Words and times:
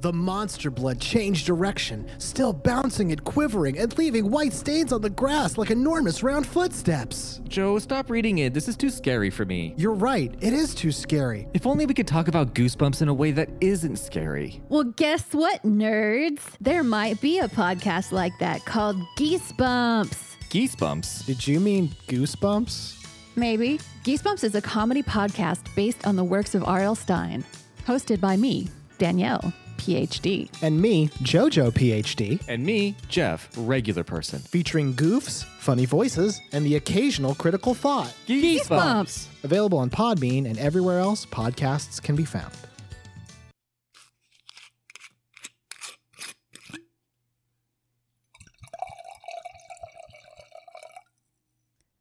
The 0.00 0.12
monster 0.12 0.70
blood 0.70 1.00
changed 1.00 1.46
direction, 1.46 2.08
still 2.18 2.52
bouncing 2.52 3.10
and 3.10 3.24
quivering 3.24 3.78
and 3.78 3.96
leaving 3.98 4.30
white 4.30 4.52
stains 4.52 4.92
on 4.92 5.00
the 5.00 5.10
grass 5.10 5.58
like 5.58 5.72
enormous 5.72 6.22
round 6.22 6.46
footsteps. 6.46 7.40
Joe, 7.48 7.80
stop 7.80 8.08
reading 8.08 8.38
it. 8.38 8.54
This 8.54 8.68
is 8.68 8.76
too 8.76 8.90
scary 8.90 9.28
for 9.28 9.44
me. 9.44 9.74
You're 9.76 9.94
right, 9.94 10.32
it 10.40 10.52
is 10.52 10.72
too 10.72 10.92
scary. 10.92 11.48
If 11.52 11.66
only 11.66 11.84
we 11.84 11.94
could 11.94 12.06
talk 12.06 12.28
about 12.28 12.54
goosebumps 12.54 13.02
in 13.02 13.08
a 13.08 13.14
way 13.14 13.32
that 13.32 13.48
isn't 13.60 13.96
scary. 13.96 14.62
Well, 14.68 14.84
guess 14.84 15.32
what, 15.32 15.64
nerds? 15.64 16.42
There 16.60 16.84
might 16.84 17.20
be 17.20 17.40
a 17.40 17.48
podcast 17.48 18.12
like 18.12 18.38
that 18.38 18.64
called 18.64 18.96
Geesebumps. 19.16 20.36
Geesebumps? 20.48 21.26
Did 21.26 21.44
you 21.46 21.58
mean 21.58 21.88
goosebumps? 22.06 23.04
Maybe. 23.34 23.80
Geesebumps 24.04 24.44
is 24.44 24.54
a 24.54 24.62
comedy 24.62 25.02
podcast 25.02 25.74
based 25.74 26.06
on 26.06 26.14
the 26.14 26.24
works 26.24 26.54
of 26.54 26.62
R.L. 26.64 26.94
Stine, 26.94 27.44
hosted 27.84 28.20
by 28.20 28.36
me, 28.36 28.68
Danielle, 28.98 29.52
PhD. 29.78 30.50
And 30.62 30.80
me, 30.80 31.08
JoJo 31.22 31.70
PhD, 31.72 32.42
And 32.48 32.64
me, 32.66 32.94
Jeff, 33.08 33.48
regular 33.56 34.04
person. 34.04 34.40
featuring 34.40 34.92
goofs, 34.94 35.44
funny 35.44 35.86
voices, 35.86 36.40
and 36.52 36.66
the 36.66 36.76
occasional 36.76 37.34
critical 37.34 37.74
thought. 37.74 38.12
Geesebumps. 38.26 39.28
Available 39.44 39.78
on 39.78 39.88
Podbean 39.90 40.46
and 40.46 40.58
everywhere 40.58 40.98
else 40.98 41.24
podcasts 41.24 42.02
can 42.02 42.14
be 42.16 42.24
found. 42.24 42.52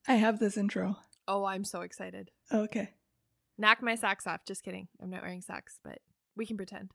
I 0.08 0.16
have 0.16 0.40
this 0.40 0.58
intro. 0.58 0.98
Oh, 1.28 1.46
I'm 1.46 1.64
so 1.66 1.82
excited. 1.82 2.32
Okay. 2.54 2.92
Knock 3.58 3.82
my 3.82 3.96
socks 3.96 4.26
off. 4.28 4.42
Just 4.48 4.64
kidding. 4.64 4.88
I'm 5.02 5.10
not 5.10 5.22
wearing 5.22 5.42
socks, 5.42 5.80
but 5.84 6.00
we 6.36 6.46
can 6.46 6.56
pretend. 6.58 6.92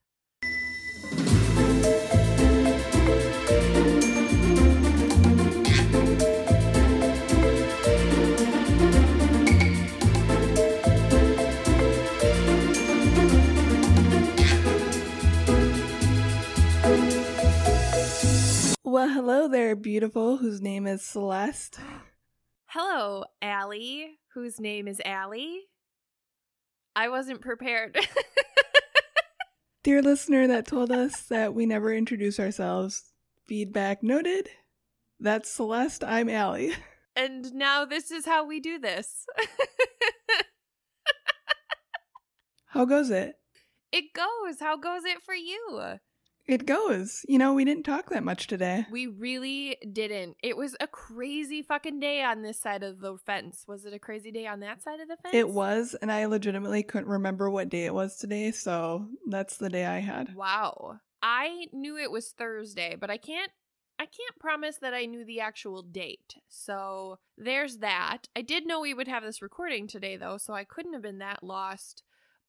Well, 18.92 19.08
hello 19.08 19.48
there, 19.48 19.74
beautiful, 19.74 20.36
whose 20.36 20.60
name 20.60 20.86
is 20.86 21.02
Celeste. 21.02 21.80
Hello, 22.66 23.24
Allie, 23.40 24.18
whose 24.34 24.60
name 24.60 24.86
is 24.86 25.00
Allie. 25.04 25.62
I 26.94 27.08
wasn't 27.08 27.40
prepared. 27.40 27.96
Dear 29.84 30.00
listener 30.00 30.46
that 30.46 30.68
told 30.68 30.92
us 30.92 31.22
that 31.22 31.54
we 31.54 31.66
never 31.66 31.92
introduce 31.92 32.38
ourselves, 32.38 33.02
feedback 33.48 34.00
noted. 34.00 34.48
That's 35.18 35.50
Celeste, 35.50 36.04
I'm 36.04 36.28
Allie. 36.28 36.72
and 37.16 37.52
now 37.52 37.84
this 37.84 38.12
is 38.12 38.24
how 38.24 38.46
we 38.46 38.60
do 38.60 38.78
this. 38.78 39.26
How 42.66 42.86
goes 42.86 43.10
it? 43.10 43.34
it 43.92 44.14
goes. 44.14 44.58
How 44.58 44.78
goes 44.78 45.04
it 45.04 45.20
for 45.20 45.34
you? 45.34 45.98
It 46.46 46.66
goes. 46.66 47.24
You 47.28 47.38
know, 47.38 47.54
we 47.54 47.64
didn't 47.64 47.84
talk 47.84 48.10
that 48.10 48.24
much 48.24 48.46
today. 48.46 48.86
We 48.90 49.06
really 49.06 49.76
didn't. 49.92 50.36
It 50.42 50.56
was 50.56 50.76
a 50.80 50.86
crazy 50.86 51.62
fucking 51.62 52.00
day 52.00 52.22
on 52.22 52.42
this 52.42 52.60
side 52.60 52.82
of 52.82 53.00
the 53.00 53.16
fence. 53.24 53.64
Was 53.68 53.84
it 53.84 53.94
a 53.94 53.98
crazy 53.98 54.32
day 54.32 54.46
on 54.46 54.60
that 54.60 54.82
side 54.82 55.00
of 55.00 55.08
the 55.08 55.16
fence? 55.16 55.34
It 55.34 55.48
was, 55.48 55.94
and 56.02 56.10
I 56.10 56.26
legitimately 56.26 56.82
couldn't 56.82 57.08
remember 57.08 57.48
what 57.48 57.68
day 57.68 57.84
it 57.84 57.94
was 57.94 58.16
today, 58.16 58.50
so 58.50 59.06
that's 59.26 59.56
the 59.56 59.70
day 59.70 59.86
I 59.86 60.00
had. 60.00 60.34
Wow. 60.34 60.98
I 61.22 61.68
knew 61.72 61.96
it 61.96 62.10
was 62.10 62.30
Thursday, 62.30 62.96
but 62.98 63.10
I 63.10 63.16
can't 63.16 63.50
I 63.98 64.06
can't 64.06 64.38
promise 64.40 64.78
that 64.78 64.94
I 64.94 65.06
knew 65.06 65.24
the 65.24 65.38
actual 65.38 65.82
date. 65.82 66.34
So 66.48 67.18
there's 67.38 67.78
that. 67.78 68.26
I 68.34 68.42
did 68.42 68.66
know 68.66 68.80
we 68.80 68.94
would 68.94 69.06
have 69.06 69.22
this 69.22 69.40
recording 69.40 69.86
today 69.86 70.16
though, 70.16 70.38
so 70.38 70.54
I 70.54 70.64
couldn't 70.64 70.94
have 70.94 71.02
been 71.02 71.18
that 71.18 71.44
lost. 71.44 72.02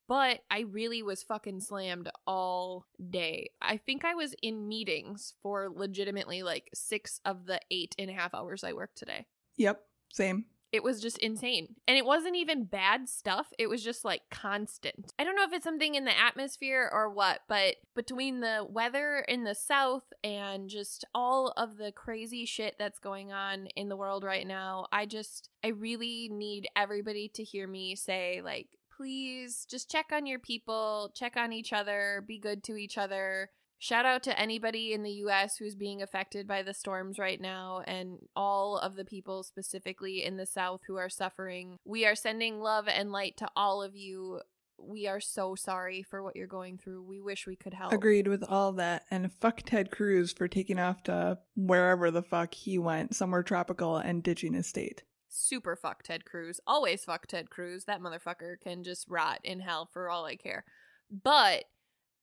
But 0.08 0.41
I 0.52 0.62
really 0.62 1.02
was 1.02 1.24
fucking 1.24 1.62
slammed 1.62 2.09
all 2.28 2.86
day. 3.09 3.52
I 3.62 3.78
think 3.78 4.03
I 4.03 4.16
was 4.16 4.36
in 4.41 4.68
meetings 4.68 5.34
for 5.41 5.69
legitimately 5.74 6.44
like 6.44 6.69
six 6.74 7.19
of 7.25 7.46
the 7.46 7.59
eight 7.72 7.96
and 7.97 8.09
a 8.09 8.13
half 8.13 8.34
hours 8.34 8.63
I 8.63 8.74
worked 8.74 8.97
today. 8.97 9.25
Yep, 9.58 9.81
same. 10.12 10.46
It 10.74 10.84
was 10.84 11.00
just 11.00 11.19
insane. 11.19 11.75
And 11.88 11.96
it 11.96 12.06
wasn't 12.06 12.36
even 12.36 12.66
bad 12.66 13.08
stuff. 13.08 13.53
It 13.59 13.68
was 13.68 13.84
just 13.84 14.03
like 14.03 14.24
constant. 14.31 15.13
I 15.19 15.24
don't 15.24 15.36
know 15.36 15.44
if 15.44 15.53
it's 15.53 15.63
something 15.63 15.94
in 15.94 16.03
the 16.03 16.19
atmosphere 16.19 16.90
or 16.92 17.12
what, 17.12 17.42
but 17.47 17.75
between 17.96 18.40
the 18.40 18.66
weather 18.68 19.24
in 19.28 19.44
the 19.44 19.53
south 19.53 20.12
and 20.24 20.68
just 20.68 21.06
all 21.13 21.53
of 21.58 21.78
the 21.78 21.92
crazy 21.92 22.46
shit 22.46 22.75
that's 22.80 22.97
going 22.97 23.31
on 23.31 23.68
in 23.75 23.88
the 23.88 23.96
world 23.96 24.24
right 24.24 24.47
now, 24.47 24.88
I 24.92 25.06
just, 25.06 25.50
I 25.63 25.68
really 25.68 26.28
need 26.34 26.68
everybody 26.75 27.30
to 27.36 27.44
hear 27.44 27.68
me 27.68 27.96
say, 27.96 28.42
like, 28.44 28.69
please 29.03 29.66
just 29.69 29.91
check 29.91 30.12
on 30.14 30.25
your 30.25 30.40
people, 30.40 31.12
check 31.14 31.36
on 31.36 31.52
each 31.52 31.74
other, 31.74 32.24
be 32.25 32.40
good 32.40 32.64
to 32.64 32.78
each 32.78 32.97
other. 32.97 33.50
Shout 33.78 34.06
out 34.06 34.24
to 34.24 34.40
anybody 34.40 34.94
in 34.94 35.03
the 35.03 35.12
US 35.25 35.58
who's 35.58 35.75
being 35.75 36.02
affected 36.02 36.47
by 36.47 36.64
the 36.64 36.74
storms 36.74 37.19
right 37.19 37.42
now 37.42 37.81
and 37.86 38.19
all 38.34 38.78
of 38.78 38.96
the 38.96 39.03
people 39.03 39.44
specifically 39.44 40.24
in 40.24 40.38
the 40.38 40.46
South 40.46 40.81
who 40.88 40.96
are 40.96 41.09
suffering. 41.09 41.75
We 41.84 42.06
are 42.06 42.16
sending 42.16 42.62
love 42.62 42.88
and 42.88 43.12
light 43.12 43.36
to 43.38 43.50
all 43.58 43.84
of 43.84 43.94
you. 43.94 44.40
We 44.78 45.08
are 45.08 45.19
so 45.19 45.53
sorry 45.56 46.02
for 46.02 46.24
what 46.24 46.38
you're 46.38 46.47
going 46.47 46.78
through. 46.78 47.03
We 47.03 47.19
wish 47.19 47.46
we 47.46 47.58
could 47.58 47.74
help. 47.74 47.92
Agreed 47.92 48.30
with 48.30 48.44
all 48.47 48.72
that. 48.74 49.03
And 49.12 49.34
fuck 49.42 49.63
Ted 49.63 49.92
Cruz 49.92 50.31
for 50.31 50.47
taking 50.47 50.80
off 50.80 51.03
to 51.03 51.40
wherever 51.58 52.09
the 52.09 52.24
fuck 52.24 52.53
he 52.53 52.78
went, 52.78 53.18
somewhere 53.18 53.44
tropical, 53.44 53.97
and 53.97 54.24
ditching 54.24 54.53
his 54.53 54.68
state. 54.68 55.03
Super 55.33 55.75
fuck 55.75 56.03
Ted 56.03 56.25
Cruz. 56.25 56.59
Always 56.67 57.03
fuck 57.03 57.25
Ted 57.25 57.49
Cruz. 57.49 57.85
That 57.85 58.01
motherfucker 58.01 58.59
can 58.61 58.83
just 58.83 59.09
rot 59.09 59.39
in 59.44 59.59
hell 59.59 59.89
for 59.91 60.09
all 60.09 60.25
I 60.25 60.35
care. 60.35 60.63
But 61.09 61.66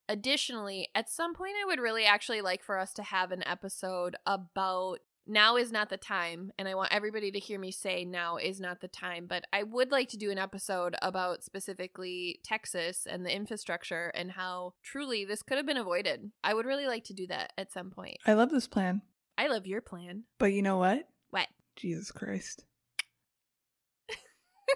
additionally, 0.09 0.89
at 0.95 1.11
some 1.11 1.35
point, 1.35 1.55
I 1.61 1.67
would 1.67 1.81
really 1.81 2.05
actually 2.05 2.41
like 2.41 2.63
for 2.63 2.79
us 2.79 2.93
to 2.95 3.03
have 3.03 3.33
an 3.33 3.47
episode 3.47 4.15
about 4.27 4.99
now 5.27 5.57
is 5.57 5.73
not 5.73 5.91
the 5.91 5.97
time. 5.97 6.53
And 6.57 6.69
I 6.69 6.77
want 6.77 6.93
everybody 6.93 7.33
to 7.33 7.39
hear 7.41 7.59
me 7.59 7.73
say 7.73 8.05
now 8.05 8.37
is 8.37 8.61
not 8.61 8.81
the 8.81 8.89
time. 8.89 9.27
But 9.27 9.45
I 9.53 9.65
would 9.65 9.91
like 9.91 10.09
to 10.11 10.17
do 10.17 10.31
an 10.31 10.39
episode 10.39 10.95
about 11.03 11.43
specifically 11.43 12.39
Texas 12.45 13.09
and 13.11 13.27
the 13.27 13.35
infrastructure 13.35 14.13
and 14.15 14.31
how 14.31 14.75
truly 14.85 15.25
this 15.25 15.43
could 15.43 15.57
have 15.57 15.67
been 15.67 15.77
avoided. 15.77 16.31
I 16.45 16.55
would 16.55 16.67
really 16.67 16.87
like 16.87 17.05
to 17.05 17.15
do 17.15 17.27
that 17.27 17.53
at 17.59 17.73
some 17.73 17.91
point. 17.91 18.19
I 18.25 18.35
love 18.35 18.51
this 18.51 18.69
plan. 18.69 19.03
I 19.37 19.49
love 19.49 19.67
your 19.67 19.81
plan. 19.81 20.25
But 20.39 20.53
you 20.53 20.63
know 20.63 20.79
what? 20.79 21.09
What? 21.31 21.49
Jesus 21.77 22.13
Christ. 22.13 22.65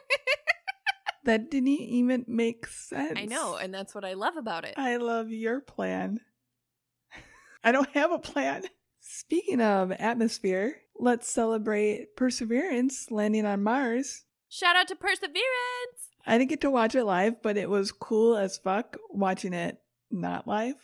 that 1.24 1.50
didn't 1.50 1.68
even 1.68 2.24
make 2.28 2.66
sense. 2.66 3.18
I 3.18 3.26
know, 3.26 3.56
and 3.56 3.72
that's 3.72 3.94
what 3.94 4.04
I 4.04 4.14
love 4.14 4.36
about 4.36 4.64
it. 4.64 4.74
I 4.76 4.96
love 4.96 5.30
your 5.30 5.60
plan. 5.60 6.20
I 7.64 7.72
don't 7.72 7.90
have 7.90 8.12
a 8.12 8.18
plan. 8.18 8.64
Speaking 9.00 9.60
of 9.60 9.92
atmosphere, 9.92 10.76
let's 10.98 11.30
celebrate 11.30 12.16
Perseverance 12.16 13.10
landing 13.10 13.46
on 13.46 13.62
Mars. 13.62 14.24
Shout 14.48 14.76
out 14.76 14.88
to 14.88 14.96
Perseverance! 14.96 15.42
I 16.26 16.38
didn't 16.38 16.50
get 16.50 16.62
to 16.62 16.70
watch 16.70 16.94
it 16.94 17.04
live, 17.04 17.42
but 17.42 17.56
it 17.56 17.68
was 17.68 17.92
cool 17.92 18.36
as 18.36 18.56
fuck 18.56 18.96
watching 19.10 19.52
it 19.52 19.78
not 20.10 20.46
live. 20.46 20.76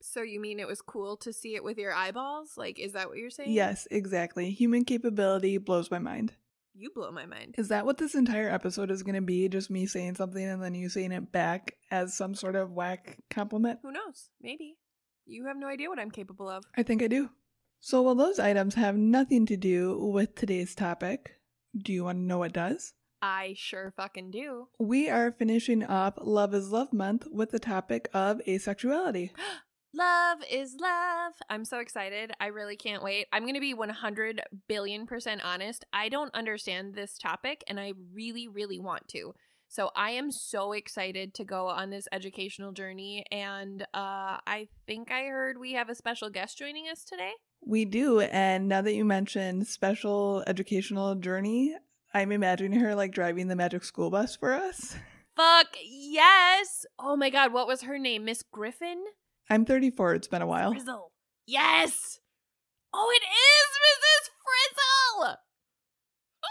So 0.00 0.22
you 0.22 0.40
mean 0.40 0.58
it 0.58 0.66
was 0.66 0.82
cool 0.82 1.16
to 1.18 1.32
see 1.32 1.54
it 1.54 1.62
with 1.62 1.78
your 1.78 1.94
eyeballs? 1.94 2.54
Like, 2.56 2.78
is 2.78 2.92
that 2.92 3.08
what 3.08 3.18
you're 3.18 3.30
saying? 3.30 3.52
yes, 3.52 3.86
exactly. 3.90 4.50
Human 4.50 4.84
capability 4.84 5.58
blows 5.58 5.90
my 5.90 6.00
mind. 6.00 6.32
You 6.74 6.90
blow 6.94 7.10
my 7.10 7.26
mind. 7.26 7.56
Is 7.58 7.68
that 7.68 7.84
what 7.84 7.98
this 7.98 8.14
entire 8.14 8.48
episode 8.48 8.90
is 8.90 9.02
going 9.02 9.14
to 9.14 9.20
be? 9.20 9.48
Just 9.48 9.70
me 9.70 9.86
saying 9.86 10.14
something 10.14 10.42
and 10.42 10.62
then 10.62 10.74
you 10.74 10.88
saying 10.88 11.12
it 11.12 11.30
back 11.30 11.76
as 11.90 12.14
some 12.14 12.34
sort 12.34 12.56
of 12.56 12.72
whack 12.72 13.18
compliment? 13.30 13.80
Who 13.82 13.92
knows? 13.92 14.30
Maybe. 14.40 14.76
You 15.26 15.46
have 15.46 15.56
no 15.56 15.66
idea 15.68 15.88
what 15.88 15.98
I'm 15.98 16.10
capable 16.10 16.48
of. 16.48 16.64
I 16.76 16.82
think 16.82 17.02
I 17.02 17.08
do. 17.08 17.30
So, 17.80 18.02
while 18.02 18.14
those 18.14 18.38
items 18.38 18.74
have 18.76 18.96
nothing 18.96 19.44
to 19.46 19.56
do 19.56 19.98
with 19.98 20.34
today's 20.34 20.74
topic, 20.74 21.32
do 21.76 21.92
you 21.92 22.04
want 22.04 22.18
to 22.18 22.22
know 22.22 22.38
what 22.38 22.52
does? 22.52 22.94
I 23.20 23.54
sure 23.56 23.92
fucking 23.96 24.30
do. 24.30 24.68
We 24.78 25.10
are 25.10 25.30
finishing 25.30 25.82
up 25.82 26.18
Love 26.22 26.54
is 26.54 26.70
Love 26.70 26.92
Month 26.92 27.26
with 27.30 27.50
the 27.50 27.58
topic 27.58 28.08
of 28.14 28.40
asexuality. 28.46 29.30
Love 29.94 30.38
is 30.50 30.76
love. 30.80 31.34
I'm 31.50 31.64
so 31.64 31.78
excited. 31.78 32.32
I 32.40 32.46
really 32.46 32.76
can't 32.76 33.02
wait. 33.02 33.26
I'm 33.32 33.42
going 33.42 33.54
to 33.54 33.60
be 33.60 33.74
100 33.74 34.40
billion 34.66 35.06
percent 35.06 35.42
honest. 35.44 35.84
I 35.92 36.08
don't 36.08 36.34
understand 36.34 36.94
this 36.94 37.18
topic 37.18 37.62
and 37.66 37.78
I 37.78 37.92
really, 38.14 38.48
really 38.48 38.78
want 38.78 39.08
to. 39.08 39.34
So 39.68 39.90
I 39.96 40.10
am 40.10 40.30
so 40.30 40.72
excited 40.72 41.32
to 41.34 41.44
go 41.44 41.66
on 41.66 41.90
this 41.90 42.06
educational 42.12 42.72
journey. 42.72 43.24
And 43.32 43.82
uh, 43.94 44.36
I 44.46 44.68
think 44.86 45.10
I 45.10 45.24
heard 45.24 45.56
we 45.58 45.72
have 45.72 45.88
a 45.88 45.94
special 45.94 46.28
guest 46.28 46.58
joining 46.58 46.88
us 46.88 47.04
today. 47.04 47.32
We 47.66 47.84
do. 47.84 48.20
And 48.20 48.68
now 48.68 48.82
that 48.82 48.94
you 48.94 49.04
mentioned 49.04 49.66
special 49.66 50.44
educational 50.46 51.14
journey, 51.14 51.74
I'm 52.12 52.32
imagining 52.32 52.80
her 52.80 52.94
like 52.94 53.12
driving 53.12 53.48
the 53.48 53.56
magic 53.56 53.84
school 53.84 54.10
bus 54.10 54.36
for 54.36 54.52
us. 54.52 54.94
Fuck 55.36 55.68
yes. 55.82 56.84
Oh 56.98 57.16
my 57.16 57.30
God. 57.30 57.52
What 57.54 57.66
was 57.66 57.82
her 57.82 57.98
name? 57.98 58.26
Miss 58.26 58.42
Griffin? 58.42 59.04
I'm 59.52 59.66
34. 59.66 60.14
It's 60.14 60.28
been 60.28 60.40
a 60.40 60.46
while. 60.46 60.72
Frizzle. 60.72 61.12
Yes. 61.46 62.20
Oh, 62.94 63.12
it 63.14 63.22
is 63.22 63.68
Mrs. 63.84 64.30
Frizzle. 65.20 65.36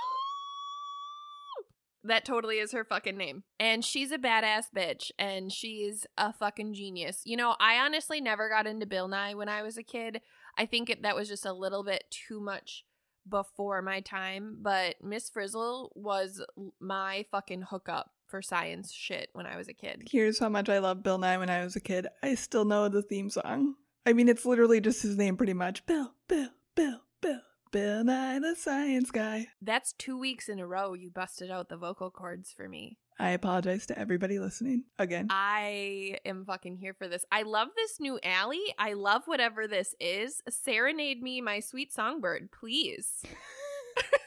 That 2.03 2.25
totally 2.25 2.57
is 2.57 2.73
her 2.73 2.83
fucking 2.83 3.17
name. 3.17 3.43
And 3.59 3.83
she's 3.83 4.11
a 4.11 4.19
badass 4.19 4.65
bitch 4.75 5.09
and 5.17 5.51
she's 5.51 6.05
a 6.15 6.31
fucking 6.31 6.75
genius. 6.75 7.21
You 7.25 7.37
know, 7.37 7.55
I 7.59 7.77
honestly 7.77 8.21
never 8.21 8.49
got 8.49 8.67
into 8.67 8.85
Bill 8.85 9.07
Nye 9.07 9.33
when 9.33 9.49
I 9.49 9.63
was 9.63 9.77
a 9.77 9.83
kid. 9.83 10.21
I 10.55 10.67
think 10.67 10.89
it, 10.89 11.01
that 11.01 11.15
was 11.15 11.27
just 11.27 11.45
a 11.45 11.53
little 11.53 11.83
bit 11.83 12.03
too 12.09 12.39
much 12.39 12.85
before 13.27 13.81
my 13.81 13.99
time, 13.99 14.57
but 14.61 14.95
Miss 15.01 15.29
Frizzle 15.29 15.91
was 15.95 16.43
my 16.79 17.25
fucking 17.31 17.63
hookup 17.69 18.11
for 18.31 18.41
science 18.41 18.91
shit 18.91 19.29
when 19.33 19.45
I 19.45 19.57
was 19.57 19.67
a 19.67 19.73
kid. 19.73 20.07
Here's 20.09 20.39
how 20.39 20.49
much 20.49 20.69
I 20.69 20.79
loved 20.79 21.03
Bill 21.03 21.17
Nye 21.17 21.37
when 21.37 21.49
I 21.49 21.63
was 21.63 21.75
a 21.75 21.81
kid. 21.81 22.07
I 22.23 22.35
still 22.35 22.65
know 22.65 22.87
the 22.87 23.03
theme 23.03 23.29
song. 23.29 23.75
I 24.05 24.13
mean, 24.13 24.29
it's 24.29 24.45
literally 24.45 24.81
just 24.81 25.03
his 25.03 25.17
name 25.17 25.37
pretty 25.37 25.53
much. 25.53 25.85
Bill, 25.85 26.13
Bill, 26.27 26.49
Bill, 26.75 27.01
Bill. 27.21 27.41
Bill 27.71 28.03
Nye 28.03 28.39
the 28.39 28.55
Science 28.55 29.11
Guy. 29.11 29.47
That's 29.61 29.93
two 29.93 30.17
weeks 30.17 30.49
in 30.49 30.59
a 30.59 30.67
row 30.67 30.93
you 30.93 31.09
busted 31.09 31.49
out 31.49 31.69
the 31.69 31.77
vocal 31.77 32.11
cords 32.11 32.51
for 32.51 32.67
me. 32.67 32.97
I 33.17 33.29
apologize 33.29 33.85
to 33.85 33.97
everybody 33.97 34.39
listening 34.39 34.83
again. 34.97 35.27
I 35.29 36.17
am 36.25 36.43
fucking 36.43 36.77
here 36.77 36.93
for 36.93 37.07
this. 37.07 37.23
I 37.31 37.43
love 37.43 37.69
this 37.75 37.99
new 37.99 38.19
Allie. 38.23 38.73
I 38.77 38.93
love 38.93 39.21
whatever 39.25 39.67
this 39.67 39.95
is. 40.01 40.41
Serenade 40.49 41.21
me, 41.21 41.39
my 41.39 41.59
sweet 41.59 41.93
songbird, 41.93 42.49
please. 42.51 43.23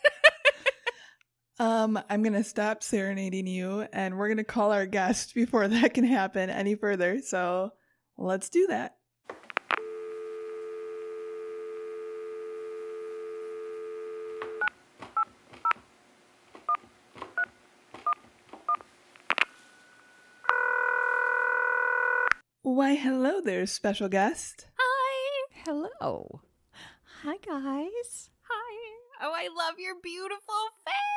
um, 1.58 1.98
I'm 2.10 2.22
gonna 2.22 2.44
stop 2.44 2.82
serenading 2.82 3.46
you, 3.46 3.86
and 3.92 4.18
we're 4.18 4.28
gonna 4.28 4.44
call 4.44 4.72
our 4.72 4.86
guest 4.86 5.34
before 5.34 5.68
that 5.68 5.94
can 5.94 6.04
happen 6.04 6.50
any 6.50 6.74
further. 6.74 7.20
So 7.20 7.72
let's 8.16 8.48
do 8.48 8.66
that. 8.68 8.96
Why, 22.62 22.94
hello 22.94 23.40
there, 23.40 23.66
special 23.66 24.08
guest. 24.08 24.66
Hi. 24.76 25.04
Hello. 25.64 26.40
Hi, 27.22 27.36
guys. 27.36 28.30
Hi. 28.42 28.96
Oh, 29.22 29.32
I 29.32 29.48
love 29.54 29.78
your 29.78 29.94
beautiful 30.02 30.68
face. 30.84 31.13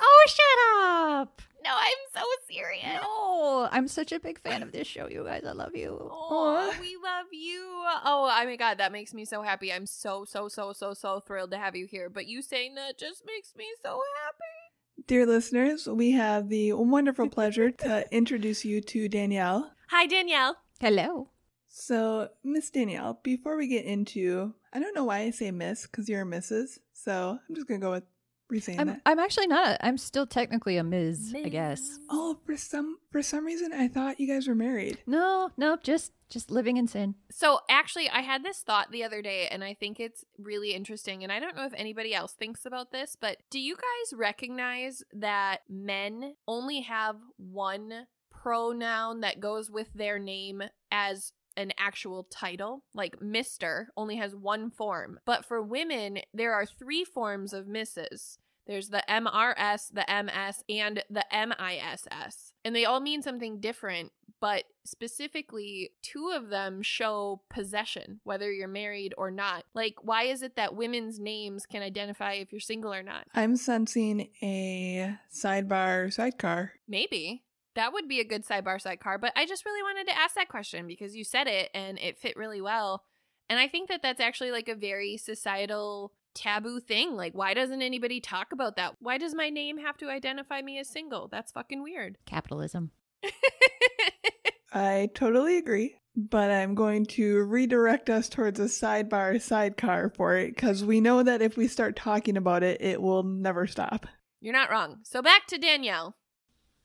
Oh, 0.00 0.26
shut 0.28 1.20
up. 1.20 1.42
No, 1.64 1.70
I'm 1.74 1.98
so 2.14 2.22
serious. 2.48 3.02
No, 3.02 3.68
I'm 3.70 3.88
such 3.88 4.12
a 4.12 4.20
big 4.20 4.40
fan 4.40 4.62
of 4.62 4.72
this 4.72 4.86
show, 4.86 5.08
you 5.08 5.24
guys. 5.24 5.42
I 5.46 5.52
love 5.52 5.74
you. 5.74 5.98
Oh, 6.00 6.72
we 6.80 6.96
love 7.02 7.26
you. 7.32 7.60
Oh, 8.04 8.28
I 8.30 8.44
my 8.44 8.56
god, 8.56 8.78
that 8.78 8.92
makes 8.92 9.12
me 9.12 9.24
so 9.24 9.42
happy. 9.42 9.72
I'm 9.72 9.86
so 9.86 10.24
so 10.24 10.48
so 10.48 10.72
so 10.72 10.94
so 10.94 11.20
thrilled 11.20 11.50
to 11.50 11.58
have 11.58 11.74
you 11.74 11.86
here. 11.86 12.08
But 12.08 12.26
you 12.26 12.42
saying 12.42 12.76
that 12.76 12.98
just 12.98 13.24
makes 13.26 13.54
me 13.56 13.66
so 13.82 14.00
happy. 14.24 15.04
Dear 15.06 15.26
listeners, 15.26 15.86
we 15.86 16.12
have 16.12 16.48
the 16.48 16.72
wonderful 16.74 17.28
pleasure 17.28 17.70
to 17.70 18.04
introduce 18.14 18.64
you 18.64 18.80
to 18.82 19.08
Danielle. 19.08 19.72
Hi, 19.90 20.06
Danielle. 20.06 20.56
Hello. 20.80 21.28
So, 21.68 22.28
Miss 22.44 22.70
Danielle, 22.70 23.20
before 23.22 23.56
we 23.56 23.66
get 23.66 23.84
into, 23.84 24.54
I 24.72 24.80
don't 24.80 24.94
know 24.94 25.04
why 25.04 25.20
I 25.20 25.30
say 25.30 25.50
Miss 25.50 25.86
because 25.86 26.08
you're 26.08 26.22
a 26.22 26.26
Mrs. 26.26 26.78
So 26.92 27.38
I'm 27.48 27.54
just 27.54 27.66
gonna 27.66 27.80
go 27.80 27.90
with 27.90 28.04
re-saying 28.50 28.80
I'm, 28.80 28.86
that. 28.88 29.00
I'm 29.06 29.18
actually 29.18 29.46
not. 29.46 29.68
A, 29.68 29.86
I'm 29.86 29.98
still 29.98 30.26
technically 30.26 30.76
a 30.76 30.84
Ms. 30.84 31.34
I 31.44 31.48
guess. 31.48 31.98
Oh, 32.10 32.38
for 32.44 32.56
some 32.56 32.98
for 33.10 33.22
some 33.22 33.44
reason, 33.44 33.72
I 33.72 33.88
thought 33.88 34.20
you 34.20 34.26
guys 34.26 34.48
were 34.48 34.54
married. 34.54 34.98
No, 35.06 35.50
no, 35.56 35.76
just 35.82 36.12
just 36.30 36.50
living 36.50 36.76
in 36.76 36.86
sin. 36.86 37.14
So 37.30 37.60
actually, 37.70 38.08
I 38.08 38.20
had 38.20 38.44
this 38.44 38.60
thought 38.60 38.90
the 38.90 39.04
other 39.04 39.22
day, 39.22 39.48
and 39.50 39.64
I 39.64 39.74
think 39.74 39.98
it's 39.98 40.24
really 40.38 40.72
interesting. 40.72 41.22
And 41.22 41.32
I 41.32 41.40
don't 41.40 41.56
know 41.56 41.64
if 41.64 41.74
anybody 41.76 42.14
else 42.14 42.32
thinks 42.32 42.66
about 42.66 42.92
this, 42.92 43.16
but 43.18 43.38
do 43.50 43.58
you 43.58 43.76
guys 43.76 44.18
recognize 44.18 45.02
that 45.12 45.60
men 45.68 46.34
only 46.46 46.82
have 46.82 47.16
one 47.36 48.06
pronoun 48.30 49.20
that 49.20 49.40
goes 49.40 49.70
with 49.70 49.92
their 49.94 50.18
name 50.18 50.62
as 50.90 51.32
an 51.58 51.72
actual 51.76 52.26
title. 52.30 52.84
Like 52.94 53.20
Mr. 53.20 53.86
only 53.96 54.16
has 54.16 54.34
one 54.34 54.70
form. 54.70 55.18
But 55.26 55.44
for 55.44 55.60
women, 55.60 56.20
there 56.32 56.54
are 56.54 56.64
three 56.64 57.04
forms 57.04 57.52
of 57.52 57.66
Mrs. 57.66 58.38
There's 58.66 58.90
the 58.90 59.02
MRS, 59.08 59.92
the 59.92 60.04
MS, 60.08 60.62
and 60.68 61.02
the 61.08 61.24
MISS. 61.32 62.52
And 62.64 62.76
they 62.76 62.84
all 62.84 63.00
mean 63.00 63.22
something 63.22 63.60
different, 63.60 64.12
but 64.40 64.64
specifically, 64.84 65.92
two 66.02 66.32
of 66.36 66.50
them 66.50 66.82
show 66.82 67.40
possession, 67.48 68.20
whether 68.24 68.52
you're 68.52 68.68
married 68.68 69.14
or 69.16 69.30
not. 69.30 69.64
Like, 69.74 69.94
why 70.02 70.24
is 70.24 70.42
it 70.42 70.56
that 70.56 70.76
women's 70.76 71.18
names 71.18 71.64
can 71.64 71.82
identify 71.82 72.34
if 72.34 72.52
you're 72.52 72.60
single 72.60 72.92
or 72.92 73.02
not? 73.02 73.26
I'm 73.34 73.56
sensing 73.56 74.28
a 74.42 75.16
sidebar 75.32 76.12
sidecar. 76.12 76.72
Maybe. 76.86 77.44
That 77.78 77.92
would 77.92 78.08
be 78.08 78.18
a 78.18 78.24
good 78.24 78.44
sidebar 78.44 78.80
sidecar, 78.80 79.18
but 79.18 79.32
I 79.36 79.46
just 79.46 79.64
really 79.64 79.84
wanted 79.84 80.08
to 80.08 80.18
ask 80.18 80.34
that 80.34 80.48
question 80.48 80.88
because 80.88 81.14
you 81.14 81.22
said 81.22 81.46
it 81.46 81.70
and 81.72 81.96
it 82.00 82.18
fit 82.18 82.36
really 82.36 82.60
well. 82.60 83.04
And 83.48 83.60
I 83.60 83.68
think 83.68 83.88
that 83.88 84.02
that's 84.02 84.20
actually 84.20 84.50
like 84.50 84.68
a 84.68 84.74
very 84.74 85.16
societal 85.16 86.12
taboo 86.34 86.80
thing. 86.80 87.14
Like, 87.14 87.34
why 87.34 87.54
doesn't 87.54 87.80
anybody 87.80 88.20
talk 88.20 88.48
about 88.50 88.74
that? 88.74 88.96
Why 88.98 89.16
does 89.16 89.32
my 89.32 89.48
name 89.48 89.78
have 89.78 89.96
to 89.98 90.10
identify 90.10 90.60
me 90.60 90.80
as 90.80 90.88
single? 90.88 91.28
That's 91.28 91.52
fucking 91.52 91.80
weird. 91.84 92.18
Capitalism. 92.26 92.90
I 94.72 95.10
totally 95.14 95.56
agree, 95.56 95.94
but 96.16 96.50
I'm 96.50 96.74
going 96.74 97.06
to 97.06 97.44
redirect 97.44 98.10
us 98.10 98.28
towards 98.28 98.58
a 98.58 98.64
sidebar 98.64 99.40
sidecar 99.40 100.12
for 100.16 100.34
it 100.34 100.48
because 100.56 100.84
we 100.84 101.00
know 101.00 101.22
that 101.22 101.42
if 101.42 101.56
we 101.56 101.68
start 101.68 101.94
talking 101.94 102.36
about 102.36 102.64
it, 102.64 102.82
it 102.82 103.00
will 103.00 103.22
never 103.22 103.68
stop. 103.68 104.08
You're 104.40 104.52
not 104.52 104.68
wrong. 104.68 104.98
So 105.04 105.22
back 105.22 105.46
to 105.46 105.58
Danielle. 105.58 106.16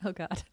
Oh 0.05 0.11
God. 0.11 0.43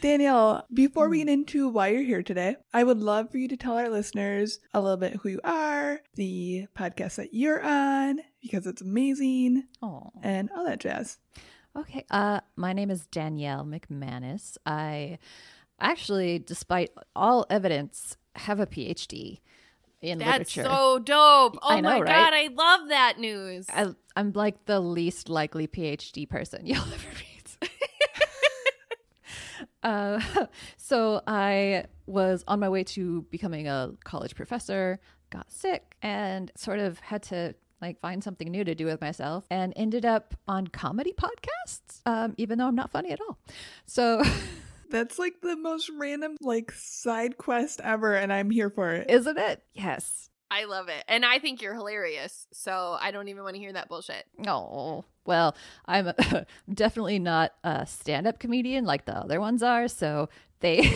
Danielle, 0.00 0.64
before 0.72 1.08
we 1.08 1.18
get 1.18 1.28
into 1.28 1.68
why 1.68 1.88
you're 1.88 2.02
here 2.02 2.22
today, 2.22 2.56
I 2.72 2.84
would 2.84 2.98
love 2.98 3.30
for 3.30 3.38
you 3.38 3.48
to 3.48 3.56
tell 3.56 3.76
our 3.76 3.88
listeners 3.88 4.60
a 4.72 4.80
little 4.80 4.96
bit 4.96 5.14
who 5.16 5.28
you 5.30 5.40
are, 5.44 6.00
the 6.14 6.66
podcast 6.76 7.16
that 7.16 7.34
you're 7.34 7.62
on, 7.62 8.20
because 8.42 8.66
it's 8.66 8.82
amazing, 8.82 9.64
Oh. 9.82 10.10
and 10.22 10.50
all 10.56 10.64
that 10.66 10.80
jazz. 10.80 11.18
Okay. 11.76 12.04
Uh, 12.10 12.40
my 12.56 12.72
name 12.72 12.90
is 12.90 13.06
Danielle 13.06 13.64
McManus. 13.64 14.56
I 14.66 15.18
actually, 15.80 16.38
despite 16.38 16.90
all 17.14 17.46
evidence, 17.50 18.16
have 18.36 18.60
a 18.60 18.66
PhD 18.66 19.40
in 20.00 20.18
That's 20.18 20.56
literature. 20.56 20.64
so 20.64 20.98
dope. 21.00 21.58
Oh 21.62 21.68
I 21.70 21.80
know, 21.80 21.88
my 21.90 22.00
right? 22.00 22.06
god, 22.06 22.32
I 22.34 22.48
love 22.54 22.88
that 22.88 23.18
news. 23.18 23.66
I, 23.68 23.88
I'm 24.16 24.32
like 24.32 24.64
the 24.66 24.80
least 24.80 25.28
likely 25.28 25.66
PhD 25.66 26.28
person 26.28 26.62
you'll 26.66 26.78
ever 26.78 26.88
meet. 26.88 27.37
Uh, 29.82 30.20
so 30.76 31.22
I 31.26 31.84
was 32.06 32.44
on 32.48 32.60
my 32.60 32.68
way 32.68 32.84
to 32.84 33.22
becoming 33.30 33.68
a 33.68 33.92
college 34.04 34.34
professor, 34.34 35.00
got 35.30 35.50
sick, 35.50 35.96
and 36.02 36.50
sort 36.56 36.78
of 36.78 36.98
had 37.00 37.22
to 37.24 37.54
like 37.80 38.00
find 38.00 38.24
something 38.24 38.50
new 38.50 38.64
to 38.64 38.74
do 38.74 38.86
with 38.86 39.00
myself, 39.00 39.46
and 39.50 39.72
ended 39.76 40.04
up 40.04 40.34
on 40.48 40.66
comedy 40.66 41.12
podcasts. 41.12 42.00
Um, 42.06 42.34
even 42.36 42.58
though 42.58 42.66
I'm 42.66 42.74
not 42.74 42.90
funny 42.90 43.10
at 43.12 43.20
all. 43.20 43.38
So 43.86 44.22
That's 44.90 45.18
like 45.18 45.40
the 45.42 45.56
most 45.56 45.90
random, 45.90 46.36
like, 46.40 46.72
side 46.72 47.36
quest 47.36 47.80
ever, 47.82 48.14
and 48.14 48.32
I'm 48.32 48.50
here 48.50 48.70
for 48.70 48.90
it. 48.92 49.10
isn't 49.10 49.38
it? 49.38 49.62
Yes. 49.74 50.30
I 50.50 50.64
love 50.64 50.88
it. 50.88 51.04
And 51.08 51.26
I 51.26 51.40
think 51.40 51.60
you're 51.60 51.74
hilarious. 51.74 52.46
So 52.54 52.96
I 52.98 53.10
don't 53.10 53.28
even 53.28 53.42
want 53.42 53.56
to 53.56 53.60
hear 53.60 53.74
that 53.74 53.90
bullshit. 53.90 54.24
Oh, 54.46 55.04
well, 55.28 55.54
I'm 55.86 56.10
definitely 56.74 57.20
not 57.20 57.52
a 57.62 57.86
stand 57.86 58.26
up 58.26 58.40
comedian 58.40 58.84
like 58.84 59.04
the 59.04 59.16
other 59.16 59.40
ones 59.40 59.62
are. 59.62 59.86
So 59.86 60.30
they 60.60 60.90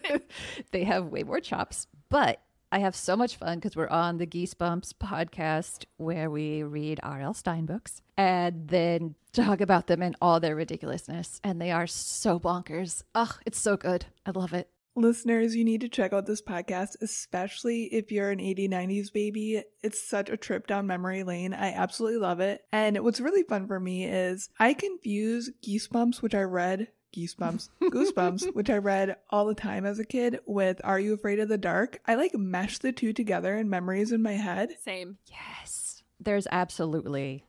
they 0.70 0.84
have 0.84 1.06
way 1.06 1.24
more 1.24 1.40
chops. 1.40 1.88
But 2.08 2.40
I 2.70 2.78
have 2.78 2.94
so 2.94 3.16
much 3.16 3.36
fun 3.36 3.58
because 3.58 3.76
we're 3.76 3.88
on 3.88 4.18
the 4.18 4.26
Geesebumps 4.26 4.94
podcast 4.94 5.84
where 5.96 6.30
we 6.30 6.62
read 6.62 7.00
R.L. 7.02 7.34
Stine 7.34 7.66
books 7.66 8.00
and 8.16 8.68
then 8.68 9.16
talk 9.32 9.60
about 9.60 9.88
them 9.88 10.02
and 10.02 10.16
all 10.22 10.40
their 10.40 10.56
ridiculousness. 10.56 11.40
And 11.42 11.60
they 11.60 11.72
are 11.72 11.86
so 11.86 12.38
bonkers. 12.38 13.02
Ugh, 13.14 13.34
it's 13.44 13.58
so 13.58 13.76
good. 13.76 14.06
I 14.24 14.30
love 14.30 14.52
it. 14.52 14.68
Listeners, 14.98 15.54
you 15.54 15.62
need 15.62 15.82
to 15.82 15.90
check 15.90 16.14
out 16.14 16.24
this 16.24 16.40
podcast, 16.40 16.96
especially 17.02 17.84
if 17.92 18.10
you're 18.10 18.30
an 18.30 18.38
80s, 18.38 18.70
90s 18.70 19.12
baby. 19.12 19.62
It's 19.82 20.02
such 20.02 20.30
a 20.30 20.38
trip 20.38 20.66
down 20.66 20.86
memory 20.86 21.22
lane. 21.22 21.52
I 21.52 21.72
absolutely 21.72 22.18
love 22.18 22.40
it. 22.40 22.64
And 22.72 22.98
what's 23.04 23.20
really 23.20 23.42
fun 23.42 23.66
for 23.66 23.78
me 23.78 24.06
is 24.06 24.48
I 24.58 24.72
confuse 24.72 25.50
Geesebumps, 25.62 26.22
which 26.22 26.34
I 26.34 26.44
read 26.44 26.88
Geesebumps, 27.14 27.68
Goosebumps, 27.82 28.54
which 28.54 28.70
I 28.70 28.78
read 28.78 29.16
all 29.28 29.44
the 29.44 29.54
time 29.54 29.84
as 29.84 29.98
a 29.98 30.04
kid, 30.04 30.40
with 30.46 30.80
Are 30.82 30.98
You 30.98 31.12
Afraid 31.12 31.40
of 31.40 31.50
the 31.50 31.58
Dark? 31.58 32.00
I 32.06 32.14
like 32.14 32.34
mesh 32.34 32.78
the 32.78 32.90
two 32.90 33.12
together 33.12 33.54
in 33.54 33.68
memories 33.68 34.12
in 34.12 34.22
my 34.22 34.32
head. 34.32 34.70
Same. 34.82 35.18
Yes. 35.26 36.04
There's 36.18 36.46
absolutely 36.50 37.44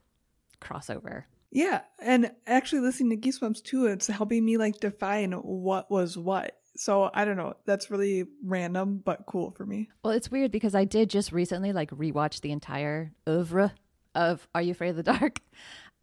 crossover. 0.62 1.24
Yeah. 1.50 1.82
And 2.00 2.32
actually 2.46 2.82
listening 2.82 3.22
to 3.22 3.30
Geesebumps 3.30 3.64
too, 3.64 3.86
it's 3.86 4.08
helping 4.08 4.44
me 4.44 4.58
like 4.58 4.82
define 4.82 5.32
what 5.32 5.90
was 5.90 6.18
what. 6.18 6.58
So 6.78 7.10
I 7.14 7.26
don't 7.26 7.38
know. 7.38 7.56
That's 7.66 7.90
really 7.90 8.26
random, 8.44 9.02
but 9.04 9.26
cool 9.26 9.52
for 9.52 9.66
me. 9.66 9.90
Well, 10.04 10.14
it's 10.14 10.32
weird 10.32 10.52
because 10.52 10.76
I 10.76 10.86
did 10.86 11.10
just 11.10 11.32
recently 11.32 11.74
like 11.74 11.90
rewatch 11.92 12.42
the 12.42 12.52
entire 12.52 13.12
oeuvre 13.28 13.74
of 14.16 14.48
Are 14.54 14.62
You 14.62 14.72
Afraid 14.72 14.90
of 14.90 14.96
the 14.96 15.04
Dark? 15.04 15.40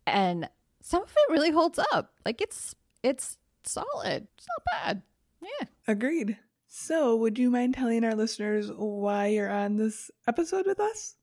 And 0.07 0.51
some 0.83 1.03
of 1.03 1.09
it 1.09 1.33
really 1.33 1.51
holds 1.51 1.79
up. 1.79 2.13
Like 2.27 2.43
it's 2.43 2.75
it's 3.03 3.39
solid. 3.65 4.29
It's 4.37 4.47
not 4.47 4.83
bad. 4.83 5.03
Yeah. 5.41 5.67
Agreed. 5.89 6.37
So, 6.67 7.17
would 7.17 7.39
you 7.39 7.51
mind 7.51 7.73
telling 7.73 8.05
our 8.05 8.15
listeners 8.15 8.71
why 8.71 9.29
you're 9.29 9.51
on 9.51 9.77
this 9.77 10.11
episode 10.29 10.67
with 10.67 10.79
us? 10.79 11.15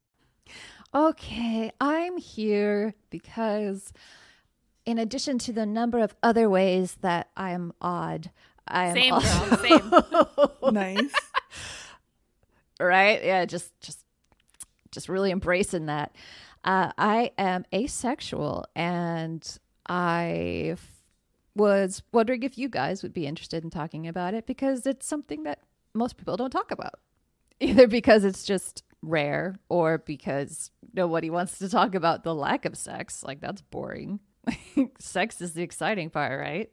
Okay, 0.95 1.71
I'm 1.79 2.17
here 2.17 2.95
because 3.09 3.93
in 4.85 4.97
addition 4.97 5.37
to 5.39 5.53
the 5.53 5.65
number 5.65 5.99
of 5.99 6.15
other 6.23 6.49
ways 6.49 6.97
that 7.01 7.29
I'm 7.37 7.73
odd, 7.81 8.31
I 8.67 8.87
am 8.87 8.93
Same, 8.95 9.13
also- 9.13 9.49
girl, 9.49 9.57
same. 10.61 10.73
Nice. 10.73 11.13
right? 12.79 13.23
Yeah, 13.23 13.45
just 13.45 13.71
just 13.81 13.99
just 14.91 15.09
really 15.09 15.31
embracing 15.31 15.87
that. 15.87 16.15
Uh, 16.63 16.91
I 16.97 17.31
am 17.37 17.65
asexual, 17.73 18.65
and 18.75 19.45
I 19.87 20.69
f- 20.73 21.03
was 21.55 22.03
wondering 22.13 22.43
if 22.43 22.57
you 22.57 22.69
guys 22.69 23.01
would 23.03 23.13
be 23.13 23.25
interested 23.25 23.63
in 23.63 23.69
talking 23.71 24.07
about 24.07 24.33
it 24.33 24.45
because 24.45 24.85
it's 24.85 25.07
something 25.07 25.43
that 25.43 25.59
most 25.93 26.17
people 26.17 26.37
don't 26.37 26.51
talk 26.51 26.71
about, 26.71 26.95
either 27.59 27.87
because 27.87 28.23
it's 28.23 28.43
just 28.43 28.83
rare 29.01 29.55
or 29.69 29.97
because 29.97 30.69
nobody 30.93 31.29
wants 31.31 31.57
to 31.57 31.67
talk 31.67 31.95
about 31.95 32.23
the 32.23 32.35
lack 32.35 32.65
of 32.65 32.77
sex. 32.77 33.23
Like 33.23 33.41
that's 33.41 33.61
boring. 33.61 34.19
sex 34.99 35.41
is 35.41 35.53
the 35.53 35.63
exciting 35.63 36.09
part, 36.11 36.39
right? 36.39 36.69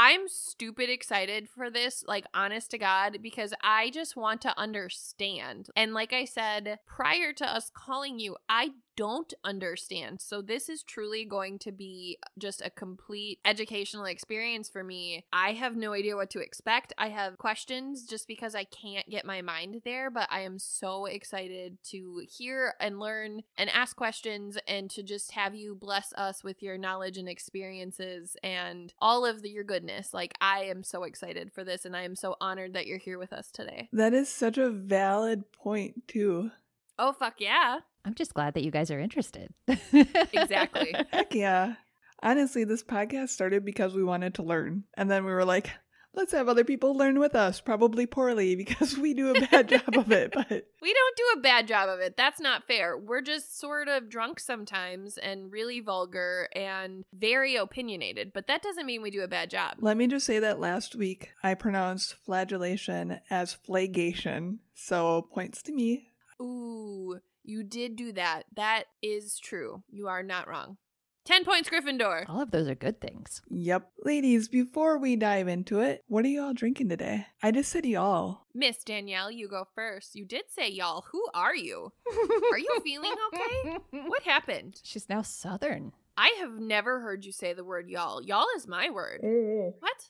I'm 0.00 0.28
stupid 0.28 0.88
excited 0.88 1.48
for 1.48 1.70
this, 1.70 2.04
like, 2.06 2.24
honest 2.32 2.70
to 2.70 2.78
God, 2.78 3.18
because 3.20 3.52
I 3.64 3.90
just 3.90 4.14
want 4.14 4.40
to 4.42 4.56
understand. 4.56 5.70
And 5.74 5.92
like 5.92 6.12
I 6.12 6.24
said, 6.24 6.78
prior 6.86 7.32
to 7.32 7.44
us 7.44 7.68
calling 7.74 8.20
you, 8.20 8.36
I 8.48 8.70
don't 8.98 9.32
understand. 9.44 10.20
So 10.20 10.42
this 10.42 10.68
is 10.68 10.82
truly 10.82 11.24
going 11.24 11.60
to 11.60 11.70
be 11.70 12.18
just 12.36 12.60
a 12.60 12.68
complete 12.68 13.38
educational 13.44 14.06
experience 14.06 14.68
for 14.68 14.82
me. 14.82 15.24
I 15.32 15.52
have 15.52 15.76
no 15.76 15.92
idea 15.92 16.16
what 16.16 16.30
to 16.30 16.40
expect. 16.40 16.92
I 16.98 17.10
have 17.10 17.38
questions 17.38 18.04
just 18.04 18.26
because 18.26 18.56
I 18.56 18.64
can't 18.64 19.08
get 19.08 19.24
my 19.24 19.40
mind 19.40 19.82
there, 19.84 20.10
but 20.10 20.26
I 20.32 20.40
am 20.40 20.58
so 20.58 21.06
excited 21.06 21.78
to 21.90 22.24
hear 22.28 22.74
and 22.80 22.98
learn 22.98 23.42
and 23.56 23.70
ask 23.70 23.94
questions 23.94 24.58
and 24.66 24.90
to 24.90 25.04
just 25.04 25.30
have 25.30 25.54
you 25.54 25.76
bless 25.76 26.12
us 26.14 26.42
with 26.42 26.60
your 26.60 26.76
knowledge 26.76 27.18
and 27.18 27.28
experiences 27.28 28.36
and 28.42 28.92
all 28.98 29.24
of 29.24 29.42
the, 29.42 29.48
your 29.48 29.62
goodness. 29.62 30.12
Like 30.12 30.34
I 30.40 30.64
am 30.64 30.82
so 30.82 31.04
excited 31.04 31.52
for 31.52 31.62
this 31.62 31.84
and 31.84 31.96
I 31.96 32.02
am 32.02 32.16
so 32.16 32.34
honored 32.40 32.74
that 32.74 32.88
you're 32.88 32.98
here 32.98 33.20
with 33.20 33.32
us 33.32 33.52
today. 33.52 33.90
that 33.92 34.12
is 34.12 34.28
such 34.28 34.58
a 34.58 34.70
valid 34.70 35.52
point, 35.52 36.08
too. 36.08 36.50
Oh 36.98 37.12
fuck 37.12 37.34
yeah. 37.38 37.78
I'm 38.04 38.14
just 38.14 38.34
glad 38.34 38.54
that 38.54 38.64
you 38.64 38.70
guys 38.70 38.90
are 38.90 38.98
interested. 39.00 39.52
Exactly. 39.66 40.94
Heck 41.12 41.34
yeah. 41.34 41.74
Honestly, 42.22 42.64
this 42.64 42.82
podcast 42.82 43.28
started 43.30 43.64
because 43.64 43.94
we 43.94 44.02
wanted 44.04 44.34
to 44.34 44.42
learn. 44.42 44.84
And 44.96 45.10
then 45.10 45.24
we 45.24 45.32
were 45.32 45.44
like, 45.44 45.70
let's 46.14 46.32
have 46.32 46.48
other 46.48 46.64
people 46.64 46.96
learn 46.96 47.20
with 47.20 47.36
us, 47.36 47.60
probably 47.60 48.06
poorly 48.06 48.56
because 48.64 48.96
we 48.98 49.14
do 49.14 49.30
a 49.34 49.40
bad 49.48 49.68
job 49.74 49.96
of 49.96 50.10
it. 50.10 50.32
But 50.32 50.48
We 50.82 50.92
don't 50.94 51.16
do 51.16 51.24
a 51.36 51.42
bad 51.42 51.68
job 51.68 51.88
of 51.88 52.00
it. 52.00 52.16
That's 52.16 52.40
not 52.40 52.66
fair. 52.66 52.98
We're 52.98 53.20
just 53.20 53.58
sort 53.60 53.86
of 53.88 54.08
drunk 54.08 54.40
sometimes 54.40 55.16
and 55.18 55.52
really 55.52 55.78
vulgar 55.80 56.48
and 56.56 57.04
very 57.12 57.54
opinionated, 57.56 58.32
but 58.32 58.46
that 58.48 58.62
doesn't 58.62 58.86
mean 58.86 59.00
we 59.02 59.10
do 59.12 59.22
a 59.22 59.28
bad 59.28 59.50
job. 59.50 59.76
let 59.80 59.96
me 59.96 60.06
just 60.08 60.26
say 60.26 60.38
that 60.40 60.58
last 60.58 60.96
week 60.96 61.30
I 61.44 61.54
pronounced 61.54 62.14
flagellation 62.24 63.20
as 63.30 63.52
flagation. 63.52 64.60
So 64.74 65.28
points 65.32 65.62
to 65.62 65.72
me. 65.72 66.08
Ooh, 66.40 67.18
you 67.48 67.62
did 67.62 67.96
do 67.96 68.12
that. 68.12 68.44
That 68.54 68.84
is 69.02 69.38
true. 69.38 69.82
You 69.90 70.08
are 70.08 70.22
not 70.22 70.46
wrong. 70.48 70.76
10 71.24 71.44
points, 71.44 71.68
Gryffindor. 71.68 72.24
All 72.28 72.42
of 72.42 72.50
those 72.50 72.68
are 72.68 72.74
good 72.74 73.00
things. 73.00 73.42
Yep. 73.50 73.90
Ladies, 74.04 74.48
before 74.48 74.98
we 74.98 75.16
dive 75.16 75.48
into 75.48 75.80
it, 75.80 76.02
what 76.08 76.24
are 76.24 76.28
y'all 76.28 76.54
drinking 76.54 76.88
today? 76.88 77.26
I 77.42 77.50
just 77.50 77.70
said 77.70 77.84
y'all. 77.84 78.42
Miss 78.54 78.82
Danielle, 78.82 79.30
you 79.30 79.48
go 79.48 79.66
first. 79.74 80.14
You 80.14 80.24
did 80.24 80.44
say 80.48 80.70
y'all. 80.70 81.04
Who 81.12 81.26
are 81.34 81.54
you? 81.54 81.92
Are 82.52 82.58
you 82.58 82.80
feeling 82.82 83.12
okay? 83.34 83.78
What 84.06 84.22
happened? 84.22 84.80
She's 84.82 85.08
now 85.08 85.20
Southern. 85.22 85.92
I 86.16 86.34
have 86.40 86.58
never 86.58 87.00
heard 87.00 87.24
you 87.26 87.32
say 87.32 87.52
the 87.52 87.64
word 87.64 87.90
y'all. 87.90 88.22
Y'all 88.22 88.46
is 88.56 88.66
my 88.66 88.90
word. 88.90 89.20
Oh. 89.22 89.74
What? 89.80 90.08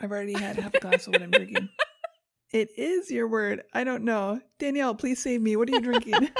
I've 0.00 0.10
already 0.10 0.34
had 0.34 0.56
half 0.56 0.74
a 0.74 0.80
glass 0.80 1.06
of 1.06 1.14
what 1.14 1.22
I'm 1.22 1.30
drinking. 1.30 1.68
It 2.52 2.70
is 2.78 3.10
your 3.10 3.28
word. 3.28 3.62
I 3.74 3.84
don't 3.84 4.04
know. 4.04 4.40
Danielle, 4.58 4.94
please 4.94 5.22
save 5.22 5.42
me. 5.42 5.56
What 5.56 5.68
are 5.68 5.72
you 5.72 5.80
drinking? 5.80 6.30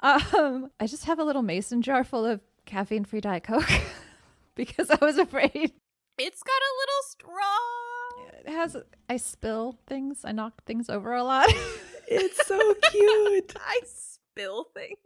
Um, 0.00 0.70
I 0.78 0.86
just 0.86 1.06
have 1.06 1.18
a 1.18 1.24
little 1.24 1.42
mason 1.42 1.80
jar 1.80 2.04
full 2.04 2.26
of 2.26 2.40
caffeine-free 2.66 3.22
Diet 3.22 3.44
Coke 3.44 3.68
because 4.54 4.90
I 4.90 4.98
was 5.00 5.16
afraid 5.16 5.72
It's 6.18 6.42
got 6.42 6.52
a 6.52 6.76
little 6.78 7.02
straw. 7.08 8.40
it 8.44 8.48
has. 8.52 8.76
I 9.08 9.16
spill 9.16 9.78
things. 9.86 10.20
I 10.22 10.32
knock 10.32 10.64
things 10.64 10.90
over 10.90 11.14
a 11.14 11.24
lot. 11.24 11.48
it's 12.08 12.46
so 12.46 12.74
cute. 12.90 13.54
I 13.58 13.80
spill 13.86 14.66
things. 14.74 14.98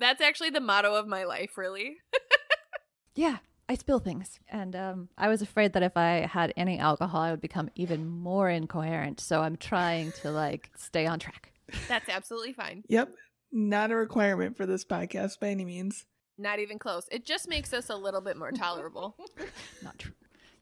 That's 0.00 0.20
actually 0.20 0.50
the 0.50 0.60
motto 0.60 0.94
of 0.96 1.06
my 1.06 1.24
life, 1.24 1.56
really. 1.56 1.98
yeah, 3.14 3.38
I 3.68 3.74
spill 3.76 4.00
things, 4.00 4.38
and 4.48 4.74
um, 4.76 5.08
I 5.16 5.28
was 5.28 5.40
afraid 5.40 5.72
that 5.72 5.82
if 5.82 5.96
I 5.96 6.26
had 6.30 6.52
any 6.56 6.78
alcohol, 6.78 7.20
I 7.22 7.30
would 7.30 7.40
become 7.40 7.70
even 7.74 8.06
more 8.06 8.50
incoherent. 8.50 9.20
So 9.20 9.40
I'm 9.40 9.56
trying 9.56 10.12
to 10.22 10.30
like 10.30 10.70
stay 10.76 11.06
on 11.06 11.18
track. 11.18 11.52
That's 11.88 12.08
absolutely 12.08 12.52
fine. 12.52 12.84
Yep. 12.88 13.14
Not 13.52 13.90
a 13.90 13.96
requirement 13.96 14.56
for 14.56 14.66
this 14.66 14.84
podcast 14.84 15.38
by 15.40 15.48
any 15.48 15.64
means. 15.64 16.06
Not 16.38 16.58
even 16.58 16.78
close. 16.78 17.06
It 17.12 17.24
just 17.24 17.48
makes 17.48 17.72
us 17.72 17.88
a 17.90 17.96
little 17.96 18.20
bit 18.20 18.36
more 18.36 18.50
tolerable. 18.52 19.16
Not 19.82 19.98
true. 19.98 20.12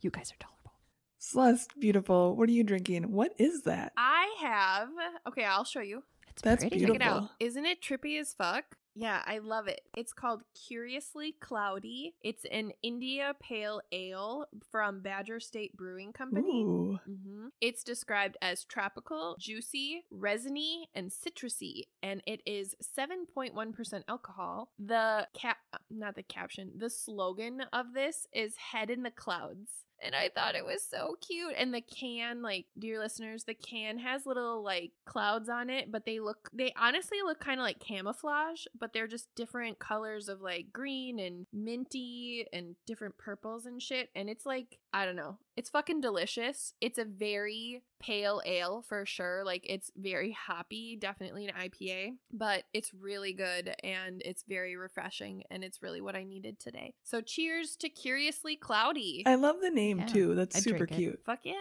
You 0.00 0.10
guys 0.10 0.32
are 0.32 0.36
tolerable. 0.38 0.72
Celeste, 1.18 1.78
beautiful. 1.78 2.34
What 2.36 2.48
are 2.48 2.52
you 2.52 2.64
drinking? 2.64 3.12
What 3.12 3.32
is 3.38 3.62
that? 3.62 3.92
I 3.96 4.34
have. 4.40 4.88
Okay, 5.28 5.44
I'll 5.44 5.64
show 5.64 5.80
you. 5.80 6.02
It's 6.28 6.42
That's 6.42 6.64
pretty. 6.64 6.80
Check 6.80 6.88
it 6.88 6.98
Beautiful. 6.98 7.24
out. 7.24 7.30
Isn't 7.40 7.66
it 7.66 7.80
trippy 7.82 8.18
as 8.20 8.32
fuck? 8.34 8.76
Yeah, 8.94 9.22
I 9.24 9.38
love 9.38 9.68
it. 9.68 9.80
It's 9.96 10.12
called 10.12 10.42
Cirrusly 10.54 11.36
Cloudy. 11.40 12.14
It's 12.22 12.44
an 12.50 12.72
India 12.82 13.34
Pale 13.40 13.80
Ale 13.92 14.46
from 14.70 15.00
Badger 15.00 15.40
State 15.40 15.76
Brewing 15.76 16.12
Company. 16.12 16.64
Ooh. 16.64 16.98
hmm 17.06 17.48
It's 17.60 17.84
described 17.84 18.36
as 18.42 18.64
tropical, 18.64 19.36
juicy, 19.38 20.04
resiny, 20.10 20.88
and 20.94 21.10
citrusy, 21.10 21.84
and 22.02 22.22
it 22.26 22.40
is 22.46 22.74
7.1% 22.98 24.02
alcohol. 24.08 24.70
The 24.78 25.26
cap, 25.34 25.58
not 25.90 26.16
the 26.16 26.22
caption, 26.22 26.72
the 26.76 26.90
slogan 26.90 27.62
of 27.72 27.94
this 27.94 28.26
is 28.32 28.56
"Head 28.56 28.90
in 28.90 29.02
the 29.02 29.10
Clouds." 29.10 29.84
And 30.02 30.14
I 30.14 30.30
thought 30.34 30.54
it 30.54 30.64
was 30.64 30.82
so 30.88 31.16
cute. 31.20 31.54
And 31.56 31.74
the 31.74 31.80
can, 31.80 32.42
like, 32.42 32.66
dear 32.78 32.98
listeners, 32.98 33.44
the 33.44 33.54
can 33.54 33.98
has 33.98 34.26
little 34.26 34.62
like 34.62 34.92
clouds 35.04 35.48
on 35.48 35.70
it, 35.70 35.92
but 35.92 36.06
they 36.06 36.20
look, 36.20 36.50
they 36.52 36.72
honestly 36.78 37.18
look 37.24 37.40
kind 37.40 37.60
of 37.60 37.64
like 37.64 37.80
camouflage, 37.80 38.64
but 38.78 38.92
they're 38.92 39.06
just 39.06 39.28
different 39.36 39.78
colors 39.78 40.28
of 40.28 40.40
like 40.40 40.72
green 40.72 41.18
and 41.18 41.46
minty 41.52 42.46
and 42.52 42.76
different 42.86 43.18
purples 43.18 43.66
and 43.66 43.82
shit. 43.82 44.08
And 44.14 44.30
it's 44.30 44.46
like, 44.46 44.78
I 44.92 45.04
don't 45.04 45.16
know, 45.16 45.38
it's 45.56 45.70
fucking 45.70 46.00
delicious. 46.00 46.74
It's 46.80 46.98
a 46.98 47.04
very 47.04 47.82
pale 48.00 48.42
ale 48.44 48.82
for 48.88 49.06
sure. 49.06 49.42
Like, 49.44 49.64
it's 49.68 49.90
very 49.96 50.32
hoppy, 50.32 50.96
definitely 51.00 51.46
an 51.46 51.54
IPA, 51.54 52.12
but 52.32 52.64
it's 52.72 52.92
really 52.94 53.32
good 53.32 53.74
and 53.84 54.22
it's 54.24 54.42
very 54.48 54.76
refreshing. 54.76 55.44
And 55.50 55.62
it's 55.62 55.82
really 55.82 56.00
what 56.00 56.16
I 56.16 56.24
needed 56.24 56.58
today. 56.58 56.94
So, 57.04 57.20
cheers 57.20 57.76
to 57.76 57.90
Cirrusly 57.94 58.56
Cloudy. 58.56 59.22
I 59.26 59.36
love 59.36 59.56
the 59.62 59.70
name 59.70 60.00
Yeah, 60.00 60.06
too. 60.06 60.34
That's 60.34 60.56
I'd 60.56 60.62
super 60.62 60.78
drink 60.86 60.92
it. 60.92 60.96
cute. 60.96 61.20
Fuck 61.24 61.40
yeah. 61.44 61.54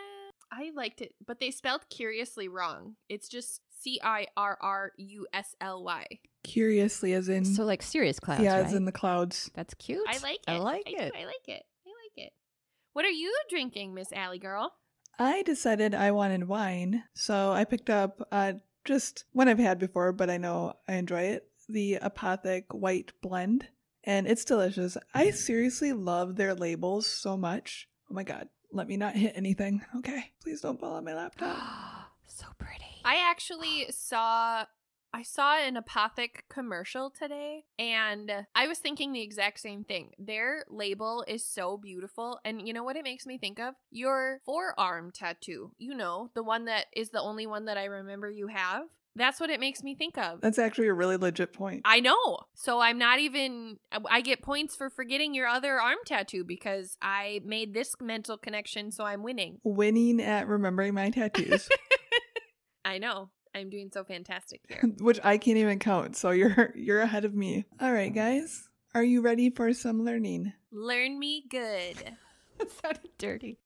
I 0.51 0.71
liked 0.75 1.01
it, 1.01 1.13
but 1.27 1.39
they 1.39 1.51
spelled 1.51 1.87
curiously 1.89 2.47
wrong. 2.47 2.95
It's 3.07 3.29
just 3.29 3.61
C 3.69 3.99
I 4.03 4.25
R 4.35 4.57
R 4.59 4.93
U 4.97 5.27
S 5.31 5.55
L 5.61 5.83
Y. 5.83 6.05
Curiously, 6.43 7.13
as 7.13 7.29
in 7.29 7.45
So 7.45 7.63
like 7.65 7.83
serious 7.83 8.19
clouds, 8.19 8.41
yeah, 8.41 8.55
right? 8.55 8.65
as 8.65 8.73
in 8.73 8.85
the 8.85 8.91
clouds. 8.91 9.51
That's 9.53 9.75
cute. 9.75 10.01
I 10.07 10.17
like 10.23 10.39
it. 10.47 10.51
I 10.51 10.57
like 10.57 10.83
I 10.87 11.03
it. 11.03 11.13
Do. 11.13 11.19
I 11.19 11.25
like 11.25 11.47
it. 11.47 11.63
I 11.85 11.89
like 11.89 12.25
it. 12.27 12.33
What 12.93 13.05
are 13.05 13.09
you 13.09 13.31
drinking, 13.51 13.93
Miss 13.93 14.11
Allie 14.11 14.39
girl? 14.39 14.73
I 15.21 15.43
decided 15.43 15.93
I 15.93 16.11
wanted 16.11 16.47
wine, 16.47 17.03
so 17.13 17.51
I 17.51 17.65
picked 17.65 17.89
up 17.89 18.25
uh, 18.31 18.53
just 18.85 19.25
one 19.33 19.49
I've 19.49 19.59
had 19.59 19.77
before, 19.77 20.13
but 20.13 20.29
I 20.29 20.37
know 20.37 20.75
I 20.87 20.93
enjoy 20.93 21.23
it. 21.23 21.45
The 21.67 21.99
Apothic 22.01 22.73
White 22.73 23.11
Blend, 23.21 23.67
and 24.05 24.25
it's 24.25 24.45
delicious. 24.45 24.97
I 25.13 25.31
seriously 25.31 25.91
love 25.91 26.37
their 26.37 26.55
labels 26.55 27.05
so 27.05 27.35
much. 27.35 27.89
Oh 28.09 28.13
my 28.13 28.23
god, 28.23 28.47
let 28.71 28.87
me 28.87 28.95
not 28.95 29.17
hit 29.17 29.33
anything. 29.35 29.81
Okay, 29.97 30.31
please 30.41 30.61
don't 30.61 30.79
fall 30.79 30.93
on 30.93 31.03
my 31.03 31.13
laptop. 31.13 31.57
so 32.25 32.45
pretty. 32.57 33.01
I 33.03 33.17
actually 33.29 33.87
saw 33.91 34.63
I 35.13 35.23
saw 35.23 35.57
an 35.57 35.75
Apothic 35.75 36.43
commercial 36.49 37.09
today 37.09 37.63
and 37.79 38.31
I 38.53 38.67
was 38.67 38.77
thinking 38.77 39.11
the 39.11 39.21
exact 39.21 39.59
same 39.59 39.83
thing. 39.83 40.11
Their 40.19 40.65
label 40.69 41.25
is 41.27 41.45
so 41.45 41.77
beautiful 41.77 42.39
and 42.45 42.67
you 42.67 42.73
know 42.73 42.83
what 42.83 42.95
it 42.95 43.03
makes 43.03 43.25
me 43.25 43.37
think 43.37 43.59
of? 43.59 43.73
Your 43.91 44.39
forearm 44.45 45.11
tattoo. 45.11 45.71
You 45.77 45.95
know, 45.95 46.29
the 46.35 46.43
one 46.43 46.65
that 46.65 46.85
is 46.95 47.09
the 47.09 47.21
only 47.21 47.47
one 47.47 47.65
that 47.65 47.77
I 47.77 47.85
remember 47.85 48.29
you 48.29 48.47
have. 48.47 48.83
That's 49.15 49.39
what 49.39 49.49
it 49.49 49.59
makes 49.59 49.83
me 49.83 49.95
think 49.95 50.17
of. 50.17 50.39
That's 50.41 50.59
actually 50.59 50.87
a 50.87 50.93
really 50.93 51.17
legit 51.17 51.51
point. 51.51 51.81
I 51.83 51.99
know. 51.99 52.37
So 52.53 52.79
I'm 52.79 52.99
not 52.99 53.19
even 53.19 53.77
I 54.09 54.21
get 54.21 54.43
points 54.43 54.75
for 54.75 54.89
forgetting 54.89 55.33
your 55.33 55.47
other 55.47 55.81
arm 55.81 55.97
tattoo 56.05 56.43
because 56.43 56.97
I 57.01 57.41
made 57.43 57.73
this 57.73 57.95
mental 57.99 58.37
connection 58.37 58.91
so 58.91 59.03
I'm 59.03 59.23
winning. 59.23 59.57
Winning 59.63 60.21
at 60.21 60.47
remembering 60.47 60.93
my 60.93 61.09
tattoos, 61.09 61.67
I 62.85 62.99
know. 62.99 63.31
I'm 63.55 63.69
doing 63.69 63.89
so 63.91 64.03
fantastic 64.03 64.61
here. 64.67 64.81
which 64.99 65.19
I 65.23 65.37
can't 65.37 65.57
even 65.57 65.79
count, 65.79 66.15
so 66.15 66.31
you're 66.31 66.73
you're 66.75 67.01
ahead 67.01 67.25
of 67.25 67.33
me. 67.33 67.65
All 67.79 67.91
right, 67.91 68.13
guys, 68.13 68.69
are 68.93 69.03
you 69.03 69.21
ready 69.21 69.49
for 69.49 69.73
some 69.73 70.03
learning? 70.03 70.53
Learn 70.71 71.19
me 71.19 71.45
good. 71.49 71.95
That 72.59 72.71
sounded 72.71 73.11
dirty. 73.17 73.57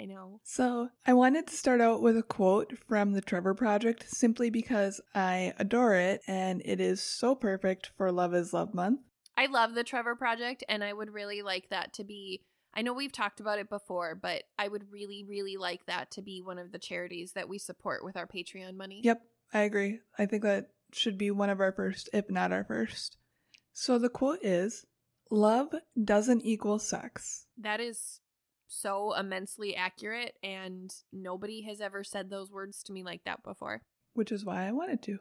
I 0.00 0.06
know. 0.06 0.40
So, 0.42 0.88
I 1.06 1.12
wanted 1.12 1.46
to 1.46 1.54
start 1.54 1.80
out 1.80 2.02
with 2.02 2.16
a 2.16 2.22
quote 2.24 2.76
from 2.88 3.12
the 3.12 3.20
Trevor 3.20 3.54
Project 3.54 4.10
simply 4.10 4.50
because 4.50 5.00
I 5.14 5.52
adore 5.60 5.94
it 5.94 6.22
and 6.26 6.60
it 6.64 6.80
is 6.80 7.00
so 7.00 7.36
perfect 7.36 7.92
for 7.96 8.10
Love 8.10 8.34
is 8.34 8.52
Love 8.52 8.74
Month. 8.74 9.02
I 9.36 9.46
love 9.46 9.74
the 9.74 9.84
Trevor 9.84 10.16
Project, 10.16 10.64
and 10.68 10.82
I 10.84 10.92
would 10.92 11.14
really 11.14 11.42
like 11.42 11.70
that 11.70 11.94
to 11.94 12.04
be. 12.04 12.42
I 12.74 12.82
know 12.82 12.92
we've 12.92 13.12
talked 13.12 13.40
about 13.40 13.58
it 13.58 13.68
before, 13.68 14.14
but 14.14 14.44
I 14.58 14.68
would 14.68 14.92
really, 14.92 15.24
really 15.28 15.56
like 15.56 15.86
that 15.86 16.10
to 16.12 16.22
be 16.22 16.40
one 16.40 16.58
of 16.58 16.72
the 16.72 16.78
charities 16.78 17.32
that 17.32 17.48
we 17.48 17.58
support 17.58 18.04
with 18.04 18.16
our 18.16 18.26
Patreon 18.26 18.76
money. 18.76 19.00
Yep, 19.02 19.22
I 19.52 19.60
agree. 19.62 20.00
I 20.18 20.26
think 20.26 20.42
that 20.44 20.70
should 20.92 21.18
be 21.18 21.30
one 21.30 21.50
of 21.50 21.60
our 21.60 21.72
first, 21.72 22.08
if 22.12 22.30
not 22.30 22.52
our 22.52 22.64
first. 22.64 23.16
So, 23.72 23.98
the 23.98 24.08
quote 24.08 24.40
is 24.42 24.84
Love 25.30 25.68
doesn't 26.02 26.44
equal 26.44 26.78
sex. 26.78 27.46
That 27.58 27.80
is 27.80 28.20
so 28.66 29.14
immensely 29.14 29.74
accurate, 29.74 30.34
and 30.42 30.92
nobody 31.12 31.62
has 31.62 31.80
ever 31.80 32.04
said 32.04 32.30
those 32.30 32.50
words 32.50 32.82
to 32.84 32.92
me 32.92 33.02
like 33.02 33.24
that 33.24 33.42
before. 33.42 33.82
Which 34.14 34.32
is 34.32 34.44
why 34.44 34.66
I 34.66 34.72
wanted 34.72 35.02
to. 35.04 35.18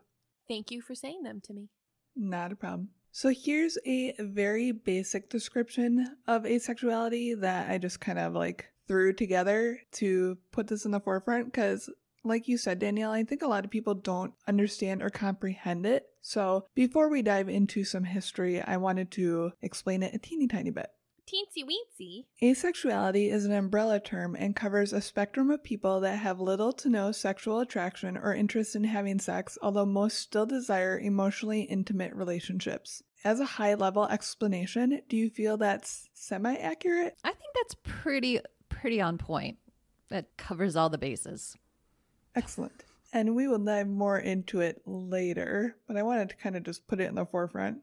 Thank 0.47 0.71
you 0.71 0.81
for 0.81 0.95
saying 0.95 1.23
them 1.23 1.41
to 1.45 1.53
me. 1.53 1.69
Not 2.15 2.51
a 2.51 2.55
problem. 2.55 2.89
So 3.11 3.29
here's 3.29 3.77
a 3.85 4.13
very 4.19 4.71
basic 4.71 5.29
description 5.29 6.05
of 6.27 6.43
asexuality 6.43 7.39
that 7.41 7.69
I 7.69 7.77
just 7.77 7.99
kind 7.99 8.19
of 8.19 8.33
like 8.33 8.69
threw 8.87 9.13
together 9.13 9.79
to 9.93 10.37
put 10.51 10.67
this 10.67 10.85
in 10.85 10.91
the 10.91 10.99
forefront 10.99 11.45
because 11.45 11.89
like 12.23 12.47
you 12.47 12.57
said, 12.57 12.79
Danielle, 12.79 13.11
I 13.11 13.23
think 13.23 13.41
a 13.41 13.47
lot 13.47 13.65
of 13.65 13.71
people 13.71 13.95
don't 13.95 14.33
understand 14.47 15.01
or 15.01 15.09
comprehend 15.09 15.85
it. 15.85 16.05
So 16.21 16.65
before 16.75 17.09
we 17.09 17.21
dive 17.21 17.49
into 17.49 17.83
some 17.83 18.03
history, 18.03 18.61
I 18.61 18.77
wanted 18.77 19.09
to 19.11 19.53
explain 19.61 20.03
it 20.03 20.13
a 20.13 20.17
teeny 20.17 20.47
tiny 20.47 20.69
bit. 20.69 20.89
Teensy 21.29 21.63
weensy. 21.63 22.25
Asexuality 22.41 23.31
is 23.31 23.45
an 23.45 23.51
umbrella 23.51 23.99
term 23.99 24.35
and 24.35 24.55
covers 24.55 24.91
a 24.91 24.99
spectrum 24.99 25.51
of 25.51 25.63
people 25.63 25.99
that 25.99 26.17
have 26.17 26.39
little 26.39 26.73
to 26.73 26.89
no 26.89 27.11
sexual 27.11 27.59
attraction 27.59 28.17
or 28.17 28.33
interest 28.33 28.75
in 28.75 28.83
having 28.83 29.19
sex, 29.19 29.55
although 29.61 29.85
most 29.85 30.17
still 30.17 30.47
desire 30.47 30.99
emotionally 30.99 31.61
intimate 31.61 32.15
relationships. 32.15 33.03
As 33.23 33.39
a 33.39 33.45
high 33.45 33.73
level 33.73 34.05
explanation, 34.05 35.01
do 35.09 35.17
you 35.17 35.29
feel 35.29 35.57
that's 35.57 36.09
semi 36.13 36.55
accurate? 36.55 37.17
I 37.23 37.29
think 37.29 37.53
that's 37.55 37.75
pretty 37.83 38.39
pretty 38.69 39.01
on 39.01 39.17
point. 39.17 39.57
That 40.09 40.37
covers 40.37 40.75
all 40.75 40.89
the 40.89 40.97
bases. 40.97 41.55
Excellent. 42.35 42.83
And 43.11 43.35
we 43.35 43.47
will 43.47 43.59
dive 43.59 43.87
more 43.87 44.17
into 44.17 44.61
it 44.61 44.81
later, 44.85 45.75
but 45.87 45.97
I 45.97 46.03
wanted 46.03 46.29
to 46.29 46.35
kind 46.35 46.55
of 46.55 46.63
just 46.63 46.87
put 46.87 47.01
it 47.01 47.09
in 47.09 47.15
the 47.15 47.25
forefront. 47.25 47.79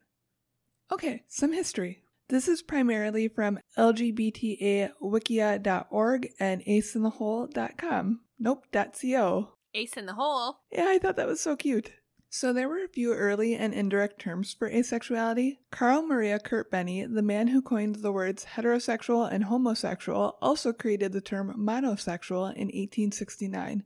Okay, 0.90 1.25
some 1.27 1.53
history. 1.53 2.03
This 2.29 2.49
is 2.49 2.62
primarily 2.62 3.29
from 3.29 3.59
LGBTAwikia.org 3.77 6.29
and 6.40 6.64
aceinthehole.com. 6.64 8.20
Nope, 8.38 8.66
.co. 8.72 9.49
Ace 9.75 9.96
in 9.96 10.07
the 10.07 10.14
hole. 10.14 10.61
Yeah, 10.72 10.87
I 10.88 10.99
thought 10.99 11.16
that 11.16 11.27
was 11.27 11.40
so 11.40 11.57
cute. 11.57 11.92
So 12.28 12.52
there 12.52 12.68
were 12.68 12.84
a 12.84 12.88
few 12.88 13.14
early 13.14 13.54
and 13.54 13.72
indirect 13.72 14.20
terms 14.20 14.52
for 14.52 14.70
asexuality. 14.70 15.58
Karl 15.70 16.02
Maria 16.02 16.38
Kertbeny, 16.38 17.06
the 17.12 17.22
man 17.22 17.48
who 17.48 17.62
coined 17.62 17.96
the 17.96 18.12
words 18.12 18.46
heterosexual 18.56 19.30
and 19.30 19.44
homosexual, 19.44 20.36
also 20.42 20.72
created 20.72 21.12
the 21.12 21.20
term 21.20 21.54
monosexual 21.56 22.52
in 22.52 22.66
1869. 22.66 23.84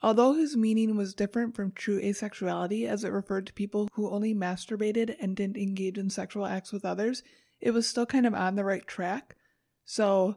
Although 0.00 0.34
his 0.34 0.56
meaning 0.56 0.96
was 0.96 1.14
different 1.14 1.56
from 1.56 1.72
true 1.72 2.00
asexuality, 2.00 2.86
as 2.86 3.02
it 3.02 3.10
referred 3.10 3.46
to 3.48 3.52
people 3.52 3.88
who 3.94 4.10
only 4.10 4.32
masturbated 4.32 5.16
and 5.18 5.34
didn't 5.34 5.56
engage 5.56 5.98
in 5.98 6.10
sexual 6.10 6.46
acts 6.46 6.72
with 6.72 6.84
others, 6.84 7.22
it 7.60 7.72
was 7.72 7.86
still 7.86 8.06
kind 8.06 8.26
of 8.26 8.34
on 8.34 8.54
the 8.54 8.64
right 8.64 8.86
track. 8.86 9.34
So, 9.84 10.36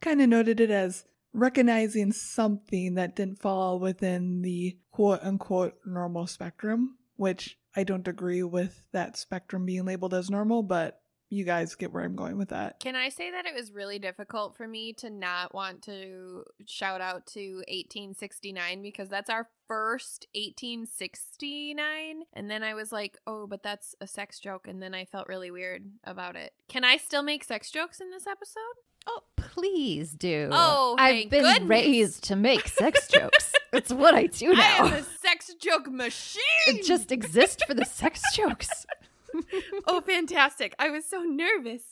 kind 0.00 0.20
of 0.20 0.28
noted 0.28 0.58
it 0.58 0.70
as 0.70 1.04
recognizing 1.36 2.12
something 2.12 2.94
that 2.94 3.14
didn't 3.14 3.40
fall 3.40 3.78
within 3.78 4.42
the 4.42 4.76
quote 4.90 5.20
unquote 5.22 5.74
normal 5.84 6.26
spectrum, 6.26 6.96
which 7.16 7.58
I 7.76 7.84
don't 7.84 8.08
agree 8.08 8.42
with 8.42 8.86
that 8.92 9.16
spectrum 9.16 9.66
being 9.66 9.84
labeled 9.84 10.14
as 10.14 10.30
normal, 10.30 10.62
but 10.62 11.00
you 11.28 11.44
guys 11.44 11.74
get 11.74 11.92
where 11.92 12.04
I'm 12.04 12.14
going 12.14 12.38
with 12.38 12.50
that. 12.50 12.78
Can 12.80 12.94
I 12.94 13.08
say 13.08 13.30
that 13.32 13.46
it 13.46 13.54
was 13.54 13.72
really 13.72 13.98
difficult 13.98 14.56
for 14.56 14.66
me 14.66 14.92
to 14.94 15.10
not 15.10 15.52
want 15.52 15.82
to 15.82 16.44
shout 16.66 17.00
out 17.00 17.26
to 17.28 17.56
1869 17.68 18.80
because 18.80 19.08
that's 19.08 19.28
our 19.28 19.48
first 19.66 20.26
1869? 20.34 22.22
And 22.32 22.50
then 22.50 22.62
I 22.62 22.74
was 22.74 22.92
like, 22.92 23.18
oh, 23.26 23.46
but 23.46 23.62
that's 23.62 23.94
a 24.00 24.06
sex 24.06 24.38
joke. 24.38 24.68
And 24.68 24.80
then 24.80 24.94
I 24.94 25.04
felt 25.04 25.28
really 25.28 25.50
weird 25.50 25.84
about 26.04 26.36
it. 26.36 26.52
Can 26.68 26.84
I 26.84 26.96
still 26.96 27.22
make 27.22 27.44
sex 27.44 27.70
jokes 27.70 28.00
in 28.00 28.10
this 28.10 28.26
episode? 28.26 28.60
Oh, 29.06 29.20
please 29.36 30.12
do. 30.12 30.48
Oh, 30.52 30.96
I've 30.98 31.30
been 31.30 31.42
goodness. 31.42 31.68
raised 31.68 32.24
to 32.24 32.36
make 32.36 32.66
sex 32.68 33.08
jokes. 33.12 33.52
it's 33.72 33.92
what 33.92 34.14
I 34.14 34.26
do 34.26 34.52
now. 34.54 34.60
I 34.62 34.86
am 34.88 34.92
a 34.94 35.02
sex 35.02 35.54
joke 35.60 35.90
machine. 35.90 36.42
It 36.66 36.84
just 36.84 37.12
exists 37.12 37.62
for 37.66 37.74
the 37.74 37.84
sex 37.84 38.20
jokes. 38.34 38.86
oh, 39.86 40.00
fantastic. 40.00 40.74
I 40.78 40.90
was 40.90 41.04
so 41.04 41.20
nervous. 41.22 41.82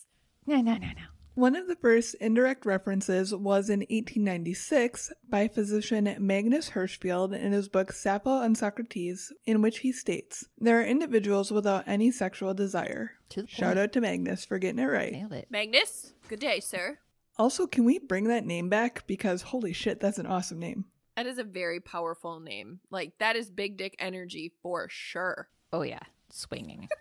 No, 0.46 0.56
no, 0.56 0.72
no, 0.74 0.78
no. 0.86 1.02
One 1.34 1.56
of 1.56 1.66
the 1.66 1.74
first 1.74 2.14
indirect 2.20 2.64
references 2.64 3.34
was 3.34 3.68
in 3.68 3.80
1896 3.80 5.12
by 5.28 5.48
physician 5.48 6.14
Magnus 6.20 6.70
Hirschfeld 6.70 7.36
in 7.36 7.50
his 7.50 7.68
book 7.68 7.90
Sappho 7.90 8.40
and 8.42 8.56
Socrates, 8.56 9.32
in 9.44 9.60
which 9.60 9.80
he 9.80 9.90
states, 9.90 10.46
There 10.58 10.80
are 10.80 10.84
individuals 10.84 11.50
without 11.50 11.88
any 11.88 12.12
sexual 12.12 12.54
desire. 12.54 13.12
To 13.30 13.42
the 13.42 13.48
Shout 13.48 13.70
point. 13.70 13.78
out 13.80 13.92
to 13.94 14.00
Magnus 14.00 14.44
for 14.44 14.60
getting 14.60 14.78
it 14.78 14.86
right. 14.86 15.10
Nailed 15.10 15.32
it. 15.32 15.48
Magnus, 15.50 16.12
good 16.28 16.38
day, 16.38 16.60
sir. 16.60 16.98
Also, 17.36 17.66
can 17.66 17.84
we 17.84 17.98
bring 17.98 18.24
that 18.28 18.46
name 18.46 18.68
back? 18.68 19.04
Because 19.08 19.42
holy 19.42 19.72
shit, 19.72 19.98
that's 19.98 20.18
an 20.18 20.26
awesome 20.26 20.60
name. 20.60 20.84
That 21.16 21.26
is 21.26 21.38
a 21.38 21.44
very 21.44 21.80
powerful 21.80 22.38
name. 22.38 22.78
Like, 22.90 23.18
that 23.18 23.34
is 23.34 23.50
big 23.50 23.76
dick 23.76 23.96
energy 23.98 24.52
for 24.62 24.86
sure. 24.88 25.48
Oh 25.72 25.82
yeah, 25.82 25.98
swinging. 26.30 26.88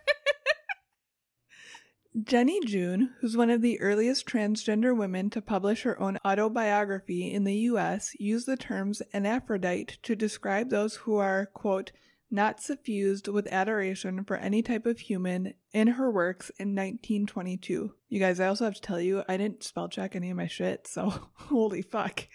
Jenny 2.22 2.60
June, 2.60 3.12
who's 3.20 3.36
one 3.36 3.50
of 3.50 3.60
the 3.60 3.80
earliest 3.80 4.24
transgender 4.24 4.96
women 4.96 5.30
to 5.30 5.42
publish 5.42 5.82
her 5.82 6.00
own 6.00 6.16
autobiography 6.24 7.32
in 7.32 7.42
the 7.42 7.56
US, 7.56 8.14
used 8.20 8.46
the 8.46 8.56
terms 8.56 9.02
anaphrodite 9.12 9.98
to 10.04 10.14
describe 10.14 10.70
those 10.70 10.94
who 10.94 11.16
are, 11.16 11.46
quote, 11.46 11.90
not 12.30 12.60
suffused 12.60 13.26
with 13.26 13.48
adoration 13.48 14.22
for 14.22 14.36
any 14.36 14.62
type 14.62 14.86
of 14.86 15.00
human 15.00 15.54
in 15.72 15.88
her 15.88 16.08
works 16.08 16.50
in 16.50 16.68
1922. 16.68 17.92
You 18.08 18.20
guys, 18.20 18.38
I 18.38 18.46
also 18.46 18.64
have 18.64 18.74
to 18.74 18.80
tell 18.80 19.00
you, 19.00 19.24
I 19.28 19.36
didn't 19.36 19.64
spell 19.64 19.88
check 19.88 20.14
any 20.14 20.30
of 20.30 20.36
my 20.36 20.46
shit, 20.46 20.86
so 20.86 21.10
holy 21.34 21.82
fuck. 21.82 22.28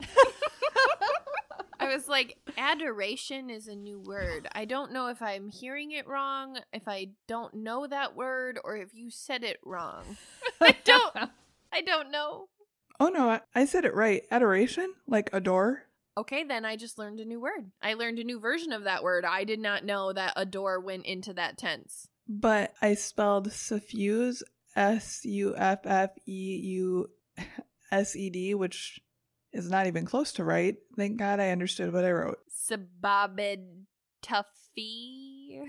I 1.84 1.94
was 1.94 2.08
like, 2.08 2.38
adoration 2.56 3.50
is 3.50 3.68
a 3.68 3.74
new 3.74 4.00
word. 4.00 4.48
I 4.52 4.64
don't 4.64 4.92
know 4.92 5.08
if 5.08 5.20
I'm 5.20 5.48
hearing 5.48 5.92
it 5.92 6.06
wrong, 6.06 6.58
if 6.72 6.88
I 6.88 7.08
don't 7.28 7.54
know 7.54 7.86
that 7.86 8.16
word, 8.16 8.58
or 8.64 8.76
if 8.76 8.94
you 8.94 9.10
said 9.10 9.44
it 9.44 9.58
wrong. 9.64 10.16
I 10.60 10.76
don't 10.84 11.16
I 11.72 11.80
don't 11.80 12.10
know. 12.10 12.46
Oh 13.00 13.08
no, 13.08 13.28
I, 13.28 13.40
I 13.54 13.64
said 13.64 13.84
it 13.84 13.94
right. 13.94 14.22
Adoration? 14.30 14.94
Like 15.06 15.30
adore? 15.32 15.84
Okay, 16.16 16.44
then 16.44 16.64
I 16.64 16.76
just 16.76 16.98
learned 16.98 17.18
a 17.18 17.24
new 17.24 17.40
word. 17.40 17.72
I 17.82 17.94
learned 17.94 18.20
a 18.20 18.24
new 18.24 18.38
version 18.38 18.72
of 18.72 18.84
that 18.84 19.02
word. 19.02 19.24
I 19.24 19.42
did 19.42 19.58
not 19.58 19.84
know 19.84 20.12
that 20.12 20.34
adore 20.36 20.78
went 20.78 21.06
into 21.06 21.34
that 21.34 21.58
tense. 21.58 22.06
But 22.28 22.72
I 22.80 22.94
spelled 22.94 23.52
suffuse 23.52 24.42
S 24.76 25.24
U 25.24 25.54
F 25.56 25.80
F 25.84 26.10
E 26.26 26.60
U 26.62 27.10
S 27.90 28.14
E 28.14 28.30
D, 28.30 28.54
which 28.54 29.00
is 29.54 29.70
not 29.70 29.86
even 29.86 30.04
close 30.04 30.32
to 30.32 30.44
right. 30.44 30.76
Thank 30.96 31.18
God 31.18 31.40
I 31.40 31.50
understood 31.50 31.92
what 31.92 32.04
I 32.04 32.12
wrote. 32.12 32.38
Sababid 32.50 33.84
Tuffy. 34.22 35.60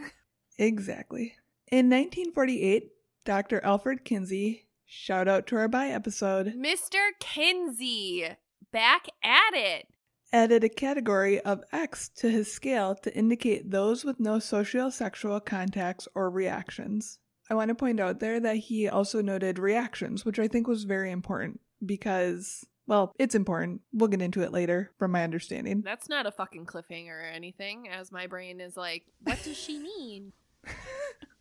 Exactly. 0.57 1.35
In 1.71 1.89
1948, 1.89 2.91
Dr. 3.25 3.63
Alfred 3.63 4.03
Kinsey, 4.05 4.67
shout 4.85 5.27
out 5.27 5.47
to 5.47 5.55
our 5.57 5.67
by 5.67 5.87
episode, 5.87 6.53
Mr. 6.57 7.09
Kinsey. 7.19 8.27
Back 8.71 9.07
at 9.23 9.53
it. 9.53 9.87
added 10.33 10.63
a 10.63 10.69
category 10.69 11.39
of 11.41 11.63
X 11.71 12.09
to 12.09 12.29
his 12.29 12.51
scale 12.51 12.93
to 12.95 13.15
indicate 13.15 13.71
those 13.71 14.03
with 14.03 14.19
no 14.19 14.37
sociosexual 14.37 15.43
contacts 15.45 16.07
or 16.13 16.29
reactions. 16.29 17.19
I 17.49 17.53
want 17.55 17.69
to 17.69 17.75
point 17.75 17.99
out 17.99 18.19
there 18.19 18.39
that 18.41 18.57
he 18.57 18.89
also 18.89 19.21
noted 19.21 19.59
reactions, 19.59 20.25
which 20.25 20.39
I 20.39 20.47
think 20.47 20.67
was 20.67 20.83
very 20.83 21.11
important 21.11 21.61
because, 21.85 22.65
well, 22.87 23.13
it's 23.17 23.35
important. 23.35 23.81
We'll 23.93 24.09
get 24.09 24.21
into 24.21 24.41
it 24.41 24.51
later 24.51 24.91
from 24.97 25.11
my 25.11 25.23
understanding. 25.23 25.81
That's 25.81 26.09
not 26.09 26.25
a 26.25 26.31
fucking 26.31 26.65
cliffhanger 26.65 27.09
or 27.09 27.31
anything, 27.33 27.89
as 27.89 28.11
my 28.11 28.27
brain 28.27 28.59
is 28.59 28.77
like, 28.77 29.03
what 29.23 29.41
does 29.43 29.57
she 29.57 29.79
mean? 29.79 30.33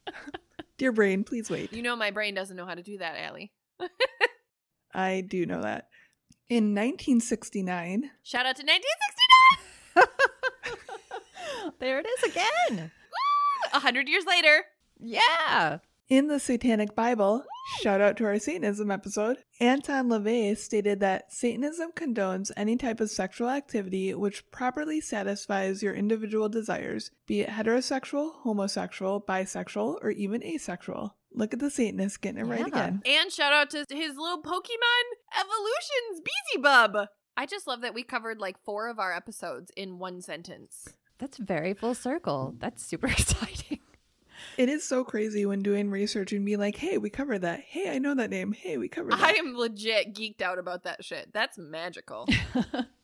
Dear 0.79 0.93
brain, 0.93 1.25
please 1.25 1.51
wait. 1.51 1.73
You 1.73 1.83
know, 1.83 1.97
my 1.97 2.11
brain 2.11 2.35
doesn't 2.35 2.57
know 2.57 2.67
how 2.67 2.75
to 2.75 2.83
do 2.83 2.99
that, 2.99 3.17
Allie. 3.17 3.53
I 4.95 5.23
do 5.23 5.47
know 5.47 5.63
that. 5.63 5.89
In 6.49 6.75
1969, 6.75 8.11
Shout 8.23 8.47
out 8.47 8.57
to 8.57 8.65
1969! 8.65 10.09
there 11.79 11.99
it 12.01 12.07
is 12.07 12.31
again. 12.31 12.91
A 13.73 13.79
hundred 13.81 14.09
years 14.09 14.25
later. 14.27 14.65
Yeah. 14.99 15.79
In 16.11 16.27
the 16.29 16.39
Satanic 16.39 16.95
Bible, 16.95 17.45
shout 17.81 18.03
out 18.03 18.19
to 18.19 18.27
our 18.27 18.39
Satanism 18.39 18.91
episode, 18.91 19.39
Anton 19.59 20.11
LaVey 20.11 20.55
stated 20.55 21.01
that 21.01 21.33
Satanism 21.33 21.93
condones 21.93 22.51
any 22.59 22.77
type 22.77 23.01
of 23.01 23.09
sexual 23.11 23.49
activity 23.49 24.13
which 24.13 24.51
properly 24.51 25.01
satisfies 25.01 25.83
your 25.83 25.95
individual 25.95 26.51
desires, 26.51 27.11
be 27.27 27.41
it 27.41 27.49
heterosexual, 27.49 28.35
homosexual, 28.43 29.19
bisexual, 29.19 29.97
or 30.03 30.11
even 30.11 30.45
asexual. 30.45 31.17
Look 31.33 31.55
at 31.55 31.61
the 31.61 31.71
Satanist 31.71 32.21
getting 32.21 32.41
it 32.41 32.45
right 32.45 32.67
again. 32.67 33.01
And 33.07 33.33
shout 33.33 33.55
out 33.55 33.71
to 33.71 33.87
his 33.89 34.15
little 34.15 34.43
Pokemon 34.43 35.41
Evolutions 35.41 36.21
Beelzebub. 36.53 37.09
I 37.35 37.47
just 37.47 37.67
love 37.67 37.81
that 37.81 37.95
we 37.95 38.03
covered 38.03 38.41
like 38.41 38.63
four 38.63 38.91
of 38.91 38.99
our 38.99 39.15
episodes 39.15 39.73
in 39.75 39.99
one 39.99 40.21
sentence. 40.21 40.87
That's 41.17 41.39
very 41.39 41.73
full 41.73 41.95
circle. 41.95 42.55
That's 42.59 42.85
super 42.85 43.07
exciting. 43.11 43.81
It 44.57 44.69
is 44.69 44.87
so 44.87 45.03
crazy 45.03 45.45
when 45.47 45.63
doing 45.63 45.91
research 45.91 46.33
and 46.33 46.45
be 46.45 46.57
like, 46.57 46.77
hey, 46.77 46.99
we 46.99 47.11
covered 47.11 47.41
that. 47.41 47.61
Hey, 47.61 47.91
I 47.95 47.99
know 47.99 48.15
that 48.15 48.31
name. 48.31 48.53
Hey, 48.53 48.79
we 48.79 48.89
covered 48.89 49.13
that. 49.13 49.21
I 49.21 49.33
am 49.33 49.57
legit 49.57 50.15
geeked 50.15 50.43
out 50.43 50.59
about 50.59 50.85
that 50.85 51.05
shit. 51.05 51.33
That's 51.33 51.59
magical. 51.59 52.29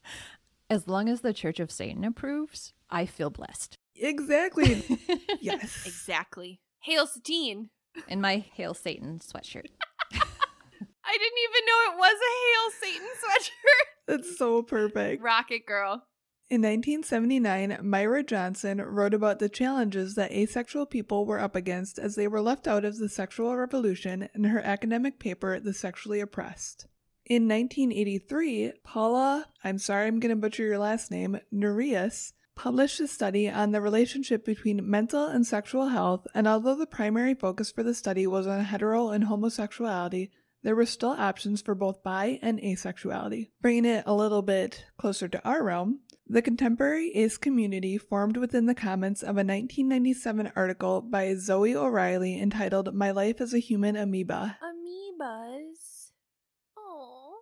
as 0.71 0.87
long 0.87 1.09
as 1.09 1.23
the 1.23 1.35
Church 1.35 1.59
of 1.59 1.73
Satan 1.73 2.05
approves, 2.05 2.73
I 2.89 3.05
feel 3.07 3.31
blessed. 3.31 3.77
Exactly. 3.97 4.85
yes. 5.41 5.85
exactly. 5.87 6.61
Hail 6.81 7.07
Satine. 7.07 7.71
In 8.07 8.21
my 8.21 8.45
Hail 8.55 8.75
Satan 8.75 9.19
sweatshirt. 9.19 9.67
I 10.13 11.19
didn't 11.19 11.39
even 11.49 11.67
know 11.67 11.93
it 11.93 11.99
was 11.99 12.17
a 12.21 12.33
Hail 12.47 12.93
Satan 12.93 13.09
sweatshirt. 13.25 13.87
That's 14.07 14.39
so 14.39 14.63
perfect. 14.63 15.23
Rocket 15.23 15.67
Girl. 15.67 16.05
In 16.51 16.63
1979, 16.63 17.79
Myra 17.81 18.25
Johnson 18.25 18.83
wrote 18.83 19.15
about 19.15 19.39
the 19.39 19.49
challenges 19.49 20.17
that 20.17 20.33
asexual 20.33 20.85
people 20.85 21.25
were 21.25 21.39
up 21.39 21.55
against 21.55 21.97
as 21.97 22.17
they 22.17 22.27
were 22.27 22.41
left 22.41 22.67
out 22.67 22.85
of 22.85 22.99
the 22.99 23.09
sexual 23.09 23.57
revolution 23.57 24.29
in 24.35 24.43
her 24.43 24.59
academic 24.59 25.21
paper, 25.21 25.61
The 25.61 25.73
Sexually 25.73 26.19
Oppressed. 26.19 26.89
In 27.25 27.47
1983, 27.47 28.73
Paula, 28.83 29.47
I'm 29.63 29.79
sorry 29.79 30.09
I'm 30.09 30.19
going 30.19 30.31
to 30.31 30.35
butcher 30.35 30.65
your 30.65 30.79
last 30.79 31.13
name, 31.13 31.39
Nurius, 31.53 32.33
published 32.57 32.99
a 32.99 33.07
study 33.07 33.49
on 33.49 33.71
the 33.71 33.81
relationship 33.81 34.45
between 34.45 34.91
mental 34.91 35.27
and 35.27 35.47
sexual 35.47 35.91
health, 35.91 36.27
and 36.35 36.49
although 36.49 36.75
the 36.75 36.85
primary 36.85 37.35
focus 37.35 37.71
for 37.71 37.85
the 37.85 37.95
study 37.95 38.27
was 38.27 38.49
on 38.49 38.65
hetero 38.65 39.11
and 39.11 39.23
homosexuality, 39.23 40.33
there 40.65 40.75
were 40.75 40.85
still 40.85 41.11
options 41.11 41.63
for 41.63 41.77
both 41.77 42.03
bi 42.03 42.41
and 42.43 42.61
asexuality. 42.61 43.51
Bringing 43.63 43.85
it 43.85 44.03
a 44.05 44.15
little 44.15 44.43
bit 44.43 44.85
closer 44.99 45.29
to 45.29 45.49
our 45.49 45.63
realm, 45.63 46.01
the 46.31 46.41
contemporary 46.41 47.11
ace 47.17 47.37
community 47.37 47.99
formed 47.99 48.37
within 48.37 48.67
the 48.67 48.75
comments 48.75 49.21
of 49.21 49.31
a 49.31 49.43
1997 49.43 50.53
article 50.55 51.01
by 51.01 51.35
Zoe 51.35 51.75
O'Reilly 51.75 52.41
entitled 52.41 52.95
My 52.95 53.11
Life 53.11 53.41
as 53.41 53.53
a 53.53 53.59
Human 53.59 53.97
Amoeba. 53.97 54.57
Amoebas. 54.63 56.13
Oh. 56.79 57.41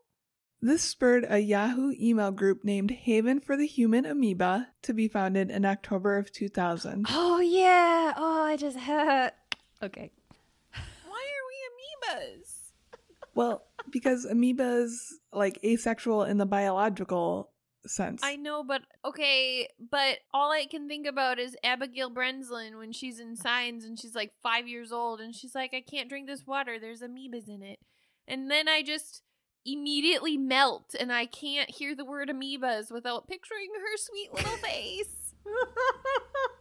This 0.62 0.83
spurred 0.83 1.27
a 1.29 1.38
Yahoo 1.38 1.92
email 2.01 2.31
group 2.31 2.64
named 2.64 2.90
Haven 2.90 3.40
for 3.40 3.59
the 3.59 3.66
Human 3.66 4.07
Amoeba 4.07 4.68
to 4.81 4.94
be 4.94 5.07
founded 5.07 5.51
in 5.51 5.66
October 5.66 6.16
of 6.16 6.33
2000. 6.33 7.09
Oh, 7.11 7.40
yeah. 7.40 8.14
Oh, 8.16 8.42
I 8.42 8.57
just 8.57 8.79
had. 8.79 9.35
Okay. 9.83 10.12
Why 10.72 11.27
are 11.37 11.46
we 11.46 12.24
amoebas? 12.24 12.70
Well, 13.35 13.66
because 13.90 14.24
amoebas 14.24 14.94
like 15.31 15.62
asexual 15.62 16.24
in 16.24 16.38
the 16.38 16.46
biological 16.46 17.51
sense. 17.88 18.22
I 18.22 18.37
know, 18.37 18.62
but 18.62 18.83
okay, 19.05 19.68
but 19.90 20.18
all 20.33 20.51
I 20.51 20.66
can 20.66 20.88
think 20.88 21.07
about 21.07 21.38
is 21.38 21.57
Abigail 21.62 22.11
Breslin 22.11 22.79
when 22.79 22.92
she's 22.92 23.20
in 23.20 23.37
Signs 23.37 23.85
and 23.85 23.98
she's 23.98 24.14
like 24.14 24.33
five 24.42 24.68
years 24.68 24.92
old 24.92 25.20
and 25.20 25.35
she's 25.35 25.55
like, 25.55 25.74
I 25.74 25.81
can't 25.81 26.09
drink 26.09 26.27
this 26.27 26.46
water, 26.46 26.79
there's 26.79 27.03
amoebas 27.03 27.48
in 27.48 27.62
it. 27.62 27.79
And 28.27 28.51
then 28.51 28.68
I 28.68 28.83
just 28.83 29.22
immediately 29.64 30.37
melt 30.37 30.94
and 30.98 31.12
I 31.12 31.27
can't 31.27 31.70
hear 31.70 31.94
the 31.94 32.05
word 32.05 32.29
amoebas 32.29 32.90
without 32.90 33.29
picturing 33.29 33.68
her 33.74 33.96
sweet 33.96 34.33
little 34.35 34.57
face. 34.62 35.35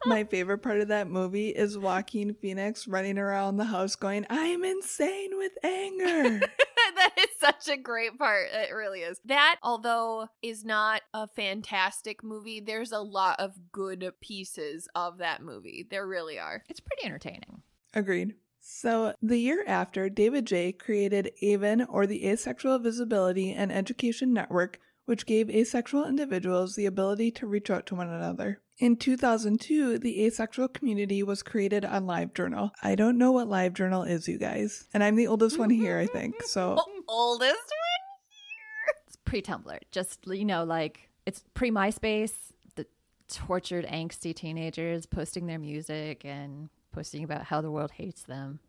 My 0.06 0.24
favorite 0.24 0.60
part 0.60 0.80
of 0.80 0.88
that 0.88 1.10
movie 1.10 1.50
is 1.50 1.78
Joaquin 1.78 2.34
Phoenix 2.34 2.88
running 2.88 3.18
around 3.18 3.58
the 3.58 3.66
house 3.66 3.96
going, 3.96 4.26
I'm 4.30 4.64
insane 4.64 5.32
with 5.38 5.52
anger. 5.64 6.40
that 6.96 7.16
is 7.18 7.28
such 7.40 7.68
a 7.68 7.78
great 7.78 8.18
part. 8.18 8.48
It 8.52 8.74
really 8.74 9.02
is. 9.02 9.20
That, 9.26 9.58
although 9.64 10.28
is 10.42 10.64
not 10.64 11.02
a 11.14 11.28
fantastic 11.28 12.24
movie, 12.24 12.60
there's 12.60 12.92
a 12.92 13.00
lot 13.00 13.40
of 13.40 13.54
good 13.72 14.12
pieces 14.22 14.88
of 14.96 15.18
that 15.20 15.42
movie. 15.42 15.88
There 15.90 16.08
really 16.08 16.40
are. 16.40 16.64
It's 16.70 16.80
pretty 16.80 17.06
entertaining. 17.06 17.62
Agreed. 17.94 18.36
So, 18.60 19.14
the 19.22 19.38
year 19.38 19.64
after, 19.66 20.10
David 20.10 20.46
Jay 20.46 20.74
created 20.74 21.32
AVEN, 21.42 21.84
or 21.84 22.06
the 22.06 22.28
Asexual 22.28 22.80
Visibility 22.80 23.54
and 23.54 23.72
Education 23.72 24.34
Network, 24.34 24.80
which 25.06 25.26
gave 25.26 25.50
asexual 25.50 26.06
individuals 26.06 26.76
the 26.76 26.86
ability 26.86 27.32
to 27.32 27.48
reach 27.48 27.70
out 27.70 27.86
to 27.88 27.96
one 27.96 28.10
another. 28.10 28.60
In 28.80 28.96
2002, 28.96 29.98
the 29.98 30.24
asexual 30.26 30.68
community 30.68 31.24
was 31.24 31.42
created 31.42 31.84
on 31.84 32.06
LiveJournal. 32.06 32.72
I 32.84 32.94
don't 32.94 33.18
know 33.18 33.32
what 33.32 33.48
LiveJournal 33.48 34.08
is, 34.08 34.28
you 34.28 34.38
guys. 34.38 34.88
And 34.94 35.04
I'm 35.04 35.16
the 35.16 35.26
oldest 35.28 35.58
one 35.58 35.72
here, 35.72 35.98
I 35.98 36.06
think. 36.06 36.44
So, 36.44 36.76
O- 36.78 37.02
oldest 37.08 37.54
one 37.56 38.30
here. 38.30 38.96
It's 39.08 39.16
pre 39.26 39.42
Tumblr. 39.42 39.80
Just, 39.92 40.28
you 40.28 40.46
know, 40.46 40.64
like 40.64 41.10
it's 41.26 41.44
pre 41.56 41.72
MySpace, 41.72 42.34
the 42.76 42.86
tortured, 43.28 43.88
angsty 43.88 44.36
teenagers 44.36 45.08
posting 45.08 45.48
their 45.48 45.60
music 45.60 46.24
and 46.24 46.70
posting 46.92 47.24
about 47.24 47.46
how 47.46 47.62
the 47.62 47.72
world 47.72 47.92
hates 47.92 48.22
them. 48.24 48.60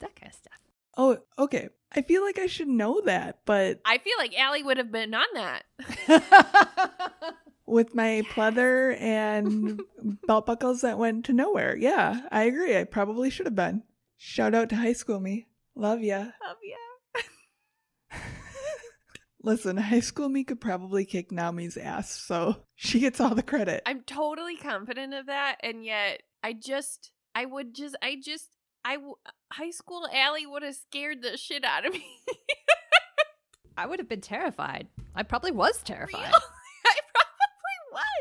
That 0.00 0.14
kind 0.14 0.30
of 0.30 0.36
stuff. 0.38 0.58
oh, 0.98 1.18
okay. 1.38 1.68
I 1.96 2.02
feel 2.02 2.22
like 2.22 2.38
I 2.38 2.46
should 2.46 2.68
know 2.68 3.00
that, 3.06 3.38
but 3.46 3.80
I 3.86 3.96
feel 3.98 4.14
like 4.18 4.38
Allie 4.38 4.62
would 4.64 4.76
have 4.76 4.92
been 4.92 5.14
on 5.14 5.24
that. 5.34 5.62
with 7.66 7.94
my 7.94 8.22
pleather 8.30 9.00
and 9.00 9.80
belt 10.26 10.46
buckles 10.46 10.82
that 10.82 10.98
went 10.98 11.24
to 11.26 11.32
nowhere. 11.32 11.76
Yeah, 11.76 12.20
I 12.30 12.44
agree. 12.44 12.76
I 12.76 12.84
probably 12.84 13.30
should 13.30 13.46
have 13.46 13.54
been. 13.54 13.82
Shout 14.16 14.54
out 14.54 14.68
to 14.70 14.76
high 14.76 14.92
school 14.92 15.20
me. 15.20 15.46
Love 15.74 16.00
ya. 16.02 16.18
Love 16.18 16.56
ya. 16.62 17.20
Listen, 19.42 19.76
high 19.76 20.00
school 20.00 20.28
me 20.28 20.42
could 20.44 20.60
probably 20.60 21.04
kick 21.04 21.30
Naomi's 21.30 21.76
ass, 21.76 22.10
so 22.10 22.56
she 22.74 23.00
gets 23.00 23.20
all 23.20 23.34
the 23.34 23.42
credit. 23.42 23.82
I'm 23.84 24.00
totally 24.02 24.56
confident 24.56 25.12
of 25.12 25.26
that, 25.26 25.56
and 25.62 25.84
yet 25.84 26.22
I 26.42 26.54
just, 26.54 27.10
I 27.34 27.44
would 27.44 27.74
just, 27.74 27.94
I 28.00 28.16
just, 28.22 28.48
I, 28.86 28.94
w- 28.94 29.16
high 29.52 29.70
school 29.70 30.08
Allie 30.14 30.46
would 30.46 30.62
have 30.62 30.76
scared 30.76 31.22
the 31.22 31.36
shit 31.36 31.62
out 31.64 31.84
of 31.84 31.92
me. 31.92 32.06
I 33.76 33.84
would 33.86 33.98
have 33.98 34.08
been 34.08 34.22
terrified. 34.22 34.88
I 35.14 35.24
probably 35.24 35.50
was 35.50 35.82
terrified. 35.82 36.20
I 36.20 36.30
probably 36.30 36.38
was. 36.40 36.53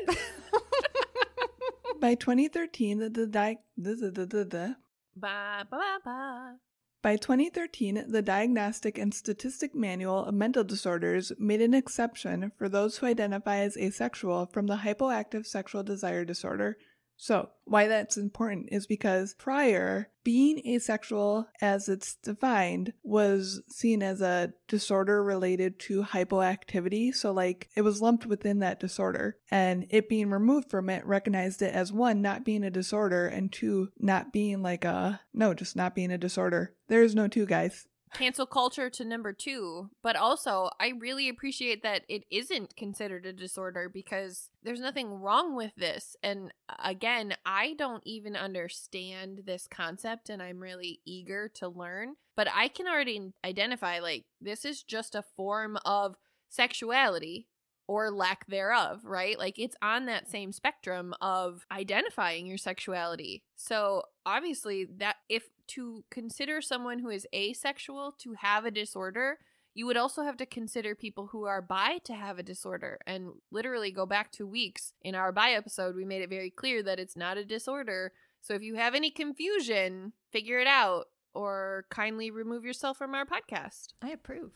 By 2.00 2.16
2013, 2.16 3.00
the, 3.00 3.10
the, 3.10 3.28
di- 3.28 3.60
the, 3.78 3.96
the, 3.96 4.12
the, 4.12 4.26
the, 4.26 4.46
the, 4.46 4.76
ba 5.16 5.66
ba 5.70 5.78
ba 5.78 6.00
ba. 6.04 6.56
By 7.04 7.18
2013, 7.18 8.06
the 8.08 8.22
Diagnostic 8.22 8.98
and 8.98 9.14
Statistic 9.14 9.76
Manual 9.76 10.24
of 10.24 10.34
Mental 10.34 10.64
Disorders 10.64 11.34
made 11.38 11.62
an 11.62 11.74
exception 11.74 12.54
for 12.58 12.70
those 12.70 12.98
who 12.98 13.08
identify 13.08 13.58
as 13.58 13.76
asexual 13.76 14.46
from 14.46 14.68
the 14.68 14.78
hypoactive 14.78 15.46
sexual 15.46 15.84
desire 15.84 16.24
disorder. 16.24 16.78
So, 17.18 17.50
why 17.66 17.88
that's 17.88 18.18
important 18.18 18.70
is 18.72 18.86
because 18.86 19.34
prior, 19.36 20.10
being 20.24 20.60
asexual 20.68 21.48
as 21.62 21.88
it's 21.88 22.16
defined 22.16 22.94
was 23.04 23.62
seen 23.70 24.04
as 24.04 24.22
a 24.22 24.54
disorder 24.68 25.24
related 25.24 25.80
to 25.80 26.04
hypoactivity. 26.04 27.14
So, 27.14 27.32
like, 27.32 27.70
it 27.76 27.82
was 27.82 28.02
lumped 28.02 28.26
within 28.26 28.60
that 28.60 28.80
disorder. 28.80 29.38
And 29.50 29.86
it 29.90 30.10
being 30.10 30.30
removed 30.30 30.70
from 30.70 30.90
it 30.90 31.06
recognized 31.06 31.62
it 31.62 31.74
as 31.74 31.94
one, 31.94 32.22
not 32.22 32.44
being 32.44 32.64
a 32.64 32.70
disorder, 32.70 33.28
and 33.28 33.52
two, 33.52 33.90
not 33.98 34.34
being 34.34 34.62
like 34.62 34.84
a, 34.84 35.22
no, 35.34 35.54
just 35.54 35.76
not 35.76 35.96
being 35.96 36.12
a 36.12 36.18
disorder. 36.18 36.76
There 36.88 37.04
is 37.04 37.16
no 37.16 37.28
two, 37.28 37.46
guys 37.46 37.88
cancel 38.14 38.46
culture 38.46 38.90
to 38.90 39.06
number 39.06 39.34
two, 39.34 39.90
but 40.02 40.16
also 40.16 40.70
I 40.80 40.94
really 41.00 41.30
appreciate 41.30 41.84
that 41.84 42.04
it 42.08 42.24
isn't 42.32 42.76
considered 42.76 43.26
a 43.26 43.34
disorder 43.34 43.90
because 43.90 44.50
there's 44.64 44.80
nothing 44.80 45.20
wrong 45.20 45.56
with 45.56 45.72
this. 45.76 46.16
And 46.24 46.54
uh, 46.70 46.76
again, 46.84 47.36
I 47.46 47.76
don't 47.78 48.04
even 48.06 48.36
understand 48.36 49.42
this 49.46 49.68
concept 49.68 50.30
and 50.30 50.42
I'm 50.42 50.60
really 50.60 51.00
eager 51.06 51.50
to 51.56 51.68
learn, 51.68 52.16
but 52.36 52.48
I 52.54 52.68
can 52.68 52.88
already 52.88 53.34
identify 53.44 54.00
like 54.00 54.26
this 54.40 54.66
is 54.66 54.84
just 54.84 55.16
a 55.16 55.24
form 55.36 55.78
of 55.86 56.16
sexuality 56.50 57.48
or 57.94 58.10
lack 58.10 58.48
thereof, 58.48 59.02
right? 59.06 59.38
Like 59.38 59.60
it's 59.60 59.76
on 59.80 60.08
that 60.08 60.28
same 60.28 60.52
spectrum 60.52 61.14
of 61.22 61.64
identifying 61.72 62.48
your 62.48 62.58
sexuality. 62.58 63.44
So, 63.56 64.02
obviously, 64.26 64.86
that 64.98 65.18
if 65.30 65.44
to 65.68 66.04
consider 66.10 66.60
someone 66.60 67.00
who 67.00 67.10
is 67.10 67.28
asexual 67.36 68.16
to 68.20 68.34
have 68.34 68.66
a 68.66 68.72
disorder, 68.72 69.38
you 69.76 69.86
would 69.86 69.98
also 69.98 70.24
have 70.24 70.38
to 70.38 70.46
consider 70.48 70.96
people 70.96 71.28
who 71.28 71.46
are 71.46 71.62
bi 71.62 72.00
to 72.06 72.14
have 72.14 72.40
a 72.40 72.44
disorder 72.44 72.98
and 73.06 73.30
literally 73.52 73.92
go 73.92 74.08
back 74.08 74.32
two 74.32 74.48
weeks. 74.48 74.94
In 75.04 75.14
our 75.14 75.32
bi 75.32 75.52
episode, 75.52 75.96
we 75.96 76.04
made 76.04 76.24
it 76.24 76.32
very 76.32 76.50
clear 76.50 76.82
that 76.82 77.00
it's 77.00 77.16
not 77.16 77.38
a 77.38 77.46
disorder. 77.46 78.12
So, 78.42 78.56
if 78.56 78.64
you 78.64 78.74
have 78.74 78.96
any 78.96 79.12
confusion, 79.12 80.14
figure 80.32 80.58
it 80.58 80.68
out 80.68 81.10
or 81.36 81.86
kindly 81.92 82.32
remove 82.32 82.66
yourself 82.66 82.98
from 82.98 83.14
our 83.14 83.26
podcast. 83.26 83.90
I 84.02 84.10
approve. 84.10 84.52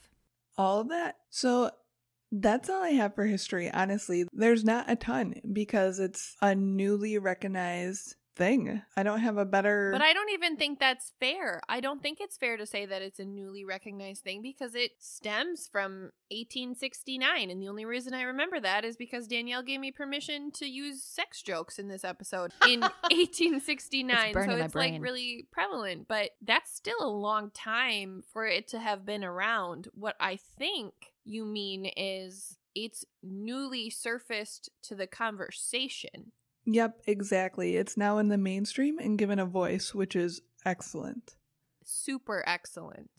All 0.57 0.79
of 0.79 0.89
that. 0.89 1.17
So, 1.29 1.69
that's 2.31 2.69
all 2.69 2.83
I 2.83 2.89
have 2.91 3.15
for 3.15 3.25
history, 3.25 3.71
honestly. 3.71 4.25
There's 4.33 4.63
not 4.63 4.89
a 4.89 4.95
ton 4.95 5.35
because 5.51 5.99
it's 5.99 6.35
a 6.41 6.55
newly 6.55 7.17
recognized 7.17 8.15
thing. 8.37 8.81
I 8.95 9.03
don't 9.03 9.19
have 9.19 9.37
a 9.37 9.45
better. 9.45 9.89
But 9.91 10.01
I 10.01 10.13
don't 10.13 10.29
even 10.29 10.55
think 10.55 10.79
that's 10.79 11.11
fair. 11.19 11.59
I 11.67 11.79
don't 11.79 12.01
think 12.01 12.19
it's 12.21 12.37
fair 12.37 12.55
to 12.55 12.65
say 12.65 12.85
that 12.85 13.01
it's 13.01 13.19
a 13.19 13.25
newly 13.25 13.65
recognized 13.65 14.23
thing 14.23 14.41
because 14.41 14.75
it 14.75 14.91
stems 14.99 15.67
from 15.69 16.11
1869. 16.29 17.49
And 17.49 17.61
the 17.61 17.67
only 17.67 17.85
reason 17.85 18.13
I 18.13 18.21
remember 18.21 18.59
that 18.59 18.85
is 18.85 18.95
because 18.95 19.27
Danielle 19.27 19.63
gave 19.63 19.79
me 19.79 19.91
permission 19.91 20.51
to 20.51 20.67
use 20.67 21.03
sex 21.03 21.41
jokes 21.41 21.79
in 21.79 21.87
this 21.87 22.05
episode 22.05 22.53
in 22.67 22.81
1869. 23.09 24.33
It's 24.35 24.45
so 24.45 24.51
it's 24.51 24.75
like 24.75 25.01
really 25.01 25.47
prevalent. 25.51 26.07
But 26.07 26.31
that's 26.41 26.73
still 26.73 27.01
a 27.01 27.09
long 27.09 27.49
time 27.51 28.23
for 28.31 28.45
it 28.45 28.67
to 28.69 28.79
have 28.79 29.05
been 29.05 29.23
around. 29.23 29.87
What 29.93 30.15
I 30.19 30.37
think 30.57 30.93
you 31.27 31.45
mean 31.45 31.91
is 31.97 32.57
it's 32.73 33.05
newly 33.21 33.89
surfaced 33.89 34.69
to 34.83 34.95
the 34.95 35.07
conversation. 35.07 36.31
Yep, 36.65 37.01
exactly. 37.07 37.75
It's 37.75 37.97
now 37.97 38.17
in 38.17 38.27
the 38.27 38.37
mainstream 38.37 38.99
and 38.99 39.17
given 39.17 39.39
a 39.39 39.45
voice, 39.45 39.93
which 39.93 40.15
is 40.15 40.41
excellent. 40.65 41.35
Super 41.83 42.43
excellent. 42.45 43.09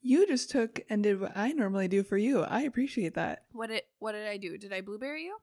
You 0.00 0.26
just 0.26 0.50
took 0.50 0.80
and 0.88 1.02
did 1.02 1.20
what 1.20 1.36
I 1.36 1.52
normally 1.52 1.88
do 1.88 2.02
for 2.02 2.16
you. 2.16 2.42
I 2.42 2.62
appreciate 2.62 3.14
that. 3.14 3.44
What 3.52 3.68
did 3.68 3.82
what 3.98 4.12
did 4.12 4.26
I 4.26 4.36
do? 4.36 4.56
Did 4.56 4.72
I 4.72 4.80
blueberry 4.80 5.24
you? 5.24 5.36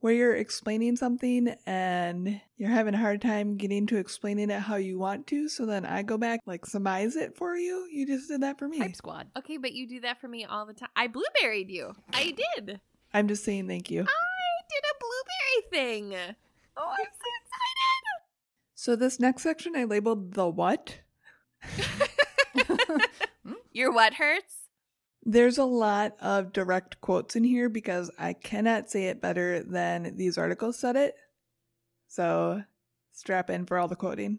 Where 0.00 0.12
you're 0.12 0.36
explaining 0.36 0.96
something 0.96 1.56
and 1.66 2.40
you're 2.56 2.70
having 2.70 2.94
a 2.94 2.98
hard 2.98 3.22
time 3.22 3.56
getting 3.56 3.86
to 3.86 3.96
explaining 3.96 4.50
it 4.50 4.60
how 4.60 4.76
you 4.76 4.98
want 4.98 5.26
to, 5.28 5.48
so 5.48 5.66
then 5.66 5.84
I 5.84 6.02
go 6.02 6.18
back 6.18 6.40
like 6.46 6.66
surmise 6.66 7.16
it 7.16 7.36
for 7.36 7.56
you. 7.56 7.88
You 7.90 8.06
just 8.06 8.28
did 8.28 8.42
that 8.42 8.58
for 8.58 8.68
me. 8.68 8.78
Hype 8.78 8.94
squad. 8.94 9.28
Okay, 9.36 9.56
but 9.56 9.72
you 9.72 9.88
do 9.88 10.00
that 10.00 10.20
for 10.20 10.28
me 10.28 10.44
all 10.44 10.66
the 10.66 10.74
time. 10.74 10.90
I 10.94 11.06
blueberried 11.08 11.70
you. 11.70 11.94
I 12.12 12.34
did. 12.56 12.80
I'm 13.14 13.26
just 13.26 13.42
saying 13.42 13.68
thank 13.68 13.90
you. 13.90 14.02
I 14.02 14.04
did 14.68 14.84
a 14.84 14.94
blueberry 15.00 15.70
thing. 15.70 16.14
Oh, 16.76 16.88
I'm 16.90 16.96
so 16.96 17.30
excited. 17.42 17.66
So 18.74 18.94
this 18.94 19.18
next 19.18 19.42
section 19.42 19.74
I 19.74 19.84
labeled 19.84 20.34
the 20.34 20.46
what? 20.46 20.98
Hmm? 23.46 23.52
Your 23.72 23.92
what 23.92 24.14
hurts? 24.14 24.65
There's 25.28 25.58
a 25.58 25.64
lot 25.64 26.12
of 26.20 26.52
direct 26.52 27.00
quotes 27.00 27.34
in 27.34 27.42
here 27.42 27.68
because 27.68 28.12
I 28.16 28.32
cannot 28.32 28.88
say 28.88 29.06
it 29.06 29.20
better 29.20 29.60
than 29.60 30.16
these 30.16 30.38
articles 30.38 30.78
said 30.78 30.94
it. 30.94 31.16
So 32.06 32.62
strap 33.10 33.50
in 33.50 33.66
for 33.66 33.76
all 33.76 33.88
the 33.88 33.96
quoting. 33.96 34.38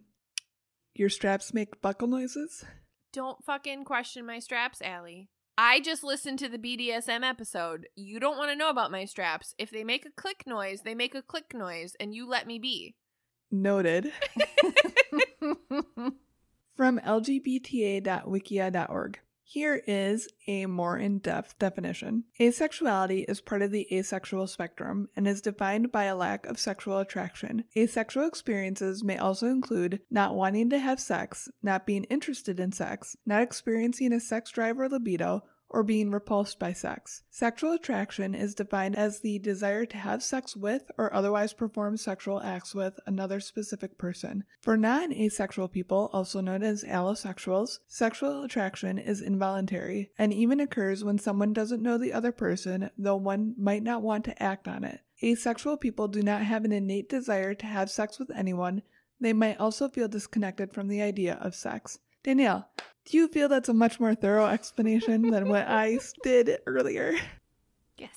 Your 0.96 1.10
straps 1.10 1.54
make 1.54 1.82
buckle 1.82 2.08
noises? 2.08 2.64
Don't 3.12 3.44
fucking 3.44 3.84
question 3.84 4.26
my 4.26 4.40
straps, 4.40 4.82
Allie. 4.82 5.28
I 5.58 5.82
just 5.82 6.06
listened 6.06 6.40
to 6.40 6.48
the 6.48 6.58
BDSM 6.58 7.22
episode. 7.22 7.88
You 7.98 8.22
don't 8.22 8.38
want 8.38 8.52
to 8.52 8.56
know 8.56 8.70
about 8.70 8.90
my 8.90 9.04
straps. 9.04 9.56
If 9.58 9.72
they 9.72 9.84
make 9.84 10.06
a 10.06 10.12
click 10.12 10.46
noise, 10.48 10.84
they 10.86 10.96
make 10.96 11.16
a 11.16 11.22
click 11.22 11.54
noise, 11.54 11.98
and 12.00 12.16
you 12.16 12.30
let 12.30 12.48
me 12.48 12.60
be. 12.60 12.96
Noted. 13.52 14.14
From 16.78 17.00
lgbta.wikia.org. 17.00 19.20
Here 19.50 19.82
is 19.88 20.28
a 20.46 20.66
more 20.66 20.98
in 20.98 21.20
depth 21.20 21.58
definition. 21.58 22.26
Asexuality 22.38 23.24
is 23.30 23.40
part 23.40 23.62
of 23.62 23.72
the 23.72 23.88
asexual 23.98 24.46
spectrum 24.48 25.08
and 25.16 25.26
is 25.26 25.42
defined 25.42 25.90
by 25.90 26.04
a 26.04 26.18
lack 26.18 26.46
of 26.48 26.60
sexual 26.60 26.98
attraction. 26.98 27.64
Asexual 27.78 28.28
experiences 28.28 29.06
may 29.06 29.18
also 29.18 29.48
include 29.48 30.02
not 30.12 30.36
wanting 30.36 30.70
to 30.72 30.80
have 30.80 31.00
sex, 31.00 31.48
not 31.64 31.86
being 31.86 32.04
interested 32.04 32.60
in 32.60 32.74
sex, 32.74 33.16
not 33.26 33.42
experiencing 33.42 34.12
a 34.12 34.20
sex 34.20 34.52
drive 34.52 34.78
or 34.78 34.90
libido, 34.90 35.46
or 35.70 35.84
being 35.84 36.12
repulsed 36.12 36.60
by 36.60 36.72
sex. 36.72 37.24
Sexual 37.30 37.74
attraction 37.74 38.34
is 38.34 38.56
defined 38.56 38.96
as 38.96 39.20
the 39.20 39.40
desire 39.40 39.86
to 39.86 39.98
have 39.98 40.24
sex 40.24 40.56
with 40.56 40.90
or 40.98 41.14
otherwise 41.14 41.54
perform 41.54 41.98
sexual 41.98 42.42
acts 42.42 42.74
with 42.74 43.00
another 43.06 43.40
specific 43.40 43.98
person. 43.98 44.44
For 44.62 44.78
non 44.78 45.12
asexual 45.12 45.68
people, 45.68 46.10
also 46.14 46.42
known 46.42 46.64
as 46.64 46.84
allosexuals, 46.84 47.80
sexual 47.88 48.44
attraction 48.44 48.98
is 48.98 49.22
involuntary 49.22 50.12
and 50.18 50.34
even 50.34 50.60
occurs 50.60 51.04
when 51.04 51.18
someone 51.18 51.54
doesn't 51.54 51.84
know 51.84 51.98
the 51.98 52.14
other 52.14 52.32
person, 52.32 52.90
though 52.98 53.18
one 53.18 53.54
might 53.58 53.84
not 53.84 54.02
want 54.02 54.26
to 54.26 54.42
act 54.42 54.68
on 54.68 54.84
it. 54.84 55.02
Asexual 55.24 55.78
people 55.78 56.08
do 56.08 56.22
not 56.22 56.44
have 56.44 56.64
an 56.64 56.72
innate 56.72 57.10
desire 57.10 57.54
to 57.56 57.66
have 57.66 57.90
sex 57.90 58.20
with 58.20 58.32
anyone. 58.36 58.84
They 59.20 59.34
might 59.34 59.60
also 59.60 59.90
feel 59.90 60.08
disconnected 60.08 60.74
from 60.74 60.88
the 60.88 61.02
idea 61.02 61.36
of 61.42 61.56
sex. 61.56 62.00
Danielle, 62.24 62.70
do 63.10 63.18
you 63.18 63.28
feel 63.28 63.48
that's 63.48 63.70
a 63.70 63.74
much 63.74 64.00
more 64.00 64.14
thorough 64.16 64.48
explanation 64.48 65.30
than 65.30 65.48
what 65.48 65.68
I 65.68 66.00
did 66.24 66.60
earlier? 66.68 67.16
yes. 67.98 68.16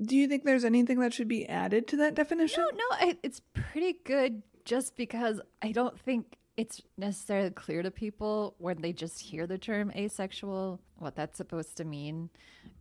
Do 0.00 0.16
you 0.16 0.28
think 0.28 0.44
there's 0.44 0.64
anything 0.64 1.00
that 1.00 1.12
should 1.12 1.28
be 1.28 1.46
added 1.48 1.88
to 1.88 1.96
that 1.98 2.14
definition? 2.14 2.64
No, 2.70 2.76
no, 2.76 3.08
I, 3.08 3.18
it's 3.22 3.40
pretty 3.52 3.96
good 4.04 4.42
just 4.64 4.96
because 4.96 5.40
I 5.60 5.72
don't 5.72 5.98
think 5.98 6.36
it's 6.56 6.80
necessarily 6.98 7.50
clear 7.50 7.82
to 7.82 7.90
people 7.90 8.54
when 8.58 8.80
they 8.80 8.92
just 8.92 9.20
hear 9.20 9.46
the 9.46 9.58
term 9.58 9.90
asexual 9.96 10.80
what 10.98 11.16
that's 11.16 11.38
supposed 11.38 11.76
to 11.76 11.84
mean 11.84 12.28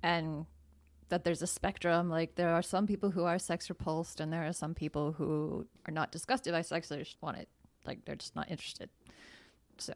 and 0.04 0.45
that 1.08 1.24
there's 1.24 1.41
a 1.41 1.48
spectrum 1.48 2.10
like 2.10 2.36
there 2.36 2.50
are 2.50 2.62
some 2.62 2.86
people 2.86 3.10
who 3.10 3.24
are 3.24 3.39
sex 3.39 3.69
repulsed 3.69 4.19
and 4.19 4.34
there 4.34 4.45
are 4.45 4.54
some 4.54 4.74
people 4.74 5.13
who 5.13 5.65
are 5.88 5.91
not 5.91 6.12
disgusted 6.12 6.52
by 6.52 6.62
sex 6.62 6.89
they 6.89 6.98
just 6.98 7.22
want 7.22 7.38
it 7.38 7.48
like 7.86 8.04
they're 8.06 8.15
just 8.15 8.36
not 8.36 8.52
interested 8.52 8.89
so 9.78 9.93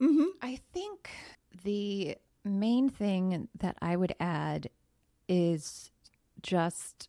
Mm-hmm. 0.00 0.24
I 0.40 0.58
think 0.72 1.10
the 1.64 2.16
main 2.44 2.88
thing 2.88 3.48
that 3.58 3.76
I 3.80 3.96
would 3.96 4.14
add 4.18 4.68
is 5.28 5.90
just 6.42 7.08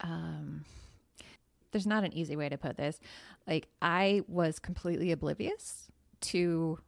um 0.00 0.64
there's 1.70 1.86
not 1.86 2.04
an 2.04 2.12
easy 2.12 2.34
way 2.34 2.48
to 2.48 2.56
put 2.56 2.76
this. 2.76 2.98
Like 3.46 3.68
I 3.82 4.22
was 4.26 4.58
completely 4.58 5.12
oblivious 5.12 5.88
to 6.22 6.78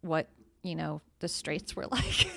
what, 0.00 0.28
you 0.62 0.74
know, 0.74 1.00
the 1.20 1.28
straits 1.28 1.76
were 1.76 1.86
like. 1.90 2.28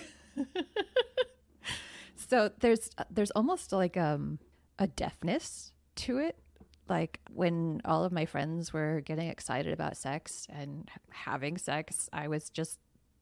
so 2.16 2.52
there's 2.60 2.90
there's 3.10 3.32
almost 3.32 3.72
like 3.72 3.98
um 3.98 4.40
a 4.80 4.88
deafness 4.88 5.74
to 5.96 6.18
it 6.20 6.38
like 6.90 7.20
when 7.34 7.82
all 7.86 8.04
of 8.04 8.12
my 8.12 8.26
friends 8.26 8.72
were 8.74 9.02
getting 9.02 9.28
excited 9.30 9.74
about 9.74 9.98
sex 9.98 10.46
and 10.50 10.90
having 11.10 11.58
sex 11.58 12.10
i 12.14 12.28
was 12.28 12.50
just 12.50 12.80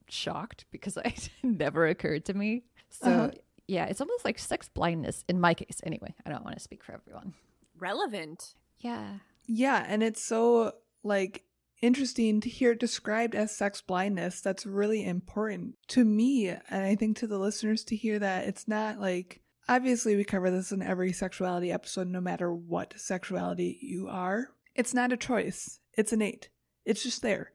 shocked 0.09 0.65
because 0.71 0.97
it 1.05 1.29
never 1.43 1.87
occurred 1.87 2.25
to 2.25 2.33
me 2.33 2.63
so 2.89 3.09
Uh-huh. 3.09 3.31
yeah 3.67 3.85
it's 3.85 4.01
almost 4.01 4.23
like 4.25 4.37
sex 4.39 4.69
blindness 4.69 5.23
in 5.27 5.39
my 5.39 5.53
case 5.53 5.81
anyway 5.83 6.13
i 6.25 6.29
don't 6.29 6.43
want 6.43 6.55
to 6.55 6.61
speak 6.63 6.83
for 6.83 6.93
everyone 6.93 7.33
Relevant. 7.77 8.55
yeah 8.79 9.15
Yeah, 9.47 9.83
and 9.87 10.01
it's 10.01 10.21
so 10.23 10.73
like 11.03 11.43
interesting 11.81 12.39
to 12.41 12.49
hear 12.49 12.71
it 12.71 12.79
described 12.79 13.35
as 13.35 13.55
sex 13.55 13.81
blindness. 13.81 14.41
That's 14.41 14.65
really 14.65 15.05
important 15.05 15.75
to 15.89 16.03
me. 16.05 16.47
And 16.47 16.83
I 16.85 16.95
think 16.95 17.17
to 17.17 17.27
the 17.27 17.37
listeners 17.37 17.83
to 17.85 17.95
hear 17.95 18.17
that 18.17 18.47
it's 18.47 18.67
not 18.67 18.99
like, 18.99 19.41
obviously, 19.67 20.15
we 20.15 20.23
cover 20.23 20.51
this 20.51 20.71
in 20.71 20.81
every 20.81 21.11
sexuality 21.11 21.71
episode, 21.71 22.07
no 22.07 22.21
matter 22.21 22.53
what 22.53 22.93
sexuality 22.97 23.77
you 23.81 24.07
are. 24.07 24.49
It's 24.75 24.93
not 24.93 25.13
a 25.13 25.17
choice, 25.17 25.79
it's 25.93 26.13
innate. 26.13 26.49
It's 26.85 27.03
just 27.03 27.21
there. 27.21 27.51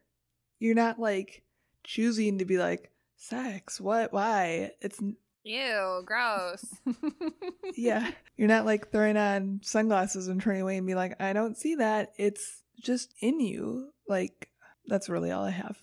You're 0.58 0.74
not 0.74 0.98
like 0.98 1.42
choosing 1.84 2.38
to 2.38 2.44
be 2.44 2.58
like, 2.58 2.90
sex, 3.16 3.80
what, 3.80 4.12
why? 4.12 4.72
It's 4.80 5.00
Ew, 5.42 6.02
gross. 6.04 6.64
yeah. 7.76 8.10
You're 8.36 8.48
not 8.48 8.66
like 8.66 8.90
throwing 8.90 9.16
on 9.16 9.60
sunglasses 9.62 10.28
and 10.28 10.40
turning 10.40 10.62
away 10.62 10.76
and 10.76 10.86
be 10.86 10.94
like, 10.94 11.20
I 11.20 11.32
don't 11.32 11.56
see 11.56 11.76
that. 11.76 12.12
It's 12.18 12.62
just 12.80 13.14
in 13.20 13.40
you. 13.40 13.90
Like, 14.08 14.50
that's 14.86 15.08
really 15.08 15.30
all 15.30 15.44
I 15.44 15.50
have. 15.50 15.78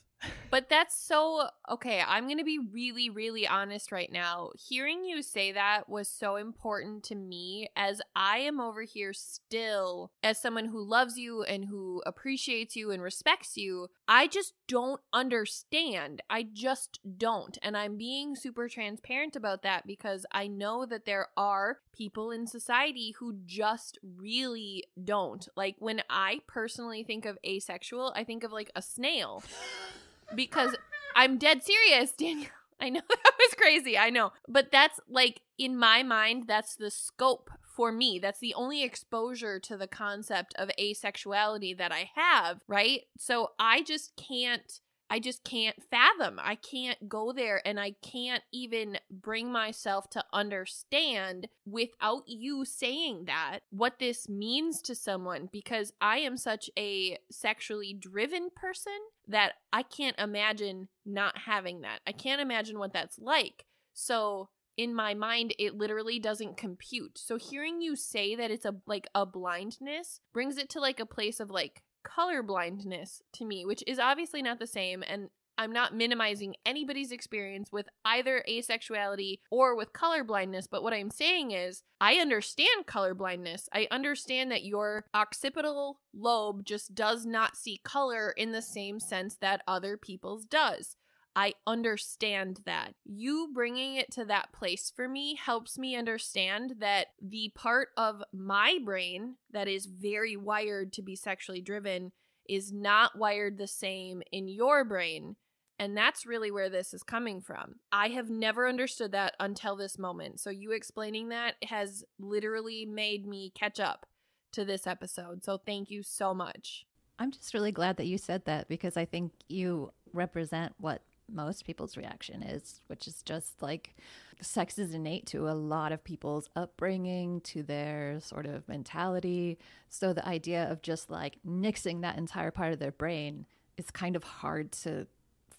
But 0.49 0.69
that's 0.69 0.95
so 0.95 1.49
okay. 1.69 2.01
I'm 2.05 2.25
going 2.25 2.37
to 2.37 2.43
be 2.43 2.59
really, 2.59 3.09
really 3.09 3.47
honest 3.47 3.91
right 3.91 4.11
now. 4.11 4.51
Hearing 4.57 5.03
you 5.03 5.21
say 5.21 5.51
that 5.51 5.89
was 5.89 6.07
so 6.07 6.37
important 6.37 7.03
to 7.05 7.15
me 7.15 7.69
as 7.75 8.01
I 8.15 8.39
am 8.39 8.59
over 8.59 8.83
here 8.83 9.13
still, 9.13 10.11
as 10.23 10.41
someone 10.41 10.65
who 10.65 10.81
loves 10.81 11.17
you 11.17 11.43
and 11.43 11.65
who 11.65 12.01
appreciates 12.05 12.75
you 12.75 12.91
and 12.91 13.03
respects 13.03 13.57
you. 13.57 13.89
I 14.07 14.27
just 14.27 14.53
don't 14.67 15.01
understand. 15.11 16.23
I 16.29 16.47
just 16.51 16.99
don't. 17.17 17.57
And 17.61 17.75
I'm 17.75 17.97
being 17.97 18.35
super 18.35 18.69
transparent 18.69 19.35
about 19.35 19.63
that 19.63 19.85
because 19.85 20.25
I 20.31 20.47
know 20.47 20.85
that 20.85 21.05
there 21.05 21.27
are 21.35 21.79
people 21.93 22.31
in 22.31 22.47
society 22.47 23.15
who 23.19 23.39
just 23.45 23.99
really 24.01 24.85
don't. 25.03 25.47
Like 25.57 25.75
when 25.79 26.03
I 26.09 26.39
personally 26.47 27.03
think 27.03 27.25
of 27.25 27.37
asexual, 27.45 28.13
I 28.15 28.23
think 28.23 28.43
of 28.43 28.51
like 28.51 28.71
a 28.75 28.81
snail 28.81 29.43
because 30.35 30.75
I'm 31.15 31.37
dead 31.37 31.63
serious, 31.63 32.11
Daniel. 32.17 32.51
I 32.79 32.89
know 32.89 33.01
that 33.09 33.33
was 33.39 33.53
crazy. 33.55 33.97
I 33.97 34.09
know. 34.09 34.31
But 34.47 34.71
that's 34.71 34.99
like 35.09 35.41
in 35.57 35.77
my 35.77 36.03
mind, 36.03 36.45
that's 36.47 36.75
the 36.75 36.91
scope 36.91 37.49
for 37.75 37.91
me. 37.91 38.19
That's 38.19 38.39
the 38.39 38.53
only 38.53 38.83
exposure 38.83 39.59
to 39.59 39.77
the 39.77 39.87
concept 39.87 40.53
of 40.57 40.69
asexuality 40.79 41.77
that 41.77 41.91
I 41.91 42.11
have, 42.15 42.61
right? 42.67 43.01
So 43.17 43.51
I 43.59 43.83
just 43.83 44.15
can't 44.15 44.79
I 45.09 45.19
just 45.19 45.43
can't 45.43 45.75
fathom. 45.89 46.39
I 46.41 46.55
can't 46.55 47.07
go 47.07 47.31
there 47.31 47.61
and 47.65 47.79
I 47.79 47.95
can't 48.01 48.43
even 48.51 48.97
bring 49.09 49.51
myself 49.51 50.09
to 50.11 50.23
understand 50.33 51.47
without 51.65 52.23
you 52.27 52.65
saying 52.65 53.25
that 53.25 53.59
what 53.69 53.99
this 53.99 54.27
means 54.27 54.81
to 54.83 54.95
someone 54.95 55.49
because 55.51 55.93
I 56.01 56.17
am 56.19 56.37
such 56.37 56.69
a 56.77 57.17
sexually 57.31 57.93
driven 57.93 58.49
person 58.55 58.97
that 59.27 59.53
I 59.71 59.83
can't 59.83 60.19
imagine 60.19 60.89
not 61.05 61.37
having 61.37 61.81
that. 61.81 62.01
I 62.05 62.11
can't 62.11 62.41
imagine 62.41 62.79
what 62.79 62.93
that's 62.93 63.19
like. 63.19 63.65
So 63.93 64.49
in 64.77 64.93
my 64.93 65.13
mind 65.13 65.53
it 65.57 65.75
literally 65.75 66.19
doesn't 66.19 66.57
compute. 66.57 67.17
So 67.17 67.37
hearing 67.37 67.81
you 67.81 67.95
say 67.95 68.35
that 68.35 68.51
it's 68.51 68.65
a 68.65 68.75
like 68.85 69.07
a 69.15 69.25
blindness 69.25 70.19
brings 70.33 70.57
it 70.57 70.69
to 70.69 70.79
like 70.79 70.99
a 70.99 71.05
place 71.05 71.39
of 71.39 71.49
like 71.49 71.81
color 72.07 72.41
blindness 72.41 73.21
to 73.33 73.45
me, 73.45 73.65
which 73.65 73.83
is 73.85 73.99
obviously 73.99 74.41
not 74.41 74.59
the 74.59 74.67
same. 74.67 75.03
And 75.07 75.29
I'm 75.57 75.71
not 75.71 75.95
minimizing 75.95 76.55
anybody's 76.65 77.11
experience 77.11 77.71
with 77.71 77.87
either 78.05 78.43
asexuality 78.47 79.39
or 79.49 79.75
with 79.75 79.91
color 79.91 80.23
blindness, 80.23 80.67
but 80.67 80.83
what 80.83 80.93
I'm 80.93 81.09
saying 81.09 81.51
is 81.51 81.83
I 81.99 82.15
understand 82.15 82.85
color 82.85 83.15
blindness. 83.15 83.67
I 83.73 83.87
understand 83.89 84.51
that 84.51 84.63
your 84.63 85.05
occipital 85.15 85.99
lobe 86.13 86.63
just 86.63 86.93
does 86.93 87.25
not 87.25 87.57
see 87.57 87.81
color 87.83 88.31
in 88.37 88.51
the 88.51 88.61
same 88.61 88.99
sense 88.99 89.37
that 89.41 89.63
other 89.67 89.97
people's 89.97 90.45
does. 90.45 90.95
I 91.37 91.53
understand 91.67 92.61
that. 92.65 92.95
You 93.05 93.51
bringing 93.53 93.95
it 93.95 94.11
to 94.13 94.25
that 94.25 94.51
place 94.53 94.91
for 94.93 95.07
me 95.07 95.35
helps 95.35 95.77
me 95.77 95.95
understand 95.95 96.77
that 96.79 97.09
the 97.21 97.51
part 97.53 97.89
of 97.95 98.23
my 98.33 98.79
brain 98.83 99.35
that 99.53 99.67
is 99.67 99.85
very 99.85 100.35
wired 100.35 100.91
to 100.93 101.03
be 101.03 101.15
sexually 101.15 101.61
driven 101.61 102.11
is 102.49 102.73
not 102.73 103.19
wired 103.19 103.59
the 103.59 103.67
same 103.67 104.23
in 104.31 104.47
your 104.47 104.83
brain. 104.83 105.35
And 105.77 105.95
that's 105.95 106.25
really 106.25 106.49
where 106.49 106.71
this 106.71 106.91
is 106.91 107.03
coming 107.03 107.39
from. 107.39 107.75
I 107.91 108.07
have 108.07 108.31
never 108.31 108.67
understood 108.67 109.11
that 109.11 109.35
until 109.39 109.75
this 109.75 109.99
moment. 109.99 110.39
So, 110.39 110.49
you 110.49 110.71
explaining 110.71 111.29
that 111.29 111.53
has 111.65 112.03
literally 112.17 112.83
made 112.83 113.27
me 113.27 113.51
catch 113.53 113.79
up 113.79 114.07
to 114.53 114.65
this 114.65 114.87
episode. 114.87 115.43
So, 115.43 115.59
thank 115.63 115.91
you 115.91 116.01
so 116.01 116.33
much. 116.33 116.87
I'm 117.19 117.29
just 117.31 117.53
really 117.53 117.71
glad 117.71 117.97
that 117.97 118.07
you 118.07 118.17
said 118.17 118.45
that 118.45 118.67
because 118.67 118.97
I 118.97 119.05
think 119.05 119.33
you 119.47 119.91
represent 120.13 120.73
what 120.79 121.03
most 121.31 121.65
people's 121.65 121.97
reaction 121.97 122.41
is, 122.43 122.81
which 122.87 123.07
is 123.07 123.21
just 123.23 123.61
like 123.61 123.95
sex 124.41 124.77
is 124.77 124.93
innate 124.93 125.25
to 125.27 125.49
a 125.49 125.51
lot 125.53 125.91
of 125.91 126.03
people's 126.03 126.49
upbringing, 126.55 127.41
to 127.41 127.63
their 127.63 128.19
sort 128.19 128.45
of 128.45 128.67
mentality. 128.67 129.57
So 129.89 130.13
the 130.13 130.27
idea 130.27 130.71
of 130.71 130.81
just 130.81 131.09
like 131.09 131.37
nixing 131.45 132.01
that 132.01 132.17
entire 132.17 132.51
part 132.51 132.73
of 132.73 132.79
their 132.79 132.91
brain 132.91 133.45
is 133.77 133.91
kind 133.91 134.15
of 134.15 134.23
hard 134.23 134.71
to 134.83 135.07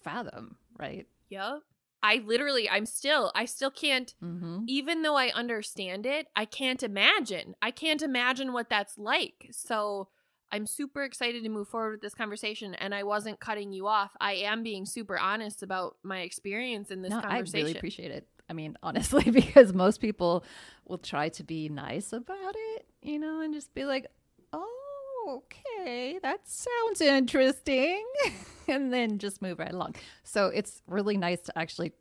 fathom, 0.03 0.55
right? 0.77 1.07
Yep. 1.29 1.59
I 2.01 2.23
literally, 2.25 2.69
I'm 2.69 2.85
still, 2.85 3.31
I 3.35 3.43
still 3.45 3.71
can't, 3.71 4.13
Mm-hmm. 4.23 4.63
even 4.67 5.01
though 5.01 5.17
I 5.17 5.29
understand 5.31 6.05
it, 6.05 6.27
I 6.35 6.45
can't 6.45 6.81
imagine. 6.81 7.55
I 7.61 7.71
can't 7.71 8.01
imagine 8.01 8.53
what 8.53 8.69
that's 8.69 8.97
like. 8.97 9.49
So 9.51 10.07
I'm 10.51 10.65
super 10.65 11.03
excited 11.03 11.43
to 11.43 11.49
move 11.49 11.67
forward 11.67 11.91
with 11.91 12.01
this 12.01 12.13
conversation. 12.13 12.75
And 12.75 12.93
I 12.93 13.03
wasn't 13.03 13.39
cutting 13.39 13.71
you 13.71 13.87
off. 13.87 14.11
I 14.19 14.33
am 14.33 14.63
being 14.63 14.85
super 14.85 15.17
honest 15.17 15.63
about 15.63 15.97
my 16.03 16.21
experience 16.21 16.91
in 16.91 17.01
this 17.01 17.11
no, 17.11 17.19
I 17.19 17.39
really 17.53 17.75
appreciate 17.75 18.11
it. 18.11 18.27
I 18.49 18.53
mean, 18.53 18.77
honestly, 18.83 19.29
because 19.29 19.73
most 19.73 20.01
people 20.01 20.43
will 20.85 20.97
try 20.97 21.29
to 21.29 21.43
be 21.43 21.69
nice 21.69 22.13
about 22.13 22.55
it, 22.55 22.87
you 23.01 23.19
know, 23.19 23.41
and 23.41 23.53
just 23.53 23.73
be 23.73 23.85
like, 23.85 24.07
oh, 24.53 25.43
okay, 25.45 26.19
that 26.23 26.47
sounds 26.47 27.01
interesting. 27.01 28.03
and 28.67 28.91
then 28.91 29.19
just 29.19 29.41
move 29.41 29.59
right 29.59 29.73
along. 29.73 29.95
So 30.23 30.47
it's 30.47 30.81
really 30.87 31.17
nice 31.17 31.41
to 31.41 31.57
actually 31.57 31.93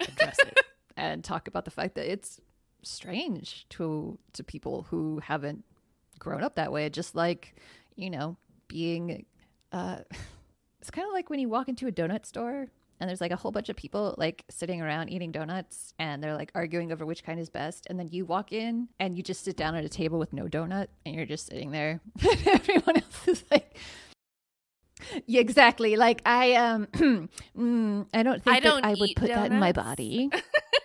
address 0.00 0.38
it 0.40 0.58
and 0.96 1.24
talk 1.24 1.48
about 1.48 1.64
the 1.64 1.70
fact 1.70 1.94
that 1.94 2.10
it's 2.10 2.40
strange 2.82 3.66
to 3.70 4.18
to 4.34 4.44
people 4.44 4.86
who 4.90 5.18
haven't 5.20 5.64
grown 6.18 6.42
up 6.42 6.56
that 6.56 6.70
way 6.70 6.88
just 6.90 7.14
like 7.14 7.54
you 7.96 8.10
know 8.10 8.36
being 8.68 9.24
uh 9.72 9.98
it's 10.80 10.90
kind 10.90 11.06
of 11.06 11.12
like 11.12 11.30
when 11.30 11.40
you 11.40 11.48
walk 11.48 11.68
into 11.68 11.86
a 11.86 11.92
donut 11.92 12.26
store 12.26 12.68
and 13.00 13.08
there's 13.08 13.20
like 13.20 13.32
a 13.32 13.36
whole 13.36 13.50
bunch 13.50 13.68
of 13.68 13.76
people 13.76 14.14
like 14.18 14.44
sitting 14.50 14.80
around 14.80 15.08
eating 15.08 15.32
donuts 15.32 15.94
and 15.98 16.22
they're 16.22 16.36
like 16.36 16.50
arguing 16.54 16.92
over 16.92 17.04
which 17.04 17.24
kind 17.24 17.40
is 17.40 17.50
best 17.50 17.86
and 17.90 17.98
then 17.98 18.08
you 18.10 18.24
walk 18.24 18.52
in 18.52 18.88
and 19.00 19.16
you 19.16 19.22
just 19.22 19.44
sit 19.44 19.56
down 19.56 19.74
at 19.74 19.84
a 19.84 19.88
table 19.88 20.18
with 20.18 20.32
no 20.32 20.44
donut 20.46 20.88
and 21.04 21.14
you're 21.14 21.26
just 21.26 21.46
sitting 21.46 21.70
there 21.70 22.00
everyone 22.46 22.96
else 22.96 23.28
is 23.28 23.44
like 23.50 23.76
yeah, 25.26 25.40
exactly. 25.40 25.96
Like 25.96 26.22
I 26.24 26.54
um, 26.54 26.86
mm, 27.56 28.06
I 28.14 28.22
don't 28.22 28.42
think 28.42 28.56
I 28.56 28.60
don't 28.60 28.82
that 28.82 28.88
I 28.88 28.94
would 28.98 29.10
put 29.16 29.28
that 29.28 29.52
in 29.52 29.58
my 29.58 29.72
body. 29.72 30.30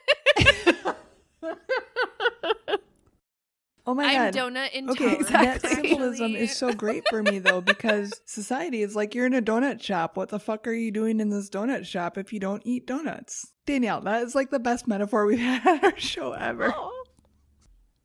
Oh 3.90 3.96
my 3.96 4.06
I'm 4.06 4.32
god. 4.32 4.34
donut 4.54 4.68
Okay, 4.68 5.18
intolerant. 5.18 5.28
that 5.30 5.62
clearly. 5.64 5.90
symbolism 5.90 6.36
is 6.36 6.56
so 6.56 6.72
great 6.84 7.08
for 7.10 7.24
me 7.24 7.40
though 7.40 7.60
because 7.60 8.22
society 8.26 8.84
is 8.84 8.96
like 8.96 9.16
you're 9.16 9.26
in 9.26 9.34
a 9.34 9.42
donut 9.42 9.82
shop. 9.82 10.16
What 10.16 10.30
the 10.30 10.40
fuck 10.40 10.68
are 10.68 10.74
you 10.74 10.92
doing 10.92 11.20
in 11.20 11.30
this 11.30 11.50
donut 11.50 11.88
shop 11.88 12.16
if 12.16 12.32
you 12.32 12.40
don't 12.40 12.62
eat 12.66 12.86
donuts? 12.86 13.52
Danielle, 13.66 14.02
that 14.02 14.22
is 14.22 14.36
like 14.36 14.52
the 14.52 14.60
best 14.60 14.88
metaphor 14.88 15.26
we've 15.26 15.40
had 15.40 15.66
on 15.68 15.80
our 15.92 15.98
show 16.00 16.34
ever. 16.34 16.72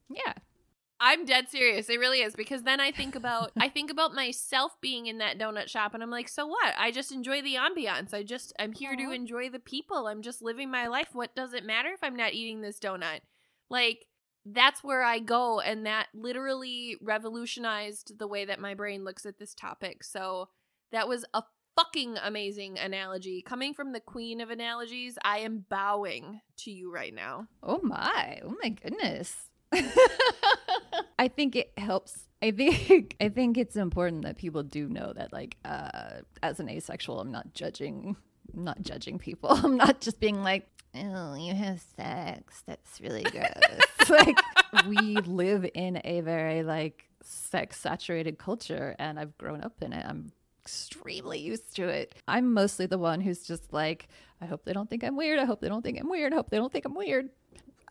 yeah. 0.09 0.33
I'm 1.01 1.27
dead 1.27 1.51
serious. 1.51 1.91
It 1.91 1.99
really 1.99 2.21
is 2.23 2.35
because 2.35 2.63
then 2.63 2.81
I 2.81 2.91
think 2.91 3.15
about 3.15 3.51
I 3.61 3.69
think 3.69 3.91
about 3.91 4.15
myself 4.15 4.73
being 4.81 5.05
in 5.07 5.19
that 5.19 5.39
donut 5.39 5.69
shop 5.69 5.93
and 5.93 6.03
I'm 6.03 6.11
like, 6.11 6.31
so 6.31 6.47
what? 6.47 6.73
I 6.79 6.93
just 6.93 7.13
enjoy 7.13 7.43
the 7.43 7.57
ambiance. 7.57 8.15
I 8.15 8.23
just 8.23 8.55
I'm 8.59 8.73
here 8.73 8.97
to 8.97 9.11
enjoy 9.11 9.51
the 9.51 9.59
people. 9.59 10.07
I'm 10.07 10.23
just 10.23 10.41
living 10.41 10.71
my 10.71 10.87
life. 10.87 11.09
What 11.13 11.35
does 11.37 11.53
it 11.53 11.67
matter 11.67 11.91
if 11.93 12.03
I'm 12.03 12.17
not 12.17 12.33
eating 12.33 12.63
this 12.63 12.79
donut? 12.79 13.21
Like 13.69 14.07
that's 14.47 14.85
where 14.85 15.03
I 15.03 15.19
go 15.19 15.61
and 15.61 15.87
that 15.87 16.09
literally 16.15 16.97
revolutionized 17.01 18.19
the 18.19 18.29
way 18.29 18.45
that 18.45 18.61
my 18.61 18.75
brain 18.75 19.05
looks 19.05 19.25
at 19.25 19.39
this 19.39 19.55
topic. 19.55 20.05
So 20.05 20.49
that 20.93 21.09
was 21.09 21.25
a 21.33 21.43
fucking 21.77 22.19
amazing 22.23 22.79
analogy. 22.79 23.43
Coming 23.43 23.75
from 23.75 23.93
the 23.93 24.01
queen 24.01 24.41
of 24.41 24.51
analogies, 24.51 25.19
I 25.25 25.39
am 25.39 25.65
bowing 25.69 26.41
to 26.59 26.71
you 26.71 26.93
right 26.93 27.15
now. 27.15 27.49
Oh 27.63 27.81
my. 27.83 28.41
Oh 28.45 28.55
my 28.63 28.69
goodness. 28.71 29.51
I 31.19 31.29
think 31.29 31.57
it 31.57 31.73
helps. 31.79 32.29
I 32.43 32.51
think 32.51 33.17
I 33.21 33.29
think 33.29 33.57
it's 33.57 33.77
important 33.77 34.23
that 34.23 34.37
people 34.37 34.63
do 34.63 34.89
know 34.89 35.13
that 35.15 35.33
like 35.33 35.57
uh 35.65 36.21
as 36.43 36.61
an 36.61 36.69
asexual 36.69 37.21
I'm 37.21 37.33
not 37.33 37.55
judging 37.55 38.17
I'm 38.55 38.65
not 38.65 38.83
judging 38.83 39.19
people. 39.19 39.51
I'm 39.65 39.77
not 39.77 40.01
just 40.01 40.21
being 40.21 40.43
like, 40.43 40.69
"Oh, 40.95 41.35
you 41.35 41.55
have 41.55 41.81
sex. 41.97 42.63
That's 42.67 43.01
really 43.01 43.23
gross." 43.31 44.11
like 44.11 44.39
we 44.87 45.17
live 45.27 45.67
in 45.75 46.01
a 46.05 46.21
very 46.21 46.63
like 46.63 47.09
sex 47.23 47.81
saturated 47.81 48.39
culture 48.39 48.95
and 48.99 49.19
I've 49.19 49.37
grown 49.39 49.63
up 49.63 49.83
in 49.83 49.93
it. 49.93 50.05
I'm 50.07 50.33
extremely 50.63 51.39
used 51.39 51.77
to 51.77 51.89
it. 51.89 52.15
I'm 52.29 52.53
mostly 52.53 52.87
the 52.87 52.99
one 52.99 53.21
who's 53.21 53.47
just 53.47 53.73
like, 53.73 54.09
I 54.41 54.47
hope 54.47 54.65
they 54.65 54.73
don't 54.73 54.89
think 54.89 55.05
I'm 55.05 55.17
weird. 55.17 55.39
I 55.39 55.45
hope 55.45 55.61
they 55.61 55.69
don't 55.69 55.83
think 55.83 55.99
I'm 56.01 56.09
weird. 56.09 56.33
I 56.33 56.37
hope 56.37 56.51
they 56.51 56.57
don't 56.57 56.73
think 56.73 56.85
I'm 56.85 56.95
weird. 56.95 57.29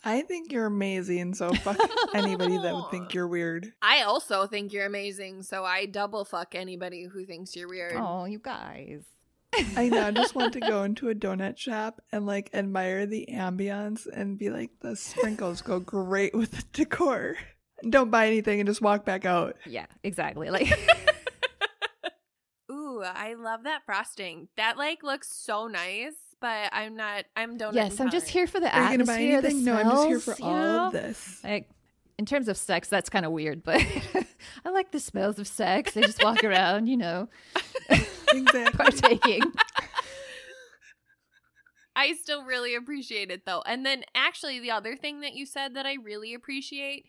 I 0.06 0.22
think 0.22 0.52
you're 0.52 0.66
amazing, 0.66 1.34
so 1.34 1.54
fuck 1.54 1.78
anybody 2.14 2.58
that 2.58 2.74
would 2.74 2.92
think 2.92 3.14
you're 3.14 3.28
weird. 3.28 3.72
I 3.82 4.02
also 4.02 4.48
think 4.48 4.74
you're 4.74 4.86
amazing, 4.86 5.44
so 5.44 5.64
I 5.64 5.86
double 5.86 6.26
fuck 6.26 6.56
anybody 6.56 7.06
who 7.06 7.26
thinks 7.26 7.56
you're 7.56 7.70
weird. 7.70 7.94
Oh, 7.96 8.26
you 8.26 8.40
guys. 8.40 9.04
I 9.76 9.90
now 9.90 10.12
just 10.12 10.36
want 10.36 10.54
to 10.54 10.60
go 10.60 10.84
into 10.84 11.10
a 11.10 11.16
donut 11.16 11.58
shop 11.58 12.02
and 12.12 12.26
like 12.26 12.50
admire 12.54 13.06
the 13.06 13.28
ambience 13.32 14.08
and 14.12 14.38
be 14.38 14.50
like, 14.50 14.72
the 14.82 14.96
sprinkles 14.96 15.62
go 15.62 15.80
great 15.80 16.34
with 16.34 16.52
the 16.52 16.64
decor. 16.74 17.38
Don't 17.90 18.12
buy 18.12 18.28
anything 18.28 18.60
and 18.60 18.68
just 18.68 18.82
walk 18.82 19.06
back 19.06 19.26
out. 19.26 19.58
Yeah, 19.66 19.86
exactly. 20.04 20.50
Like, 20.50 20.68
Ooh, 22.72 23.02
I 23.04 23.34
love 23.34 23.64
that 23.64 23.82
frosting. 23.86 24.48
That 24.58 24.78
like 24.78 25.04
looks 25.04 25.30
so 25.36 25.68
nice, 25.68 26.14
but 26.40 26.70
I'm 26.72 26.96
not. 26.96 27.26
I'm 27.36 27.58
donut. 27.58 27.74
yes, 27.74 28.00
I'm 28.00 28.10
just 28.10 28.30
here 28.30 28.48
for 28.48 28.60
the 28.60 28.74
Are 28.74 28.92
you 28.92 28.98
gonna 28.98 29.06
buy 29.06 29.14
atmosphere. 29.14 29.42
the 29.42 29.48
anything? 29.48 29.66
No, 29.66 29.76
I'm 29.76 29.90
just 29.90 30.08
here 30.08 30.20
for 30.20 30.36
all 30.44 30.54
know? 30.54 30.88
of 30.88 30.94
this. 30.94 31.40
Like, 31.44 31.70
in 32.18 32.26
terms 32.26 32.48
of 32.48 32.58
sex, 32.58 32.88
that's 32.88 33.10
kind 33.10 33.26
of 33.26 33.32
weird, 33.32 33.64
but 33.64 33.82
I 34.66 34.70
like 34.70 34.92
the 34.92 35.00
smells 35.00 35.40
of 35.40 35.48
sex. 35.48 35.98
I 35.98 36.02
just 36.02 36.24
walk 36.24 36.44
around, 36.44 36.88
you 36.88 36.98
know, 36.98 37.28
Exactly. 38.38 38.72
partaking. 38.78 39.42
I 41.96 42.14
still 42.14 42.44
really 42.44 42.76
appreciate 42.76 43.32
it 43.32 43.46
though. 43.46 43.62
And 43.66 43.86
then 43.86 44.04
actually 44.16 44.60
the 44.60 44.72
other 44.72 44.96
thing 44.96 45.22
that 45.22 45.34
you 45.34 45.46
said 45.46 45.76
that 45.76 45.86
I 45.86 45.96
really 46.04 46.34
appreciate 46.34 47.06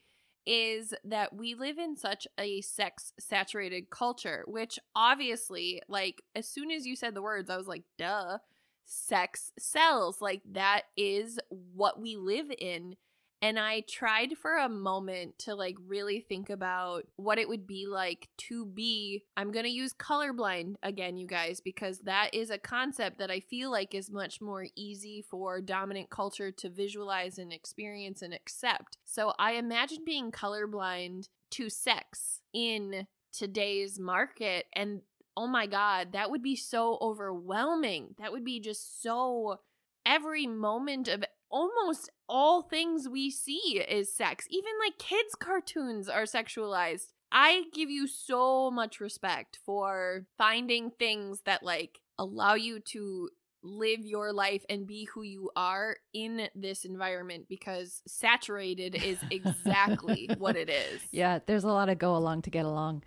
is 0.46 0.92
that 1.04 1.34
we 1.34 1.54
live 1.54 1.78
in 1.78 1.96
such 1.96 2.26
a 2.38 2.60
sex 2.60 3.12
saturated 3.18 3.88
culture, 3.90 4.44
which 4.46 4.78
obviously 4.94 5.80
like 5.88 6.22
as 6.34 6.46
soon 6.48 6.70
as 6.70 6.86
you 6.86 6.96
said 6.96 7.14
the 7.14 7.22
words 7.22 7.48
I 7.48 7.56
was 7.56 7.66
like, 7.66 7.84
"Duh. 7.98 8.38
Sex 8.84 9.52
sells." 9.58 10.20
Like 10.20 10.42
that 10.52 10.82
is 10.96 11.38
what 11.48 11.98
we 12.00 12.16
live 12.16 12.50
in. 12.58 12.96
And 13.44 13.58
I 13.58 13.82
tried 13.82 14.38
for 14.40 14.56
a 14.56 14.70
moment 14.70 15.38
to 15.40 15.54
like 15.54 15.76
really 15.86 16.18
think 16.18 16.48
about 16.48 17.06
what 17.16 17.38
it 17.38 17.46
would 17.46 17.66
be 17.66 17.86
like 17.86 18.30
to 18.48 18.64
be. 18.64 19.24
I'm 19.36 19.52
going 19.52 19.66
to 19.66 19.70
use 19.70 19.92
colorblind 19.92 20.76
again, 20.82 21.18
you 21.18 21.26
guys, 21.26 21.60
because 21.60 21.98
that 22.04 22.30
is 22.32 22.48
a 22.48 22.56
concept 22.56 23.18
that 23.18 23.30
I 23.30 23.40
feel 23.40 23.70
like 23.70 23.94
is 23.94 24.10
much 24.10 24.40
more 24.40 24.64
easy 24.76 25.22
for 25.30 25.60
dominant 25.60 26.08
culture 26.08 26.50
to 26.52 26.70
visualize 26.70 27.36
and 27.36 27.52
experience 27.52 28.22
and 28.22 28.32
accept. 28.32 28.96
So 29.04 29.34
I 29.38 29.52
imagine 29.52 30.06
being 30.06 30.32
colorblind 30.32 31.28
to 31.50 31.68
sex 31.68 32.40
in 32.54 33.06
today's 33.30 34.00
market. 34.00 34.64
And 34.74 35.02
oh 35.36 35.48
my 35.48 35.66
God, 35.66 36.12
that 36.12 36.30
would 36.30 36.42
be 36.42 36.56
so 36.56 36.96
overwhelming. 37.02 38.14
That 38.18 38.32
would 38.32 38.44
be 38.46 38.58
just 38.58 39.02
so 39.02 39.60
every 40.06 40.46
moment 40.46 41.08
of 41.08 41.24
almost 41.54 42.10
all 42.28 42.62
things 42.62 43.08
we 43.08 43.30
see 43.30 43.82
is 43.88 44.14
sex. 44.14 44.46
Even 44.50 44.72
like 44.84 44.98
kids' 44.98 45.36
cartoons 45.36 46.08
are 46.08 46.24
sexualized. 46.24 47.12
I 47.30 47.64
give 47.72 47.90
you 47.90 48.08
so 48.08 48.70
much 48.72 49.00
respect 49.00 49.60
for 49.64 50.26
finding 50.36 50.90
things 50.90 51.42
that 51.46 51.62
like 51.62 52.00
allow 52.18 52.54
you 52.54 52.80
to 52.80 53.30
live 53.62 54.00
your 54.00 54.32
life 54.32 54.64
and 54.68 54.86
be 54.86 55.04
who 55.04 55.22
you 55.22 55.50
are 55.56 55.96
in 56.12 56.48
this 56.54 56.84
environment 56.84 57.46
because 57.48 58.02
saturated 58.06 58.94
is 58.96 59.18
exactly 59.30 60.28
what 60.38 60.56
it 60.56 60.68
is. 60.68 61.00
Yeah, 61.12 61.38
there's 61.46 61.64
a 61.64 61.68
lot 61.68 61.88
of 61.88 61.98
go 61.98 62.16
along 62.16 62.42
to 62.42 62.50
get 62.50 62.66
along. 62.66 63.04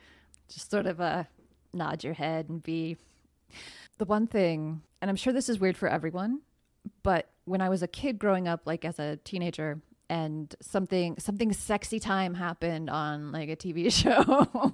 Just 0.48 0.72
sort 0.72 0.88
of 0.88 1.02
uh, 1.02 1.26
nod 1.74 2.04
your 2.04 2.14
head 2.14 2.48
and 2.50 2.64
be. 2.64 2.98
The 3.98 4.06
one 4.06 4.26
thing, 4.26 4.82
and 5.02 5.10
I'm 5.10 5.16
sure 5.16 5.34
this 5.34 5.50
is 5.50 5.60
weird 5.60 5.78
for 5.78 5.90
everyone, 5.90 6.42
but 7.04 7.30
when 7.46 7.62
I 7.62 7.70
was 7.70 7.82
a 7.82 7.88
kid 7.88 8.20
growing 8.20 8.48
up, 8.48 8.62
like 8.66 8.86
as 8.86 9.00
a 9.00 9.18
teenager, 9.18 9.82
and 10.10 10.56
something 10.62 11.18
something 11.20 11.52
sexy 11.52 12.00
time 12.00 12.34
happened 12.34 12.90
on 12.90 13.32
like 13.32 13.50
a 13.50 13.56
TV 13.56 13.92
show 13.92 14.74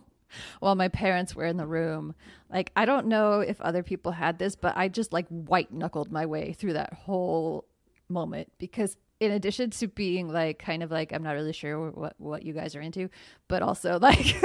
while 0.60 0.76
my 0.76 0.88
parents 0.88 1.36
were 1.36 1.46
in 1.46 1.58
the 1.58 1.66
room. 1.68 2.14
Like 2.52 2.72
I 2.76 2.86
don't 2.86 3.08
know 3.08 3.40
if 3.40 3.60
other 3.62 3.84
people 3.84 4.12
had 4.12 4.40
this, 4.40 4.56
but 4.56 4.78
I 4.78 4.88
just 4.88 5.14
like 5.14 5.28
white 5.28 5.72
knuckled 5.72 6.12
my 6.12 6.26
way 6.26 6.54
through 6.54 6.74
that 6.74 6.94
whole 6.94 7.66
moment 8.10 8.52
because 8.60 8.98
in 9.20 9.32
addition 9.32 9.70
to 9.70 9.88
being 9.88 10.28
like 10.28 10.60
kind 10.60 10.84
of 10.84 10.92
like 10.92 11.14
I'm 11.14 11.24
not 11.24 11.34
really 11.34 11.54
sure 11.54 11.90
what 11.92 12.16
what 12.20 12.44
you 12.44 12.54
guys 12.54 12.76
are 12.76 12.82
into, 12.82 13.10
but 13.48 13.62
also 13.62 14.00
like 14.02 14.36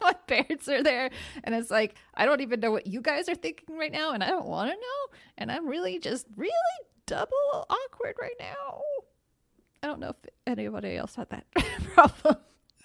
my 0.00 0.12
parents 0.26 0.68
are 0.68 0.82
there 0.82 1.10
and 1.44 1.54
it's 1.54 1.70
like 1.70 1.94
I 2.14 2.24
don't 2.26 2.40
even 2.40 2.60
know 2.60 2.70
what 2.70 2.86
you 2.86 3.00
guys 3.00 3.28
are 3.28 3.34
thinking 3.34 3.76
right 3.76 3.92
now 3.92 4.12
and 4.12 4.22
I 4.22 4.28
don't 4.28 4.46
want 4.46 4.70
to 4.70 4.76
know 4.76 5.16
and 5.38 5.50
I'm 5.50 5.66
really 5.66 5.98
just 5.98 6.26
really 6.36 6.52
double 7.10 7.66
awkward 7.68 8.14
right 8.20 8.36
now. 8.38 8.82
I 9.82 9.88
don't 9.88 9.98
know 9.98 10.10
if 10.10 10.30
anybody 10.46 10.96
else 10.96 11.16
had 11.16 11.28
that 11.30 11.44
problem. 11.94 12.36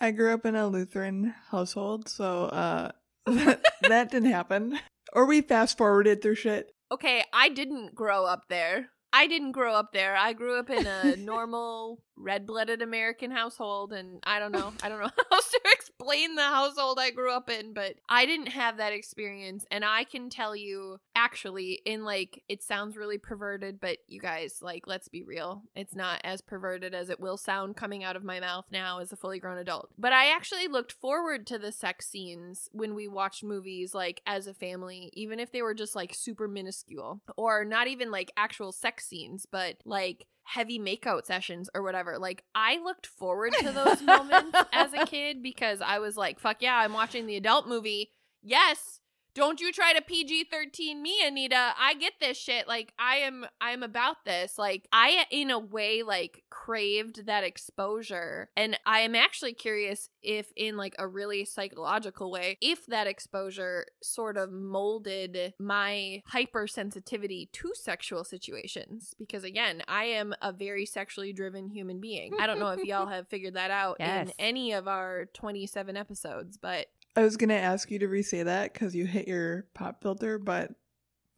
I 0.01 0.09
grew 0.09 0.33
up 0.33 0.47
in 0.47 0.55
a 0.55 0.67
Lutheran 0.67 1.35
household, 1.51 2.09
so 2.09 2.45
uh, 2.45 2.91
that, 3.27 3.63
that 3.83 4.09
didn't 4.09 4.31
happen. 4.31 4.79
Or 5.13 5.27
we 5.27 5.41
fast 5.41 5.77
forwarded 5.77 6.23
through 6.23 6.35
shit. 6.35 6.71
Okay, 6.91 7.23
I 7.33 7.49
didn't 7.49 7.93
grow 7.93 8.25
up 8.25 8.45
there. 8.49 8.89
I 9.15 9.27
didn't 9.27 9.53
grow 9.53 9.73
up 9.73 9.93
there. 9.93 10.13
I 10.13 10.33
grew 10.33 10.59
up 10.59 10.69
in 10.69 10.85
a 10.85 11.15
normal 11.17 12.03
red-blooded 12.17 12.81
American 12.81 13.31
household 13.31 13.93
and 13.93 14.19
I 14.23 14.39
don't 14.39 14.51
know. 14.51 14.73
I 14.83 14.89
don't 14.89 14.99
know 14.99 15.09
how 15.31 15.39
to 15.39 15.59
explain 15.73 16.35
the 16.35 16.43
household 16.43 16.97
I 16.99 17.11
grew 17.11 17.31
up 17.31 17.49
in, 17.49 17.73
but 17.73 17.95
I 18.09 18.25
didn't 18.25 18.47
have 18.47 18.77
that 18.77 18.93
experience 18.93 19.65
and 19.71 19.83
I 19.83 20.03
can 20.03 20.29
tell 20.29 20.55
you 20.55 20.97
actually 21.15 21.81
in 21.85 22.03
like 22.03 22.43
it 22.49 22.61
sounds 22.61 22.97
really 22.97 23.17
perverted, 23.17 23.79
but 23.79 23.97
you 24.07 24.19
guys 24.19 24.59
like 24.61 24.85
let's 24.85 25.07
be 25.07 25.23
real. 25.23 25.63
It's 25.75 25.95
not 25.95 26.21
as 26.23 26.41
perverted 26.41 26.93
as 26.93 27.09
it 27.09 27.19
will 27.19 27.37
sound 27.37 27.77
coming 27.77 28.03
out 28.03 28.15
of 28.15 28.23
my 28.23 28.39
mouth 28.41 28.65
now 28.71 28.99
as 28.99 29.13
a 29.13 29.17
fully 29.17 29.39
grown 29.39 29.57
adult. 29.57 29.89
But 29.97 30.11
I 30.11 30.31
actually 30.31 30.67
looked 30.67 30.91
forward 30.91 31.47
to 31.47 31.57
the 31.57 31.71
sex 31.71 32.07
scenes 32.07 32.69
when 32.73 32.95
we 32.95 33.07
watched 33.07 33.43
movies 33.43 33.93
like 33.93 34.21
as 34.25 34.47
a 34.47 34.53
family, 34.53 35.09
even 35.13 35.39
if 35.39 35.51
they 35.51 35.61
were 35.61 35.73
just 35.73 35.95
like 35.95 36.13
super 36.13 36.47
minuscule 36.47 37.21
or 37.37 37.63
not 37.63 37.87
even 37.87 38.11
like 38.11 38.31
actual 38.35 38.71
sex 38.71 39.04
scenes, 39.07 39.45
but 39.49 39.77
like 39.85 40.25
heavy 40.43 40.79
makeout 40.79 41.25
sessions 41.25 41.69
or 41.73 41.81
whatever. 41.81 42.17
Like 42.17 42.43
I 42.53 42.77
looked 42.77 43.07
forward 43.07 43.53
to 43.59 43.71
those 43.71 44.01
moments 44.03 44.57
as 44.71 44.93
a 44.93 45.05
kid 45.05 45.41
because 45.43 45.81
I 45.81 45.99
was 45.99 46.15
like, 46.15 46.39
fuck 46.39 46.61
yeah, 46.61 46.75
I'm 46.77 46.93
watching 46.93 47.25
the 47.25 47.35
adult 47.35 47.67
movie. 47.67 48.11
Yes. 48.41 49.01
Don't 49.35 49.59
you 49.59 49.73
try 49.73 49.91
to 49.91 50.01
PG 50.01 50.45
13 50.45 51.01
me, 51.01 51.17
Anita. 51.25 51.73
I 51.77 51.93
get 51.95 52.13
this 52.21 52.37
shit. 52.37 52.69
Like 52.69 52.93
I 52.97 53.17
am 53.17 53.45
I'm 53.59 53.83
about 53.83 54.23
this. 54.23 54.57
Like 54.57 54.87
I 54.93 55.25
in 55.29 55.51
a 55.51 55.59
way 55.59 56.03
like 56.03 56.43
craved 56.49 57.25
that 57.25 57.43
exposure. 57.43 58.49
And 58.55 58.79
I 58.85 59.01
am 59.01 59.13
actually 59.13 59.51
curious 59.53 60.09
if 60.23 60.53
in 60.55 60.77
like 60.77 60.95
a 60.97 61.05
really 61.05 61.43
psychological 61.43 62.31
way, 62.31 62.57
if 62.61 62.85
that 62.85 63.07
exposure 63.07 63.87
sort 64.01 64.37
of 64.37 64.53
molded 64.53 65.53
my 65.59 66.23
hypersensitivity 66.31 67.51
to 67.51 67.71
sexual 67.73 68.23
situations. 68.23 69.13
Because 69.19 69.43
again, 69.43 69.81
I 69.87 70.05
am 70.05 70.33
a 70.41 70.53
very 70.53 70.85
sexually 70.85 71.33
driven 71.33 71.69
human 71.69 71.99
being. 71.99 72.33
I 72.39 72.47
don't 72.47 72.59
know 72.59 72.69
if 72.69 72.85
y'all 72.85 73.07
have 73.09 73.27
figured 73.27 73.55
that 73.55 73.69
out 73.69 73.97
Yes. 73.99 74.27
in 74.29 74.33
any 74.39 74.71
of 74.71 74.87
our 74.87 75.25
27 75.33 75.97
episodes, 75.97 76.57
but 76.57 76.87
I 77.15 77.21
was 77.21 77.37
gonna 77.37 77.53
ask 77.53 77.89
you 77.91 77.99
to 77.99 78.07
re-say 78.07 78.43
that 78.43 78.73
because 78.73 78.93
you 78.95 79.05
hit 79.05 79.27
your 79.27 79.67
pop 79.73 80.01
filter, 80.01 80.37
but 80.37 80.71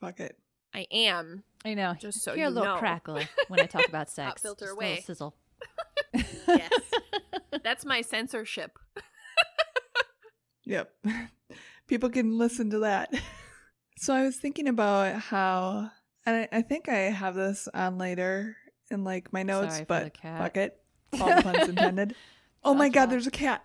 fuck 0.01 0.19
it. 0.19 0.37
I 0.73 0.87
am. 0.91 1.43
I 1.65 1.73
know. 1.73 1.93
Just 1.99 2.23
so 2.23 2.33
Hear 2.33 2.45
a 2.45 2.49
you 2.49 2.53
little 2.55 2.73
know. 2.75 2.79
crackle 2.79 3.19
when 3.47 3.59
I 3.59 3.65
talk 3.65 3.87
about 3.87 4.09
sex. 4.09 4.27
Pop 4.27 4.39
filter 4.39 4.65
Just 4.65 4.71
a 4.73 4.75
little 4.75 4.91
away. 4.93 5.01
sizzle. 5.01 5.35
Yes. 6.47 6.71
That's 7.63 7.83
my 7.85 8.01
censorship. 8.01 8.79
Yep. 10.65 10.91
People 11.87 12.09
can 12.09 12.37
listen 12.37 12.69
to 12.71 12.79
that. 12.79 13.13
So 13.97 14.13
I 14.13 14.23
was 14.23 14.37
thinking 14.37 14.67
about 14.67 15.15
how, 15.19 15.91
and 16.25 16.35
I, 16.51 16.57
I 16.57 16.61
think 16.61 16.87
I 16.89 16.95
have 17.11 17.35
this 17.35 17.67
on 17.73 17.97
later 17.97 18.55
in 18.91 19.03
like 19.03 19.31
my 19.33 19.43
notes, 19.43 19.75
Sorry 19.75 19.85
but 19.87 20.17
fuck 20.17 20.57
it. 20.57 20.79
All 21.19 21.41
puns 21.41 21.69
intended. 21.69 22.15
Oh 22.63 22.73
my 22.73 22.89
god, 22.89 23.07
there's 23.07 23.27
a 23.27 23.31
cat. 23.31 23.63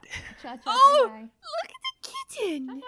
Oh, 0.67 1.09
look 1.11 1.23
at 1.23 1.29
the 1.29 1.92
kitten. 2.37 2.83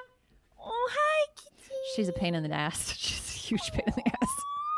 Oh, 0.67 0.89
hi, 0.93 1.27
kitty. 1.37 1.75
She's 1.97 2.09
a 2.09 2.13
pain 2.13 2.35
in 2.35 2.43
the 2.43 2.53
ass. 2.53 2.93
She's 2.97 3.21
a 3.35 3.39
huge 3.39 3.71
pain 3.73 3.85
in 3.87 3.93
the 3.97 4.09
ass. 4.09 4.29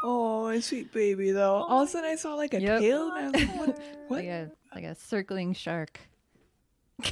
Oh, 0.05 0.49
a 0.49 0.61
sweet 0.61 0.93
baby 0.93 1.31
though. 1.33 1.57
Oh, 1.57 1.73
All 1.75 1.83
of 1.83 1.89
a 1.89 1.91
sudden 1.91 2.11
I 2.11 2.17
saw 2.17 2.35
like 2.35 2.55
a 2.55 2.61
Yep. 2.61 2.81
tail 2.81 3.13
and 3.13 3.19
I 3.19 3.31
was 3.31 3.49
like, 3.49 3.59
what? 3.59 3.79
What? 4.09 4.19
Like 4.19 4.27
a 4.27 4.51
like 4.75 4.85
a 4.85 4.95
circling 4.95 5.55
shark. 5.55 5.99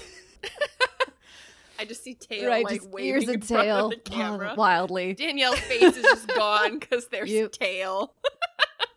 I 1.78 1.84
just 1.84 2.04
see 2.04 2.14
tail 2.14 2.48
right, 2.48 2.64
like 2.64 2.76
just 2.76 2.88
waving 2.90 3.10
ears 3.10 3.24
in 3.24 3.30
and 3.34 3.44
front 3.44 3.64
tail 3.64 3.88
the 3.88 3.96
camera. 3.96 4.54
wildly. 4.56 5.14
Danielle's 5.14 5.58
face 5.60 5.96
is 5.96 6.02
just 6.04 6.28
gone 6.36 6.78
because 6.78 7.08
there's 7.08 7.30
Yep. 7.30 7.52
tail. 7.52 8.14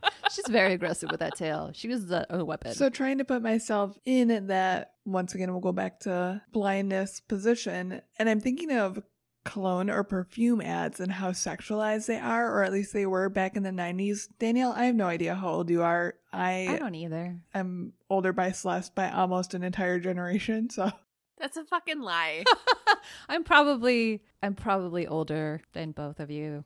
She's 0.32 0.48
very 0.50 0.74
aggressive 0.74 1.10
with 1.12 1.20
that 1.22 1.36
tail. 1.36 1.72
She 1.74 1.88
uses 1.88 2.12
a, 2.12 2.26
a 2.30 2.44
weapon. 2.44 2.74
So 2.74 2.90
trying 2.90 3.18
to 3.20 3.26
put 3.26 3.42
myself 3.42 3.98
in 4.06 4.48
that 4.48 4.94
once 5.06 5.34
again 5.34 5.52
we'll 5.52 5.62
go 5.62 5.72
back 5.72 6.02
to 6.02 6.42
blindness 6.52 7.22
position 7.22 8.02
and 8.20 8.30
I'm 8.30 8.42
thinking 8.42 8.72
of 8.72 9.02
cologne 9.48 9.90
or 9.90 10.04
perfume 10.04 10.60
ads 10.60 11.00
and 11.00 11.10
how 11.10 11.32
sexualized 11.32 12.08
they 12.08 12.20
are, 12.20 12.54
or 12.54 12.64
at 12.64 12.74
least 12.74 12.92
they 12.92 13.06
were 13.06 13.30
back 13.30 13.56
in 13.56 13.64
the 13.64 13.70
90s. 13.70 14.28
Danielle, 14.40 14.74
I 14.74 14.86
have 14.86 14.96
no 14.96 15.06
idea 15.06 15.36
how 15.36 15.50
old 15.50 15.70
you 15.70 15.84
are. 15.84 16.16
I, 16.34 16.68
I 16.70 16.78
don't 16.78 16.96
either. 16.96 17.40
I'm 17.54 17.94
older 18.10 18.34
by 18.34 18.52
Celeste 18.52 18.94
by 18.94 19.10
almost 19.10 19.54
an 19.54 19.64
entire 19.64 20.00
generation, 20.00 20.70
so 20.70 20.92
That's 21.38 21.56
a 21.56 21.64
fucking 21.64 22.02
lie. 22.02 22.44
I'm 23.30 23.44
probably 23.44 24.24
I'm 24.44 24.54
probably 24.54 25.08
older 25.08 25.62
than 25.74 25.92
both 25.92 26.20
of 26.20 26.30
you 26.30 26.66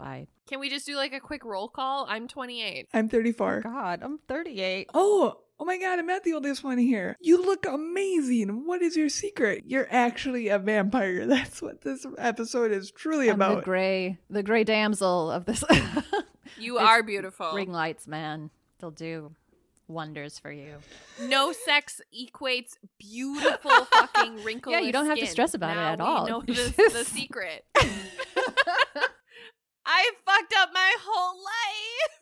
by 0.00 0.26
Can 0.48 0.60
we 0.60 0.68
just 0.70 0.86
do 0.86 0.96
like 0.96 1.12
a 1.12 1.20
quick 1.20 1.44
roll 1.44 1.68
call? 1.68 2.06
I'm 2.08 2.26
28. 2.28 2.88
I'm 2.94 3.08
34. 3.08 3.60
God, 3.60 4.00
I'm 4.02 4.18
38. 4.28 4.88
Oh, 4.94 5.36
oh 5.58 5.64
my 5.64 5.76
god, 5.78 5.98
I'm 5.98 6.06
not 6.06 6.24
the 6.24 6.32
oldest 6.32 6.64
one 6.64 6.78
here. 6.78 7.16
You 7.20 7.40
look 7.44 7.66
amazing. 7.66 8.66
What 8.66 8.82
is 8.82 8.96
your 8.96 9.08
secret? 9.08 9.64
You're 9.66 9.88
actually 9.90 10.48
a 10.48 10.58
vampire. 10.58 11.26
That's 11.34 11.60
what 11.62 11.82
this 11.82 12.06
episode 12.18 12.72
is 12.72 12.90
truly 12.90 13.28
I'm 13.30 13.38
the 13.38 13.50
about. 13.52 13.64
gray 13.64 14.18
the 14.30 14.42
gray 14.42 14.64
damsel 14.64 15.30
of 15.30 15.44
this 15.44 15.62
You 16.58 16.78
It's 16.78 16.86
are 16.88 17.02
beautiful. 17.02 17.52
ring 17.54 17.70
lights, 17.72 18.06
man. 18.06 18.50
They'll 18.80 18.90
do 18.90 19.32
wonders 19.88 20.38
for 20.38 20.50
you. 20.52 20.76
No 21.22 21.52
sex 21.52 22.00
equates 22.16 22.76
beautiful 22.98 23.84
fucking 23.86 24.42
wrinkles. 24.44 24.72
Yeah, 24.74 24.80
you 24.80 24.92
don't 24.92 25.06
have 25.06 25.18
to 25.18 25.26
stress 25.26 25.54
about 25.54 25.76
it 25.76 25.80
at 25.80 25.98
we 25.98 26.04
all. 26.04 26.26
know 26.28 26.40
the, 26.42 26.54
the 26.92 27.04
secret. 27.04 27.64
I 29.92 30.10
fucked 30.24 30.54
up 30.56 30.70
my 30.72 30.92
whole 31.02 31.36
life. 31.42 32.20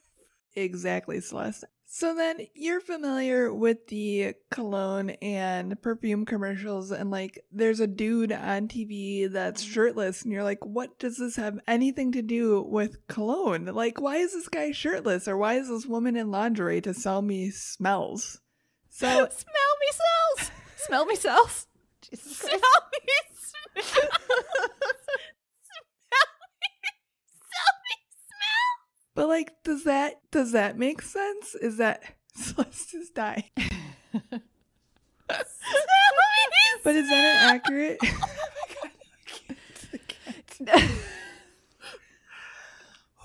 Exactly, 0.57 1.21
Celeste. 1.21 1.64
So 1.91 2.14
then 2.14 2.47
you're 2.55 2.81
familiar 2.81 3.53
with 3.53 3.87
the 3.89 4.35
cologne 4.51 5.11
and 5.23 5.81
perfume 5.83 6.25
commercials, 6.25 6.91
and 6.91 7.11
like 7.11 7.45
there's 7.53 7.81
a 7.81 7.87
dude 7.87 8.33
on 8.33 8.69
TV 8.69 9.31
that's 9.31 9.62
mm-hmm. 9.62 9.73
shirtless, 9.73 10.23
and 10.23 10.33
you're 10.33 10.45
like, 10.45 10.64
what 10.64 10.99
does 10.99 11.19
this 11.19 11.37
have 11.37 11.59
anything 11.66 12.12
to 12.12 12.23
do 12.23 12.62
with 12.62 13.07
cologne? 13.07 13.66
Like, 13.66 14.01
why 14.01 14.16
is 14.16 14.33
this 14.33 14.49
guy 14.49 14.73
shirtless, 14.73 15.29
or 15.29 15.37
why 15.37 15.55
is 15.55 15.69
this 15.69 15.87
woman 15.87 16.16
in 16.16 16.31
lingerie 16.31 16.81
to 16.83 16.95
sell 16.95 17.21
me 17.21 17.51
smells? 17.51 18.41
So 18.91 19.07
Smell 19.09 19.27
me 19.29 19.89
smells, 19.93 20.51
Smell 20.77 21.07
me 21.07 21.16
smells, 21.16 21.66
Smell 22.14 22.51
me 22.51 22.59
smell. 22.59 23.83
smell 23.83 24.03
me. 24.03 24.19
Smell 27.41 27.75
me 27.85 27.95
smell. 28.27 28.79
But 29.19 29.27
like, 29.27 29.64
does 29.64 29.83
that 29.83 30.21
does 30.31 30.53
that 30.53 30.79
make 30.79 31.03
sense? 31.03 31.57
Is 31.57 31.79
that 31.79 32.05
Celeste 32.37 32.95
is 32.95 33.11
dying? 33.11 33.43
Smell. 33.57 34.41
But 36.85 36.95
is 36.95 37.09
that 37.09 37.55
accurate? 37.55 37.99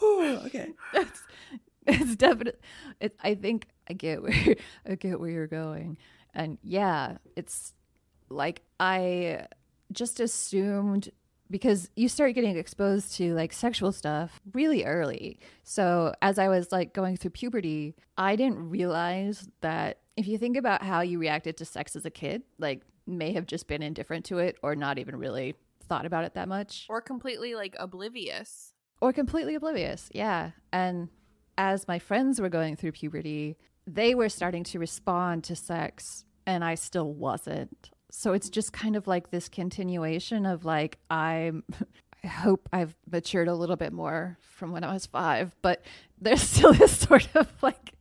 Oh 0.05 0.19
Whew, 0.19 0.47
okay. 0.47 0.73
it's, 0.93 1.21
it's 1.87 2.15
definitely 2.17 2.59
it, 2.99 3.15
i 3.23 3.33
think 3.33 3.67
i 3.89 3.93
get 3.93 4.21
where 4.21 4.55
i 4.87 4.93
get 4.95 5.19
where 5.19 5.29
you're 5.29 5.47
going 5.47 5.97
and 6.35 6.59
yeah 6.61 7.17
it's 7.35 7.73
like 8.29 8.61
i 8.79 9.47
just 9.91 10.19
assumed 10.19 11.09
because 11.49 11.89
you 11.95 12.07
start 12.09 12.33
getting 12.35 12.57
exposed 12.57 13.15
to 13.15 13.33
like 13.35 13.53
sexual 13.53 13.91
stuff 13.91 14.39
really 14.53 14.83
early 14.85 15.39
so 15.63 16.13
as 16.21 16.39
i 16.39 16.47
was 16.47 16.71
like 16.71 16.93
going 16.93 17.15
through 17.17 17.31
puberty 17.31 17.95
i 18.17 18.35
didn't 18.35 18.69
realize 18.69 19.47
that 19.61 19.99
if 20.17 20.27
you 20.27 20.37
think 20.37 20.55
about 20.57 20.81
how 20.83 21.01
you 21.01 21.19
reacted 21.19 21.57
to 21.57 21.65
sex 21.65 21.95
as 21.95 22.05
a 22.05 22.09
kid 22.11 22.43
like 22.59 22.81
may 23.05 23.33
have 23.33 23.45
just 23.45 23.67
been 23.67 23.83
indifferent 23.83 24.23
to 24.25 24.37
it 24.37 24.57
or 24.63 24.75
not 24.75 24.97
even 24.97 25.15
really 25.15 25.55
thought 25.89 26.05
about 26.05 26.23
it 26.23 26.33
that 26.35 26.47
much 26.47 26.85
Or 26.89 27.01
completely 27.01 27.55
like 27.55 27.75
oblivious. 27.77 28.73
or 29.01 29.11
completely 29.11 29.53
oblivious. 29.55 30.09
Yeah. 30.13 30.51
And 30.71 31.09
as 31.57 31.85
my 31.89 31.99
friends 31.99 32.39
were 32.39 32.47
going 32.47 32.77
through 32.77 32.93
puberty, 32.93 33.57
they 33.85 34.15
were 34.15 34.29
starting 34.29 34.63
to 34.63 34.79
respond 34.79 35.43
to 35.43 35.55
sex 35.57 36.23
and 36.47 36.63
I 36.63 36.75
still 36.75 37.11
wasn't. 37.13 37.91
So 38.15 38.33
it's 38.33 38.47
just 38.47 38.71
kind 38.73 38.95
of 38.95 39.07
like 39.07 39.31
this 39.31 39.49
continuation 39.49 40.45
of 40.45 40.65
like 40.65 40.99
I'm 41.09 41.63
I 42.23 42.27
hope 42.27 42.69
I've 42.71 42.95
matured 43.11 43.47
a 43.47 43.55
little 43.55 43.75
bit 43.75 43.91
more 43.91 44.37
from 44.39 44.71
when 44.71 44.83
I 44.85 44.93
was 44.93 45.07
5, 45.07 45.55
but 45.61 45.83
there's 46.21 46.41
still 46.49 46.73
this 46.73 46.95
sort 46.95 47.27
of 47.35 47.47
like 47.63 47.93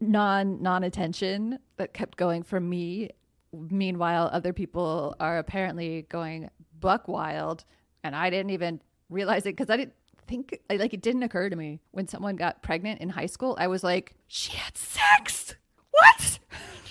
non 0.00 0.62
non 0.62 0.84
attention 0.84 1.58
that 1.78 1.92
kept 1.92 2.16
going 2.16 2.44
for 2.44 2.60
me. 2.60 3.10
Meanwhile, 3.52 4.30
other 4.32 4.52
people 4.52 5.16
are 5.18 5.38
apparently 5.38 6.06
going 6.08 6.48
buck 6.78 7.08
wild 7.08 7.64
and 8.04 8.14
I 8.14 8.30
didn't 8.30 8.50
even 8.50 8.80
realize 9.10 9.42
it 9.46 9.56
because 9.56 9.68
I 9.68 9.76
didn't 9.76 9.94
think 10.28 10.60
like 10.70 10.94
it 10.94 11.02
didn't 11.02 11.24
occur 11.24 11.50
to 11.50 11.56
me 11.56 11.80
when 11.90 12.06
someone 12.06 12.36
got 12.36 12.62
pregnant 12.62 13.00
in 13.00 13.08
high 13.08 13.26
school. 13.26 13.56
I 13.58 13.66
was 13.66 13.82
like, 13.82 14.14
she 14.28 14.52
had 14.52 14.78
sex. 14.78 15.56
What? 15.90 16.38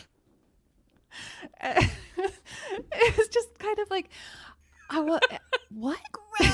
it 1.61 3.17
was 3.17 3.27
just 3.27 3.57
kind 3.59 3.79
of 3.79 3.89
like, 3.89 4.09
I 4.89 4.99
wa- 4.99 5.19
what? 5.69 5.99
Gross. 6.11 6.51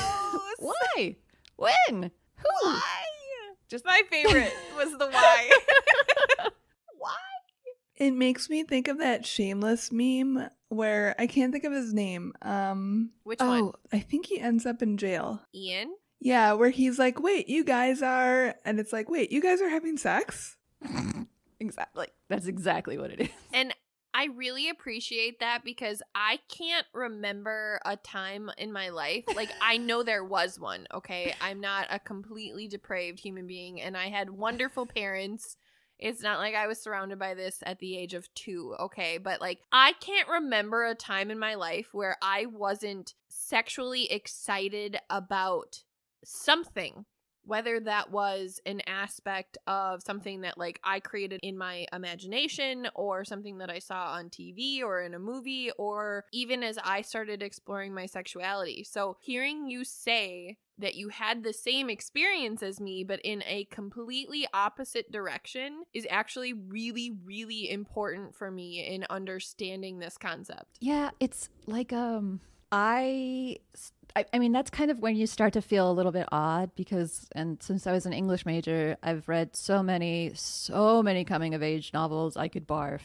Why? 0.58 1.16
When? 1.56 2.10
Who? 2.36 2.68
Why? 2.68 2.82
Just 3.68 3.84
My 3.84 4.02
favorite 4.10 4.52
was 4.76 4.92
the 4.92 5.08
why. 5.08 5.50
why? 6.98 7.16
It 7.96 8.12
makes 8.12 8.48
me 8.48 8.62
think 8.62 8.86
of 8.86 8.98
that 8.98 9.26
shameless 9.26 9.90
meme 9.90 10.48
where 10.68 11.16
I 11.18 11.26
can't 11.26 11.52
think 11.52 11.64
of 11.64 11.72
his 11.72 11.92
name. 11.92 12.32
Um 12.42 13.10
Which 13.24 13.40
oh, 13.42 13.48
one? 13.48 13.72
I 13.92 13.98
think 13.98 14.26
he 14.26 14.38
ends 14.38 14.66
up 14.66 14.82
in 14.82 14.96
jail. 14.96 15.42
Ian? 15.52 15.96
Yeah, 16.20 16.52
where 16.52 16.70
he's 16.70 16.98
like, 16.98 17.20
"Wait, 17.20 17.48
you 17.48 17.64
guys 17.64 18.02
are," 18.02 18.54
and 18.64 18.80
it's 18.80 18.92
like, 18.92 19.10
"Wait, 19.10 19.32
you 19.32 19.42
guys 19.42 19.60
are 19.60 19.68
having 19.68 19.98
sex?" 19.98 20.56
exactly. 21.60 22.06
That's 22.28 22.46
exactly 22.46 22.98
what 22.98 23.10
it 23.10 23.20
is. 23.22 23.28
And 23.52 23.74
I 24.16 24.28
really 24.34 24.70
appreciate 24.70 25.40
that 25.40 25.62
because 25.62 26.02
I 26.14 26.38
can't 26.48 26.86
remember 26.94 27.78
a 27.84 27.96
time 27.96 28.50
in 28.56 28.72
my 28.72 28.88
life. 28.88 29.24
Like, 29.36 29.50
I 29.60 29.76
know 29.76 30.02
there 30.02 30.24
was 30.24 30.58
one, 30.58 30.86
okay? 30.94 31.34
I'm 31.38 31.60
not 31.60 31.88
a 31.90 31.98
completely 31.98 32.66
depraved 32.66 33.20
human 33.20 33.46
being, 33.46 33.78
and 33.78 33.94
I 33.94 34.08
had 34.08 34.30
wonderful 34.30 34.86
parents. 34.86 35.58
It's 35.98 36.22
not 36.22 36.38
like 36.38 36.54
I 36.54 36.66
was 36.66 36.80
surrounded 36.80 37.18
by 37.18 37.34
this 37.34 37.58
at 37.66 37.78
the 37.78 37.94
age 37.98 38.14
of 38.14 38.32
two, 38.32 38.74
okay? 38.80 39.18
But 39.18 39.42
like, 39.42 39.58
I 39.70 39.92
can't 40.00 40.28
remember 40.30 40.86
a 40.86 40.94
time 40.94 41.30
in 41.30 41.38
my 41.38 41.54
life 41.54 41.88
where 41.92 42.16
I 42.22 42.46
wasn't 42.46 43.12
sexually 43.28 44.10
excited 44.10 44.96
about 45.10 45.82
something 46.24 47.04
whether 47.46 47.80
that 47.80 48.10
was 48.10 48.60
an 48.66 48.82
aspect 48.86 49.56
of 49.66 50.02
something 50.02 50.42
that 50.42 50.58
like 50.58 50.80
I 50.84 51.00
created 51.00 51.40
in 51.42 51.56
my 51.56 51.86
imagination 51.92 52.88
or 52.94 53.24
something 53.24 53.58
that 53.58 53.70
I 53.70 53.78
saw 53.78 54.12
on 54.12 54.30
TV 54.30 54.82
or 54.82 55.00
in 55.00 55.14
a 55.14 55.18
movie 55.18 55.70
or 55.78 56.24
even 56.32 56.62
as 56.62 56.78
I 56.82 57.02
started 57.02 57.42
exploring 57.42 57.94
my 57.94 58.06
sexuality. 58.06 58.84
So 58.84 59.16
hearing 59.20 59.68
you 59.68 59.84
say 59.84 60.58
that 60.78 60.94
you 60.94 61.08
had 61.08 61.42
the 61.42 61.54
same 61.54 61.88
experience 61.88 62.62
as 62.62 62.80
me 62.80 63.02
but 63.02 63.20
in 63.20 63.42
a 63.46 63.64
completely 63.70 64.46
opposite 64.52 65.10
direction 65.10 65.84
is 65.94 66.06
actually 66.10 66.52
really 66.52 67.12
really 67.24 67.70
important 67.70 68.34
for 68.34 68.50
me 68.50 68.86
in 68.86 69.06
understanding 69.08 69.98
this 69.98 70.18
concept. 70.18 70.76
Yeah, 70.80 71.10
it's 71.20 71.48
like 71.66 71.92
um 71.92 72.40
I, 72.72 73.58
I 74.14 74.24
I 74.32 74.38
mean 74.38 74.52
that's 74.52 74.70
kind 74.70 74.90
of 74.90 74.98
when 75.00 75.16
you 75.16 75.26
start 75.26 75.52
to 75.54 75.62
feel 75.62 75.90
a 75.90 75.92
little 75.92 76.12
bit 76.12 76.26
odd 76.32 76.70
because 76.74 77.28
and 77.32 77.62
since 77.62 77.86
I 77.86 77.92
was 77.92 78.06
an 78.06 78.12
English 78.12 78.44
major, 78.46 78.96
I've 79.02 79.28
read 79.28 79.56
so 79.56 79.82
many 79.82 80.32
so 80.34 81.02
many 81.02 81.24
coming 81.24 81.54
of 81.54 81.62
age 81.62 81.92
novels 81.92 82.36
I 82.36 82.48
could 82.48 82.66
barf. 82.66 83.00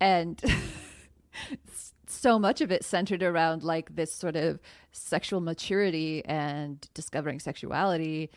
And 0.00 0.42
so 2.06 2.38
much 2.38 2.60
of 2.60 2.72
it 2.72 2.84
centered 2.84 3.22
around 3.22 3.62
like 3.62 3.94
this 3.94 4.12
sort 4.12 4.36
of 4.36 4.60
sexual 4.92 5.40
maturity 5.40 6.24
and 6.24 6.88
discovering 6.94 7.38
sexuality 7.38 8.30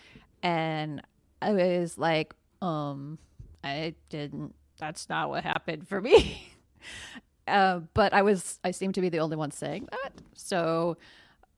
and 0.44 1.02
I 1.42 1.54
was 1.54 1.98
like 1.98 2.34
um 2.62 3.18
I 3.64 3.96
didn't 4.10 4.54
that's 4.78 5.10
not 5.10 5.30
what 5.30 5.44
happened 5.44 5.88
for 5.88 6.02
me. 6.02 6.50
Uh, 7.48 7.82
but 7.94 8.14
I 8.14 8.22
was 8.22 8.60
I 8.64 8.72
seemed 8.72 8.96
to 8.96 9.02
be 9.02 9.10
the 9.10 9.20
only 9.20 9.36
one 9.36 9.52
saying 9.52 9.88
that. 9.92 10.14
So 10.34 10.98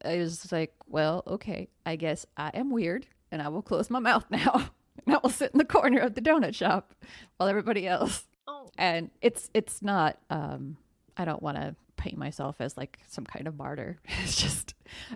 I 0.03 0.17
was 0.17 0.51
like, 0.51 0.73
well, 0.87 1.23
okay, 1.27 1.69
I 1.85 1.95
guess 1.95 2.25
I 2.37 2.51
am 2.53 2.71
weird 2.71 3.07
and 3.31 3.41
I 3.41 3.49
will 3.49 3.61
close 3.61 3.89
my 3.89 3.99
mouth 3.99 4.25
now. 4.29 4.69
and 5.05 5.15
I 5.15 5.19
will 5.21 5.29
sit 5.29 5.51
in 5.51 5.57
the 5.57 5.65
corner 5.65 5.99
of 5.99 6.15
the 6.15 6.21
donut 6.21 6.55
shop 6.55 6.93
while 7.37 7.49
everybody 7.49 7.87
else. 7.87 8.25
Oh, 8.47 8.69
And 8.77 9.11
it's 9.21 9.49
it's 9.53 9.81
not 9.81 10.17
um 10.29 10.77
I 11.17 11.25
don't 11.25 11.41
want 11.41 11.57
to 11.57 11.75
paint 11.97 12.17
myself 12.17 12.57
as 12.59 12.75
like 12.77 12.99
some 13.07 13.25
kind 13.25 13.47
of 13.47 13.57
martyr. 13.57 13.99
It's 14.23 14.35
just 14.41 14.73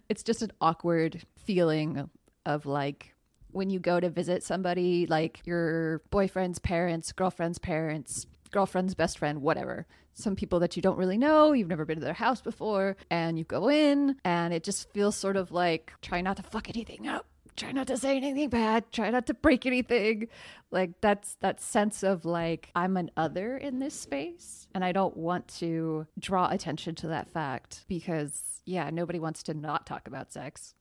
it's 0.08 0.24
just 0.24 0.42
an 0.42 0.52
awkward 0.62 1.24
feeling 1.36 2.10
of 2.46 2.66
like 2.66 3.16
when 3.52 3.70
you 3.70 3.80
go 3.80 4.00
to 4.00 4.10
visit 4.10 4.44
somebody 4.44 5.08
like 5.08 5.42
your 5.46 6.00
boyfriend's 6.12 6.60
parents, 6.60 7.12
girlfriend's 7.12 7.58
parents, 7.60 8.28
girlfriend's 8.52 8.96
best 8.96 9.18
friend, 9.18 9.42
whatever. 9.42 9.86
Some 10.14 10.36
people 10.36 10.60
that 10.60 10.76
you 10.76 10.82
don't 10.82 10.98
really 10.98 11.18
know, 11.18 11.54
you've 11.54 11.70
never 11.70 11.86
been 11.86 12.00
to 12.00 12.06
their 12.06 12.14
house 12.14 12.42
before, 12.42 12.98
and 13.10 13.38
you 13.38 13.46
go 13.46 13.70
in, 13.70 14.18
and 14.26 14.54
it 14.54 14.64
just 14.64 14.92
feels 14.92 15.16
sort 15.16 15.38
of 15.38 15.52
like 15.52 15.94
try 16.02 16.22
not 16.22 16.38
to 16.38 16.44
fuck 16.44 16.70
anything 16.70 17.08
up. 17.08 17.26
Try 17.56 17.72
not 17.74 17.88
to 17.88 17.98
say 17.98 18.16
anything 18.16 18.50
bad. 18.50 18.90
Try 18.92 19.10
not 19.10 19.26
to 19.28 19.34
break 19.34 19.66
anything. 19.66 20.30
Like 20.72 21.02
that's 21.02 21.36
that 21.42 21.60
sense 21.60 22.04
of 22.04 22.24
like 22.24 22.70
I'm 22.76 22.96
an 22.96 23.12
other 23.18 23.58
in 23.58 23.80
this 23.80 23.94
space, 23.94 24.68
and 24.74 24.84
I 24.84 24.92
don't 24.92 25.18
want 25.18 25.48
to 25.60 26.08
draw 26.18 26.50
attention 26.50 26.96
to 26.96 27.08
that 27.08 27.30
fact 27.30 27.86
because 27.88 28.62
yeah, 28.66 28.90
nobody 28.92 29.20
wants 29.20 29.44
to 29.44 29.54
not 29.54 29.86
talk 29.86 30.08
about 30.08 30.32
sex. 30.32 30.76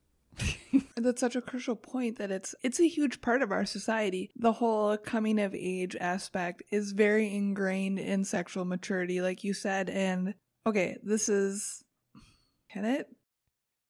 That's 0.97 1.21
such 1.21 1.37
a 1.37 1.41
crucial 1.41 1.77
point 1.77 2.19
that 2.19 2.31
it's 2.31 2.55
it's 2.63 2.81
a 2.81 2.89
huge 2.89 3.21
part 3.21 3.43
of 3.43 3.53
our 3.53 3.65
society. 3.65 4.31
The 4.37 4.53
whole 4.53 4.97
coming 4.97 5.41
of 5.41 5.55
age 5.55 5.97
aspect 6.01 6.63
is 6.71 6.93
very 6.93 7.35
ingrained 7.35 7.99
in 7.99 8.25
sexual 8.25 8.65
maturity, 8.65 9.21
like 9.21 9.45
you 9.45 9.55
said. 9.55 9.89
And 9.91 10.35
okay, 10.67 10.97
this 11.03 11.29
is 11.29 11.85
can 12.71 12.85
it? 12.85 13.09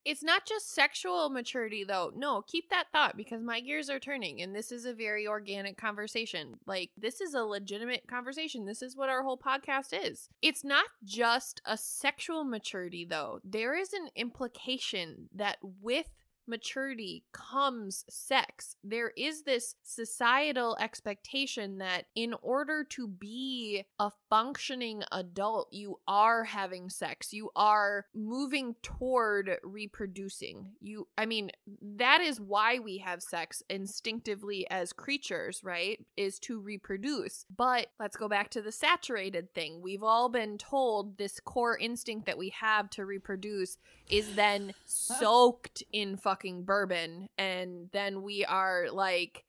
It's 0.05 0.23
not 0.23 0.47
just 0.47 0.73
sexual 0.73 1.29
maturity, 1.29 1.85
though. 1.85 2.11
No, 2.17 2.41
keep 2.41 2.71
that 2.71 2.87
thought 2.93 3.15
because 3.15 3.43
my 3.43 3.61
gears 3.61 3.91
are 3.91 3.99
turning, 3.99 4.41
and 4.41 4.55
this 4.55 4.73
is 4.73 4.87
a 4.87 4.95
very 4.95 5.27
organic 5.27 5.77
conversation. 5.77 6.55
Like, 6.67 6.91
this 6.97 7.21
is 7.21 7.35
a 7.35 7.43
legitimate 7.43 8.07
conversation. 8.09 8.65
This 8.65 8.81
is 8.81 8.97
what 8.97 9.11
our 9.11 9.23
whole 9.23 9.37
podcast 9.37 9.89
is. 9.93 10.31
It's 10.41 10.65
not 10.65 10.87
just 11.05 11.61
a 11.67 11.77
sexual 11.77 12.45
maturity, 12.45 13.05
though. 13.05 13.41
There 13.45 13.77
is 13.77 13.93
an 13.93 14.09
implication 14.17 15.29
that 15.35 15.59
with 15.63 16.09
maturity 16.49 17.25
comes 17.33 18.05
sex. 18.09 18.77
There 18.83 19.13
is 19.17 19.43
this 19.43 19.77
societal 19.83 20.77
expectation 20.81 21.79
that 21.79 22.07
in 22.15 22.35
order 22.43 22.85
to 22.91 23.07
be 23.07 23.85
a 23.99 24.11
functioning 24.31 25.03
adult, 25.13 25.69
you 25.73 26.01
are 26.09 26.45
having 26.45 26.91
sex. 26.91 27.33
You 27.33 27.51
are 27.55 28.07
moving 28.15 28.75
toward 28.83 29.59
reproducing. 29.63 30.73
You 30.81 31.09
I 31.17 31.27
mean, 31.27 31.51
that 31.97 32.21
is 32.21 32.41
why 32.41 32.79
we 32.79 32.99
have 32.99 33.23
sex 33.23 33.63
instinctively 33.69 34.69
as 34.71 34.93
creatures, 34.93 35.61
right? 35.63 35.99
Is 36.17 36.39
to 36.41 36.61
reproduce. 36.61 37.45
But 37.55 37.89
let's 38.01 38.17
go 38.17 38.29
back 38.29 38.51
to 38.51 38.63
the 38.63 38.73
saturated 38.73 39.55
thing. 39.55 39.81
We've 39.83 40.03
all 40.03 40.29
been 40.29 40.59
told 40.59 41.19
this 41.19 41.41
core 41.41 41.77
instinct 41.77 42.27
that 42.27 42.39
we 42.39 42.51
have 42.51 42.91
to 42.91 43.05
reproduce 43.05 43.79
is 44.11 44.35
then 44.35 44.73
soaked 44.87 45.83
in 45.93 46.17
fucking 46.17 46.38
bourbon 46.63 47.29
and 47.39 47.89
then 47.93 48.23
we 48.23 48.45
are 48.45 48.87
like 48.93 49.45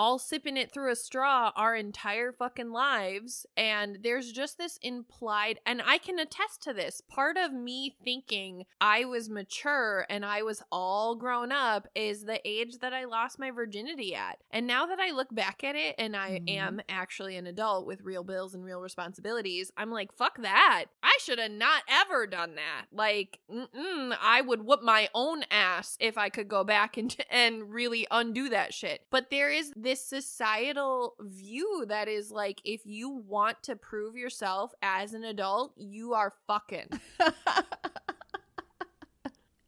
all 0.00 0.18
sipping 0.18 0.56
it 0.56 0.72
through 0.72 0.90
a 0.90 0.96
straw 0.96 1.52
our 1.56 1.76
entire 1.76 2.32
fucking 2.32 2.70
lives. 2.72 3.44
And 3.54 3.98
there's 4.02 4.32
just 4.32 4.56
this 4.56 4.78
implied, 4.80 5.60
and 5.66 5.82
I 5.84 5.98
can 5.98 6.18
attest 6.18 6.62
to 6.62 6.72
this. 6.72 7.02
Part 7.02 7.36
of 7.36 7.52
me 7.52 7.94
thinking 8.02 8.64
I 8.80 9.04
was 9.04 9.28
mature 9.28 10.06
and 10.08 10.24
I 10.24 10.40
was 10.42 10.62
all 10.72 11.16
grown 11.16 11.52
up 11.52 11.86
is 11.94 12.24
the 12.24 12.40
age 12.48 12.78
that 12.80 12.94
I 12.94 13.04
lost 13.04 13.38
my 13.38 13.50
virginity 13.50 14.14
at. 14.14 14.38
And 14.50 14.66
now 14.66 14.86
that 14.86 14.98
I 14.98 15.10
look 15.10 15.34
back 15.34 15.62
at 15.64 15.76
it 15.76 15.96
and 15.98 16.16
I 16.16 16.30
Mhm. 16.38 16.50
am 16.50 16.80
actually 16.88 17.36
an 17.36 17.46
adult 17.46 17.86
with 17.86 18.00
real 18.00 18.24
bills 18.24 18.54
and 18.54 18.64
real 18.64 18.80
responsibilities, 18.80 19.70
I'm 19.76 19.90
like, 19.90 20.16
fuck 20.16 20.40
that. 20.40 20.86
I 21.02 21.18
should 21.20 21.38
have 21.38 21.50
not 21.50 21.82
ever 21.88 22.26
done 22.26 22.54
that. 22.54 22.86
Like, 22.90 23.40
mm-mm, 23.52 24.16
I 24.18 24.40
would 24.40 24.62
whoop 24.64 24.80
my 24.82 25.10
own 25.14 25.42
ass 25.50 25.98
if 26.00 26.16
I 26.16 26.30
could 26.30 26.48
go 26.48 26.64
back 26.64 26.96
and, 26.96 27.14
and 27.30 27.70
really 27.70 28.06
undo 28.10 28.48
that 28.48 28.72
shit. 28.72 29.02
But 29.10 29.28
there 29.28 29.50
is 29.50 29.74
this 29.76 29.89
societal 29.96 31.14
view 31.20 31.84
that 31.88 32.08
is 32.08 32.30
like, 32.30 32.60
if 32.64 32.82
you 32.84 33.10
want 33.10 33.62
to 33.64 33.76
prove 33.76 34.16
yourself 34.16 34.72
as 34.82 35.14
an 35.14 35.24
adult, 35.24 35.72
you 35.76 36.14
are 36.14 36.32
fucking. 36.46 36.88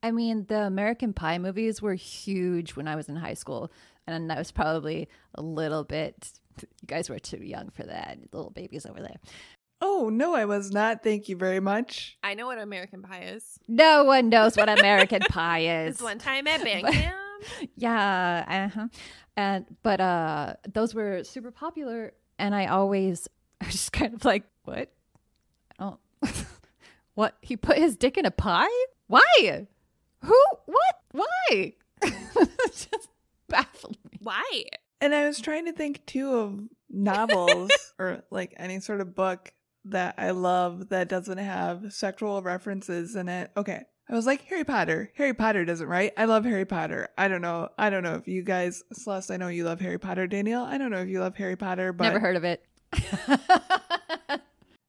I 0.03 0.11
mean, 0.11 0.47
the 0.49 0.63
American 0.63 1.13
Pie 1.13 1.39
movies 1.39 1.81
were 1.81 1.95
huge 1.95 2.75
when 2.75 2.89
I 2.89 2.97
was 2.97 3.09
in 3.09 3.17
high 3.17 3.35
school, 3.35 3.71
and 4.07 4.33
I 4.33 4.39
was 4.39 4.51
probably 4.51 5.09
a 5.35 5.43
little 5.43 5.85
bit. 5.85 6.33
You 6.61 6.87
guys 6.87 7.09
were 7.09 7.21
too 7.21 7.43
young 7.43 7.71
for 7.71 7.85
that, 7.85 8.19
little 8.33 8.51
babies 8.51 8.85
over 8.85 9.01
there. 9.01 9.17
Oh 9.85 10.11
no, 10.13 10.35
I 10.35 10.45
was 10.45 10.71
not. 10.71 11.03
Thank 11.03 11.29
you 11.29 11.37
very 11.37 11.59
much. 11.59 12.17
I 12.23 12.35
know 12.35 12.47
what 12.47 12.59
American 12.59 13.03
Pie 13.03 13.33
is. 13.35 13.59
No 13.67 14.05
one 14.05 14.29
knows 14.29 14.57
what 14.57 14.69
American 14.69 15.23
Pie 15.23 15.61
is. 15.87 15.97
This 15.97 16.03
one 16.03 16.19
time 16.19 16.47
at 16.47 16.63
band 16.65 16.87
camp. 16.87 17.17
yeah, 17.77 18.69
uh-huh. 18.73 18.89
and 19.37 19.67
but 19.83 20.01
uh, 20.01 20.55
those 20.73 20.95
were 20.95 21.25
super 21.25 21.51
popular, 21.51 22.13
and 22.39 22.55
I 22.55 22.67
always 22.67 23.29
I 23.61 23.67
was 23.67 23.75
just 23.75 23.93
kind 23.93 24.15
of 24.15 24.25
like, 24.25 24.45
what? 24.65 24.93
Oh, 25.79 25.99
what? 27.15 27.37
He 27.43 27.57
put 27.57 27.79
his 27.79 27.97
dick 27.97 28.17
in 28.17 28.27
a 28.27 28.31
pie? 28.31 28.67
Why? 29.07 29.67
Who? 30.23 30.43
What? 30.67 30.95
Why? 31.13 31.75
just 32.71 33.09
baffled 33.49 33.99
me. 34.11 34.19
Why? 34.23 34.65
And 35.01 35.15
I 35.15 35.27
was 35.27 35.41
trying 35.41 35.67
to 35.67 35.73
think 35.73 36.05
too 36.07 36.35
of 36.35 36.61
novels 36.89 37.71
or 37.99 38.23
like 38.31 38.55
any 38.57 38.81
sort 38.81 39.01
of 39.01 39.15
book 39.15 39.53
that 39.87 40.15
I 40.19 40.31
love 40.31 40.91
that 40.91 41.09
doesn't 41.09 41.39
have 41.39 41.93
sexual 41.93 42.41
references 42.43 43.17
in 43.17 43.29
it. 43.29 43.51
Okay. 43.57 43.85
I 44.13 44.15
was 44.15 44.27
like 44.27 44.45
Harry 44.49 44.63
Potter. 44.63 45.11
Harry 45.17 45.33
Potter 45.33 45.65
doesn't, 45.65 45.89
right? 45.89 46.13
I 46.19 46.27
love 46.27 46.45
Harry 46.45 46.67
Potter. 46.67 47.09
I 47.17 47.29
don't 47.29 47.41
know. 47.41 47.71
I 47.79 47.89
don't 47.89 48.03
know 48.03 48.17
if 48.17 48.29
you 48.29 48.43
guys, 48.43 48.83
Celeste, 48.93 49.31
I 49.31 49.39
know 49.39 49.49
you 49.49 49.65
love 49.65 49.81
Harry 49.81 49.99
Potter. 49.99 50.27
Danielle, 50.27 50.65
I 50.65 50.77
don't 50.77 50.91
know 50.91 50.99
if 50.99 51.09
you 51.09 51.21
love 51.21 51.35
Harry 51.37 51.57
Potter, 51.57 51.95
but 51.95 52.05
Never 52.05 52.21
heard 52.21 52.37
of 52.37 52.45
it. 52.45 52.63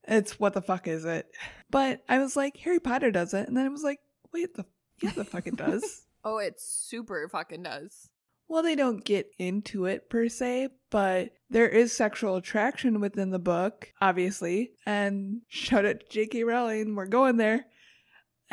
it's 0.09 0.37
what 0.41 0.53
the 0.53 0.61
fuck 0.61 0.89
is 0.89 1.05
it? 1.05 1.31
But 1.71 2.03
I 2.09 2.19
was 2.19 2.35
like, 2.35 2.57
Harry 2.57 2.81
Potter 2.81 3.11
does 3.11 3.33
it. 3.33 3.47
And 3.47 3.55
then 3.55 3.65
I 3.65 3.69
was 3.69 3.81
like, 3.81 3.99
wait, 4.33 4.55
the, 4.55 4.65
yeah, 5.01 5.11
the 5.11 5.23
fuck 5.23 5.47
it 5.47 5.55
does. 5.55 6.01
Oh, 6.25 6.37
it 6.37 6.61
super 6.61 7.27
fucking 7.27 7.63
does. 7.63 8.07
Well, 8.47 8.63
they 8.63 8.75
don't 8.75 9.03
get 9.03 9.29
into 9.37 9.83
it 9.87 10.09
per 10.09 10.29
se, 10.29 10.69
but 10.89 11.31
there 11.49 11.67
is 11.67 11.91
sexual 11.91 12.37
attraction 12.37 13.01
within 13.01 13.29
the 13.29 13.39
book, 13.39 13.91
obviously. 13.99 14.71
And 14.85 15.41
shout 15.49 15.85
out 15.85 15.99
to 15.99 16.05
J.K. 16.09 16.45
Rowling, 16.45 16.95
we're 16.95 17.07
going 17.07 17.35
there. 17.35 17.65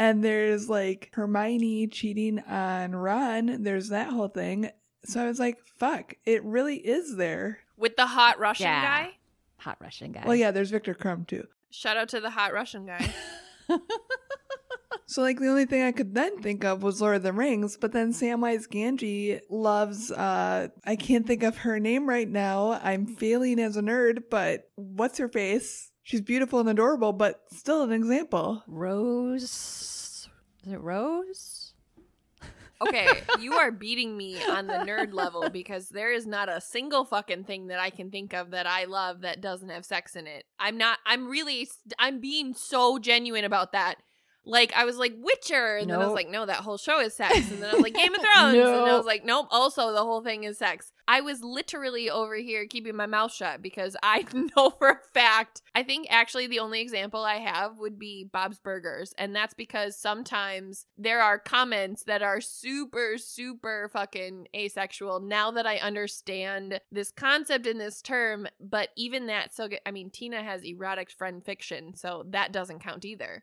And 0.01 0.25
there's 0.25 0.67
like 0.71 1.11
Hermione 1.13 1.87
cheating 1.89 2.39
on 2.41 2.97
Ron. 2.97 3.63
There's 3.63 3.91
that 3.91 4.09
whole 4.09 4.29
thing. 4.29 4.71
So 5.05 5.23
I 5.23 5.27
was 5.27 5.39
like, 5.39 5.59
fuck, 5.79 6.15
it 6.25 6.43
really 6.43 6.77
is 6.77 7.17
there. 7.17 7.59
With 7.77 7.97
the 7.97 8.07
hot 8.07 8.39
Russian 8.39 8.65
Yeah. 8.67 8.83
guy. 8.83 9.11
Hot 9.59 9.77
Russian 9.79 10.13
guy. 10.13 10.23
Well, 10.25 10.37
yeah, 10.37 10.53
there's 10.53 10.71
Viktor 10.71 10.95
Krum 10.95 11.27
too. 11.27 11.47
Shout 11.71 11.99
out 11.99 12.09
to 12.09 12.21
the 12.21 12.31
hot 12.31 12.55
Russian 12.55 12.87
guy. 12.87 13.13
So 15.07 15.23
like 15.23 15.41
the 15.41 15.49
only 15.49 15.67
thing 15.67 15.83
I 15.83 15.91
could 15.91 16.15
then 16.15 16.41
think 16.41 16.65
of 16.65 16.85
was 16.85 17.01
Lord 17.01 17.17
of 17.17 17.25
the 17.25 17.33
Rings, 17.33 17.77
but 17.77 17.91
then 17.91 18.13
Samwise 18.13 18.69
Gamgee 18.69 19.41
loves 19.51 20.13
uh 20.13 20.69
I 20.85 20.95
can't 20.95 21.27
think 21.27 21.43
of 21.43 21.59
her 21.59 21.81
name 21.81 22.09
right 22.09 22.29
now. 22.29 22.79
I'm 22.83 23.07
failing 23.17 23.59
as 23.59 23.77
a 23.77 23.83
nerd, 23.83 24.25
but 24.31 24.71
what's 24.77 25.19
her 25.19 25.29
face? 25.29 25.90
She's 26.11 26.21
beautiful 26.21 26.59
and 26.59 26.69
adorable, 26.69 27.13
but 27.13 27.41
still 27.53 27.85
an 27.85 27.93
example. 27.93 28.65
Rose. 28.67 30.29
Is 30.67 30.73
it 30.73 30.81
Rose? 30.81 31.73
Okay, 32.83 33.07
you 33.39 33.53
are 33.53 33.71
beating 33.71 34.17
me 34.17 34.43
on 34.43 34.67
the 34.67 34.73
nerd 34.73 35.13
level 35.13 35.51
because 35.51 35.91
there 35.91 36.11
is 36.11 36.27
not 36.27 36.49
a 36.49 36.63
single 36.63 37.05
fucking 37.05 37.45
thing 37.45 37.67
that 37.67 37.79
I 37.79 37.91
can 37.91 38.11
think 38.11 38.33
of 38.33 38.53
that 38.53 38.67
I 38.67 38.87
love 38.87 39.21
that 39.21 39.43
doesn't 39.43 39.69
have 39.69 39.85
sex 39.85 40.17
in 40.17 40.27
it. 40.27 40.45
I'm 40.59 40.79
not, 40.79 40.99
I'm 41.05 41.29
really, 41.29 41.69
I'm 41.99 42.21
being 42.21 42.55
so 42.55 42.99
genuine 42.99 43.45
about 43.45 43.73
that. 43.73 43.97
Like, 44.51 44.73
I 44.75 44.85
was 44.85 44.97
like, 44.97 45.15
Witcher, 45.17 45.77
and 45.77 45.91
then 45.91 46.01
I 46.01 46.05
was 46.05 46.15
like, 46.15 46.29
no, 46.29 46.45
that 46.45 46.57
whole 46.57 46.77
show 46.77 47.01
is 47.01 47.15
sex. 47.15 47.51
And 47.51 47.63
then 47.63 47.71
I 47.71 47.75
was 47.75 47.83
like, 47.83 47.95
Game 47.95 48.15
of 48.15 48.21
Thrones. 48.35 48.57
And 48.57 48.91
I 48.91 48.97
was 48.97 49.07
like, 49.07 49.25
nope, 49.25 49.47
also 49.51 49.93
the 49.93 50.03
whole 50.03 50.23
thing 50.23 50.45
is 50.45 50.59
sex. 50.59 50.93
I 51.07 51.23
was 51.23 51.43
literally 51.43 52.09
over 52.09 52.37
here 52.37 52.67
keeping 52.67 52.95
my 52.95 53.07
mouth 53.07 53.33
shut 53.33 53.61
because 53.63 53.97
I 54.01 54.25
know 54.57 54.71
for 54.71 54.89
a 54.91 54.99
fact. 55.13 55.61
I 55.75 55.83
think 55.83 56.07
actually 56.09 56.47
the 56.47 56.61
only 56.61 56.81
example 56.81 57.25
I 57.25 57.39
have 57.39 57.79
would 57.79 57.99
be 57.99 58.29
Bob's 58.33 58.61
Burgers. 58.61 59.13
And 59.19 59.35
that's 59.35 59.55
because 59.55 59.97
sometimes 59.97 60.87
there 60.97 61.21
are 61.21 61.39
comments 61.39 62.05
that 62.05 62.23
are 62.23 62.41
super, 62.41 63.19
super 63.19 63.91
fucking 63.93 64.49
asexual 64.55 65.19
now 65.19 65.51
that 65.51 65.67
I 65.67 65.79
understand 65.79 66.81
this 66.93 67.11
concept 67.11 67.67
in 67.67 67.79
this 67.79 68.03
term. 68.03 68.47
But 68.61 68.91
even 68.97 69.27
that, 69.27 69.53
so 69.53 69.69
I 69.85 69.91
mean, 69.91 70.11
Tina 70.11 70.43
has 70.43 70.63
erotic 70.63 71.11
friend 71.11 71.45
fiction, 71.45 71.95
so 71.95 72.25
that 72.29 72.53
doesn't 72.53 72.81
count 72.81 73.05
either. 73.05 73.43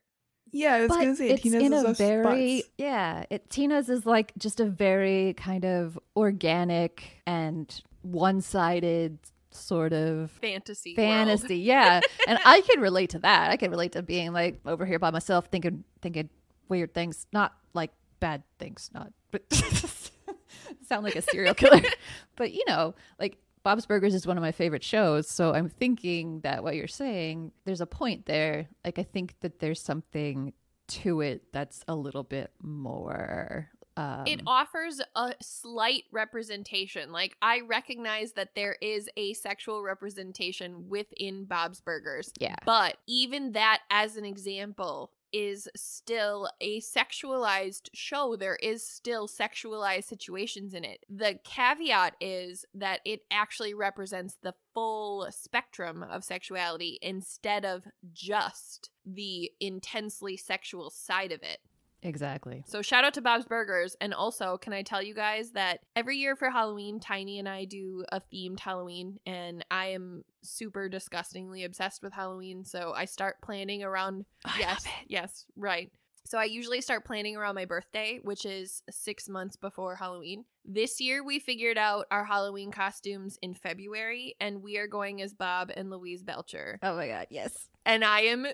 Yeah, 0.51 0.73
I 0.75 0.79
was 0.81 0.87
but 0.89 0.95
gonna 0.99 1.15
say 1.15 1.29
it's 1.29 1.41
Tina's 1.43 1.63
in 1.63 1.73
is 1.73 1.83
a 1.83 1.93
very 1.93 2.55
butts. 2.57 2.69
yeah. 2.77 3.25
It, 3.29 3.49
Tina's 3.49 3.89
is 3.89 4.05
like 4.05 4.33
just 4.37 4.59
a 4.59 4.65
very 4.65 5.33
kind 5.35 5.65
of 5.65 5.97
organic 6.15 7.21
and 7.25 7.81
one-sided 8.03 9.19
sort 9.51 9.91
of 9.93 10.31
Fantasy. 10.41 10.91
world. 10.97 11.07
fantasy. 11.07 11.57
Yeah, 11.59 12.01
and 12.27 12.39
I 12.45 12.61
can 12.61 12.79
relate 12.79 13.09
to 13.11 13.19
that. 13.19 13.49
I 13.51 13.57
can 13.57 13.71
relate 13.71 13.93
to 13.93 14.01
being 14.03 14.31
like 14.33 14.59
over 14.65 14.85
here 14.85 14.99
by 14.99 15.11
myself, 15.11 15.47
thinking 15.51 15.83
thinking 16.01 16.29
weird 16.69 16.93
things, 16.93 17.25
not 17.33 17.53
like 17.73 17.91
bad 18.19 18.43
things, 18.59 18.89
not 18.93 19.11
but 19.31 19.41
sound 20.87 21.03
like 21.03 21.15
a 21.15 21.21
serial 21.21 21.53
killer, 21.53 21.81
but 22.35 22.53
you 22.53 22.63
know, 22.67 22.95
like 23.19 23.37
Bob's 23.67 23.85
Burgers 23.85 24.15
is 24.15 24.25
one 24.25 24.37
of 24.37 24.41
my 24.41 24.53
favorite 24.53 24.81
shows, 24.81 25.27
so 25.27 25.53
I'm 25.53 25.67
thinking 25.67 26.39
that 26.39 26.63
what 26.63 26.77
you're 26.77 26.87
saying, 26.87 27.51
there's 27.65 27.81
a 27.81 27.85
point 27.85 28.25
there. 28.25 28.69
Like 28.85 28.97
I 28.97 29.03
think 29.03 29.35
that 29.41 29.59
there's 29.59 29.81
something 29.81 30.53
to 30.87 31.19
it 31.19 31.51
that's 31.51 31.83
a 31.85 31.93
little 31.93 32.23
bit 32.23 32.49
more 32.63 33.69
um, 33.97 34.23
it 34.27 34.41
offers 34.45 35.01
a 35.15 35.33
slight 35.41 36.03
representation. 36.11 37.11
Like 37.11 37.35
I 37.41 37.61
recognize 37.61 38.33
that 38.33 38.53
there 38.55 38.77
is 38.79 39.09
a 39.17 39.33
sexual 39.33 39.81
representation 39.81 40.87
within 40.87 41.45
Bob's 41.45 41.81
Burgers. 41.81 42.31
Yeah. 42.39 42.55
But 42.63 42.97
even 43.07 43.53
that 43.53 43.81
as 43.89 44.15
an 44.15 44.23
example 44.23 45.11
is 45.33 45.67
still 45.75 46.49
a 46.61 46.81
sexualized 46.81 47.89
show. 47.93 48.35
There 48.35 48.57
is 48.57 48.87
still 48.87 49.27
sexualized 49.27 50.05
situations 50.05 50.73
in 50.73 50.83
it. 50.83 51.05
The 51.09 51.39
caveat 51.43 52.15
is 52.21 52.65
that 52.73 53.01
it 53.05 53.21
actually 53.31 53.73
represents 53.73 54.37
the 54.41 54.53
full 54.73 55.27
spectrum 55.31 56.03
of 56.03 56.23
sexuality 56.23 56.99
instead 57.01 57.65
of 57.65 57.83
just 58.13 58.89
the 59.05 59.51
intensely 59.59 60.37
sexual 60.37 60.89
side 60.89 61.31
of 61.31 61.41
it. 61.43 61.59
Exactly. 62.03 62.63
So 62.67 62.81
shout 62.81 63.03
out 63.03 63.13
to 63.15 63.21
Bob's 63.21 63.45
Burgers. 63.45 63.95
And 63.99 64.13
also, 64.13 64.57
can 64.57 64.73
I 64.73 64.83
tell 64.83 65.01
you 65.01 65.13
guys 65.13 65.51
that 65.51 65.79
every 65.95 66.17
year 66.17 66.35
for 66.35 66.49
Halloween, 66.49 66.99
Tiny 66.99 67.39
and 67.39 67.49
I 67.49 67.65
do 67.65 68.05
a 68.11 68.21
themed 68.21 68.59
Halloween, 68.59 69.19
and 69.25 69.65
I 69.71 69.87
am 69.87 70.23
super 70.43 70.89
disgustingly 70.89 71.63
obsessed 71.63 72.03
with 72.03 72.13
Halloween. 72.13 72.63
So 72.65 72.93
I 72.95 73.05
start 73.05 73.37
planning 73.43 73.83
around. 73.83 74.25
I 74.45 74.59
yes, 74.59 74.85
love 74.85 74.93
it. 75.01 75.07
yes, 75.09 75.45
right. 75.55 75.91
So 76.25 76.37
I 76.37 76.43
usually 76.43 76.81
start 76.81 77.05
planning 77.05 77.37
around 77.37 77.55
my 77.55 77.63
birthday, 77.63 78.19
which 78.21 78.45
is 78.45 78.83
six 78.89 79.29
months 79.29 79.55
before 79.55 79.95
Halloween. 79.95 80.43
This 80.65 80.99
year 80.99 81.23
we 81.23 81.39
figured 81.39 81.77
out 81.77 82.05
our 82.11 82.25
Halloween 82.25 82.69
costumes 82.69 83.39
in 83.41 83.53
February, 83.53 84.35
and 84.41 84.61
we 84.61 84.77
are 84.77 84.87
going 84.87 85.21
as 85.21 85.33
Bob 85.33 85.71
and 85.75 85.89
Louise 85.89 86.23
Belcher 86.23 86.79
Oh 86.83 86.97
my 86.97 87.07
god, 87.07 87.27
yes. 87.29 87.69
and 87.85 88.03
I 88.03 88.21
am 88.23 88.45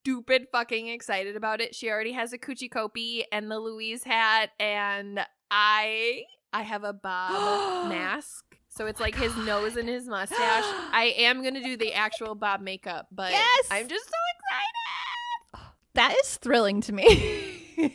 stupid 0.00 0.46
fucking 0.52 0.88
excited 0.88 1.36
about 1.36 1.60
it. 1.60 1.74
She 1.74 1.90
already 1.90 2.12
has 2.12 2.32
a 2.32 2.38
Kuchi 2.38 2.68
Kopi 2.68 3.24
and 3.32 3.50
the 3.50 3.58
Louise 3.58 4.04
hat, 4.04 4.50
and 4.58 5.20
I 5.50 6.24
I 6.52 6.62
have 6.62 6.84
a 6.84 6.92
Bob 6.92 7.88
mask. 7.88 8.44
So 8.68 8.86
it's 8.86 9.00
my 9.00 9.06
like 9.06 9.16
his 9.16 9.36
nose 9.38 9.76
and 9.76 9.88
his 9.88 10.06
mustache. 10.06 10.38
I 10.38 11.14
am 11.18 11.42
gonna 11.42 11.62
do 11.62 11.76
the 11.76 11.92
actual 11.92 12.34
Bob 12.34 12.60
makeup, 12.60 13.08
but 13.10 13.32
Yes! 13.32 13.66
I'm 13.70 13.88
just 13.88 14.04
so 14.04 14.10
excited. 14.36 15.74
That 15.94 16.14
is 16.22 16.36
thrilling 16.36 16.80
to 16.82 16.92
me. 16.92 17.56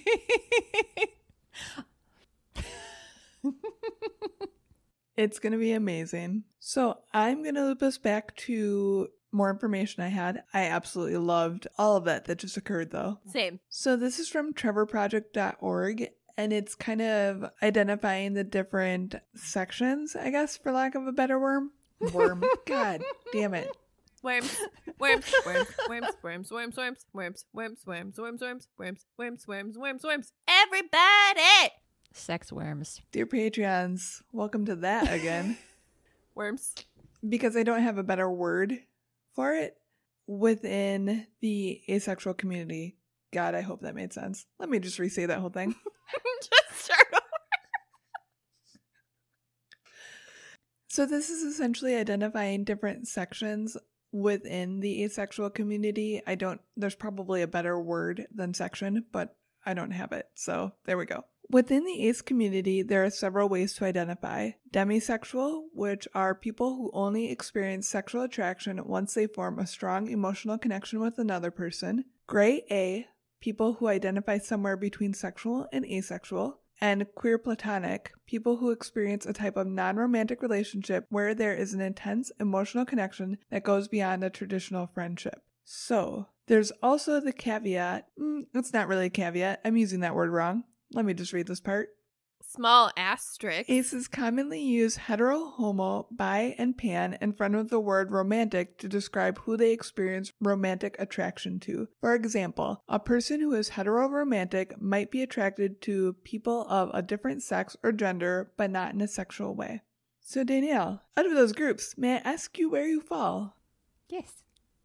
It's 5.18 5.40
going 5.40 5.54
to 5.54 5.58
be 5.58 5.72
amazing. 5.72 6.44
So, 6.60 6.98
I'm 7.14 7.42
going 7.42 7.56
to 7.56 7.64
loop 7.64 7.82
us 7.82 7.98
back 7.98 8.36
to 8.36 9.08
more 9.36 9.50
information 9.52 10.02
I 10.02 10.08
had. 10.08 10.44
I 10.54 10.64
absolutely 10.64 11.18
loved 11.18 11.68
all 11.78 11.98
of 11.98 12.06
that 12.06 12.26
that 12.26 12.40
just 12.40 12.58
occurred, 12.58 12.92
though. 12.92 13.20
Same. 13.28 13.60
So, 13.70 13.96
this 13.96 14.18
is 14.20 14.30
from 14.30 14.54
trevorproject.org, 14.54 16.10
and 16.38 16.54
it's 16.54 16.76
kind 16.76 17.02
of 17.02 17.46
identifying 17.62 18.34
the 18.34 18.44
different 18.44 19.16
sections, 19.36 20.16
I 20.16 20.30
guess, 20.32 20.58
for 20.58 20.72
lack 20.72 20.96
of 20.96 21.06
a 21.08 21.12
better 21.12 21.40
worm. 21.40 21.72
Worm. 22.14 22.44
God 22.66 23.04
damn 23.32 23.54
it. 23.54 23.70
Worms, 24.24 24.58
worms, 25.00 25.26
worms, 25.46 25.66
worms, 25.88 26.08
worms, 26.24 26.52
worms, 26.52 26.78
worms, 26.78 27.06
worms, 27.14 27.86
worms, 27.86 28.18
worms, 28.18 28.18
worms, 28.18 28.42
worms, 28.42 28.68
worms, 28.80 29.06
worms, 29.18 29.48
worms, 29.48 29.78
worms, 29.78 30.04
worms. 30.04 30.34
Everybody, 30.48 31.74
Sex 32.12 32.52
worms. 32.52 33.02
Dear 33.12 33.26
Patreons, 33.28 34.22
welcome 34.32 34.66
to 34.66 34.76
that 34.78 35.12
again. 35.14 35.58
worms. 36.34 36.74
because 37.28 37.56
I 37.56 37.64
don't 37.64 37.82
have 37.82 37.98
a 37.98 38.04
better 38.04 38.30
word 38.32 38.80
for 39.36 39.54
it 39.54 39.76
within 40.28 41.28
the 41.42 41.82
asexual 41.90 42.34
community. 42.34 42.98
God, 43.34 43.56
I 43.56 43.62
hope 43.62 43.82
that 43.82 43.96
made 43.96 44.14
sense. 44.14 44.46
Let 44.60 44.70
me 44.70 44.80
just 44.80 45.00
re-say 45.00 45.26
that 45.26 45.40
whole 45.40 45.50
thing. 45.50 45.76
Just 46.42 46.86
start 46.86 47.08
over. 47.14 47.22
So 50.88 51.06
this 51.06 51.30
is 51.30 51.44
essentially 51.44 51.96
identifying 51.96 52.64
different 52.64 53.08
sections 53.08 53.76
within 54.12 54.80
the 54.80 55.04
asexual 55.04 55.50
community. 55.50 56.22
I 56.26 56.36
don't 56.36 56.62
there's 56.78 56.96
probably 56.96 57.42
a 57.42 57.48
better 57.48 57.80
word 57.80 58.28
than 58.34 58.54
section, 58.54 59.06
but 59.12 59.36
I 59.66 59.74
don't 59.74 59.92
have 59.92 60.14
it. 60.14 60.28
So 60.36 60.72
there 60.86 60.98
we 60.98 61.06
go. 61.06 61.26
Within 61.50 61.86
the 61.86 62.08
ace 62.08 62.22
community, 62.22 62.82
there 62.82 63.04
are 63.04 63.10
several 63.10 63.48
ways 63.48 63.74
to 63.76 63.86
identify. 63.86 64.52
Demisexual, 64.72 65.66
which 65.74 66.08
are 66.14 66.34
people 66.34 66.76
who 66.76 66.90
only 66.94 67.32
experience 67.32 67.88
sexual 67.88 68.24
attraction 68.24 68.82
once 68.86 69.14
they 69.14 69.28
form 69.28 69.60
a 69.60 69.68
strong 69.68 70.08
emotional 70.08 70.58
connection 70.58 71.00
with 71.00 71.20
another 71.20 71.52
person. 71.52 72.06
Gray 72.28 72.64
A, 72.72 73.08
people 73.40 73.74
who 73.74 73.88
identify 73.88 74.40
somewhere 74.40 74.76
between 74.76 75.14
sexual 75.14 75.68
and 75.72 75.86
asexual 75.86 76.62
and 76.82 77.06
queer 77.16 77.38
platonic, 77.38 78.12
people 78.26 78.58
who 78.58 78.72
experience 78.72 79.26
a 79.26 79.34
type 79.34 79.56
of 79.56 79.68
non 79.68 79.96
romantic 79.96 80.42
relationship 80.42 81.06
where 81.10 81.34
there 81.34 81.56
is 81.56 81.74
an 81.74 81.82
intense 81.82 82.32
emotional 82.40 82.86
connection 82.86 83.38
that 83.50 83.64
goes 83.64 83.88
beyond 83.88 84.24
a 84.24 84.30
traditional 84.30 84.88
friendship. 84.88 85.42
So, 85.64 86.28
there's 86.48 86.72
also 86.84 87.20
the 87.20 87.34
caveat. 87.34 88.08
Mm, 88.20 88.48
it's 88.54 88.74
not 88.74 88.88
really 88.88 89.08
a 89.08 89.10
caveat. 89.12 89.62
I'm 89.64 89.78
using 89.78 90.02
that 90.02 90.16
word 90.16 90.32
wrong. 90.32 90.64
Let 90.96 91.04
me 91.04 91.14
just 91.14 91.34
read 91.34 91.48
this 91.48 91.60
part. 91.60 91.90
Small 92.42 92.90
asterisk. 92.96 93.70
Aces 93.70 94.08
commonly 94.08 94.62
use 94.62 94.96
hetero, 94.96 95.50
homo, 95.50 96.08
bi, 96.10 96.56
and 96.58 96.78
pan 96.78 97.18
in 97.20 97.34
front 97.34 97.56
of 97.56 97.70
the 97.70 97.82
word 97.82 98.12
romantic 98.12 98.78
to 98.78 98.88
describe 98.88 99.40
who 99.40 99.58
they 99.58 99.72
experience 99.72 100.32
romantic 100.40 100.96
attraction 100.98 101.60
to. 101.62 101.90
For 102.00 102.16
example, 102.16 102.82
a 102.88 103.00
person 103.00 103.42
who 103.42 103.54
is 103.54 103.72
heteroromantic 103.72 104.80
might 104.80 105.12
be 105.12 105.22
attracted 105.22 105.82
to 105.82 106.14
people 106.24 106.66
of 106.70 106.92
a 106.94 107.02
different 107.02 107.44
sex 107.44 107.76
or 107.84 107.92
gender, 107.92 108.54
but 108.56 108.72
not 108.72 108.94
in 108.94 109.02
a 109.02 109.08
sexual 109.08 109.54
way. 109.54 109.82
So, 110.22 110.46
Danielle, 110.46 111.02
out 111.18 111.26
of 111.26 111.34
those 111.34 111.52
groups, 111.52 111.98
may 111.98 112.16
I 112.16 112.22
ask 112.24 112.58
you 112.58 112.70
where 112.70 112.88
you 112.88 113.02
fall? 113.02 113.58
Yes, 114.08 114.44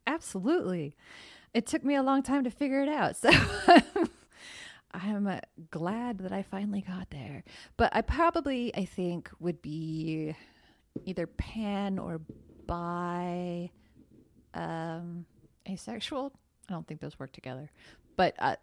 absolutely. 0.08 0.96
It 1.54 1.66
took 1.66 1.84
me 1.84 1.94
a 1.94 2.02
long 2.02 2.22
time 2.22 2.42
to 2.44 2.50
figure 2.50 2.82
it 2.82 2.88
out. 2.88 3.16
So 3.16 3.30
I'm 4.93 5.26
uh, 5.26 5.41
glad 5.70 6.18
that 6.18 6.32
I 6.32 6.43
finally 6.43 6.82
got 6.86 7.11
there. 7.11 7.45
But 7.76 7.95
I 7.95 8.03
probably, 8.03 8.74
I 8.74 8.84
think, 8.84 9.30
would 9.38 9.62
be 9.62 10.34
either 11.05 11.26
pan 11.26 11.99
or 11.99 12.20
bi, 12.66 13.70
um, 14.55 15.24
asexual. 15.68 16.32
I 16.68 16.72
don't 16.72 16.86
think 16.86 17.01
those 17.01 17.18
work 17.18 17.32
together. 17.32 17.70
But 18.16 18.34
uh, 18.38 18.57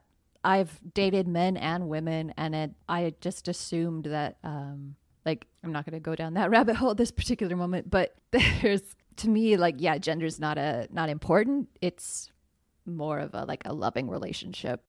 I've 0.43 0.79
dated 0.93 1.27
men 1.27 1.57
and 1.57 1.87
women, 1.87 2.33
and 2.37 2.55
it, 2.55 2.71
I 2.87 3.13
just 3.21 3.47
assumed 3.47 4.05
that, 4.05 4.37
um, 4.43 4.95
like, 5.25 5.47
I'm 5.63 5.71
not 5.71 5.85
going 5.85 5.93
to 5.93 5.99
go 5.99 6.15
down 6.15 6.33
that 6.35 6.49
rabbit 6.51 6.75
hole 6.75 6.91
at 6.91 6.97
this 6.97 7.11
particular 7.11 7.55
moment, 7.55 7.89
but 7.89 8.15
there's, 8.31 8.95
to 9.17 9.29
me, 9.29 9.57
like, 9.57 9.75
yeah, 9.77 9.97
gender's 9.97 10.39
not 10.39 10.57
a 10.57 10.87
not 10.91 11.09
important. 11.09 11.69
It's 11.81 12.31
more 12.85 13.19
of 13.19 13.33
a 13.33 13.45
like 13.45 13.63
a 13.65 13.73
loving 13.73 14.09
relationship. 14.09 14.83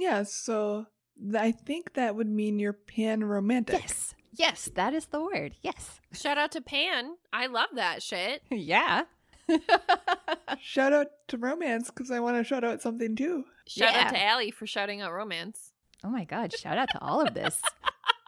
Yeah, 0.00 0.22
so 0.24 0.86
th- 1.22 1.34
I 1.42 1.52
think 1.52 1.92
that 1.94 2.16
would 2.16 2.28
mean 2.28 2.58
you're 2.58 2.72
pan 2.72 3.22
romantic. 3.24 3.80
Yes, 3.82 4.14
yes, 4.32 4.70
that 4.74 4.94
is 4.94 5.06
the 5.06 5.20
word. 5.22 5.54
Yes, 5.62 6.00
Shout 6.12 6.38
out 6.38 6.52
to 6.52 6.60
Pan. 6.60 7.16
I 7.32 7.46
love 7.46 7.68
that 7.74 8.02
shit. 8.02 8.42
yeah. 8.50 9.02
Shout 10.60 10.92
out 10.92 11.06
to 11.28 11.36
romance 11.38 11.88
because 11.90 12.10
I 12.10 12.20
want 12.20 12.36
to 12.36 12.44
shout 12.44 12.64
out 12.64 12.82
something 12.82 13.16
too. 13.16 13.44
Shout 13.66 13.92
Yeah. 13.92 14.04
out 14.06 14.08
to 14.10 14.22
Allie 14.22 14.50
for 14.50 14.66
shouting 14.66 15.00
out 15.00 15.12
romance. 15.12 15.72
oh 16.04 16.08
my 16.10 16.24
god! 16.24 16.52
Shout 16.56 16.78
out 16.78 16.88
to 16.92 17.00
all 17.00 17.20
of 17.20 17.34
this. 17.34 17.60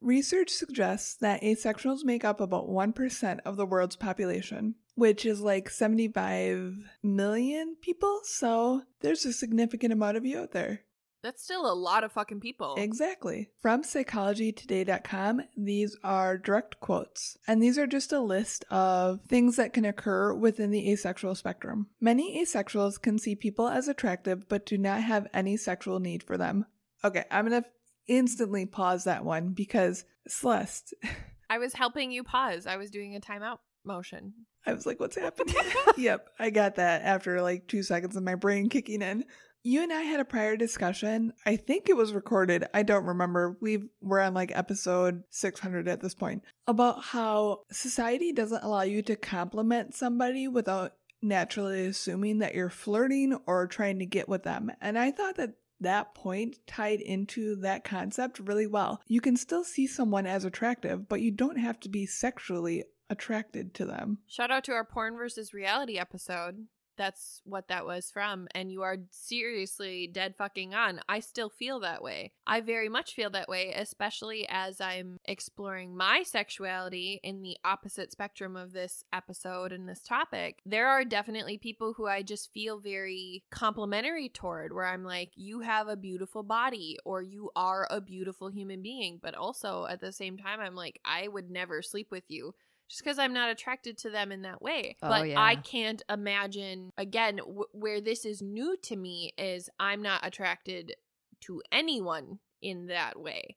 Research 0.00 0.48
suggests 0.50 1.14
that 1.16 1.42
asexuals 1.42 2.04
make 2.04 2.24
up 2.24 2.40
about 2.40 2.68
1% 2.68 3.40
of 3.44 3.56
the 3.56 3.66
world's 3.66 3.96
population, 3.96 4.76
which 4.94 5.26
is 5.26 5.42
like 5.42 5.68
75 5.68 6.74
million 7.02 7.76
people. 7.82 8.20
So 8.24 8.82
there's 9.00 9.26
a 9.26 9.32
significant 9.32 9.92
amount 9.92 10.16
of 10.16 10.24
you 10.24 10.38
out 10.38 10.52
there. 10.52 10.80
That's 11.22 11.42
still 11.44 11.70
a 11.70 11.74
lot 11.74 12.02
of 12.02 12.12
fucking 12.12 12.40
people. 12.40 12.76
Exactly. 12.78 13.50
From 13.60 13.82
psychologytoday.com, 13.82 15.42
these 15.54 15.94
are 16.02 16.38
direct 16.38 16.80
quotes. 16.80 17.36
And 17.46 17.62
these 17.62 17.76
are 17.76 17.86
just 17.86 18.10
a 18.10 18.20
list 18.20 18.64
of 18.70 19.20
things 19.28 19.56
that 19.56 19.74
can 19.74 19.84
occur 19.84 20.32
within 20.32 20.70
the 20.70 20.90
asexual 20.90 21.34
spectrum. 21.34 21.88
Many 22.00 22.42
asexuals 22.42 23.00
can 23.00 23.18
see 23.18 23.34
people 23.34 23.68
as 23.68 23.86
attractive 23.86 24.48
but 24.48 24.64
do 24.64 24.78
not 24.78 25.02
have 25.02 25.28
any 25.34 25.58
sexual 25.58 26.00
need 26.00 26.22
for 26.22 26.38
them. 26.38 26.64
Okay, 27.04 27.24
I'm 27.30 27.50
to 27.50 27.64
instantly 28.10 28.66
pause 28.66 29.04
that 29.04 29.24
one 29.24 29.50
because 29.50 30.04
Celeste, 30.28 30.92
I 31.50 31.58
was 31.58 31.72
helping 31.72 32.12
you 32.12 32.22
pause. 32.22 32.66
I 32.66 32.76
was 32.76 32.90
doing 32.90 33.16
a 33.16 33.20
timeout 33.20 33.58
motion. 33.84 34.34
I 34.66 34.74
was 34.74 34.84
like, 34.84 35.00
what's 35.00 35.16
happening? 35.16 35.54
yep, 35.96 36.28
I 36.38 36.50
got 36.50 36.74
that 36.74 37.02
after 37.02 37.40
like 37.40 37.66
two 37.66 37.82
seconds 37.82 38.16
of 38.16 38.22
my 38.22 38.34
brain 38.34 38.68
kicking 38.68 39.00
in. 39.00 39.24
You 39.62 39.82
and 39.82 39.92
I 39.92 40.02
had 40.02 40.20
a 40.20 40.24
prior 40.24 40.56
discussion. 40.56 41.34
I 41.44 41.56
think 41.56 41.88
it 41.88 41.96
was 41.96 42.14
recorded. 42.14 42.64
I 42.72 42.82
don't 42.82 43.04
remember. 43.04 43.58
We 43.60 43.90
we're 44.00 44.20
on 44.20 44.32
like 44.34 44.52
episode 44.54 45.22
600 45.30 45.86
at 45.86 46.00
this 46.00 46.14
point 46.14 46.42
about 46.66 47.02
how 47.02 47.60
society 47.70 48.32
doesn't 48.32 48.64
allow 48.64 48.82
you 48.82 49.02
to 49.02 49.16
compliment 49.16 49.94
somebody 49.94 50.48
without 50.48 50.94
naturally 51.22 51.86
assuming 51.86 52.38
that 52.38 52.54
you're 52.54 52.70
flirting 52.70 53.38
or 53.46 53.66
trying 53.66 53.98
to 53.98 54.06
get 54.06 54.30
with 54.30 54.44
them. 54.44 54.72
And 54.80 54.98
I 54.98 55.10
thought 55.10 55.36
that 55.36 55.54
that 55.80 56.14
point 56.14 56.58
tied 56.66 57.00
into 57.00 57.56
that 57.56 57.84
concept 57.84 58.38
really 58.38 58.66
well. 58.66 59.00
You 59.06 59.20
can 59.20 59.36
still 59.36 59.64
see 59.64 59.86
someone 59.86 60.26
as 60.26 60.44
attractive, 60.44 61.08
but 61.08 61.20
you 61.20 61.30
don't 61.30 61.58
have 61.58 61.80
to 61.80 61.88
be 61.88 62.06
sexually 62.06 62.84
attracted 63.08 63.74
to 63.74 63.84
them. 63.84 64.18
Shout 64.26 64.50
out 64.50 64.64
to 64.64 64.72
our 64.72 64.84
porn 64.84 65.16
versus 65.16 65.52
reality 65.52 65.98
episode. 65.98 66.66
That's 67.00 67.40
what 67.44 67.68
that 67.68 67.86
was 67.86 68.10
from. 68.10 68.46
And 68.54 68.70
you 68.70 68.82
are 68.82 68.98
seriously 69.10 70.06
dead 70.06 70.34
fucking 70.36 70.74
on. 70.74 71.00
I 71.08 71.20
still 71.20 71.48
feel 71.48 71.80
that 71.80 72.02
way. 72.02 72.32
I 72.46 72.60
very 72.60 72.90
much 72.90 73.14
feel 73.14 73.30
that 73.30 73.48
way, 73.48 73.72
especially 73.74 74.46
as 74.50 74.82
I'm 74.82 75.16
exploring 75.24 75.96
my 75.96 76.22
sexuality 76.24 77.18
in 77.24 77.40
the 77.40 77.56
opposite 77.64 78.12
spectrum 78.12 78.54
of 78.54 78.74
this 78.74 79.02
episode 79.14 79.72
and 79.72 79.88
this 79.88 80.02
topic. 80.02 80.60
There 80.66 80.88
are 80.88 81.02
definitely 81.02 81.56
people 81.56 81.94
who 81.94 82.06
I 82.06 82.20
just 82.22 82.52
feel 82.52 82.78
very 82.78 83.44
complimentary 83.50 84.28
toward, 84.28 84.74
where 84.74 84.84
I'm 84.84 85.02
like, 85.02 85.30
you 85.36 85.60
have 85.60 85.88
a 85.88 85.96
beautiful 85.96 86.42
body 86.42 86.98
or 87.06 87.22
you 87.22 87.50
are 87.56 87.86
a 87.90 88.02
beautiful 88.02 88.50
human 88.50 88.82
being. 88.82 89.20
But 89.22 89.34
also 89.34 89.86
at 89.88 90.02
the 90.02 90.12
same 90.12 90.36
time, 90.36 90.60
I'm 90.60 90.74
like, 90.74 91.00
I 91.02 91.28
would 91.28 91.50
never 91.50 91.80
sleep 91.80 92.08
with 92.10 92.24
you 92.28 92.54
just 92.90 93.04
because 93.04 93.20
I'm 93.20 93.32
not 93.32 93.50
attracted 93.50 93.96
to 93.98 94.10
them 94.10 94.32
in 94.32 94.42
that 94.42 94.60
way. 94.60 94.96
Oh, 95.00 95.08
but 95.08 95.28
yeah. 95.28 95.40
I 95.40 95.54
can't 95.54 96.02
imagine, 96.10 96.92
again, 96.98 97.36
w- 97.36 97.68
where 97.70 98.00
this 98.00 98.24
is 98.24 98.42
new 98.42 98.76
to 98.82 98.96
me 98.96 99.32
is 99.38 99.70
I'm 99.78 100.02
not 100.02 100.26
attracted 100.26 100.96
to 101.42 101.62
anyone 101.70 102.40
in 102.60 102.88
that 102.88 103.18
way. 103.18 103.56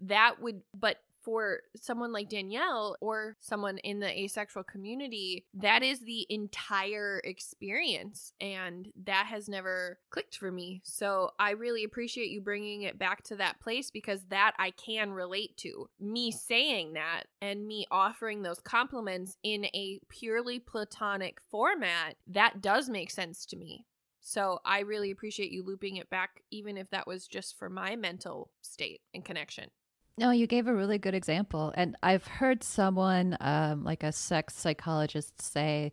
That 0.00 0.40
would, 0.40 0.62
but 0.72 0.98
for 1.28 1.60
someone 1.76 2.10
like 2.10 2.30
Danielle 2.30 2.96
or 3.02 3.36
someone 3.38 3.76
in 3.78 4.00
the 4.00 4.18
asexual 4.18 4.64
community, 4.64 5.44
that 5.52 5.82
is 5.82 6.00
the 6.00 6.26
entire 6.30 7.20
experience. 7.22 8.32
And 8.40 8.88
that 9.04 9.26
has 9.26 9.46
never 9.46 9.98
clicked 10.08 10.38
for 10.38 10.50
me. 10.50 10.80
So 10.84 11.32
I 11.38 11.50
really 11.50 11.84
appreciate 11.84 12.30
you 12.30 12.40
bringing 12.40 12.80
it 12.80 12.98
back 12.98 13.24
to 13.24 13.36
that 13.36 13.60
place 13.60 13.90
because 13.90 14.22
that 14.30 14.54
I 14.58 14.70
can 14.70 15.12
relate 15.12 15.54
to. 15.58 15.90
Me 16.00 16.30
saying 16.30 16.94
that 16.94 17.24
and 17.42 17.66
me 17.66 17.84
offering 17.90 18.40
those 18.40 18.60
compliments 18.60 19.36
in 19.42 19.66
a 19.66 20.00
purely 20.08 20.58
platonic 20.58 21.42
format, 21.50 22.14
that 22.28 22.62
does 22.62 22.88
make 22.88 23.10
sense 23.10 23.44
to 23.44 23.56
me. 23.58 23.84
So 24.22 24.60
I 24.64 24.80
really 24.80 25.10
appreciate 25.10 25.52
you 25.52 25.62
looping 25.62 25.96
it 25.96 26.08
back, 26.08 26.42
even 26.50 26.78
if 26.78 26.88
that 26.88 27.06
was 27.06 27.26
just 27.26 27.58
for 27.58 27.68
my 27.68 27.96
mental 27.96 28.50
state 28.62 29.02
and 29.12 29.22
connection. 29.22 29.68
No, 30.18 30.32
you 30.32 30.48
gave 30.48 30.66
a 30.66 30.74
really 30.74 30.98
good 30.98 31.14
example. 31.14 31.72
And 31.76 31.96
I've 32.02 32.26
heard 32.26 32.64
someone, 32.64 33.36
um, 33.40 33.84
like 33.84 34.02
a 34.02 34.10
sex 34.10 34.56
psychologist, 34.56 35.40
say 35.40 35.92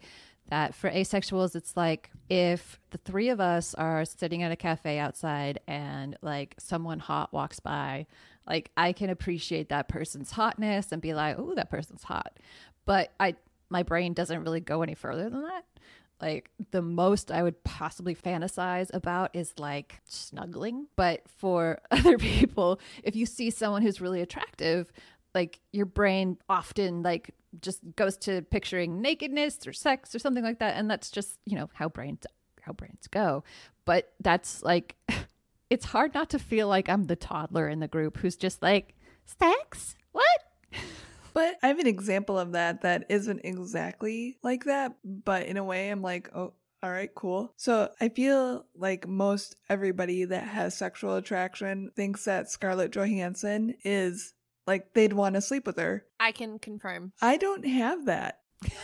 that 0.50 0.74
for 0.74 0.90
asexuals, 0.90 1.56
it's 1.56 1.78
like 1.78 2.10
if 2.28 2.80
the 2.90 2.98
three 2.98 3.30
of 3.30 3.40
us 3.40 3.76
are 3.76 4.04
sitting 4.04 4.42
at 4.42 4.52
a 4.52 4.56
cafe 4.56 4.98
outside 4.98 5.60
and 5.68 6.18
like 6.24 6.56
someone 6.58 6.98
hot 6.98 7.34
walks 7.34 7.60
by, 7.60 8.08
like 8.48 8.72
I 8.76 8.94
can 8.94 9.12
appreciate 9.12 9.70
that 9.70 9.90
person's 9.90 10.32
hotness 10.32 10.92
and 10.92 11.04
be 11.04 11.14
like, 11.14 11.38
oh, 11.38 11.54
that 11.54 11.70
person's 11.70 12.02
hot. 12.02 12.40
But 12.86 13.12
I, 13.20 13.36
my 13.70 13.84
brain 13.84 14.14
doesn't 14.14 14.44
really 14.44 14.60
go 14.60 14.82
any 14.82 14.96
further 14.96 15.30
than 15.30 15.44
that. 15.44 15.66
Like 16.22 16.50
the 16.72 16.82
most 16.82 17.32
I 17.32 17.44
would 17.44 17.64
possibly 17.64 18.16
fantasize 18.16 18.94
about 18.94 19.36
is 19.36 19.54
like 19.58 20.00
snuggling. 20.06 20.88
But 20.96 21.24
for 21.28 21.80
other 21.92 22.18
people, 22.18 22.80
if 23.04 23.16
you 23.16 23.26
see 23.26 23.50
someone 23.50 23.82
who's 23.82 24.02
really 24.02 24.22
attractive, 24.22 24.92
like 25.34 25.60
your 25.72 25.86
brain 25.86 26.38
often 26.50 27.04
like 27.04 27.32
just 27.62 27.82
goes 27.96 28.18
to 28.18 28.42
picturing 28.44 29.02
nakedness 29.02 29.66
or 29.66 29.74
sex 29.74 30.14
or 30.14 30.20
something 30.20 30.44
like 30.44 30.60
that 30.60 30.76
and 30.76 30.90
that's 30.90 31.10
just, 31.12 31.38
you 31.46 31.56
know, 31.56 31.70
how 31.74 31.90
brains 31.90 32.26
how 32.62 32.74
brains 32.74 33.08
go. 33.08 33.44
But 33.86 34.14
that's 34.22 34.64
like 34.64 34.96
it's 35.70 35.86
hard 35.86 36.14
not 36.14 36.30
to 36.32 36.40
feel 36.40 36.68
like 36.68 36.90
I'm 36.90 37.06
the 37.06 37.16
toddler 37.16 37.68
in 37.68 37.80
the 37.80 37.88
group 37.88 38.18
who's 38.18 38.36
just 38.36 38.62
like, 38.62 38.96
"Sex? 39.26 39.96
What?" 41.36 41.58
But 41.62 41.66
I 41.66 41.68
have 41.68 41.80
an 41.80 41.88
example 41.88 42.40
of 42.40 42.54
that 42.54 42.82
that 42.82 43.06
isn't 43.10 43.42
exactly 43.44 44.38
like 44.42 44.64
that, 44.66 44.96
but 45.04 45.46
in 45.48 45.58
a 45.58 45.64
way, 45.64 45.90
I'm 45.90 46.02
like, 46.02 46.30
oh, 46.34 46.54
all 46.82 46.92
right, 46.92 47.10
cool. 47.16 47.52
So 47.58 47.90
I 48.00 48.10
feel 48.10 48.66
like 48.76 49.08
most 49.08 49.56
everybody 49.70 50.26
that 50.26 50.44
has 50.44 50.78
sexual 50.78 51.16
attraction 51.16 51.92
thinks 51.96 52.26
that 52.26 52.52
Scarlett 52.52 52.92
Johansson 52.92 53.74
is 53.84 54.34
like 54.68 54.94
they'd 54.94 55.14
want 55.14 55.36
to 55.36 55.42
sleep 55.42 55.66
with 55.66 55.78
her. 55.78 56.06
I 56.20 56.32
can 56.32 56.60
confirm. 56.60 57.12
I 57.22 57.38
don't 57.38 57.66
have 57.66 58.06
that. 58.06 58.42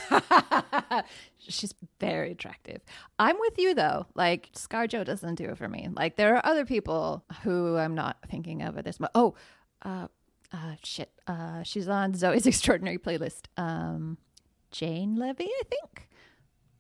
She's 1.38 1.74
very 2.00 2.32
attractive. 2.32 2.82
I'm 3.20 3.38
with 3.40 3.58
you 3.58 3.74
though. 3.74 4.08
Like 4.16 4.50
ScarJo 4.54 5.06
doesn't 5.06 5.36
do 5.36 5.46
it 5.46 5.58
for 5.58 5.68
me. 5.68 5.88
Like 5.92 6.16
there 6.16 6.36
are 6.36 6.46
other 6.46 6.66
people 6.66 7.24
who 7.44 7.78
I'm 7.78 7.96
not 7.96 8.18
thinking 8.30 8.62
of 8.64 8.78
at 8.78 8.86
this 8.86 9.00
moment. 9.00 9.12
Oh, 9.16 9.36
uh, 9.84 10.08
uh, 10.52 10.76
shit. 10.84 11.12
Uh, 11.28 11.64
she's 11.64 11.88
on 11.88 12.14
Zoey's 12.14 12.46
Extraordinary 12.48 12.98
Playlist. 12.98 13.46
Um, 13.58 14.18
Jane 14.72 15.16
Levy, 15.16 15.46
I 15.46 15.64
think. 15.70 16.08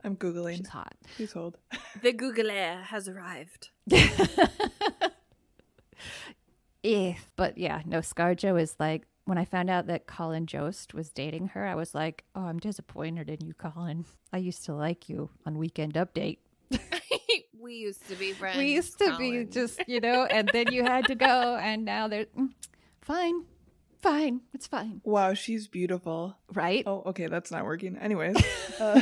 I'm 0.03 0.15
googling. 0.15 0.57
She's 0.57 0.69
hot. 0.69 0.95
She's 1.17 1.31
hold. 1.33 1.57
The 2.01 2.13
Googler 2.13 2.83
has 2.83 3.07
arrived. 3.07 3.69
If, 6.83 7.31
but 7.35 7.57
yeah, 7.57 7.81
no. 7.85 7.99
ScarJo 7.99 8.59
is 8.59 8.75
like 8.79 9.03
when 9.25 9.37
I 9.37 9.45
found 9.45 9.69
out 9.69 9.87
that 9.87 10.07
Colin 10.07 10.47
Jost 10.47 10.93
was 10.93 11.09
dating 11.09 11.49
her, 11.49 11.65
I 11.65 11.75
was 11.75 11.93
like, 11.93 12.23
oh, 12.35 12.41
I'm 12.41 12.57
disappointed 12.57 13.29
in 13.29 13.45
you, 13.45 13.53
Colin. 13.53 14.05
I 14.33 14.37
used 14.37 14.65
to 14.65 14.73
like 14.73 15.07
you 15.07 15.29
on 15.45 15.57
Weekend 15.57 15.93
Update. 15.93 16.39
we 17.59 17.75
used 17.75 18.07
to 18.07 18.15
be 18.15 18.33
friends. 18.33 18.57
we 18.57 18.73
used 18.73 18.97
to 18.97 19.15
be 19.17 19.45
just, 19.45 19.87
you 19.87 19.99
know, 19.99 20.25
and 20.25 20.49
then 20.51 20.71
you 20.71 20.83
had 20.83 21.05
to 21.05 21.15
go, 21.15 21.55
and 21.61 21.85
now 21.85 22.07
they're 22.07 22.25
mm, 22.37 22.49
fine, 23.01 23.43
fine, 24.01 24.41
it's 24.53 24.67
fine, 24.67 25.01
Wow, 25.03 25.33
she's 25.33 25.67
beautiful. 25.67 26.37
right? 26.53 26.83
Oh, 26.85 27.03
okay, 27.07 27.27
that's 27.27 27.51
not 27.51 27.65
working. 27.65 27.97
Anyways, 27.97 28.35
uh, 28.79 29.01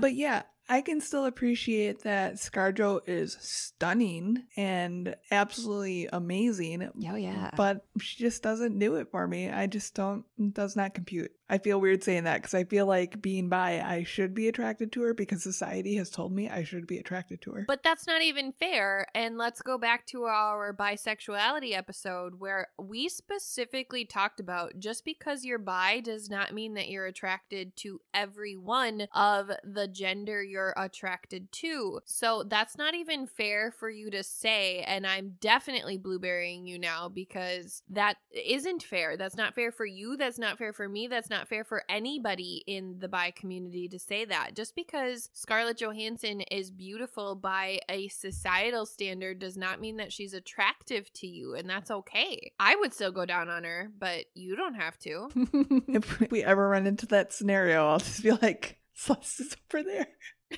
but 0.00 0.14
yeah, 0.14 0.42
I 0.68 0.80
can 0.80 1.00
still 1.00 1.26
appreciate 1.26 2.02
that 2.04 2.34
ScarJo 2.34 3.00
is 3.06 3.36
stunning 3.40 4.44
and 4.56 5.14
absolutely 5.30 6.08
amazing. 6.12 6.88
Oh, 7.10 7.16
yeah. 7.16 7.50
But 7.56 7.84
she 8.00 8.22
just 8.22 8.42
doesn't 8.42 8.78
do 8.78 8.94
it 8.96 9.08
for 9.10 9.26
me. 9.26 9.50
I 9.50 9.66
just 9.66 9.94
don't, 9.94 10.24
does 10.54 10.76
not 10.76 10.94
compute. 10.94 11.32
I 11.52 11.58
feel 11.58 11.82
weird 11.82 12.02
saying 12.02 12.24
that 12.24 12.40
because 12.40 12.54
I 12.54 12.64
feel 12.64 12.86
like 12.86 13.20
being 13.20 13.50
bi, 13.50 13.78
I 13.78 14.04
should 14.04 14.34
be 14.34 14.48
attracted 14.48 14.90
to 14.92 15.02
her 15.02 15.12
because 15.12 15.42
society 15.42 15.96
has 15.96 16.08
told 16.08 16.32
me 16.32 16.48
I 16.48 16.64
should 16.64 16.86
be 16.86 16.96
attracted 16.96 17.42
to 17.42 17.50
her. 17.50 17.64
But 17.68 17.82
that's 17.82 18.06
not 18.06 18.22
even 18.22 18.52
fair. 18.52 19.06
And 19.14 19.36
let's 19.36 19.60
go 19.60 19.76
back 19.76 20.06
to 20.06 20.24
our 20.24 20.72
bisexuality 20.72 21.76
episode 21.76 22.40
where 22.40 22.68
we 22.78 23.10
specifically 23.10 24.06
talked 24.06 24.40
about 24.40 24.78
just 24.78 25.04
because 25.04 25.44
you're 25.44 25.58
bi 25.58 26.00
does 26.00 26.30
not 26.30 26.54
mean 26.54 26.72
that 26.72 26.88
you're 26.88 27.04
attracted 27.04 27.76
to 27.76 28.00
every 28.14 28.56
one 28.56 29.06
of 29.14 29.50
the 29.62 29.88
gender 29.88 30.42
you're 30.42 30.72
attracted 30.78 31.52
to. 31.52 32.00
So 32.06 32.44
that's 32.48 32.78
not 32.78 32.94
even 32.94 33.26
fair 33.26 33.72
for 33.72 33.90
you 33.90 34.10
to 34.12 34.22
say. 34.22 34.84
And 34.86 35.06
I'm 35.06 35.34
definitely 35.38 35.98
blueberrying 35.98 36.66
you 36.66 36.78
now 36.78 37.10
because 37.10 37.82
that 37.90 38.16
isn't 38.30 38.82
fair. 38.82 39.18
That's 39.18 39.36
not 39.36 39.54
fair 39.54 39.70
for 39.70 39.84
you. 39.84 40.16
That's 40.16 40.38
not 40.38 40.56
fair 40.56 40.72
for 40.72 40.88
me. 40.88 41.08
That's 41.08 41.28
not 41.28 41.41
fair 41.48 41.64
for 41.64 41.82
anybody 41.88 42.62
in 42.66 42.98
the 42.98 43.08
bi 43.08 43.30
community 43.30 43.88
to 43.88 43.98
say 43.98 44.24
that. 44.24 44.54
Just 44.54 44.74
because 44.74 45.30
Scarlett 45.32 45.78
Johansson 45.78 46.40
is 46.42 46.70
beautiful 46.70 47.34
by 47.34 47.80
a 47.88 48.08
societal 48.08 48.86
standard 48.86 49.38
does 49.38 49.56
not 49.56 49.80
mean 49.80 49.96
that 49.96 50.12
she's 50.12 50.34
attractive 50.34 51.12
to 51.14 51.26
you, 51.26 51.54
and 51.54 51.68
that's 51.68 51.90
okay. 51.90 52.52
I 52.58 52.76
would 52.76 52.92
still 52.92 53.12
go 53.12 53.26
down 53.26 53.48
on 53.48 53.64
her, 53.64 53.90
but 53.98 54.26
you 54.34 54.56
don't 54.56 54.74
have 54.74 54.98
to. 55.00 55.28
if 55.88 56.30
we 56.30 56.42
ever 56.42 56.68
run 56.68 56.86
into 56.86 57.06
that 57.06 57.32
scenario, 57.32 57.88
I'll 57.88 57.98
just 57.98 58.22
be 58.22 58.32
like, 58.32 58.78
Celeste 58.94 59.40
is 59.40 59.56
over 59.72 59.82
there. 59.82 60.08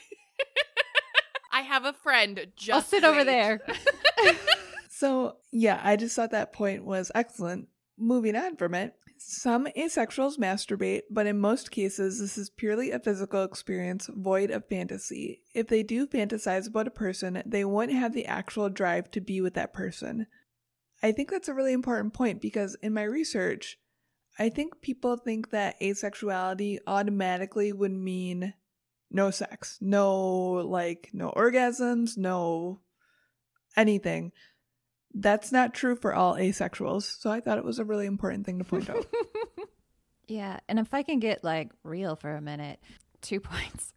I 1.52 1.60
have 1.60 1.84
a 1.84 1.92
friend. 1.92 2.48
Just 2.56 2.70
I'll 2.72 2.82
sit 2.82 3.04
over 3.04 3.24
there. 3.24 3.60
So, 4.96 5.38
yeah, 5.50 5.80
I 5.82 5.96
just 5.96 6.14
thought 6.14 6.30
that 6.30 6.52
point 6.52 6.84
was 6.84 7.10
excellent. 7.16 7.66
Moving 7.98 8.36
on 8.36 8.54
from 8.56 8.74
it, 8.74 8.94
some 9.16 9.66
asexuals 9.76 10.38
masturbate, 10.38 11.02
but 11.10 11.26
in 11.26 11.38
most 11.38 11.70
cases, 11.70 12.20
this 12.20 12.36
is 12.36 12.50
purely 12.50 12.90
a 12.90 12.98
physical 12.98 13.42
experience 13.42 14.08
void 14.12 14.50
of 14.50 14.68
fantasy. 14.68 15.42
If 15.54 15.68
they 15.68 15.82
do 15.82 16.06
fantasize 16.06 16.68
about 16.68 16.88
a 16.88 16.92
person, 16.92 17.42
they 17.46 17.64
won't 17.64 17.92
have 17.92 18.12
the 18.12 18.26
actual 18.26 18.68
drive 18.68 19.10
to 19.12 19.20
be 19.20 19.40
with 19.40 19.54
that 19.54 19.72
person. 19.72 20.26
I 21.02 21.12
think 21.12 21.30
that's 21.30 21.48
a 21.48 21.54
really 21.54 21.72
important 21.72 22.14
point 22.14 22.40
because 22.40 22.76
in 22.82 22.94
my 22.94 23.02
research, 23.02 23.78
I 24.38 24.48
think 24.48 24.80
people 24.80 25.16
think 25.16 25.50
that 25.50 25.80
asexuality 25.80 26.78
automatically 26.86 27.72
would 27.72 27.92
mean 27.92 28.54
no 29.10 29.30
sex, 29.30 29.78
no, 29.80 30.52
like, 30.66 31.10
no 31.12 31.30
orgasms, 31.36 32.16
no 32.16 32.80
anything. 33.76 34.32
That's 35.14 35.52
not 35.52 35.74
true 35.74 35.94
for 35.94 36.12
all 36.12 36.34
asexuals. 36.34 37.20
So 37.20 37.30
I 37.30 37.40
thought 37.40 37.58
it 37.58 37.64
was 37.64 37.78
a 37.78 37.84
really 37.84 38.06
important 38.06 38.44
thing 38.44 38.58
to 38.58 38.64
point 38.64 38.90
out. 38.90 39.06
Yeah, 40.26 40.58
and 40.68 40.78
if 40.78 40.94
I 40.94 41.02
can 41.02 41.18
get 41.18 41.44
like 41.44 41.70
real 41.82 42.16
for 42.16 42.34
a 42.34 42.40
minute, 42.40 42.80
two 43.20 43.40
points. 43.40 43.92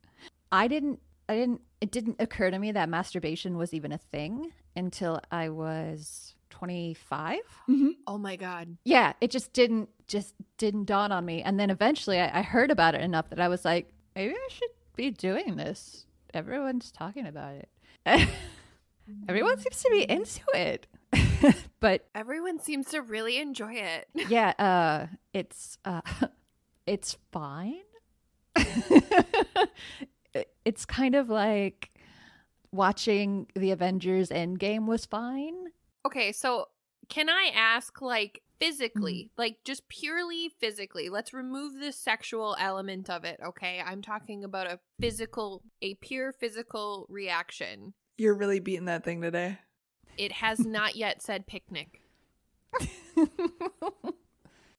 I 0.51 0.67
didn't 0.67 0.99
I 1.29 1.35
didn't 1.35 1.61
it 1.81 1.91
didn't 1.91 2.17
occur 2.19 2.49
to 2.49 2.59
me 2.59 2.71
that 2.71 2.89
masturbation 2.89 3.57
was 3.57 3.73
even 3.73 3.91
a 3.91 3.97
thing 3.97 4.51
until 4.75 5.21
I 5.31 5.49
was 5.49 6.35
25. 6.49 7.39
Mm-hmm. 7.69 7.89
Oh 8.07 8.17
my 8.17 8.35
god. 8.35 8.77
Yeah, 8.83 9.13
it 9.21 9.31
just 9.31 9.53
didn't 9.53 9.89
just 10.07 10.33
didn't 10.57 10.85
dawn 10.85 11.11
on 11.11 11.25
me. 11.25 11.41
And 11.43 11.59
then 11.59 11.69
eventually 11.69 12.19
I, 12.19 12.39
I 12.39 12.41
heard 12.41 12.71
about 12.71 12.95
it 12.95 13.01
enough 13.01 13.29
that 13.29 13.39
I 13.39 13.47
was 13.49 13.65
like, 13.65 13.91
maybe 14.15 14.33
I 14.33 14.47
should 14.49 14.69
be 14.95 15.11
doing 15.11 15.55
this. 15.57 16.05
Everyone's 16.33 16.91
talking 16.91 17.27
about 17.27 17.55
it. 17.55 17.69
Everyone 19.29 19.57
mm. 19.57 19.63
seems 19.63 19.83
to 19.83 19.89
be 19.91 20.09
into 20.09 20.41
it. 20.53 20.87
but 21.79 22.07
Everyone 22.15 22.59
seems 22.59 22.89
to 22.89 23.01
really 23.01 23.37
enjoy 23.37 23.73
it. 23.73 24.07
yeah, 24.29 24.53
uh 24.59 25.07
it's 25.33 25.77
uh 25.85 26.01
it's 26.87 27.17
fine. 27.31 27.81
It's 30.65 30.85
kind 30.85 31.15
of 31.15 31.29
like 31.29 31.91
watching 32.71 33.47
the 33.55 33.71
Avengers 33.71 34.29
Endgame 34.29 34.85
was 34.85 35.05
fine. 35.05 35.67
Okay, 36.05 36.31
so 36.31 36.67
can 37.09 37.29
I 37.29 37.51
ask, 37.55 38.01
like, 38.01 38.41
physically, 38.59 39.31
like, 39.37 39.57
just 39.63 39.87
purely 39.89 40.49
physically, 40.59 41.09
let's 41.09 41.33
remove 41.33 41.79
the 41.79 41.91
sexual 41.91 42.55
element 42.59 43.09
of 43.09 43.23
it, 43.23 43.39
okay? 43.45 43.81
I'm 43.85 44.01
talking 44.01 44.43
about 44.43 44.67
a 44.67 44.79
physical, 44.99 45.63
a 45.81 45.95
pure 45.95 46.31
physical 46.33 47.05
reaction. 47.09 47.93
You're 48.17 48.35
really 48.35 48.59
beating 48.59 48.85
that 48.85 49.03
thing 49.03 49.21
today. 49.21 49.59
It 50.17 50.31
has 50.33 50.65
not 50.65 50.95
yet 50.95 51.21
said 51.21 51.47
picnic. 51.47 52.01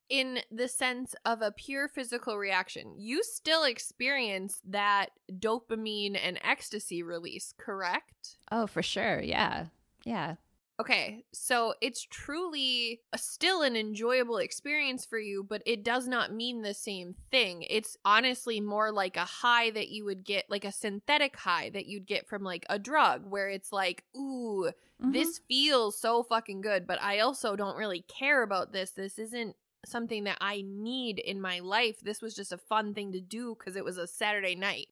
In 0.09 0.41
the 0.51 0.69
sense 0.69 1.15
of 1.27 1.43
a 1.43 1.53
pure 1.53 1.87
physical 1.87 2.39
reaction, 2.39 2.95
you 2.97 3.23
still 3.23 3.65
experience 3.65 4.61
that 4.65 5.11
dopamine 5.31 6.19
and 6.21 6.41
ecstasy 6.43 7.03
release, 7.03 7.53
correct? 7.59 8.39
Oh, 8.51 8.67
for 8.67 8.83
sure. 8.83 9.21
Yeah. 9.21 9.67
Yeah. 10.05 10.37
Okay, 10.81 11.25
so 11.33 11.75
it's 11.81 12.05
truly 12.05 13.01
a, 13.13 13.19
still 13.19 13.63
an 13.63 13.75
enjoyable 13.75 14.37
experience 14.37 15.05
for 15.05 15.19
you, 15.19 15.43
but 15.43 15.61
it 15.67 15.83
does 15.83 16.07
not 16.07 16.33
mean 16.33 16.63
the 16.63 16.73
same 16.73 17.17
thing. 17.33 17.63
It's 17.69 17.97
honestly 18.05 18.61
more 18.61 18.93
like 18.93 19.17
a 19.17 19.25
high 19.25 19.71
that 19.71 19.89
you 19.89 20.05
would 20.05 20.23
get, 20.23 20.49
like 20.49 20.65
a 20.65 20.71
synthetic 20.71 21.35
high 21.37 21.71
that 21.71 21.87
you'd 21.87 22.07
get 22.07 22.29
from 22.29 22.45
like 22.45 22.65
a 22.71 22.79
drug, 22.79 23.27
where 23.27 23.49
it's 23.49 23.73
like, 23.73 24.05
ooh, 24.17 24.71
Mhm. 24.99 25.33
this 25.33 25.41
feels 25.49 25.99
so 25.99 26.23
fucking 26.23 26.61
good, 26.61 26.87
but 26.87 27.03
I 27.03 27.19
also 27.21 27.57
don't 27.57 27.77
really 27.77 28.03
care 28.03 28.45
about 28.45 28.71
this. 28.73 28.93
This 28.93 29.19
isn't 29.19 29.57
something 29.85 30.23
that 30.25 30.39
I 30.41 30.63
need 30.65 31.19
in 31.19 31.41
my 31.41 31.59
life. 31.59 31.99
This 32.01 32.23
was 32.23 32.37
just 32.37 32.53
a 32.53 32.59
fun 32.59 32.95
thing 32.95 33.11
to 33.13 33.21
do 33.21 33.57
because 33.59 33.75
it 33.75 33.85
was 33.85 33.99
a 33.99 34.07
Saturday 34.07 34.55
night. 34.55 34.91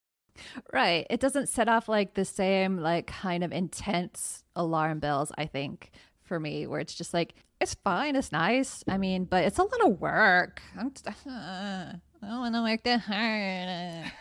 Right. 0.72 1.06
It 1.10 1.20
doesn't 1.20 1.48
set 1.48 1.68
off 1.68 1.88
like 1.88 2.14
the 2.14 2.24
same 2.24 2.78
like 2.78 3.06
kind 3.06 3.44
of 3.44 3.52
intense 3.52 4.44
alarm 4.54 4.98
bells, 4.98 5.32
I 5.36 5.46
think, 5.46 5.90
for 6.24 6.38
me, 6.40 6.66
where 6.66 6.80
it's 6.80 6.94
just 6.94 7.14
like 7.14 7.34
it's 7.60 7.74
fine, 7.74 8.16
it's 8.16 8.32
nice. 8.32 8.84
I 8.88 8.98
mean, 8.98 9.24
but 9.24 9.44
it's 9.44 9.58
a 9.58 9.62
lot 9.62 9.84
of 9.84 10.00
work. 10.00 10.60
I'm 10.78 10.92
just, 10.92 11.06
uh, 11.06 11.12
I 11.26 11.98
don't 12.22 12.40
want 12.40 12.54
to 12.54 12.62
work 12.62 12.82
that 12.84 13.00
hard. 13.00 14.12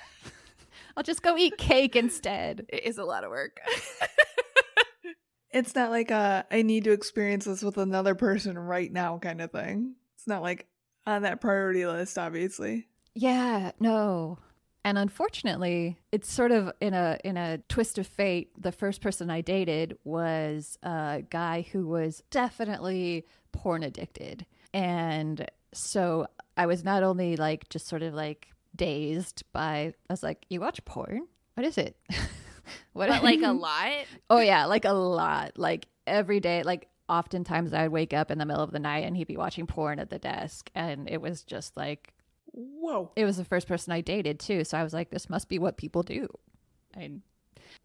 I'll 0.98 1.04
just 1.04 1.22
go 1.22 1.38
eat 1.38 1.58
cake 1.58 1.96
instead. 1.96 2.66
It 2.70 2.86
is 2.86 2.98
a 2.98 3.04
lot 3.04 3.24
of 3.24 3.30
work. 3.30 3.60
It's 5.56 5.74
not 5.74 5.90
like 5.90 6.12
a 6.12 6.46
I 6.52 6.64
need 6.64 6.84
to 6.84 6.92
experience 6.92 7.46
this 7.46 7.64
with 7.64 7.78
another 7.78 8.14
person 8.14 8.60
right 8.60 8.92
now 8.92 9.18
kind 9.20 9.42
of 9.42 9.54
thing. 9.54 9.96
It's 10.18 10.28
not 10.28 10.42
like 10.42 10.68
on 11.08 11.22
that 11.22 11.40
priority 11.40 11.86
list, 11.86 12.18
obviously. 12.18 12.90
Yeah, 13.14 13.72
no. 13.80 14.38
And 14.86 15.00
unfortunately, 15.00 15.98
it's 16.12 16.32
sort 16.32 16.52
of 16.52 16.72
in 16.80 16.94
a 16.94 17.18
in 17.24 17.38
a 17.38 17.58
twist 17.68 17.98
of 17.98 18.06
fate. 18.06 18.52
The 18.56 18.72
first 18.72 19.02
person 19.02 19.32
I 19.32 19.42
dated 19.42 19.98
was 20.04 20.78
a 20.84 21.24
guy 21.28 21.66
who 21.72 21.88
was 21.88 22.22
definitely 22.30 23.26
porn 23.52 23.82
addicted. 23.82 24.46
And 24.76 25.50
so 25.74 26.28
I 26.56 26.68
was 26.68 26.84
not 26.84 27.02
only 27.02 27.36
like 27.36 27.68
just 27.70 27.88
sort 27.88 28.04
of 28.04 28.14
like 28.14 28.50
dazed 28.76 29.42
by 29.52 29.96
I 30.08 30.14
was 30.14 30.22
like, 30.22 30.46
"You 30.50 30.62
watch 30.62 30.86
porn? 30.86 31.28
What 31.56 31.66
is 31.66 31.80
it?" 31.80 31.98
what 32.94 33.10
but 33.10 33.24
like 33.24 33.42
a 33.42 33.54
lot. 33.54 34.06
Oh 34.30 34.40
yeah, 34.40 34.66
like 34.66 34.86
a 34.86 34.94
lot. 34.94 35.58
Like 35.58 35.88
every 36.06 36.40
day, 36.40 36.62
like 36.62 36.90
oftentimes 37.10 37.74
I'd 37.74 37.88
wake 37.88 38.14
up 38.14 38.30
in 38.30 38.38
the 38.38 38.46
middle 38.46 38.64
of 38.64 38.72
the 38.72 38.80
night 38.80 39.06
and 39.06 39.18
he'd 39.18 39.28
be 39.28 39.38
watching 39.38 39.66
porn 39.66 39.98
at 39.98 40.12
the 40.12 40.20
desk 40.20 40.70
and 40.76 41.10
it 41.10 41.22
was 41.22 41.44
just 41.44 41.78
like 41.78 42.15
Whoa. 42.56 43.12
it 43.16 43.26
was 43.26 43.36
the 43.38 43.44
first 43.44 43.68
person 43.68 43.92
I 43.92 44.02
dated 44.02 44.40
too. 44.40 44.64
So 44.64 44.78
I 44.78 44.84
was 44.84 44.94
like, 44.94 45.10
this 45.10 45.30
must 45.30 45.50
be 45.50 45.60
what 45.60 45.78
people 45.78 46.04
do. 46.04 46.28
And 46.94 47.22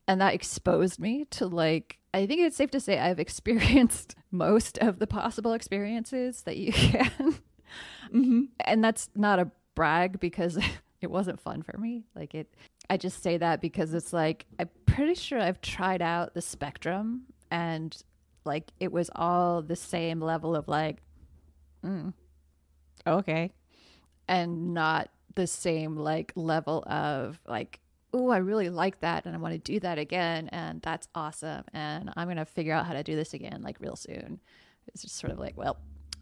and 0.06 0.20
that 0.20 0.34
exposed 0.34 1.00
me 1.00 1.24
to 1.30 1.46
like 1.46 1.98
I 2.14 2.26
think 2.26 2.40
it's 2.40 2.56
safe 2.56 2.70
to 2.72 2.80
say 2.80 2.98
I've 2.98 3.18
experienced 3.26 4.14
most 4.30 4.78
of 4.78 4.98
the 4.98 5.06
possible 5.06 5.52
experiences 5.52 6.42
that 6.42 6.56
you 6.56 6.72
can. 6.72 7.34
hmm 8.10 8.42
and 8.64 8.82
that's 8.82 9.08
not 9.14 9.38
a 9.38 9.50
brag 9.74 10.20
because 10.20 10.58
it 11.00 11.10
wasn't 11.10 11.40
fun 11.40 11.62
for 11.62 11.76
me. 11.76 12.04
Like 12.14 12.34
it 12.34 12.54
I 12.88 12.96
just 12.96 13.22
say 13.22 13.36
that 13.38 13.60
because 13.60 13.92
it's 13.94 14.12
like 14.12 14.46
I'm 14.58 14.70
pretty 14.86 15.14
sure 15.14 15.40
I've 15.40 15.60
tried 15.60 16.02
out 16.02 16.34
the 16.34 16.42
spectrum 16.42 17.22
and 17.50 17.96
like 18.44 18.70
it 18.78 18.92
was 18.92 19.10
all 19.16 19.62
the 19.62 19.76
same 19.76 20.20
level 20.20 20.54
of 20.54 20.68
like 20.68 21.02
mm, 21.84 22.12
okay 23.06 23.52
and 24.30 24.72
not 24.72 25.10
the 25.34 25.46
same 25.46 25.96
like 25.96 26.32
level 26.36 26.82
of 26.86 27.38
like 27.46 27.80
oh 28.14 28.30
i 28.30 28.38
really 28.38 28.70
like 28.70 28.98
that 29.00 29.26
and 29.26 29.34
i 29.34 29.38
want 29.38 29.52
to 29.52 29.58
do 29.72 29.78
that 29.80 29.98
again 29.98 30.48
and 30.52 30.80
that's 30.82 31.06
awesome 31.14 31.64
and 31.72 32.10
i'm 32.16 32.26
gonna 32.28 32.44
figure 32.44 32.72
out 32.72 32.86
how 32.86 32.92
to 32.94 33.02
do 33.02 33.14
this 33.14 33.34
again 33.34 33.60
like 33.62 33.76
real 33.80 33.96
soon 33.96 34.40
it's 34.88 35.02
just 35.02 35.16
sort 35.16 35.32
of 35.32 35.38
like 35.38 35.56
well 35.56 35.76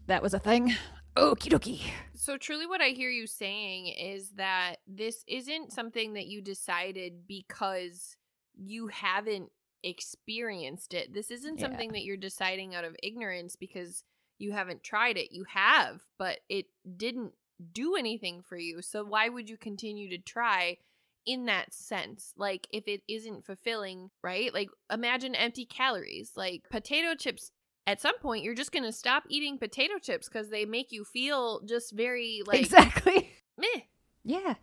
that 0.07 0.21
was 0.21 0.33
a 0.33 0.39
thing 0.39 0.73
okie 1.15 1.49
dokie 1.49 1.81
So 2.15 2.37
truly 2.37 2.65
what 2.67 2.81
I 2.81 2.89
hear 2.89 3.09
you 3.09 3.25
saying 3.27 3.87
is 3.87 4.31
that 4.31 4.75
this 4.87 5.23
isn't 5.27 5.71
something 5.71 6.13
that 6.13 6.27
you 6.27 6.41
decided 6.41 7.27
because 7.27 8.15
you 8.55 8.87
haven't 8.87 9.49
experienced 9.83 10.93
it. 10.93 11.13
This 11.13 11.31
isn't 11.31 11.59
Yeah. 11.59 11.65
something 11.67 11.91
that 11.93 12.03
you're 12.03 12.17
deciding 12.17 12.75
out 12.75 12.83
of 12.83 12.95
ignorance 13.01 13.55
because 13.55 14.03
you 14.37 14.51
haven't 14.51 14.83
tried 14.83 15.17
it. 15.17 15.31
You 15.31 15.45
have, 15.45 16.01
but 16.17 16.39
it 16.49 16.65
didn't 16.97 17.33
do 17.73 17.95
anything 17.95 18.41
for 18.41 18.57
you. 18.57 18.81
So 18.81 19.03
why 19.03 19.29
would 19.29 19.49
you 19.49 19.57
continue 19.57 20.09
to 20.09 20.17
try 20.17 20.77
in 21.25 21.45
that 21.45 21.73
sense? 21.73 22.33
Like 22.37 22.67
if 22.71 22.87
it 22.87 23.01
isn't 23.07 23.45
fulfilling, 23.45 24.09
right? 24.23 24.53
Like 24.53 24.69
imagine 24.91 25.35
empty 25.35 25.65
calories. 25.65 26.31
Like 26.35 26.63
potato 26.71 27.15
chips 27.15 27.51
at 27.89 27.99
some 27.99 28.17
point 28.19 28.43
you're 28.43 28.53
just 28.53 28.71
going 28.71 28.83
to 28.83 28.91
stop 28.91 29.23
eating 29.29 29.57
potato 29.57 29.97
chips 29.99 30.29
cuz 30.29 30.49
they 30.49 30.63
make 30.63 30.91
you 30.91 31.03
feel 31.03 31.61
just 31.65 31.91
very 31.91 32.41
like 32.45 32.61
exactly 32.61 33.31
meh. 33.57 33.81
yeah 34.23 34.53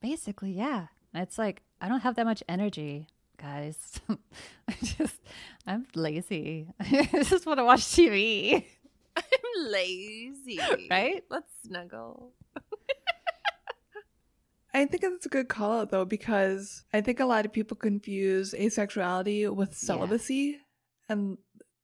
basically 0.00 0.50
yeah 0.50 0.88
it's 1.14 1.38
like 1.38 1.62
i 1.80 1.88
don't 1.88 2.00
have 2.00 2.16
that 2.16 2.24
much 2.24 2.42
energy 2.48 3.06
guys 3.36 4.00
i 4.68 4.74
just 4.82 5.20
i'm 5.64 5.86
lazy 5.94 6.72
i 6.80 7.22
just 7.22 7.46
want 7.46 7.58
to 7.58 7.64
watch 7.64 7.82
tv 7.82 8.64
I'm 9.16 9.70
lazy. 9.70 10.58
Right? 10.90 11.22
Let's 11.30 11.52
snuggle. 11.66 12.32
I 14.74 14.86
think 14.86 15.02
that's 15.02 15.26
a 15.26 15.28
good 15.28 15.48
call 15.48 15.80
out 15.80 15.90
though, 15.90 16.06
because 16.06 16.84
I 16.94 17.02
think 17.02 17.20
a 17.20 17.26
lot 17.26 17.44
of 17.44 17.52
people 17.52 17.76
confuse 17.76 18.54
asexuality 18.54 19.54
with 19.54 19.76
celibacy 19.76 20.58
and 21.10 21.36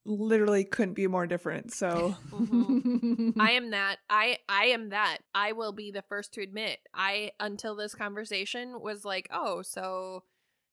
literally 0.06 0.64
couldn't 0.64 0.94
be 0.94 1.06
more 1.06 1.26
different. 1.26 1.70
So 1.74 2.14
Mhm. 2.32 3.34
I 3.38 3.50
am 3.52 3.70
that. 3.72 3.98
I 4.08 4.38
I 4.48 4.66
am 4.66 4.88
that. 4.88 5.18
I 5.34 5.52
will 5.52 5.72
be 5.72 5.90
the 5.90 6.00
first 6.00 6.32
to 6.34 6.40
admit. 6.42 6.78
I 6.94 7.32
until 7.38 7.76
this 7.76 7.94
conversation 7.94 8.80
was 8.80 9.04
like, 9.04 9.28
"Oh, 9.30 9.60
so 9.60 10.24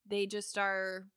they 0.07 0.25
just 0.25 0.57
are 0.57 1.07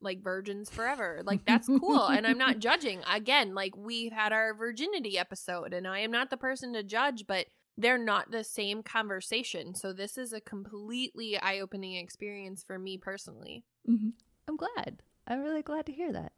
like 0.00 0.22
virgins 0.22 0.70
forever." 0.70 1.20
Like 1.24 1.44
that's 1.44 1.66
cool, 1.68 2.06
and 2.06 2.26
I'm 2.26 2.38
not 2.38 2.58
judging. 2.68 3.02
Again, 3.10 3.54
like 3.54 3.76
we've 3.76 4.12
had 4.12 4.32
our 4.32 4.54
virginity 4.54 5.18
episode 5.18 5.72
and 5.74 5.86
I 5.86 6.00
am 6.00 6.10
not 6.10 6.30
the 6.30 6.36
person 6.36 6.72
to 6.74 6.82
judge, 6.82 7.26
but 7.26 7.46
they're 7.76 7.98
not 7.98 8.30
the 8.30 8.42
same 8.42 8.82
conversation. 8.82 9.74
So 9.74 9.92
this 9.92 10.18
is 10.18 10.32
a 10.32 10.40
completely 10.40 11.38
eye-opening 11.38 11.94
experience 11.94 12.62
for 12.62 12.78
me 12.78 12.98
personally. 12.98 13.64
mhm. 13.88 14.12
i'm 14.48 14.56
glad 14.56 15.02
i'm 15.26 15.42
really 15.42 15.62
glad 15.62 15.86
to 15.86 15.92
hear 15.92 16.12
that 16.12 16.32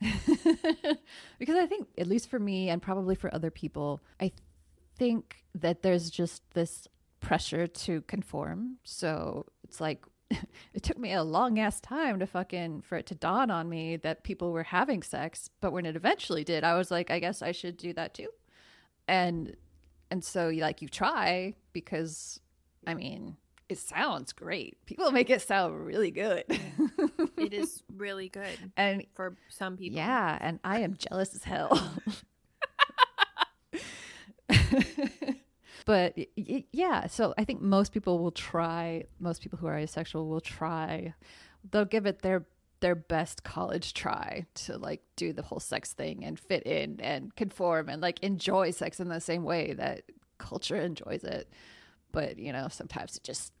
because 1.38 1.56
i 1.56 1.66
think 1.66 1.88
at 1.98 2.06
least 2.06 2.28
for 2.30 2.38
me 2.38 2.68
and 2.70 2.80
probably 2.82 3.14
for 3.14 3.32
other 3.34 3.50
people 3.50 4.00
i 4.20 4.32
think 4.96 5.44
that 5.54 5.82
there's 5.82 6.10
just 6.10 6.42
this 6.54 6.88
pressure 7.20 7.66
to 7.66 8.00
conform 8.02 8.76
so 8.84 9.44
it's 9.64 9.80
like 9.80 10.04
it 10.74 10.82
took 10.82 10.98
me 10.98 11.12
a 11.12 11.22
long 11.22 11.58
ass 11.58 11.80
time 11.80 12.18
to 12.20 12.26
fucking 12.26 12.82
for 12.82 12.96
it 12.96 13.06
to 13.06 13.14
dawn 13.14 13.50
on 13.50 13.68
me 13.68 13.96
that 13.96 14.22
people 14.24 14.52
were 14.52 14.62
having 14.64 15.02
sex. 15.02 15.50
But 15.60 15.72
when 15.72 15.86
it 15.86 15.96
eventually 15.96 16.44
did, 16.44 16.64
I 16.64 16.76
was 16.76 16.90
like, 16.90 17.10
I 17.10 17.18
guess 17.18 17.42
I 17.42 17.52
should 17.52 17.76
do 17.76 17.92
that 17.94 18.14
too. 18.14 18.28
And 19.08 19.56
and 20.10 20.24
so 20.24 20.48
you 20.48 20.62
like 20.62 20.82
you 20.82 20.88
try 20.88 21.54
because 21.72 22.40
I 22.86 22.94
mean 22.94 23.36
it 23.68 23.78
sounds 23.78 24.32
great. 24.32 24.84
People 24.86 25.10
make 25.12 25.30
it 25.30 25.42
sound 25.42 25.84
really 25.86 26.10
good. 26.10 26.44
It 27.36 27.54
is 27.54 27.82
really 27.96 28.28
good 28.28 28.58
and 28.76 29.06
for 29.14 29.34
some 29.48 29.78
people. 29.78 29.96
yeah, 29.96 30.36
and 30.42 30.60
I 30.62 30.80
am 30.80 30.94
jealous 30.98 31.34
as 31.34 31.42
hell. 31.42 31.90
But 35.84 36.16
yeah, 36.36 37.06
so 37.06 37.34
I 37.38 37.44
think 37.44 37.60
most 37.60 37.92
people 37.92 38.18
will 38.18 38.30
try. 38.32 39.04
Most 39.18 39.42
people 39.42 39.58
who 39.58 39.66
are 39.66 39.78
asexual 39.78 40.28
will 40.28 40.40
try. 40.40 41.14
They'll 41.70 41.84
give 41.84 42.06
it 42.06 42.22
their 42.22 42.46
their 42.80 42.94
best 42.94 43.44
college 43.44 43.92
try 43.92 44.46
to 44.54 44.78
like 44.78 45.02
do 45.16 45.32
the 45.32 45.42
whole 45.42 45.60
sex 45.60 45.92
thing 45.92 46.24
and 46.24 46.38
fit 46.38 46.62
in 46.64 46.98
and 47.00 47.34
conform 47.36 47.88
and 47.88 48.00
like 48.00 48.18
enjoy 48.20 48.70
sex 48.70 49.00
in 49.00 49.08
the 49.08 49.20
same 49.20 49.44
way 49.44 49.74
that 49.74 50.02
culture 50.38 50.76
enjoys 50.76 51.22
it. 51.22 51.48
But 52.12 52.38
you 52.38 52.52
know, 52.52 52.68
sometimes 52.68 53.16
it 53.16 53.22
just 53.22 53.52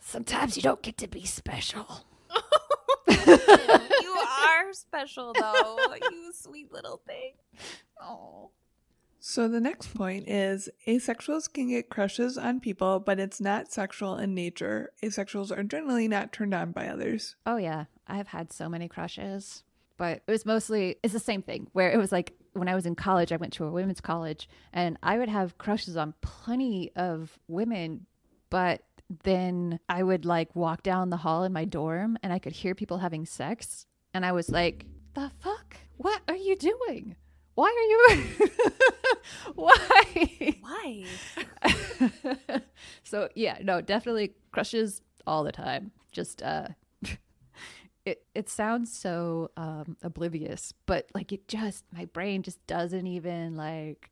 sometimes 0.00 0.56
you 0.56 0.62
don't 0.62 0.82
get 0.82 0.96
to 0.98 1.08
be 1.08 1.24
special. 1.24 2.04
you 3.08 4.16
are 4.18 4.72
special 4.72 5.34
though. 5.38 5.78
you 6.10 6.32
sweet 6.32 6.72
little 6.72 7.00
thing. 7.06 7.32
Oh. 8.02 8.50
So 9.22 9.48
the 9.48 9.60
next 9.60 9.94
point 9.94 10.28
is 10.28 10.70
asexuals 10.88 11.52
can 11.52 11.68
get 11.68 11.90
crushes 11.90 12.38
on 12.38 12.58
people, 12.58 13.00
but 13.00 13.20
it's 13.20 13.38
not 13.38 13.70
sexual 13.70 14.16
in 14.16 14.34
nature. 14.34 14.92
Asexuals 15.02 15.56
are 15.56 15.62
generally 15.62 16.08
not 16.08 16.32
turned 16.32 16.54
on 16.54 16.72
by 16.72 16.88
others. 16.88 17.36
Oh 17.44 17.58
yeah, 17.58 17.84
I've 18.08 18.28
had 18.28 18.50
so 18.50 18.66
many 18.66 18.88
crushes, 18.88 19.62
but 19.98 20.22
it 20.26 20.30
was 20.30 20.46
mostly 20.46 20.96
it's 21.02 21.12
the 21.12 21.20
same 21.20 21.42
thing 21.42 21.68
where 21.74 21.92
it 21.92 21.98
was 21.98 22.10
like 22.10 22.32
when 22.54 22.66
I 22.66 22.74
was 22.74 22.86
in 22.86 22.94
college, 22.94 23.30
I 23.30 23.36
went 23.36 23.52
to 23.54 23.66
a 23.66 23.70
women's 23.70 24.00
college 24.00 24.48
and 24.72 24.96
I 25.02 25.18
would 25.18 25.28
have 25.28 25.58
crushes 25.58 25.98
on 25.98 26.14
plenty 26.22 26.90
of 26.96 27.38
women, 27.46 28.06
but 28.48 28.82
then 29.22 29.80
I 29.86 30.02
would 30.02 30.24
like 30.24 30.56
walk 30.56 30.82
down 30.82 31.10
the 31.10 31.18
hall 31.18 31.44
in 31.44 31.52
my 31.52 31.66
dorm 31.66 32.16
and 32.22 32.32
I 32.32 32.38
could 32.38 32.52
hear 32.52 32.74
people 32.74 32.98
having 32.98 33.26
sex 33.26 33.86
and 34.14 34.24
I 34.24 34.32
was 34.32 34.48
like, 34.48 34.86
"The 35.12 35.30
fuck? 35.40 35.76
What 35.98 36.22
are 36.26 36.36
you 36.36 36.56
doing? 36.56 37.16
Why 37.54 37.66
are 37.66 38.16
you 38.16 38.50
Why?" 39.54 40.56
Why? 40.60 41.04
so 43.02 43.28
yeah, 43.34 43.58
no, 43.62 43.80
definitely 43.80 44.34
crushes 44.52 45.02
all 45.26 45.44
the 45.44 45.52
time. 45.52 45.92
Just 46.12 46.42
uh 46.42 46.68
it 48.04 48.24
it 48.34 48.48
sounds 48.48 48.92
so 48.92 49.50
um 49.56 49.96
oblivious, 50.02 50.72
but 50.86 51.08
like 51.14 51.32
it 51.32 51.48
just 51.48 51.84
my 51.92 52.06
brain 52.06 52.42
just 52.42 52.64
doesn't 52.66 53.06
even 53.06 53.56
like 53.56 54.10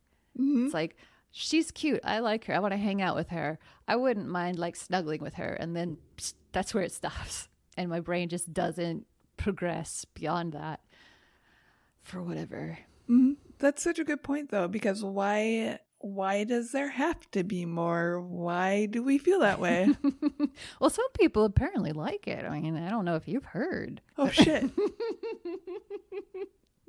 it's 0.65 0.73
like 0.73 0.95
she's 1.31 1.71
cute. 1.71 1.99
I 2.03 2.19
like 2.19 2.45
her. 2.45 2.55
I 2.55 2.59
want 2.59 2.73
to 2.73 2.77
hang 2.77 3.01
out 3.01 3.15
with 3.15 3.29
her. 3.29 3.59
I 3.87 3.95
wouldn't 3.95 4.27
mind 4.27 4.59
like 4.59 4.75
snuggling 4.75 5.21
with 5.21 5.35
her 5.35 5.53
and 5.53 5.75
then 5.75 5.97
that's 6.51 6.73
where 6.73 6.83
it 6.83 6.91
stops. 6.91 7.47
And 7.77 7.89
my 7.89 7.99
brain 7.99 8.29
just 8.29 8.53
doesn't 8.53 9.05
progress 9.37 10.05
beyond 10.13 10.53
that 10.53 10.81
for 12.01 12.21
whatever. 12.21 12.79
Hmm 13.09 13.33
That's 13.57 13.83
such 13.83 13.99
a 13.99 14.03
good 14.03 14.23
point, 14.23 14.51
though, 14.51 14.67
because 14.67 15.03
why? 15.03 15.79
Why 16.01 16.45
does 16.45 16.71
there 16.71 16.87
have 16.87 17.29
to 17.31 17.43
be 17.43 17.65
more? 17.65 18.21
Why 18.21 18.85
do 18.85 19.03
we 19.03 19.17
feel 19.17 19.41
that 19.41 19.59
way? 19.59 19.89
well, 20.79 20.89
some 20.89 21.11
people 21.19 21.43
apparently 21.43 21.91
like 21.91 22.25
it. 22.25 22.45
I 22.45 22.61
mean, 22.61 22.77
I 22.77 22.89
don't 22.89 23.03
know 23.03 23.15
if 23.15 23.27
you've 23.27 23.43
heard. 23.43 23.99
oh 24.17 24.29
shit! 24.29 24.63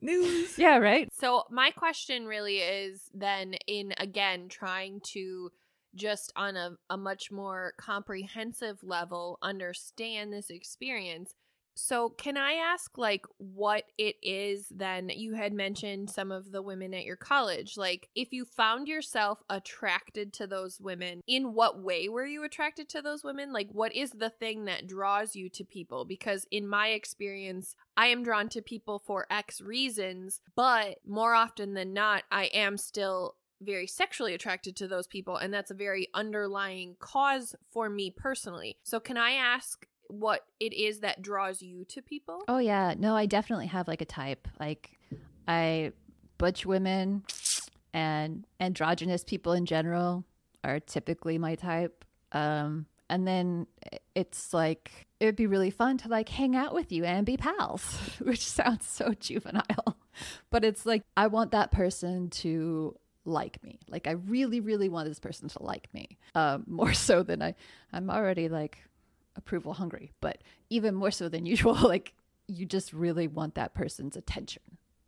News. 0.00 0.56
Yeah, 0.56 0.78
right? 0.78 1.08
So 1.12 1.44
my 1.50 1.72
question 1.72 2.26
really 2.26 2.58
is 2.58 3.00
then 3.12 3.54
in 3.66 3.92
again 3.98 4.48
trying 4.48 5.00
to 5.12 5.50
just 5.94 6.32
on 6.36 6.56
a, 6.56 6.76
a 6.88 6.96
much 6.96 7.30
more 7.30 7.72
comprehensive 7.78 8.78
level 8.82 9.38
understand 9.42 10.32
this 10.32 10.50
experience. 10.50 11.34
So 11.74 12.10
can 12.10 12.36
I 12.36 12.54
ask 12.54 12.98
like 12.98 13.24
what 13.38 13.84
it 13.98 14.16
is 14.22 14.66
then? 14.70 15.10
You 15.10 15.34
had 15.34 15.52
mentioned 15.52 16.10
some 16.10 16.30
of 16.30 16.52
the 16.52 16.62
women 16.62 16.94
at 16.94 17.04
your 17.04 17.16
college 17.16 17.76
like 17.76 18.08
if 18.14 18.32
you 18.32 18.44
found 18.44 18.88
yourself 18.88 19.42
attracted 19.48 20.32
to 20.34 20.46
those 20.46 20.80
women 20.80 21.22
in 21.26 21.54
what 21.54 21.80
way 21.80 22.08
were 22.08 22.26
you 22.26 22.44
attracted 22.44 22.88
to 22.90 23.02
those 23.02 23.24
women? 23.24 23.52
Like 23.52 23.68
what 23.72 23.94
is 23.94 24.10
the 24.10 24.30
thing 24.30 24.64
that 24.66 24.86
draws 24.86 25.34
you 25.34 25.48
to 25.50 25.64
people? 25.64 26.04
Because 26.04 26.46
in 26.50 26.68
my 26.68 26.88
experience 26.88 27.74
I 27.96 28.06
am 28.06 28.22
drawn 28.22 28.48
to 28.50 28.62
people 28.62 28.98
for 28.98 29.26
X 29.30 29.60
reasons, 29.60 30.40
but 30.56 30.98
more 31.06 31.34
often 31.34 31.74
than 31.74 31.92
not, 31.92 32.24
I 32.30 32.44
am 32.46 32.76
still 32.76 33.36
very 33.60 33.86
sexually 33.86 34.34
attracted 34.34 34.74
to 34.76 34.88
those 34.88 35.06
people, 35.06 35.36
and 35.36 35.52
that's 35.52 35.70
a 35.70 35.74
very 35.74 36.08
underlying 36.14 36.96
cause 36.98 37.54
for 37.70 37.90
me 37.90 38.10
personally. 38.10 38.78
So, 38.82 39.00
can 39.00 39.16
I 39.16 39.32
ask 39.32 39.86
what 40.12 40.44
it 40.58 40.72
is 40.72 41.00
that 41.00 41.22
draws 41.22 41.62
you 41.62 41.84
to 41.86 42.02
people? 42.02 42.42
Oh 42.48 42.58
yeah, 42.58 42.94
no, 42.98 43.16
I 43.16 43.26
definitely 43.26 43.66
have 43.68 43.88
like 43.88 44.00
a 44.00 44.06
type. 44.06 44.48
Like 44.58 44.98
I 45.46 45.92
butch 46.38 46.64
women 46.64 47.24
and 47.92 48.46
androgynous 48.60 49.24
people 49.24 49.52
in 49.52 49.66
general 49.66 50.24
are 50.64 50.80
typically 50.80 51.38
my 51.38 51.54
type. 51.54 52.04
Um 52.32 52.86
and 53.08 53.26
then 53.26 53.66
it's 54.14 54.54
like 54.54 55.06
it 55.18 55.26
would 55.26 55.36
be 55.36 55.46
really 55.46 55.70
fun 55.70 55.98
to 55.98 56.08
like 56.08 56.28
hang 56.28 56.54
out 56.56 56.72
with 56.72 56.92
you 56.92 57.04
and 57.04 57.26
be 57.26 57.36
pals, 57.36 57.94
which 58.20 58.46
sounds 58.46 58.86
so 58.86 59.14
juvenile. 59.18 59.96
But 60.50 60.64
it's 60.64 60.86
like 60.86 61.02
I 61.16 61.26
want 61.26 61.52
that 61.52 61.72
person 61.72 62.30
to 62.30 62.96
like 63.24 63.62
me. 63.62 63.80
Like 63.88 64.06
I 64.06 64.12
really 64.12 64.60
really 64.60 64.88
want 64.88 65.08
this 65.08 65.18
person 65.18 65.48
to 65.48 65.62
like 65.62 65.92
me. 65.92 66.18
Um 66.34 66.64
more 66.68 66.94
so 66.94 67.22
than 67.22 67.42
I 67.42 67.54
I'm 67.92 68.10
already 68.10 68.48
like 68.48 68.78
approval 69.36 69.74
hungry, 69.74 70.12
but 70.20 70.38
even 70.68 70.94
more 70.94 71.10
so 71.10 71.28
than 71.28 71.46
usual, 71.54 71.74
like 71.74 72.14
you 72.46 72.66
just 72.66 72.92
really 72.92 73.28
want 73.28 73.54
that 73.54 73.74
person's 73.74 74.16
attention. 74.16 74.62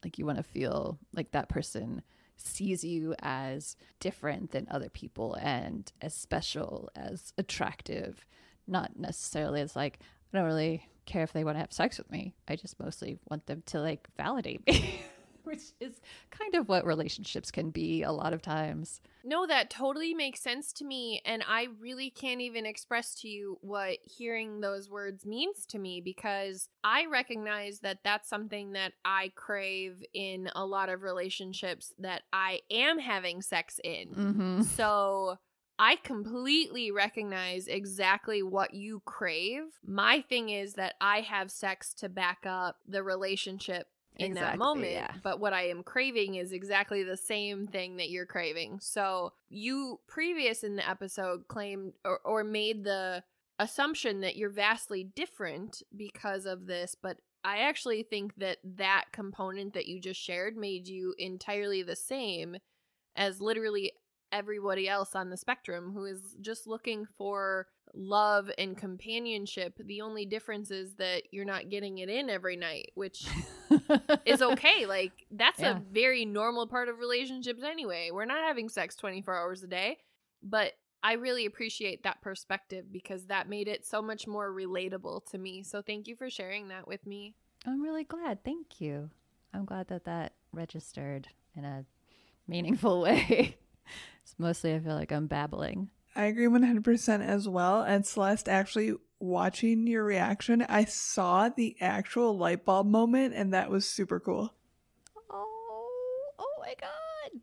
Like 0.04 0.18
you 0.18 0.26
want 0.26 0.38
to 0.38 0.44
feel 0.44 0.98
like 1.14 1.32
that 1.32 1.48
person 1.48 2.02
sees 2.36 2.82
you 2.82 3.14
as 3.20 3.76
different 4.00 4.50
than 4.50 4.66
other 4.70 4.88
people 4.88 5.34
and 5.40 5.92
as 6.00 6.14
special, 6.14 6.90
as 6.96 7.32
attractive, 7.38 8.26
not 8.66 8.98
necessarily 8.98 9.60
as 9.60 9.76
like, 9.76 10.00
I 10.32 10.38
don't 10.38 10.46
really 10.46 10.86
care 11.06 11.22
if 11.22 11.32
they 11.32 11.44
want 11.44 11.56
to 11.56 11.60
have 11.60 11.72
sex 11.72 11.98
with 11.98 12.10
me. 12.10 12.34
I 12.48 12.56
just 12.56 12.80
mostly 12.80 13.18
want 13.28 13.46
them 13.46 13.62
to 13.66 13.80
like 13.80 14.08
validate 14.16 14.66
me, 14.66 15.02
which 15.44 15.72
is 15.80 16.00
kind 16.30 16.54
of 16.54 16.68
what 16.68 16.86
relationships 16.86 17.50
can 17.50 17.70
be 17.70 18.02
a 18.02 18.12
lot 18.12 18.32
of 18.32 18.42
times. 18.42 19.00
No, 19.24 19.46
that 19.46 19.70
totally 19.70 20.14
makes 20.14 20.40
sense 20.40 20.72
to 20.74 20.84
me. 20.84 21.22
And 21.24 21.44
I 21.46 21.68
really 21.80 22.10
can't 22.10 22.40
even 22.40 22.66
express 22.66 23.14
to 23.16 23.28
you 23.28 23.58
what 23.60 23.98
hearing 24.02 24.60
those 24.60 24.90
words 24.90 25.24
means 25.24 25.64
to 25.66 25.78
me 25.78 26.00
because 26.00 26.68
I 26.82 27.06
recognize 27.06 27.80
that 27.80 27.98
that's 28.02 28.28
something 28.28 28.72
that 28.72 28.92
I 29.04 29.32
crave 29.34 30.02
in 30.12 30.50
a 30.54 30.66
lot 30.66 30.88
of 30.88 31.02
relationships 31.02 31.92
that 31.98 32.22
I 32.32 32.60
am 32.70 32.98
having 32.98 33.42
sex 33.42 33.78
in. 33.84 34.08
Mm-hmm. 34.08 34.62
So 34.62 35.38
I 35.78 35.96
completely 35.96 36.90
recognize 36.90 37.66
exactly 37.66 38.42
what 38.42 38.74
you 38.74 39.02
crave. 39.04 39.64
My 39.84 40.20
thing 40.20 40.48
is 40.48 40.74
that 40.74 40.94
I 41.00 41.22
have 41.22 41.50
sex 41.50 41.92
to 41.94 42.08
back 42.08 42.46
up 42.46 42.76
the 42.86 43.02
relationship 43.02 43.88
in 44.16 44.34
that 44.34 44.58
moment. 44.58 44.92
yeah. 44.92 45.12
But 45.22 45.40
what 45.40 45.52
I 45.52 45.68
am 45.68 45.82
craving 45.82 46.36
is 46.36 46.52
exactly 46.52 47.02
the 47.02 47.16
same 47.16 47.66
thing 47.66 47.96
that 47.96 48.10
you're 48.10 48.26
craving. 48.26 48.78
So 48.80 49.32
you 49.48 50.00
previous 50.06 50.62
in 50.62 50.76
the 50.76 50.88
episode 50.88 51.48
claimed 51.48 51.94
or, 52.04 52.20
or 52.24 52.44
made 52.44 52.84
the 52.84 53.24
assumption 53.58 54.20
that 54.20 54.36
you're 54.36 54.50
vastly 54.50 55.04
different 55.04 55.82
because 55.96 56.46
of 56.46 56.66
this, 56.66 56.94
but 57.00 57.18
I 57.44 57.58
actually 57.58 58.02
think 58.02 58.34
that 58.36 58.58
that 58.76 59.06
component 59.12 59.74
that 59.74 59.86
you 59.86 60.00
just 60.00 60.20
shared 60.20 60.56
made 60.56 60.86
you 60.86 61.14
entirely 61.18 61.82
the 61.82 61.96
same 61.96 62.56
as 63.16 63.40
literally 63.40 63.92
everybody 64.32 64.88
else 64.88 65.14
on 65.14 65.30
the 65.30 65.36
spectrum 65.36 65.92
who 65.94 66.04
is 66.06 66.36
just 66.40 66.66
looking 66.66 67.04
for 67.18 67.66
love 67.94 68.50
and 68.56 68.76
companionship. 68.76 69.74
The 69.84 70.00
only 70.00 70.24
difference 70.24 70.70
is 70.70 70.94
that 70.94 71.24
you're 71.30 71.44
not 71.44 71.68
getting 71.68 71.98
it 71.98 72.08
in 72.08 72.30
every 72.30 72.56
night, 72.56 72.90
which 72.94 73.26
is 74.24 74.40
okay. 74.42 74.86
Like 74.86 75.12
that's 75.30 75.60
Yeah. 75.60 75.76
a 75.76 75.80
very 75.92 76.24
normal 76.24 76.66
part 76.66 76.88
of 76.88 76.98
relationships 76.98 77.62
anyway. 77.62 78.10
We're 78.12 78.24
not 78.24 78.44
having 78.46 78.68
sex 78.68 78.96
24 78.96 79.36
hours 79.36 79.62
a 79.62 79.66
day, 79.66 79.98
but 80.42 80.72
I 81.02 81.14
really 81.14 81.46
appreciate 81.46 82.04
that 82.04 82.22
perspective 82.22 82.86
because 82.92 83.26
that 83.26 83.48
made 83.48 83.68
it 83.68 83.84
so 83.84 84.00
much 84.00 84.26
more 84.26 84.50
relatable 84.52 85.26
to 85.32 85.38
me. 85.38 85.62
So 85.62 85.82
thank 85.82 86.06
you 86.08 86.16
for 86.16 86.30
sharing 86.30 86.68
that 86.68 86.86
with 86.88 87.04
me. 87.06 87.34
I'm 87.66 87.82
really 87.82 88.04
glad. 88.04 88.42
Thank 88.44 88.80
you. 88.80 89.10
I'm 89.52 89.64
glad 89.64 89.88
that 89.88 90.04
that 90.04 90.32
registered 90.52 91.28
in 91.56 91.64
a 91.64 91.84
meaningful 92.48 93.00
way. 93.02 93.56
It's 94.22 94.34
mostly 94.38 94.74
I 94.74 94.80
feel 94.80 94.94
like 94.94 95.12
I'm 95.12 95.26
babbling. 95.26 95.90
I 96.14 96.24
agree 96.24 96.46
100% 96.46 97.26
as 97.26 97.48
well. 97.48 97.82
And 97.82 98.06
Celeste, 98.06 98.48
actually 98.48 98.94
watching 99.18 99.86
your 99.86 100.04
reaction, 100.04 100.62
I 100.68 100.84
saw 100.84 101.48
the 101.48 101.76
actual 101.80 102.36
light 102.36 102.64
bulb 102.64 102.86
moment, 102.86 103.34
and 103.34 103.54
that 103.54 103.70
was 103.70 103.86
super 103.86 104.20
cool. 104.20 104.52
Oh, 105.30 106.30
oh 106.38 106.54
my 106.60 106.74
god. 106.78 107.40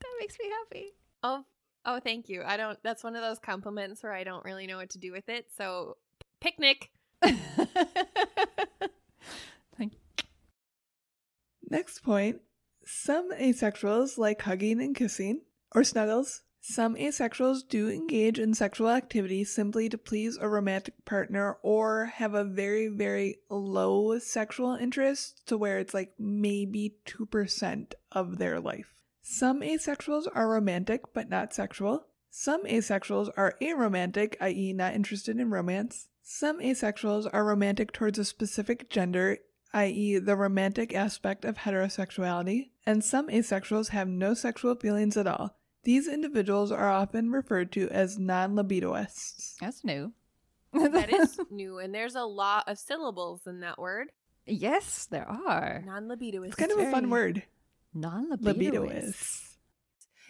That 0.00 0.08
makes 0.18 0.36
me 0.40 0.50
happy. 0.50 0.94
Oh, 1.22 1.44
oh, 1.84 2.00
thank 2.00 2.28
you. 2.28 2.42
I 2.44 2.56
don't. 2.56 2.78
That's 2.82 3.04
one 3.04 3.14
of 3.14 3.22
those 3.22 3.38
compliments 3.38 4.02
where 4.02 4.12
I 4.12 4.24
don't 4.24 4.44
really 4.44 4.66
know 4.66 4.78
what 4.78 4.90
to 4.90 4.98
do 4.98 5.12
with 5.12 5.28
it. 5.28 5.46
So, 5.56 5.96
picnic. 6.40 6.90
Thank. 9.76 9.92
Next 11.70 12.00
point 12.00 12.40
some 12.88 13.30
asexuals 13.32 14.16
like 14.16 14.40
hugging 14.42 14.80
and 14.80 14.96
kissing, 14.96 15.42
or 15.74 15.84
snuggles. 15.84 16.42
Some 16.60 16.96
asexuals 16.96 17.66
do 17.66 17.88
engage 17.88 18.38
in 18.38 18.52
sexual 18.52 18.90
activity 18.90 19.44
simply 19.44 19.88
to 19.88 19.96
please 19.96 20.36
a 20.36 20.48
romantic 20.48 21.04
partner 21.04 21.56
or 21.62 22.06
have 22.06 22.34
a 22.34 22.44
very, 22.44 22.88
very 22.88 23.38
low 23.48 24.18
sexual 24.18 24.74
interest 24.74 25.46
to 25.46 25.56
where 25.56 25.78
it's 25.78 25.94
like 25.94 26.12
maybe 26.18 26.96
2% 27.06 27.94
of 28.12 28.38
their 28.38 28.60
life. 28.60 28.94
Some 29.22 29.60
asexuals 29.60 30.26
are 30.34 30.48
romantic 30.48 31.14
but 31.14 31.28
not 31.28 31.54
sexual. 31.54 32.06
Some 32.30 32.64
asexuals 32.64 33.30
are 33.36 33.56
aromantic, 33.62 34.36
i.e., 34.40 34.72
not 34.72 34.94
interested 34.94 35.38
in 35.38 35.50
romance. 35.50 36.08
Some 36.22 36.60
asexuals 36.60 37.28
are 37.32 37.44
romantic 37.44 37.92
towards 37.92 38.18
a 38.18 38.24
specific 38.24 38.90
gender, 38.90 39.38
i.e., 39.72 40.18
the 40.18 40.36
romantic 40.36 40.94
aspect 40.94 41.44
of 41.44 41.58
heterosexuality, 41.58 42.70
and 42.84 43.02
some 43.02 43.28
asexuals 43.28 43.88
have 43.88 44.08
no 44.08 44.34
sexual 44.34 44.74
feelings 44.74 45.16
at 45.16 45.26
all. 45.26 45.57
These 45.88 46.06
individuals 46.06 46.70
are 46.70 46.90
often 46.90 47.32
referred 47.32 47.72
to 47.72 47.88
as 47.88 48.18
non 48.18 48.54
libidoists. 48.54 49.54
That's 49.58 49.82
new. 49.82 50.12
That 50.74 51.10
is 51.10 51.40
new, 51.50 51.78
and 51.78 51.94
there's 51.94 52.14
a 52.14 52.24
lot 52.24 52.68
of 52.68 52.76
syllables 52.76 53.46
in 53.46 53.60
that 53.60 53.78
word. 53.78 54.12
Yes, 54.44 55.06
there 55.10 55.26
are. 55.26 55.82
Non 55.86 56.06
libidoists. 56.06 56.48
It's 56.48 56.56
kind 56.56 56.72
of 56.72 56.78
a 56.80 56.90
fun 56.90 57.08
word. 57.08 57.42
Non 57.94 58.28
Libidoists. 58.36 58.70
libidoists. 58.70 59.56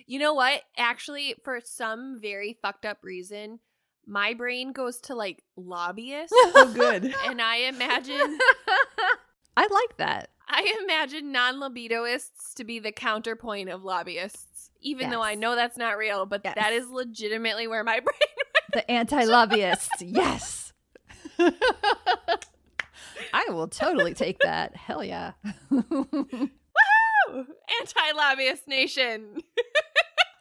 You 0.06 0.20
know 0.20 0.32
what? 0.32 0.62
Actually, 0.76 1.34
for 1.42 1.60
some 1.64 2.20
very 2.22 2.56
fucked 2.62 2.86
up 2.86 2.98
reason, 3.02 3.58
my 4.06 4.34
brain 4.34 4.70
goes 4.70 5.00
to 5.00 5.16
like 5.16 5.42
lobbyist, 5.56 6.32
Oh, 6.36 6.72
good. 6.72 7.12
and 7.26 7.42
I 7.42 7.56
imagine 7.62 8.38
I 9.56 9.66
like 9.68 9.96
that. 9.96 10.30
I 10.48 10.76
imagine 10.84 11.32
non 11.32 11.56
libidoists 11.56 12.54
to 12.54 12.62
be 12.62 12.78
the 12.78 12.92
counterpoint 12.92 13.70
of 13.70 13.82
lobbyists, 13.82 14.67
even 14.80 15.10
though 15.10 15.22
I 15.22 15.34
know 15.34 15.54
that's 15.54 15.76
not 15.76 15.98
real, 15.98 16.26
but 16.26 16.42
Yes. 16.44 16.54
that 16.56 16.72
is 16.72 16.88
legitimately 16.88 17.66
where 17.68 17.84
my 17.84 18.00
brain 18.04 18.18
The 18.72 18.90
anti 18.90 19.24
lobbyists. 19.24 19.90
yes. 20.02 20.72
I 23.32 23.44
will 23.48 23.68
totally 23.68 24.14
take 24.14 24.38
that. 24.40 24.74
Hell 24.76 25.04
yeah. 25.04 25.32
Anti 27.30 28.12
lobbyist 28.16 28.66
nation. 28.66 29.42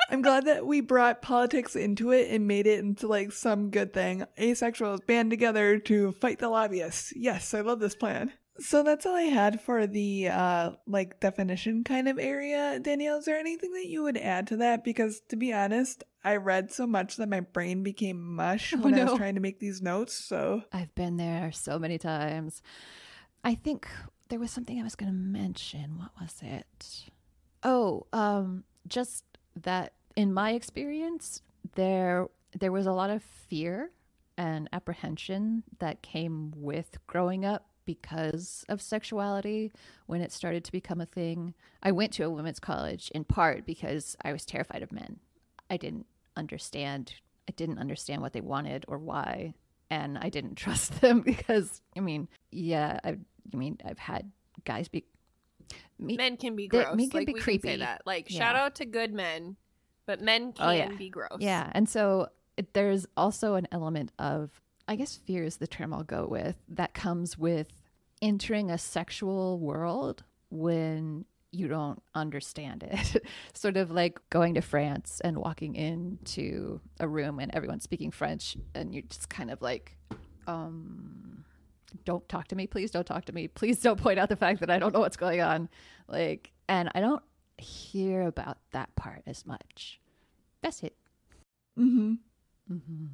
I'm 0.10 0.22
glad 0.22 0.46
that 0.46 0.66
we 0.66 0.80
brought 0.80 1.22
politics 1.22 1.76
into 1.76 2.12
it 2.12 2.30
and 2.32 2.48
made 2.48 2.66
it 2.66 2.80
into 2.80 3.08
like 3.08 3.34
some 3.34 3.70
good 3.72 3.94
thing. 3.94 4.24
Asexuals 4.40 5.06
band 5.06 5.30
together 5.32 5.80
to 5.80 6.14
fight 6.14 6.40
the 6.40 6.48
lobbyists. 6.50 7.12
Yes, 7.16 7.54
I 7.54 7.60
love 7.62 7.80
this 7.82 7.96
plan. 7.96 8.32
So 8.60 8.84
that's 8.84 9.06
all 9.06 9.16
I 9.16 9.24
had 9.24 9.62
for 9.62 9.86
the 9.88 10.30
uh 10.30 10.72
like 10.88 11.20
definition 11.20 11.84
kind 11.84 12.08
of 12.08 12.18
area. 12.20 12.80
Danielle, 12.80 13.18
is 13.20 13.26
there 13.26 13.38
anything 13.38 13.74
that 13.74 13.88
you 13.88 14.04
would 14.04 14.18
add 14.18 14.48
to 14.48 14.58
that? 14.58 14.84
Because 14.84 15.22
to 15.30 15.36
be 15.36 15.54
honest, 15.54 16.04
I 16.24 16.38
read 16.38 16.72
so 16.72 16.88
much 16.88 17.18
that 17.18 17.30
my 17.30 17.42
brain 17.42 17.84
became 17.84 18.36
mush 18.36 18.74
Oh, 18.74 18.80
when 18.80 18.96
I 18.96 19.04
was 19.04 19.18
trying 19.18 19.36
to 19.36 19.42
make 19.42 19.60
these 19.60 19.82
notes. 19.82 20.14
So 20.14 20.64
I've 20.74 20.94
been 20.96 21.18
there 21.18 21.52
so 21.52 21.78
many 21.80 21.98
times. 21.98 22.62
I 23.44 23.56
think 23.56 23.88
there 24.30 24.40
was 24.40 24.52
something 24.52 24.80
I 24.80 24.84
was 24.84 24.96
going 24.96 25.12
to 25.12 25.18
mention. 25.18 25.98
What 25.98 26.12
was 26.20 26.36
it? 26.42 27.06
Oh, 27.64 28.08
um, 28.12 28.64
just 28.88 29.24
that 29.62 29.94
in 30.16 30.34
my 30.34 30.52
experience, 30.52 31.42
there 31.76 32.28
there 32.58 32.72
was 32.72 32.86
a 32.86 32.92
lot 32.92 33.10
of 33.10 33.22
fear 33.24 33.92
and 34.38 34.68
apprehension 34.74 35.64
that 35.80 36.02
came 36.02 36.54
with 36.56 36.98
growing 37.08 37.46
up 37.46 37.68
because 37.88 38.64
of 38.70 38.80
sexuality 38.84 39.72
when 40.06 40.22
it 40.22 40.32
started 40.32 40.64
to 40.66 40.72
become 40.72 41.02
a 41.02 41.08
thing. 41.08 41.56
I 41.82 41.92
went 41.92 42.12
to 42.14 42.24
a 42.24 42.30
women's 42.30 42.60
college 42.60 43.10
in 43.16 43.24
part 43.24 43.66
because 43.66 44.16
I 44.24 44.32
was 44.32 44.46
terrified 44.46 44.84
of 44.84 44.92
men. 44.92 45.18
I 45.72 45.78
didn't 45.78 46.06
understand 46.36 47.16
I 47.50 47.54
didn't 47.54 47.80
understand 47.80 48.22
what 48.22 48.34
they 48.34 48.42
wanted 48.42 48.86
or 48.88 49.00
why 49.00 49.56
and 49.90 50.18
I 50.20 50.30
didn't 50.30 50.56
trust 50.64 51.02
them 51.02 51.22
because 51.26 51.82
I 51.96 52.02
mean, 52.02 52.28
yeah, 52.52 53.00
I, 53.04 53.18
I 53.52 53.56
mean, 53.58 53.80
I've 53.84 53.98
had 53.98 54.30
guys 54.66 54.88
be 54.88 55.06
me, 56.00 56.16
Men 56.16 56.38
can 56.38 56.56
be 56.56 56.64
They- 56.68 56.84
gross. 56.84 56.96
men 56.96 57.10
can 57.10 57.20
like 57.22 57.28
be 57.28 57.34
creepy. 57.34 57.68
Can 57.70 57.78
say 57.80 57.86
that. 57.86 58.04
Like 58.06 58.30
Yeah. 58.30 58.38
shout 58.38 58.56
out 58.56 58.76
to 58.76 58.86
good 58.86 59.14
men, 59.14 59.56
but 60.06 60.22
men 60.22 60.54
can 60.54 60.68
Oh, 60.68 60.72
yeah. 60.72 60.90
be 60.90 61.10
gross. 61.10 61.38
Yeah, 61.40 61.70
and 61.74 61.90
so 61.90 62.28
it, 62.58 62.74
there's 62.74 63.06
also 63.18 63.56
an 63.56 63.68
element 63.72 64.12
of, 64.20 64.62
I 64.88 64.96
guess, 64.96 65.16
fear 65.16 65.44
is 65.44 65.58
the 65.58 65.68
term 65.68 65.94
I'll 65.94 66.04
go 66.04 66.26
with 66.26 66.56
that 66.70 66.94
comes 66.94 67.38
with 67.38 67.68
entering 68.22 68.72
a 68.72 68.78
sexual 68.78 69.60
world 69.60 70.24
when 70.50 71.26
you 71.52 71.68
don't 71.68 72.02
understand 72.16 72.84
it. 72.84 73.26
sort 73.54 73.78
of 73.78 73.92
like 73.92 74.20
going 74.30 74.54
to 74.56 74.62
France 74.62 75.22
and 75.24 75.38
walking 75.38 75.76
into 75.76 76.80
a 77.00 77.08
room 77.08 77.40
and 77.40 77.54
everyone's 77.54 77.84
speaking 77.84 78.12
French, 78.12 78.58
and 78.74 78.94
you're 78.94 79.04
just 79.10 79.30
kind 79.30 79.52
of 79.52 79.62
like, 79.62 79.98
um, 80.46 81.44
don't 82.06 82.28
talk 82.30 82.48
to 82.50 82.56
me, 82.56 82.68
please 82.68 82.92
don't 82.92 83.06
talk 83.06 83.26
to 83.26 83.34
me. 83.34 83.48
Please 83.48 83.80
don't 83.80 84.00
point 84.00 84.20
out 84.20 84.30
the 84.30 84.36
fact 84.36 84.60
that 84.62 84.70
I 84.70 84.80
don't 84.80 84.94
know 84.94 85.00
what's 85.00 85.18
going 85.18 85.42
on. 85.42 85.70
Like, 86.08 86.52
and 86.70 86.90
I 86.96 87.00
don't 87.00 87.24
hear 87.58 88.22
about 88.22 88.58
that 88.72 88.96
part 88.96 89.24
as 89.26 89.46
much. 89.46 90.00
That's 90.62 90.84
it. 90.84 90.96
mm-hmm. 91.78 92.14
Mm-hmm. 92.72 93.06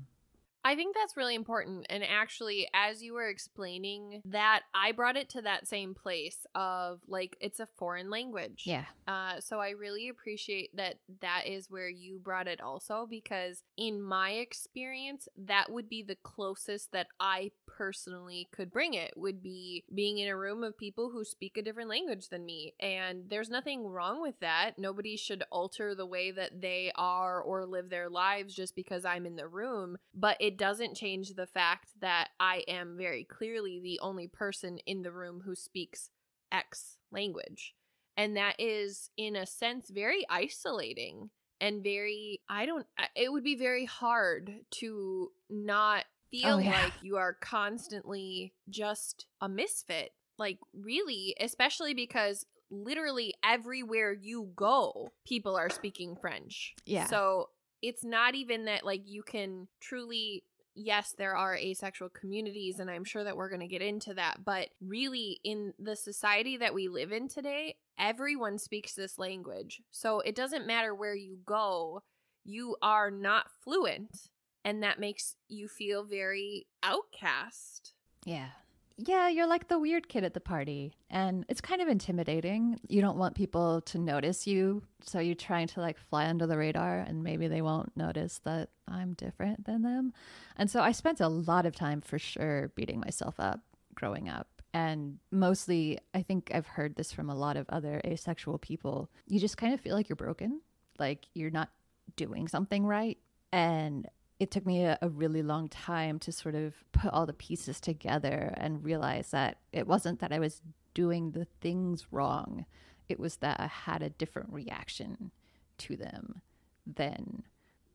I 0.65 0.75
think 0.75 0.95
that's 0.95 1.17
really 1.17 1.35
important. 1.35 1.85
And 1.89 2.03
actually, 2.03 2.67
as 2.73 3.03
you 3.03 3.13
were 3.13 3.27
explaining 3.27 4.21
that, 4.25 4.61
I 4.73 4.93
brought 4.93 5.17
it 5.17 5.29
to 5.29 5.41
that 5.41 5.67
same 5.67 5.93
place 5.93 6.45
of 6.55 7.01
like, 7.07 7.35
it's 7.41 7.59
a 7.59 7.67
foreign 7.77 8.09
language. 8.09 8.63
Yeah. 8.65 8.85
Uh, 9.07 9.39
so 9.39 9.59
I 9.59 9.71
really 9.71 10.09
appreciate 10.09 10.75
that 10.75 10.95
that 11.21 11.47
is 11.47 11.69
where 11.69 11.89
you 11.89 12.19
brought 12.19 12.47
it 12.47 12.61
also 12.61 13.07
because 13.09 13.63
in 13.77 14.01
my 14.01 14.31
experience, 14.31 15.27
that 15.37 15.71
would 15.71 15.89
be 15.89 16.03
the 16.03 16.17
closest 16.23 16.91
that 16.93 17.07
I 17.19 17.51
personally 17.75 18.47
could 18.51 18.71
bring 18.71 18.93
it 18.93 19.13
would 19.15 19.41
be 19.41 19.83
being 19.93 20.19
in 20.19 20.29
a 20.29 20.37
room 20.37 20.63
of 20.63 20.77
people 20.77 21.09
who 21.09 21.23
speak 21.23 21.57
a 21.57 21.61
different 21.61 21.89
language 21.89 22.29
than 22.29 22.45
me. 22.45 22.73
And 22.79 23.29
there's 23.29 23.49
nothing 23.49 23.87
wrong 23.87 24.21
with 24.21 24.39
that. 24.41 24.77
Nobody 24.77 25.17
should 25.17 25.43
alter 25.51 25.95
the 25.95 26.05
way 26.05 26.31
that 26.31 26.61
they 26.61 26.91
are 26.95 27.41
or 27.41 27.65
live 27.65 27.89
their 27.89 28.09
lives 28.09 28.55
just 28.55 28.75
because 28.75 29.05
I'm 29.05 29.25
in 29.25 29.35
the 29.35 29.47
room. 29.47 29.97
But 30.13 30.37
it 30.39 30.57
doesn't 30.57 30.95
change 30.95 31.33
the 31.33 31.47
fact 31.47 31.89
that 32.01 32.29
I 32.39 32.63
am 32.67 32.97
very 32.97 33.23
clearly 33.23 33.79
the 33.79 33.99
only 34.01 34.27
person 34.27 34.77
in 34.85 35.01
the 35.01 35.11
room 35.11 35.41
who 35.45 35.55
speaks 35.55 36.09
X 36.51 36.97
language. 37.11 37.73
And 38.15 38.37
that 38.37 38.55
is, 38.59 39.09
in 39.17 39.35
a 39.35 39.45
sense, 39.45 39.89
very 39.89 40.25
isolating 40.29 41.31
and 41.59 41.83
very, 41.83 42.41
I 42.49 42.65
don't, 42.65 42.85
it 43.15 43.31
would 43.31 43.43
be 43.43 43.55
very 43.55 43.85
hard 43.85 44.53
to 44.79 45.31
not 45.49 46.05
feel 46.33 46.55
Oh, 46.55 46.57
yeah. 46.57 46.83
like 46.83 46.93
you 47.01 47.17
are 47.17 47.33
constantly 47.33 48.53
just 48.69 49.27
a 49.39 49.47
misfit. 49.47 50.11
Like, 50.37 50.57
really, 50.73 51.35
especially 51.39 51.93
because 51.93 52.45
literally 52.71 53.35
everywhere 53.45 54.13
you 54.13 54.49
go, 54.55 55.11
people 55.27 55.55
are 55.55 55.69
speaking 55.69 56.15
French. 56.15 56.73
Yeah. 56.85 57.05
So 57.05 57.49
it's 57.81 58.03
not 58.03 58.33
even 58.33 58.65
that, 58.65 58.83
like, 58.83 59.03
you 59.05 59.21
can 59.21 59.67
truly 59.79 60.43
yes, 60.75 61.13
there 61.17 61.35
are 61.35 61.55
asexual 61.55 62.09
communities, 62.09 62.79
and 62.79 62.89
I'm 62.89 63.03
sure 63.03 63.23
that 63.23 63.37
we're 63.37 63.49
going 63.49 63.61
to 63.61 63.67
get 63.67 63.81
into 63.81 64.13
that. 64.15 64.43
But 64.43 64.69
really, 64.81 65.39
in 65.43 65.73
the 65.77 65.95
society 65.95 66.57
that 66.57 66.73
we 66.73 66.87
live 66.87 67.11
in 67.11 67.27
today, 67.27 67.75
everyone 67.99 68.57
speaks 68.57 68.93
this 68.93 69.19
language. 69.19 69.81
So 69.91 70.19
it 70.21 70.35
doesn't 70.35 70.67
matter 70.67 70.95
where 70.95 71.15
you 71.15 71.37
go, 71.45 72.01
you 72.43 72.75
are 72.81 73.11
not 73.11 73.45
fluent. 73.63 74.29
And 74.65 74.83
that 74.83 74.99
makes 74.99 75.35
you 75.49 75.67
feel 75.67 76.03
very 76.03 76.67
outcast. 76.81 77.93
Yeah. 78.25 78.49
Yeah, 78.97 79.27
you're 79.27 79.47
like 79.47 79.67
the 79.67 79.79
weird 79.79 80.07
kid 80.07 80.23
at 80.23 80.33
the 80.33 80.39
party. 80.39 80.93
And 81.09 81.45
it's 81.49 81.61
kind 81.61 81.81
of 81.81 81.87
intimidating. 81.87 82.79
You 82.87 83.01
don't 83.01 83.17
want 83.17 83.35
people 83.35 83.81
to 83.81 83.97
notice 83.97 84.45
you. 84.45 84.83
So 85.01 85.19
you're 85.19 85.35
trying 85.35 85.67
to 85.67 85.81
like 85.81 85.97
fly 85.97 86.27
under 86.27 86.45
the 86.45 86.57
radar 86.57 86.99
and 86.99 87.23
maybe 87.23 87.47
they 87.47 87.61
won't 87.61 87.95
notice 87.97 88.39
that 88.43 88.69
I'm 88.87 89.13
different 89.13 89.65
than 89.65 89.81
them. 89.81 90.13
And 90.55 90.69
so 90.69 90.81
I 90.81 90.91
spent 90.91 91.21
a 91.21 91.27
lot 91.27 91.65
of 91.65 91.75
time 91.75 92.01
for 92.01 92.19
sure 92.19 92.71
beating 92.75 92.99
myself 92.99 93.39
up 93.39 93.61
growing 93.95 94.29
up. 94.29 94.47
And 94.75 95.19
mostly, 95.31 95.99
I 96.13 96.21
think 96.21 96.51
I've 96.53 96.65
heard 96.65 96.95
this 96.95 97.11
from 97.11 97.29
a 97.29 97.35
lot 97.35 97.57
of 97.57 97.69
other 97.69 98.01
asexual 98.05 98.57
people. 98.57 99.09
You 99.27 99.39
just 99.39 99.57
kind 99.57 99.73
of 99.73 99.79
feel 99.79 99.95
like 99.95 100.09
you're 100.09 100.15
broken, 100.15 100.61
like 100.97 101.27
you're 101.33 101.51
not 101.51 101.69
doing 102.15 102.47
something 102.47 102.85
right. 102.85 103.17
And 103.51 104.07
it 104.43 104.51
took 104.51 104.65
me 104.65 104.83
a, 104.83 104.97
a 105.01 105.07
really 105.07 105.41
long 105.41 105.69
time 105.69 106.19
to 106.19 106.31
sort 106.31 106.53
of 106.53 106.73
put 106.91 107.11
all 107.13 107.25
the 107.25 107.33
pieces 107.33 107.79
together 107.79 108.53
and 108.57 108.83
realize 108.83 109.31
that 109.31 109.57
it 109.71 109.87
wasn't 109.87 110.19
that 110.19 110.33
I 110.33 110.39
was 110.39 110.61
doing 110.93 111.31
the 111.31 111.47
things 111.61 112.07
wrong, 112.11 112.65
it 113.07 113.19
was 113.19 113.37
that 113.37 113.59
I 113.59 113.67
had 113.67 114.03
a 114.03 114.09
different 114.09 114.51
reaction 114.51 115.31
to 115.79 115.95
them 115.95 116.41
than 116.85 117.43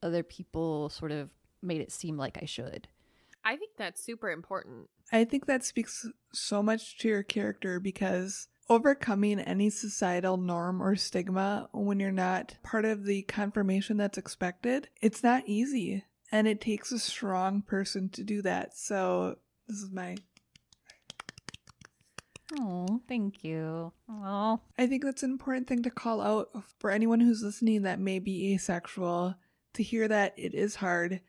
other 0.03 0.23
people 0.23 0.89
sort 0.89 1.13
of 1.13 1.29
made 1.63 1.83
it 1.83 1.93
seem 1.93 2.17
like 2.17 2.39
I 2.41 2.47
should. 2.47 2.89
I 3.45 3.57
think 3.57 3.73
that's 3.77 4.03
super 4.03 4.31
important. 4.31 4.89
I 5.13 5.25
think 5.25 5.47
that 5.47 5.65
speaks 5.65 6.07
so 6.33 6.63
much 6.63 6.99
to 6.99 7.09
your 7.09 7.23
character 7.23 7.79
because 7.79 8.49
overcoming 8.71 9.39
any 9.41 9.69
societal 9.69 10.39
norm 10.39 10.83
or 10.83 10.97
stigma 10.97 11.69
when 11.73 12.01
you're 12.01 12.11
not 12.11 12.57
part 12.63 12.87
of 12.87 13.05
the 13.05 13.23
confirmation 13.23 13.99
that's 13.99 14.19
expected, 14.19 14.89
it's 15.03 15.23
not 15.23 15.43
easy. 15.47 16.05
And 16.31 16.47
it 16.47 16.61
takes 16.61 16.93
a 16.93 16.99
strong 16.99 17.63
person 17.63 18.09
to 18.11 18.23
do 18.23 18.43
that. 18.43 18.77
So, 18.77 19.39
this 19.67 19.79
is 19.79 19.91
my. 19.91 20.17
Oh, 22.59 23.01
thank 23.09 23.45
you. 23.45 23.93
Oh, 24.09 24.61
I 24.79 24.87
think 24.87 25.05
that's 25.05 25.23
an 25.23 25.31
important 25.31 25.69
thing 25.69 25.83
to 25.83 25.91
call 25.91 26.21
out 26.21 26.51
for 26.79 26.91
anyone 26.91 27.21
who's 27.21 27.43
listening 27.43 27.83
that 27.83 28.01
may 28.01 28.19
be 28.19 28.55
asexual 28.55 29.35
to 29.75 29.83
hear 29.83 30.09
that 30.09 30.35
it 30.37 30.55
is 30.55 30.77
hard 30.77 31.21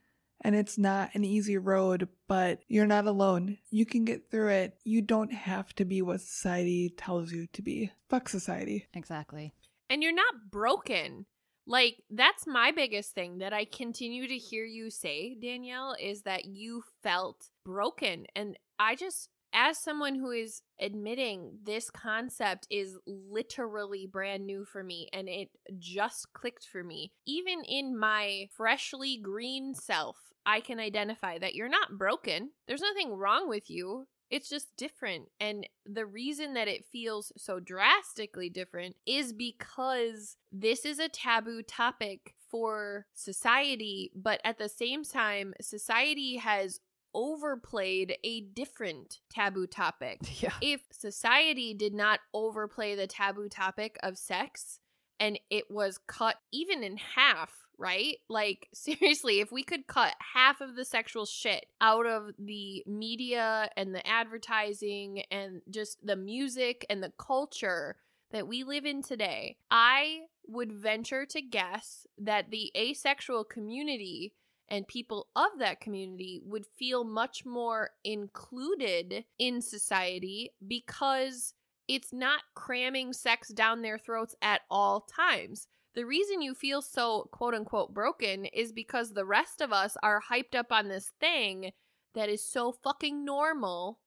and 0.42 0.56
it's 0.56 0.78
not 0.78 1.10
an 1.14 1.26
easy 1.26 1.58
road, 1.58 2.08
but 2.28 2.60
you're 2.68 2.88
not 2.88 3.06
alone. 3.06 3.58
You 3.70 3.86
can 3.86 4.06
get 4.06 4.32
through 4.32 4.50
it. 4.50 4.78
You 4.84 5.02
don't 5.02 5.34
have 5.34 5.74
to 5.76 5.86
be 5.86 6.02
what 6.02 6.22
society 6.22 6.94
tells 6.96 7.32
you 7.32 7.48
to 7.54 7.62
be. 7.62 7.92
Fuck 8.10 8.30
society. 8.30 8.88
exactly. 8.94 9.54
And 9.90 10.04
you're 10.04 10.14
not 10.14 10.52
broken. 10.52 11.26
Like, 11.70 12.02
that's 12.10 12.48
my 12.48 12.72
biggest 12.72 13.14
thing 13.14 13.38
that 13.38 13.54
I 13.54 13.64
continue 13.64 14.28
to 14.28 14.38
hear 14.38 14.66
you 14.66 14.90
say, 14.90 15.38
Danielle, 15.40 15.96
is 16.02 16.24
that 16.24 16.46
you 16.46 16.82
felt 17.04 17.52
broken. 17.64 18.26
And 18.36 18.58
I 18.80 18.96
just, 18.96 19.30
as 19.54 19.78
someone 19.78 20.16
who 20.16 20.32
is 20.32 20.64
admitting 20.82 21.60
this 21.64 21.92
concept 21.92 22.66
is 22.72 22.98
literally 23.06 24.08
brand 24.08 24.48
new 24.48 24.66
for 24.66 24.84
me 24.84 25.10
and 25.14 25.30
it 25.30 25.50
just 25.78 26.34
clicked 26.34 26.66
for 26.66 26.84
me, 26.84 27.12
even 27.28 27.64
in 27.66 27.96
my 27.96 28.48
freshly 28.58 29.20
green 29.22 29.76
self, 29.76 30.18
I 30.48 30.62
can 30.62 30.80
identify 30.80 31.38
that 31.38 31.54
you're 31.54 31.70
not 31.70 32.00
broken. 32.00 32.50
There's 32.68 32.82
nothing 32.82 33.14
wrong 33.14 33.48
with 33.48 33.70
you. 33.70 34.08
It's 34.30 34.50
just 34.50 34.76
different. 34.78 35.30
And 35.40 35.68
the 35.86 36.06
reason 36.06 36.54
that 36.54 36.68
it 36.68 36.86
feels 36.86 37.32
so 37.38 37.60
drastically 37.60 38.50
different 38.50 38.96
is 39.06 39.34
because 39.34 40.38
this 40.52 40.86
is 40.86 41.00
a 41.00 41.10
taboo 41.10 41.64
topic 41.64 42.36
for 42.50 43.06
society, 43.14 44.12
but 44.16 44.40
at 44.44 44.58
the 44.58 44.70
same 44.70 45.04
time, 45.04 45.54
society 45.62 46.38
has 46.38 46.80
overplayed 47.14 48.18
a 48.24 48.42
different 48.42 49.20
taboo 49.30 49.68
topic. 49.68 50.20
Yeah. 50.40 50.54
If 50.62 50.82
society 50.92 51.74
did 51.74 51.94
not 51.94 52.22
overplay 52.34 52.96
the 52.96 53.08
taboo 53.08 53.50
topic 53.50 53.98
of 54.02 54.18
sex 54.18 54.80
and 55.20 55.38
it 55.50 55.66
was 55.70 56.00
cut 56.08 56.38
even 56.54 56.82
in 56.82 56.96
half, 56.96 57.68
right? 57.80 58.18
Like, 58.28 58.68
seriously, 58.74 59.40
if 59.40 59.52
we 59.52 59.64
could 59.64 59.88
cut 59.88 60.14
half 60.34 60.62
of 60.62 60.76
the 60.76 60.86
sexual 60.86 61.26
shit 61.26 61.66
out 61.82 62.06
of 62.06 62.32
the 62.38 62.84
media 62.86 63.70
and 63.76 63.96
the 63.96 64.06
advertising 64.06 65.24
and 65.32 65.62
just 65.70 66.06
the 66.06 66.16
music 66.16 66.86
and 66.90 67.02
the 67.02 67.14
culture 67.18 67.96
that 68.32 68.48
we 68.48 68.64
live 68.64 68.86
in 68.86 69.02
today, 69.02 69.58
I 69.72 70.26
would 70.48 70.72
venture 70.72 71.26
to 71.26 71.42
guess 71.42 72.06
that 72.18 72.52
the 72.52 72.72
asexual 72.78 73.44
community 73.44 74.34
and 74.68 74.88
people 74.88 75.28
of 75.36 75.50
that 75.58 75.82
community 75.82 76.42
would 76.46 76.66
feel 76.78 77.04
much 77.04 77.46
more 77.46 77.92
included 78.04 79.26
in 79.40 79.62
society 79.62 80.52
because 80.68 81.54
it's 81.88 82.14
not 82.14 82.42
cramming 82.54 83.14
sex 83.14 83.50
down 83.50 83.82
their 83.82 83.98
throats 83.98 84.36
at 84.44 84.62
all 84.70 85.02
times. 85.02 85.68
The 85.96 86.06
reason 86.06 86.42
you 86.42 86.54
feel 86.54 86.82
so 86.82 87.30
quote 87.32 87.54
unquote 87.54 87.94
broken 87.94 88.46
is 88.46 88.72
because 88.72 89.14
the 89.14 89.26
rest 89.26 89.62
of 89.62 89.74
us 89.74 89.98
are 90.04 90.22
hyped 90.32 90.56
up 90.56 90.72
on 90.72 90.88
this 90.88 91.12
thing 91.20 91.72
that 92.14 92.30
is 92.30 92.44
so 92.44 92.72
fucking 92.72 93.26
normal 93.26 94.00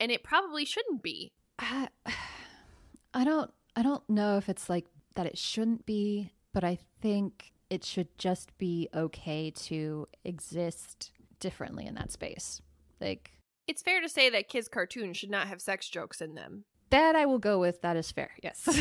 and 0.00 0.10
it 0.10 0.22
probably 0.22 0.64
shouldn't 0.64 1.02
be. 1.02 1.32
I, 1.58 1.88
I 3.14 3.24
don't 3.24 3.50
I 3.76 3.82
don't 3.82 4.08
know 4.08 4.36
if 4.36 4.48
it's 4.48 4.68
like 4.68 4.86
that 5.14 5.26
it 5.26 5.38
shouldn't 5.38 5.86
be, 5.86 6.32
but 6.52 6.64
I 6.64 6.78
think 7.00 7.52
it 7.70 7.84
should 7.84 8.16
just 8.18 8.56
be 8.58 8.88
okay 8.94 9.50
to 9.50 10.06
exist 10.24 11.12
differently 11.40 11.86
in 11.86 11.94
that 11.94 12.12
space. 12.12 12.60
Like 13.00 13.32
It's 13.66 13.82
fair 13.82 14.00
to 14.00 14.08
say 14.08 14.30
that 14.30 14.48
kids' 14.48 14.68
cartoons 14.68 15.16
should 15.16 15.30
not 15.30 15.48
have 15.48 15.60
sex 15.60 15.88
jokes 15.88 16.20
in 16.20 16.34
them. 16.34 16.64
That 16.90 17.16
I 17.16 17.26
will 17.26 17.38
go 17.38 17.58
with 17.58 17.82
that 17.82 17.96
is 17.96 18.10
fair. 18.12 18.30
Yes. 18.42 18.68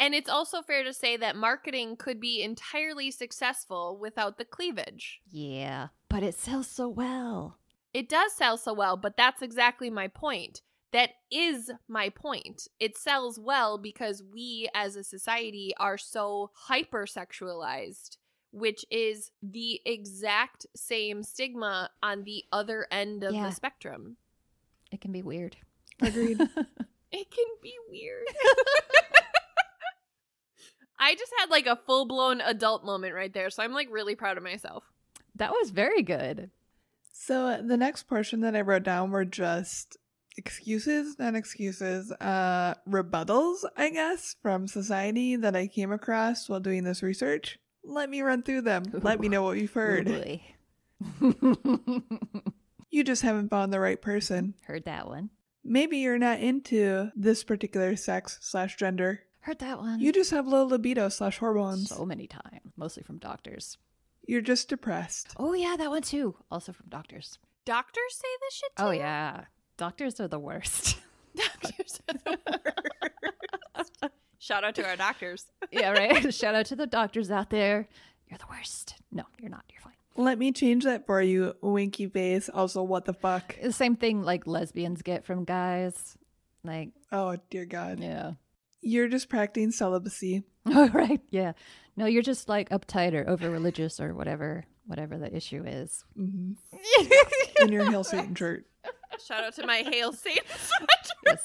And 0.00 0.14
it's 0.14 0.30
also 0.30 0.62
fair 0.62 0.84
to 0.84 0.92
say 0.92 1.16
that 1.16 1.34
marketing 1.34 1.96
could 1.96 2.20
be 2.20 2.40
entirely 2.40 3.10
successful 3.10 3.98
without 4.00 4.38
the 4.38 4.44
cleavage. 4.44 5.20
yeah, 5.28 5.88
but 6.08 6.22
it 6.22 6.36
sells 6.36 6.68
so 6.68 6.88
well. 6.88 7.58
It 7.92 8.08
does 8.08 8.32
sell 8.32 8.56
so 8.56 8.72
well, 8.72 8.96
but 8.96 9.16
that's 9.16 9.42
exactly 9.42 9.90
my 9.90 10.06
point. 10.06 10.62
That 10.92 11.10
is 11.32 11.72
my 11.88 12.10
point. 12.10 12.68
It 12.78 12.96
sells 12.96 13.40
well 13.40 13.76
because 13.76 14.22
we 14.22 14.68
as 14.72 14.94
a 14.94 15.02
society 15.02 15.72
are 15.80 15.98
so 15.98 16.52
hypersexualized, 16.68 18.18
which 18.52 18.84
is 18.90 19.32
the 19.42 19.80
exact 19.84 20.66
same 20.76 21.24
stigma 21.24 21.90
on 22.02 22.22
the 22.22 22.44
other 22.52 22.86
end 22.92 23.24
of 23.24 23.34
Yeah. 23.34 23.48
the 23.48 23.52
spectrum. 23.54 24.16
It 24.92 25.00
can 25.00 25.10
be 25.12 25.22
weird. 25.22 25.56
Agreed. 26.02 26.40
It 27.10 27.30
can 27.30 27.46
be 27.62 27.72
weird. 27.88 28.26
I 30.98 31.14
just 31.14 31.32
had 31.38 31.48
like 31.48 31.66
a 31.66 31.78
full 31.86 32.04
blown 32.06 32.42
adult 32.42 32.84
moment 32.84 33.14
right 33.14 33.32
there, 33.32 33.48
so 33.48 33.62
I'm 33.62 33.72
like 33.72 33.88
really 33.90 34.14
proud 34.14 34.36
of 34.36 34.42
myself. 34.42 34.84
That 35.36 35.52
was 35.52 35.70
very 35.70 36.02
good. 36.02 36.50
so, 37.12 37.62
the 37.62 37.76
next 37.78 38.02
portion 38.04 38.40
that 38.42 38.54
I 38.54 38.60
wrote 38.60 38.82
down 38.82 39.10
were 39.10 39.24
just 39.24 39.96
excuses, 40.36 41.18
not 41.18 41.34
excuses, 41.34 42.12
uh, 42.12 42.74
rebuttals, 42.88 43.64
I 43.76 43.90
guess, 43.90 44.36
from 44.42 44.66
society 44.66 45.36
that 45.36 45.56
I 45.56 45.66
came 45.66 45.92
across 45.92 46.48
while 46.48 46.60
doing 46.60 46.84
this 46.84 47.02
research. 47.02 47.58
Let 47.84 48.10
me 48.10 48.20
run 48.20 48.42
through 48.42 48.62
them. 48.62 48.84
Let 48.92 49.18
me 49.18 49.28
know 49.28 49.42
what 49.42 49.58
you've 49.58 49.72
heard. 49.72 50.08
Ooh, 50.08 51.20
You 52.90 53.04
just 53.04 53.22
haven't 53.22 53.50
found 53.50 53.72
the 53.72 53.80
right 53.80 54.00
person. 54.00 54.54
Heard 54.66 54.84
that 54.86 55.06
one. 55.06 55.30
Maybe 55.68 55.98
you're 55.98 56.18
not 56.18 56.40
into 56.40 57.10
this 57.14 57.44
particular 57.44 57.94
sex 57.96 58.38
slash 58.40 58.76
gender. 58.76 59.20
Heard 59.40 59.58
that 59.58 59.78
one. 59.78 60.00
You 60.00 60.12
just 60.12 60.30
have 60.30 60.46
low 60.46 60.64
libido 60.64 61.08
slash 61.08 61.38
hormones. 61.38 61.90
so 61.90 62.04
many 62.04 62.26
times, 62.26 62.72
mostly 62.76 63.02
from 63.02 63.18
doctors. 63.18 63.76
You're 64.26 64.40
just 64.40 64.68
depressed. 64.68 65.34
Oh 65.36 65.52
yeah, 65.54 65.76
that 65.76 65.90
one 65.90 66.02
too. 66.02 66.36
Also 66.50 66.72
from 66.72 66.86
doctors. 66.88 67.38
Doctors 67.64 68.14
say 68.14 68.28
this 68.40 68.54
shit 68.54 68.70
oh, 68.78 68.82
too? 68.82 68.88
Oh 68.88 68.90
yeah, 68.92 69.44
doctors 69.76 70.18
are 70.20 70.28
the 70.28 70.38
worst. 70.38 70.96
Doctors 71.36 72.00
are 72.08 72.14
the 72.24 72.38
worst. 72.46 74.12
Shout 74.38 74.64
out 74.64 74.74
to 74.76 74.86
our 74.88 74.96
doctors. 74.96 75.46
yeah, 75.70 75.90
right. 75.90 76.32
Shout 76.34 76.54
out 76.54 76.66
to 76.66 76.76
the 76.76 76.86
doctors 76.86 77.30
out 77.30 77.50
there. 77.50 77.88
You're 78.28 78.38
the 78.38 78.46
worst. 78.50 78.96
No, 79.12 79.24
you're 79.38 79.50
not. 79.50 79.64
You're 79.70 79.82
fine. 79.82 79.87
Let 80.18 80.38
me 80.38 80.50
change 80.52 80.82
that 80.84 81.06
for 81.06 81.22
you, 81.22 81.54
winky 81.62 82.08
face. 82.08 82.48
Also, 82.52 82.82
what 82.82 83.04
the 83.04 83.14
fuck? 83.14 83.54
The 83.62 83.72
same 83.72 83.94
thing 83.96 84.22
like 84.22 84.46
lesbians 84.48 85.00
get 85.02 85.24
from 85.24 85.44
guys. 85.44 86.18
Like, 86.64 86.90
Oh, 87.12 87.36
dear 87.50 87.64
God. 87.64 88.00
yeah. 88.00 88.32
You're 88.82 89.08
just 89.08 89.28
practicing 89.28 89.70
celibacy. 89.70 90.42
All 90.74 90.88
right. 90.88 91.20
Yeah. 91.30 91.52
No, 91.96 92.06
you're 92.06 92.22
just 92.22 92.48
like 92.48 92.68
uptight 92.70 93.14
or 93.14 93.28
over 93.28 93.48
religious 93.48 94.00
or 94.00 94.12
whatever, 94.12 94.64
whatever 94.86 95.16
the 95.18 95.34
issue 95.34 95.62
is. 95.64 96.04
hmm 96.16 96.52
In 97.60 97.72
your 97.72 97.88
Hail 97.90 98.02
Satan 98.04 98.34
shirt. 98.34 98.66
Shout 99.24 99.44
out 99.44 99.54
to 99.54 99.66
my 99.66 99.84
Hail 99.88 100.12
Satan 100.12 100.44
Yes. 101.26 101.40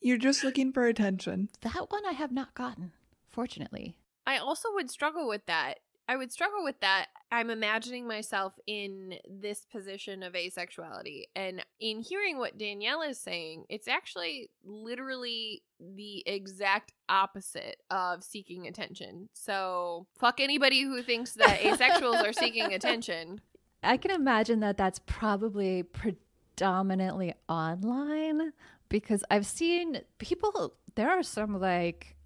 You're 0.00 0.18
just 0.18 0.42
looking 0.44 0.72
for 0.72 0.86
attention. 0.86 1.48
that 1.62 1.86
one 1.90 2.06
I 2.06 2.12
have 2.12 2.30
not 2.32 2.54
gotten, 2.54 2.92
fortunately. 3.30 3.96
I 4.26 4.38
also 4.38 4.68
would 4.74 4.90
struggle 4.90 5.28
with 5.28 5.46
that. 5.46 5.78
I 6.08 6.16
would 6.16 6.32
struggle 6.32 6.64
with 6.64 6.80
that. 6.80 7.08
I'm 7.30 7.50
imagining 7.50 8.08
myself 8.08 8.54
in 8.66 9.16
this 9.28 9.66
position 9.70 10.22
of 10.22 10.32
asexuality. 10.32 11.24
And 11.36 11.62
in 11.78 12.00
hearing 12.00 12.38
what 12.38 12.56
Danielle 12.56 13.02
is 13.02 13.20
saying, 13.20 13.64
it's 13.68 13.86
actually 13.86 14.50
literally 14.64 15.62
the 15.78 16.26
exact 16.26 16.92
opposite 17.10 17.76
of 17.90 18.24
seeking 18.24 18.66
attention. 18.66 19.28
So, 19.34 20.06
fuck 20.18 20.40
anybody 20.40 20.82
who 20.82 21.02
thinks 21.02 21.34
that 21.34 21.60
asexuals 21.60 22.26
are 22.26 22.32
seeking 22.32 22.72
attention. 22.72 23.42
I 23.82 23.98
can 23.98 24.10
imagine 24.10 24.60
that 24.60 24.78
that's 24.78 25.00
probably 25.00 25.82
predominantly 25.82 27.34
online 27.48 28.52
because 28.88 29.22
I've 29.30 29.46
seen 29.46 30.00
people, 30.16 30.74
there 30.94 31.10
are 31.10 31.22
some 31.22 31.60
like 31.60 32.16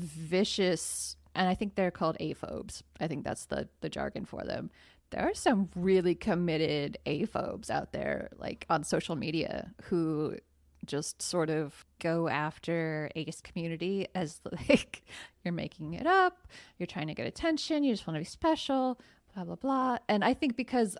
vicious, 0.00 1.16
and 1.36 1.48
I 1.48 1.54
think 1.54 1.74
they're 1.74 1.90
called 1.90 2.16
aphobes. 2.20 2.82
I 2.98 3.06
think 3.06 3.24
that's 3.24 3.46
the, 3.46 3.68
the 3.80 3.88
jargon 3.88 4.24
for 4.24 4.42
them. 4.44 4.70
there 5.10 5.22
are 5.22 5.34
some 5.34 5.68
really 5.76 6.14
committed 6.14 6.98
aphobes 7.06 7.70
out 7.70 7.92
there, 7.92 8.30
like 8.38 8.66
on 8.68 8.82
social 8.82 9.14
media, 9.14 9.72
who 9.84 10.36
just 10.84 11.20
sort 11.22 11.50
of 11.50 11.84
go 11.98 12.28
after 12.28 13.10
ace 13.16 13.40
community 13.40 14.06
as 14.14 14.40
like 14.68 15.04
you're 15.44 15.52
making 15.52 15.94
it 15.94 16.06
up, 16.06 16.48
you're 16.78 16.86
trying 16.86 17.08
to 17.08 17.14
get 17.14 17.26
attention, 17.26 17.84
you 17.84 17.92
just 17.92 18.06
want 18.06 18.16
to 18.16 18.20
be 18.20 18.24
special, 18.24 18.98
blah 19.34 19.44
blah 19.44 19.56
blah. 19.56 19.98
And 20.08 20.24
I 20.24 20.34
think 20.34 20.56
because 20.56 20.96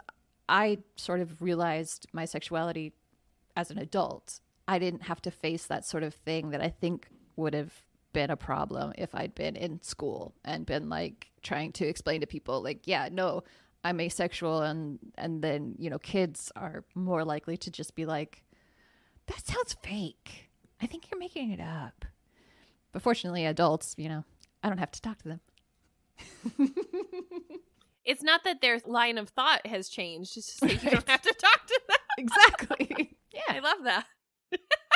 I 0.49 0.79
sort 0.97 1.21
of 1.21 1.43
realized 1.43 2.07
my 2.13 2.25
sexuality 2.25 2.93
as 3.57 3.71
an 3.71 3.79
adult, 3.79 4.41
I 4.69 4.79
didn't 4.79 5.03
have 5.03 5.23
to 5.23 5.31
face 5.31 5.67
that 5.67 5.85
sort 5.85 6.03
of 6.03 6.15
thing 6.15 6.51
that 6.51 6.61
I 6.61 6.69
think 6.69 7.09
would 7.37 7.55
have 7.55 7.73
been 8.17 8.31
a 8.31 8.37
problem 8.37 8.95
if 8.97 9.15
I'd 9.15 9.35
been 9.35 9.57
in 9.57 9.83
school 9.83 10.35
and 10.43 10.65
been 10.65 10.89
like 10.89 11.27
trying 11.43 11.73
to 11.73 11.87
explain 11.87 12.23
to 12.23 12.27
people 12.27 12.63
like, 12.63 12.87
yeah, 12.87 13.11
no, 13.13 13.43
I'm 13.85 14.01
asexual 14.01 14.63
and 14.63 14.99
and 15.19 15.43
then, 15.43 15.75
you 15.79 15.91
know, 15.91 15.99
kids 15.99 16.51
are 16.57 16.83
more 16.95 17.27
likely 17.27 17.59
to 17.59 17.71
just 17.71 17.95
be 17.95 18.07
like, 18.07 18.43
that 19.27 19.47
sounds 19.47 19.77
fake. 19.83 20.49
I 20.81 20.87
think 20.87 21.11
you're 21.11 21.21
making 21.21 21.51
it 21.51 21.61
up. 21.61 22.07
But 22.93 23.03
fortunately, 23.03 23.45
adults, 23.45 23.95
you 23.99 24.09
know, 24.09 24.25
I 24.63 24.71
don't 24.71 24.79
have 24.79 24.93
to 24.93 25.03
talk 25.03 25.19
to 25.19 25.29
them. 25.29 25.41
It's 28.07 28.23
not 28.23 28.45
that 28.45 28.61
their 28.61 28.79
line 28.87 29.19
of 29.19 29.31
thought 29.31 29.67
has 29.67 29.89
changed. 29.89 30.37
It's 30.37 30.47
just 30.47 30.61
that 30.61 30.81
you 30.85 30.91
don't 30.91 31.09
have 31.09 31.23
to 31.23 31.35
talk 31.35 31.67
to 31.67 31.81
them. 31.89 31.99
Exactly. 32.19 33.19
Yeah. 33.37 33.57
I 33.57 33.59
love 33.59 33.85
that. 33.85 34.07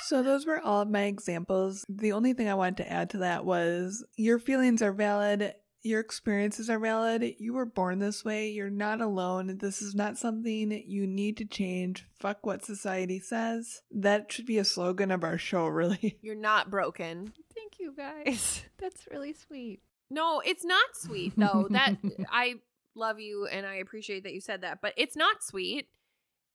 So 0.04 0.22
those 0.22 0.46
were 0.46 0.60
all 0.60 0.82
of 0.82 0.90
my 0.90 1.04
examples. 1.04 1.84
The 1.88 2.12
only 2.12 2.32
thing 2.32 2.48
I 2.48 2.54
wanted 2.54 2.78
to 2.78 2.92
add 2.92 3.10
to 3.10 3.18
that 3.18 3.44
was 3.44 4.04
your 4.16 4.38
feelings 4.38 4.82
are 4.82 4.92
valid. 4.92 5.54
Your 5.82 6.00
experiences 6.00 6.68
are 6.68 6.78
valid. 6.78 7.36
You 7.38 7.54
were 7.54 7.64
born 7.64 8.00
this 8.00 8.22
way. 8.24 8.50
You're 8.50 8.68
not 8.68 9.00
alone. 9.00 9.58
This 9.58 9.80
is 9.80 9.94
not 9.94 10.18
something 10.18 10.70
you 10.86 11.06
need 11.06 11.38
to 11.38 11.46
change. 11.46 12.06
Fuck 12.18 12.44
what 12.44 12.64
society 12.64 13.18
says. 13.18 13.80
That 13.90 14.30
should 14.30 14.46
be 14.46 14.58
a 14.58 14.64
slogan 14.64 15.10
of 15.10 15.24
our 15.24 15.38
show, 15.38 15.66
really. 15.66 16.18
You're 16.22 16.34
not 16.34 16.70
broken. 16.70 17.32
Thank 17.54 17.78
you 17.78 17.94
guys. 17.96 18.64
That's 18.78 19.06
really 19.10 19.32
sweet. 19.32 19.80
No, 20.10 20.42
it's 20.44 20.64
not 20.64 20.84
sweet 20.94 21.32
though. 21.36 21.68
That 21.70 21.96
I 22.30 22.56
love 22.94 23.20
you 23.20 23.46
and 23.46 23.64
I 23.64 23.76
appreciate 23.76 24.24
that 24.24 24.34
you 24.34 24.40
said 24.40 24.62
that, 24.62 24.80
but 24.82 24.92
it's 24.96 25.16
not 25.16 25.42
sweet. 25.42 25.88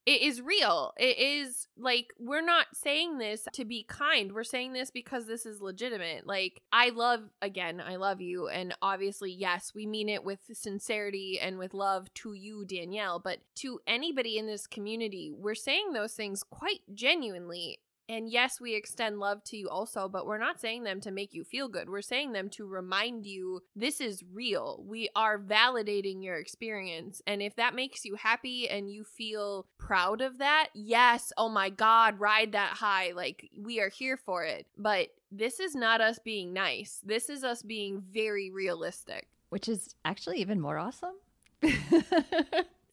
It 0.06 0.22
is 0.22 0.40
real. 0.40 0.94
It 0.98 1.18
is 1.18 1.68
like 1.77 2.14
we're 2.19 2.45
not 2.45 2.68
saying 2.73 3.18
this 3.18 3.48
to 3.53 3.65
be 3.65 3.84
kind. 3.88 4.32
We're 4.32 4.44
saying 4.44 4.73
this 4.73 4.91
because 4.91 5.26
this 5.26 5.48
is 5.48 5.61
legitimate. 5.61 6.27
Like 6.27 6.61
I 6.72 6.90
love 6.90 7.22
again, 7.41 7.82
I 7.82 7.95
love 7.95 8.22
you 8.22 8.48
and 8.48 8.76
obviously 8.84 9.32
yes, 9.32 9.72
we 9.73 9.88
mean 9.88 10.07
it 10.07 10.23
with 10.23 10.40
sincerity 10.53 11.40
and 11.41 11.57
with 11.57 11.73
love 11.73 12.14
to 12.15 12.34
you 12.34 12.65
Danielle, 12.65 13.19
but 13.19 13.40
to 13.56 13.80
anybody 13.88 14.38
in 14.38 14.45
this 14.45 14.68
community, 14.68 15.32
we're 15.36 15.56
saying 15.56 15.94
those 15.94 16.14
things 16.14 16.44
quite 16.44 16.82
genuinely 16.94 17.80
and 18.07 18.30
yes, 18.30 18.61
we 18.61 18.76
extend 18.76 19.19
love 19.19 19.44
to 19.45 19.57
you 19.57 19.68
also, 19.68 20.07
but 20.07 20.27
we're 20.27 20.38
not 20.38 20.60
saying 20.60 20.84
them 20.84 21.02
to 21.02 21.11
make 21.11 21.34
you 21.34 21.44
feel 21.44 21.68
good. 21.68 21.90
We're 21.90 22.02
saying 22.02 22.34
them 22.34 22.49
to 22.52 22.65
remind 22.65 23.26
you 23.26 23.64
this 23.76 23.99
is 23.99 24.23
real. 24.32 24.84
We 24.88 25.10
are 25.15 25.40
validating 25.40 26.23
your 26.23 26.36
experience. 26.36 27.22
And 27.26 27.41
if 27.41 27.56
that 27.56 27.73
makes 27.73 28.06
you 28.06 28.15
happy 28.15 28.69
and 28.69 28.91
you 28.91 29.03
feel 29.03 29.65
proud 29.77 30.22
of 30.22 30.38
that, 30.38 30.69
yes, 30.73 31.34
oh 31.38 31.49
my 31.49 31.69
God, 31.69 32.19
ride 32.19 32.52
that 32.52 32.73
high. 32.73 33.11
Like 33.15 33.49
we 33.57 33.80
are 33.80 33.90
here 33.90 34.18
for 34.18 34.44
it. 34.44 34.68
But 34.77 35.07
this 35.32 35.60
is 35.60 35.76
not 35.76 35.99
us 35.99 36.19
being 36.23 36.53
nice. 36.53 37.02
This 37.03 37.30
is 37.30 37.44
us 37.44 37.64
being 37.64 38.03
very 38.11 38.52
realistic. 38.52 39.27
Which 39.49 39.68
is 39.68 39.95
actually 40.06 40.41
even 40.41 40.61
more 40.61 40.77
awesome. 40.77 41.15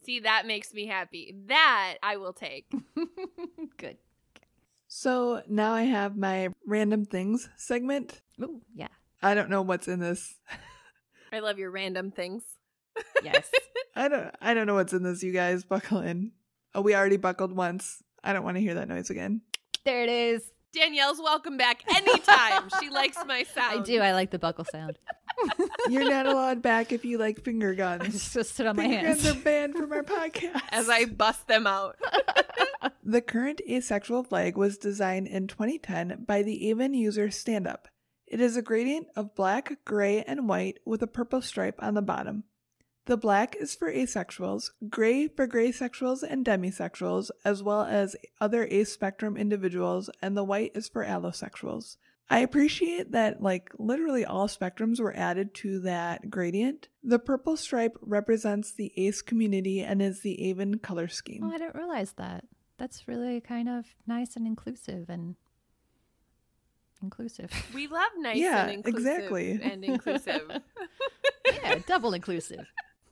See, 0.04 0.20
that 0.20 0.46
makes 0.46 0.72
me 0.72 0.86
happy. 0.86 1.34
That 1.46 1.98
I 2.02 2.16
will 2.16 2.32
take. 2.32 2.72
Good. 3.76 3.98
So 4.94 5.40
now 5.48 5.72
I 5.72 5.84
have 5.84 6.18
my 6.18 6.50
random 6.66 7.06
things 7.06 7.48
segment. 7.56 8.20
Ooh, 8.42 8.60
yeah. 8.74 8.88
I 9.22 9.32
don't 9.32 9.48
know 9.48 9.62
what's 9.62 9.88
in 9.88 10.00
this. 10.00 10.34
I 11.32 11.38
love 11.38 11.58
your 11.58 11.70
random 11.70 12.10
things. 12.10 12.44
Yes. 13.24 13.50
I 13.96 14.08
don't 14.08 14.34
I 14.42 14.52
don't 14.52 14.66
know 14.66 14.74
what's 14.74 14.92
in 14.92 15.02
this, 15.02 15.22
you 15.22 15.32
guys. 15.32 15.64
Buckle 15.64 16.00
in. 16.00 16.32
Oh, 16.74 16.82
we 16.82 16.94
already 16.94 17.16
buckled 17.16 17.56
once. 17.56 18.02
I 18.22 18.34
don't 18.34 18.44
want 18.44 18.58
to 18.58 18.60
hear 18.60 18.74
that 18.74 18.86
noise 18.86 19.08
again. 19.08 19.40
there 19.86 20.02
it 20.02 20.10
is. 20.10 20.52
Danielle's 20.74 21.20
welcome 21.20 21.56
back 21.56 21.84
anytime. 21.96 22.68
she 22.78 22.90
likes 22.90 23.16
my 23.26 23.44
sound. 23.44 23.80
I 23.80 23.82
do. 23.82 23.98
I 24.00 24.12
like 24.12 24.30
the 24.30 24.38
buckle 24.38 24.66
sound. 24.66 24.98
You're 25.88 26.08
not 26.08 26.26
allowed 26.26 26.62
back 26.62 26.92
if 26.92 27.04
you 27.04 27.18
like 27.18 27.42
finger 27.42 27.72
I 27.72 27.74
guns. 27.74 28.32
just 28.32 28.54
sit 28.54 28.66
on 28.66 28.76
my 28.76 28.82
Finger 28.84 28.98
hands. 28.98 29.22
guns 29.24 29.36
are 29.36 29.40
banned 29.40 29.74
from 29.74 29.92
our 29.92 30.02
podcast. 30.02 30.60
As 30.70 30.88
I 30.88 31.06
bust 31.06 31.48
them 31.48 31.66
out. 31.66 31.96
The 33.04 33.20
current 33.20 33.60
asexual 33.68 34.22
flag 34.24 34.56
was 34.56 34.78
designed 34.78 35.26
in 35.26 35.46
2010 35.48 36.24
by 36.26 36.42
the 36.42 36.70
AVEN 36.70 36.94
user 36.94 37.30
Stand 37.30 37.66
Up. 37.66 37.88
It 38.26 38.40
is 38.40 38.56
a 38.56 38.62
gradient 38.62 39.08
of 39.16 39.34
black, 39.34 39.84
gray, 39.84 40.22
and 40.22 40.48
white 40.48 40.78
with 40.84 41.02
a 41.02 41.06
purple 41.08 41.42
stripe 41.42 41.80
on 41.80 41.94
the 41.94 42.02
bottom. 42.02 42.44
The 43.06 43.16
black 43.16 43.56
is 43.56 43.74
for 43.74 43.92
asexuals, 43.92 44.70
gray 44.88 45.26
for 45.28 45.46
gray 45.48 45.70
sexuals 45.72 46.22
and 46.22 46.44
demisexuals, 46.46 47.30
as 47.44 47.62
well 47.62 47.82
as 47.82 48.16
other 48.40 48.66
ace 48.70 48.92
spectrum 48.92 49.36
individuals, 49.36 50.08
and 50.22 50.36
the 50.36 50.44
white 50.44 50.70
is 50.74 50.88
for 50.88 51.04
allosexuals. 51.04 51.96
I 52.30 52.38
appreciate 52.38 53.12
that, 53.12 53.42
like, 53.42 53.70
literally 53.78 54.24
all 54.24 54.48
spectrums 54.48 55.00
were 55.00 55.14
added 55.14 55.52
to 55.56 55.80
that 55.80 56.30
gradient. 56.30 56.88
The 57.02 57.18
purple 57.18 57.56
stripe 57.56 57.96
represents 58.00 58.72
the 58.72 58.90
ace 58.96 59.20
community 59.20 59.80
and 59.80 60.00
is 60.00 60.20
the 60.22 60.40
AVEN 60.50 60.78
color 60.78 61.08
scheme. 61.08 61.42
Oh, 61.44 61.48
I 61.54 61.58
didn't 61.58 61.74
realize 61.74 62.12
that. 62.14 62.44
That's 62.78 63.06
really 63.06 63.40
kind 63.40 63.68
of 63.68 63.84
nice 64.06 64.34
and 64.36 64.46
inclusive 64.46 65.10
and 65.10 65.36
inclusive. 67.02 67.50
We 67.74 67.86
love 67.88 68.10
nice 68.18 68.38
Yeah, 68.38 68.62
and 68.64 68.72
inclusive 68.86 69.06
exactly. 69.06 69.60
and 69.62 69.84
inclusive. 69.84 70.42
yeah, 71.52 71.78
double 71.86 72.14
inclusive. 72.14 72.66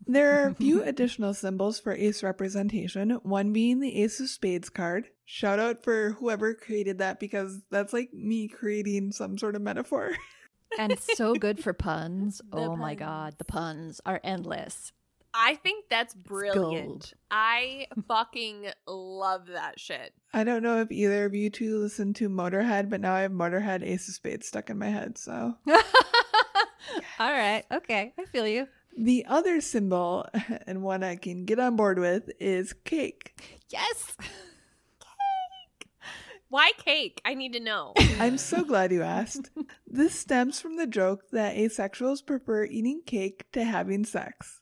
There 0.07 0.43
are 0.43 0.49
a 0.49 0.55
few 0.55 0.83
additional 0.85 1.35
symbols 1.35 1.79
for 1.79 1.93
ace 1.93 2.23
representation, 2.23 3.11
one 3.23 3.53
being 3.53 3.81
the 3.81 4.03
Ace 4.03 4.21
of 4.21 4.29
Spades 4.29 4.69
card. 4.69 5.09
Shout 5.25 5.59
out 5.59 5.83
for 5.83 6.11
whoever 6.19 6.55
created 6.55 6.99
that 6.99 7.21
because 7.21 7.61
that's 7.71 7.93
like 7.93 8.13
me 8.13 8.49
creating 8.49 9.13
some 9.13 9.39
sort 9.39 9.57
of 9.57 9.63
metaphor. 9.63 10.13
And 10.79 10.97
so 11.01 11.35
good 11.35 11.61
for 11.61 11.73
puns. 11.73 12.41
The 12.53 12.59
oh 12.59 12.77
my 12.77 12.95
god, 12.95 13.35
the 13.39 13.45
puns 13.45 14.01
are 14.07 14.21
endless. 14.23 14.93
I 15.35 15.57
think 15.57 15.87
that's 15.89 16.15
brilliant. 16.15 17.13
I 17.31 17.87
fucking 18.09 18.67
love 18.87 19.47
that 19.49 19.79
shit. 19.79 20.13
I 20.33 20.45
don't 20.45 20.63
know 20.63 20.81
if 20.81 20.91
either 20.91 21.25
of 21.25 21.35
you 21.35 21.51
two 21.51 21.79
listen 21.79 22.15
to 22.15 22.29
Motorhead, 22.29 22.89
but 22.89 23.01
now 23.01 23.15
I 23.15 23.23
have 23.23 23.33
Motorhead 23.33 23.83
Ace 23.83 24.09
of 24.09 24.15
Spades 24.15 24.47
stuck 24.47 24.71
in 24.71 24.79
my 24.79 24.89
head, 24.89 25.19
so. 25.19 25.57
All 27.19 27.33
right. 27.33 27.65
Okay. 27.73 28.13
I 28.19 28.25
feel 28.27 28.47
you. 28.47 28.67
The 28.97 29.25
other 29.27 29.61
symbol, 29.61 30.27
and 30.67 30.83
one 30.83 31.03
I 31.03 31.17
can 31.17 31.45
get 31.45 31.59
on 31.59 31.77
board 31.77 31.99
with, 31.99 32.31
is 32.39 32.73
cake. 32.73 33.41
Yes. 33.69 34.17
Cake. 35.01 35.89
Why 36.49 36.73
cake? 36.79 37.21
I 37.25 37.35
need 37.35 37.53
to 37.53 37.61
know. 37.61 37.95
I'm 38.19 38.37
so 38.37 38.65
glad 38.65 38.93
you 38.93 39.03
asked. 39.03 39.51
This 39.87 40.19
stems 40.19 40.61
from 40.61 40.77
the 40.77 40.87
joke 40.87 41.31
that 41.31 41.57
asexuals 41.57 42.27
prefer 42.27 42.65
eating 42.65 43.03
cake 43.07 43.47
to 43.53 43.65
having 43.65 44.05
sex. 44.05 44.59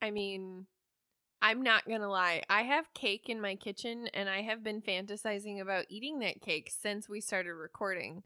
I 0.00 0.10
mean, 0.10 0.66
I'm 1.42 1.62
not 1.62 1.86
gonna 1.88 2.08
lie. 2.08 2.42
I 2.48 2.62
have 2.62 2.94
cake 2.94 3.28
in 3.28 3.40
my 3.40 3.56
kitchen, 3.56 4.08
and 4.14 4.28
I 4.28 4.42
have 4.42 4.62
been 4.62 4.80
fantasizing 4.80 5.60
about 5.60 5.86
eating 5.88 6.20
that 6.20 6.40
cake 6.40 6.70
since 6.70 7.08
we 7.08 7.20
started 7.20 7.52
recording. 7.54 8.22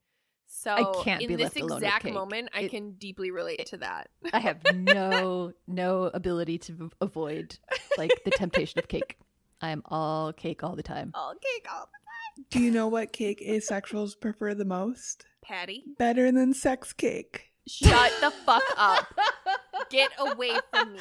So 0.50 1.02
can't 1.04 1.22
in 1.22 1.28
be 1.28 1.36
this 1.36 1.44
left 1.54 1.60
alone 1.60 1.78
exact 1.84 2.04
cake. 2.04 2.14
moment, 2.14 2.48
I 2.54 2.62
It- 2.62 2.70
can 2.70 2.92
deeply 2.92 3.30
relate 3.30 3.66
to 3.66 3.76
that. 3.78 4.08
I 4.32 4.38
have 4.40 4.60
no 4.74 5.52
no 5.66 6.04
ability 6.14 6.58
to 6.58 6.90
avoid 7.00 7.58
like 7.96 8.10
the 8.24 8.30
temptation 8.30 8.78
of 8.78 8.88
cake. 8.88 9.18
I 9.60 9.70
am 9.70 9.82
all 9.86 10.32
cake 10.32 10.62
all 10.64 10.74
the 10.76 10.82
time. 10.82 11.10
All 11.14 11.34
cake, 11.34 11.66
all 11.70 11.86
the 11.86 12.42
time. 12.42 12.46
Do 12.50 12.60
you 12.60 12.70
know 12.70 12.86
what 12.88 13.12
cake 13.12 13.42
asexuals 13.46 14.18
prefer 14.20 14.54
the 14.54 14.64
most? 14.64 15.26
patty. 15.42 15.82
Better 15.98 16.30
than 16.30 16.52
sex 16.52 16.92
cake. 16.92 17.52
Shut 17.66 18.12
the 18.20 18.30
fuck 18.30 18.62
up. 18.76 19.06
Get 19.90 20.10
away 20.18 20.52
from 20.70 20.92
me. 20.92 20.98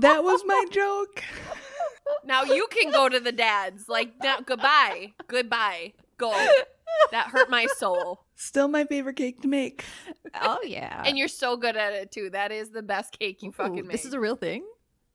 That 0.00 0.24
was 0.24 0.42
my 0.46 0.64
joke. 0.70 1.22
Now 2.24 2.42
you 2.44 2.66
can 2.70 2.90
go 2.90 3.08
to 3.08 3.20
the 3.20 3.32
dads. 3.32 3.86
Like, 3.88 4.12
now, 4.22 4.40
goodbye. 4.40 5.12
Goodbye. 5.26 5.92
Go. 6.18 6.32
That 7.10 7.28
hurt 7.28 7.48
my 7.48 7.66
soul. 7.76 8.24
Still 8.36 8.68
my 8.68 8.84
favorite 8.84 9.16
cake 9.16 9.40
to 9.42 9.48
make. 9.48 9.84
Oh 10.34 10.60
yeah. 10.64 11.02
And 11.06 11.16
you're 11.16 11.28
so 11.28 11.56
good 11.56 11.76
at 11.76 11.92
it 11.92 12.10
too. 12.10 12.30
That 12.30 12.52
is 12.52 12.70
the 12.70 12.82
best 12.82 13.18
cake 13.18 13.42
you 13.42 13.52
fucking 13.52 13.78
Ooh, 13.78 13.82
make. 13.82 13.92
This 13.92 14.04
is 14.04 14.12
a 14.12 14.20
real 14.20 14.36
thing 14.36 14.64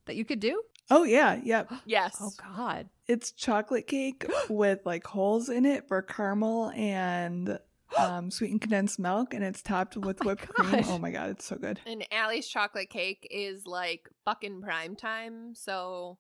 that 0.06 0.16
you 0.16 0.26
could 0.26 0.40
do? 0.40 0.62
Oh 0.90 1.04
yeah, 1.04 1.40
yep. 1.44 1.72
yes. 1.86 2.18
Oh 2.20 2.32
god. 2.56 2.90
It's 3.08 3.32
chocolate 3.32 3.88
cake 3.88 4.26
with 4.50 4.80
like 4.86 5.06
holes 5.06 5.50
in 5.50 5.66
it 5.66 5.88
for 5.88 6.02
caramel 6.02 6.72
and 6.76 7.60
um, 7.98 8.32
sweetened 8.32 8.62
condensed 8.62 9.00
milk, 9.00 9.34
and 9.34 9.44
it's 9.44 9.62
topped 9.62 9.96
with 9.98 10.24
my 10.24 10.32
whipped 10.32 10.48
cream. 10.48 10.84
Oh 10.88 10.98
my 10.98 11.12
god, 11.12 11.30
it's 11.30 11.46
so 11.46 11.56
good. 11.56 11.80
And 11.86 12.06
Allie's 12.12 12.48
chocolate 12.48 12.90
cake 12.90 13.28
is 13.30 13.68
like 13.68 14.10
fucking 14.26 14.62
prime 14.62 14.96
time, 14.96 15.54
so 15.56 16.18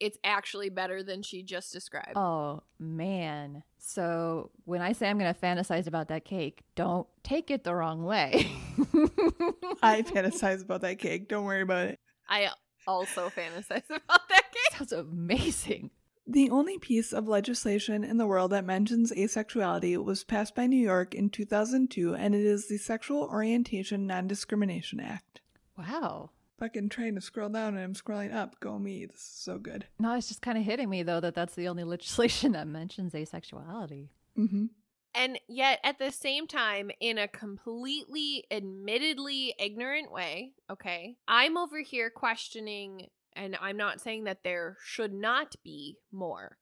it's 0.00 0.18
actually 0.24 0.70
better 0.70 1.02
than 1.02 1.22
she 1.22 1.42
just 1.42 1.72
described. 1.72 2.16
Oh 2.16 2.62
man. 2.78 3.62
So 3.78 4.50
when 4.64 4.80
I 4.80 4.92
say 4.92 5.08
I'm 5.08 5.18
going 5.18 5.32
to 5.32 5.38
fantasize 5.38 5.86
about 5.86 6.08
that 6.08 6.24
cake, 6.24 6.62
don't 6.74 7.06
take 7.22 7.50
it 7.50 7.64
the 7.64 7.74
wrong 7.74 8.04
way. 8.04 8.50
I 9.82 10.02
fantasize 10.02 10.62
about 10.62 10.80
that 10.80 10.98
cake. 10.98 11.28
Don't 11.28 11.44
worry 11.44 11.62
about 11.62 11.88
it. 11.88 12.00
I 12.28 12.48
also 12.86 13.28
fantasize 13.30 13.84
about 13.90 14.28
that 14.28 14.44
cake. 14.52 14.78
Sounds 14.78 14.92
amazing. 14.92 15.90
The 16.26 16.50
only 16.50 16.78
piece 16.78 17.12
of 17.12 17.26
legislation 17.26 18.04
in 18.04 18.16
the 18.16 18.26
world 18.26 18.52
that 18.52 18.64
mentions 18.64 19.10
asexuality 19.12 20.02
was 20.02 20.22
passed 20.22 20.54
by 20.54 20.66
New 20.66 20.76
York 20.76 21.14
in 21.14 21.28
2002, 21.28 22.14
and 22.14 22.34
it 22.34 22.42
is 22.42 22.68
the 22.68 22.78
Sexual 22.78 23.24
Orientation 23.24 24.06
Non 24.06 24.28
Discrimination 24.28 25.00
Act. 25.00 25.40
Wow. 25.76 26.30
Fucking 26.60 26.90
trying 26.90 27.14
to 27.14 27.22
scroll 27.22 27.48
down 27.48 27.74
and 27.74 27.82
I'm 27.82 27.94
scrolling 27.94 28.34
up. 28.34 28.60
Go 28.60 28.78
me. 28.78 29.06
This 29.06 29.16
is 29.16 29.22
so 29.22 29.58
good. 29.58 29.86
No, 29.98 30.14
it's 30.14 30.28
just 30.28 30.42
kind 30.42 30.58
of 30.58 30.64
hitting 30.64 30.90
me 30.90 31.02
though 31.02 31.20
that 31.20 31.34
that's 31.34 31.54
the 31.54 31.68
only 31.68 31.84
legislation 31.94 32.52
that 32.52 32.66
mentions 32.66 33.14
asexuality. 33.14 34.08
Mm-hmm. 34.38 34.66
And 35.14 35.40
yet, 35.48 35.80
at 35.82 35.98
the 35.98 36.12
same 36.12 36.46
time, 36.46 36.90
in 37.00 37.18
a 37.18 37.26
completely, 37.26 38.44
admittedly 38.50 39.54
ignorant 39.58 40.12
way, 40.12 40.52
okay, 40.70 41.16
I'm 41.26 41.56
over 41.56 41.80
here 41.80 42.10
questioning, 42.10 43.08
and 43.34 43.56
I'm 43.60 43.76
not 43.76 44.00
saying 44.00 44.24
that 44.24 44.44
there 44.44 44.76
should 44.84 45.12
not 45.12 45.56
be 45.64 45.96
more, 46.12 46.58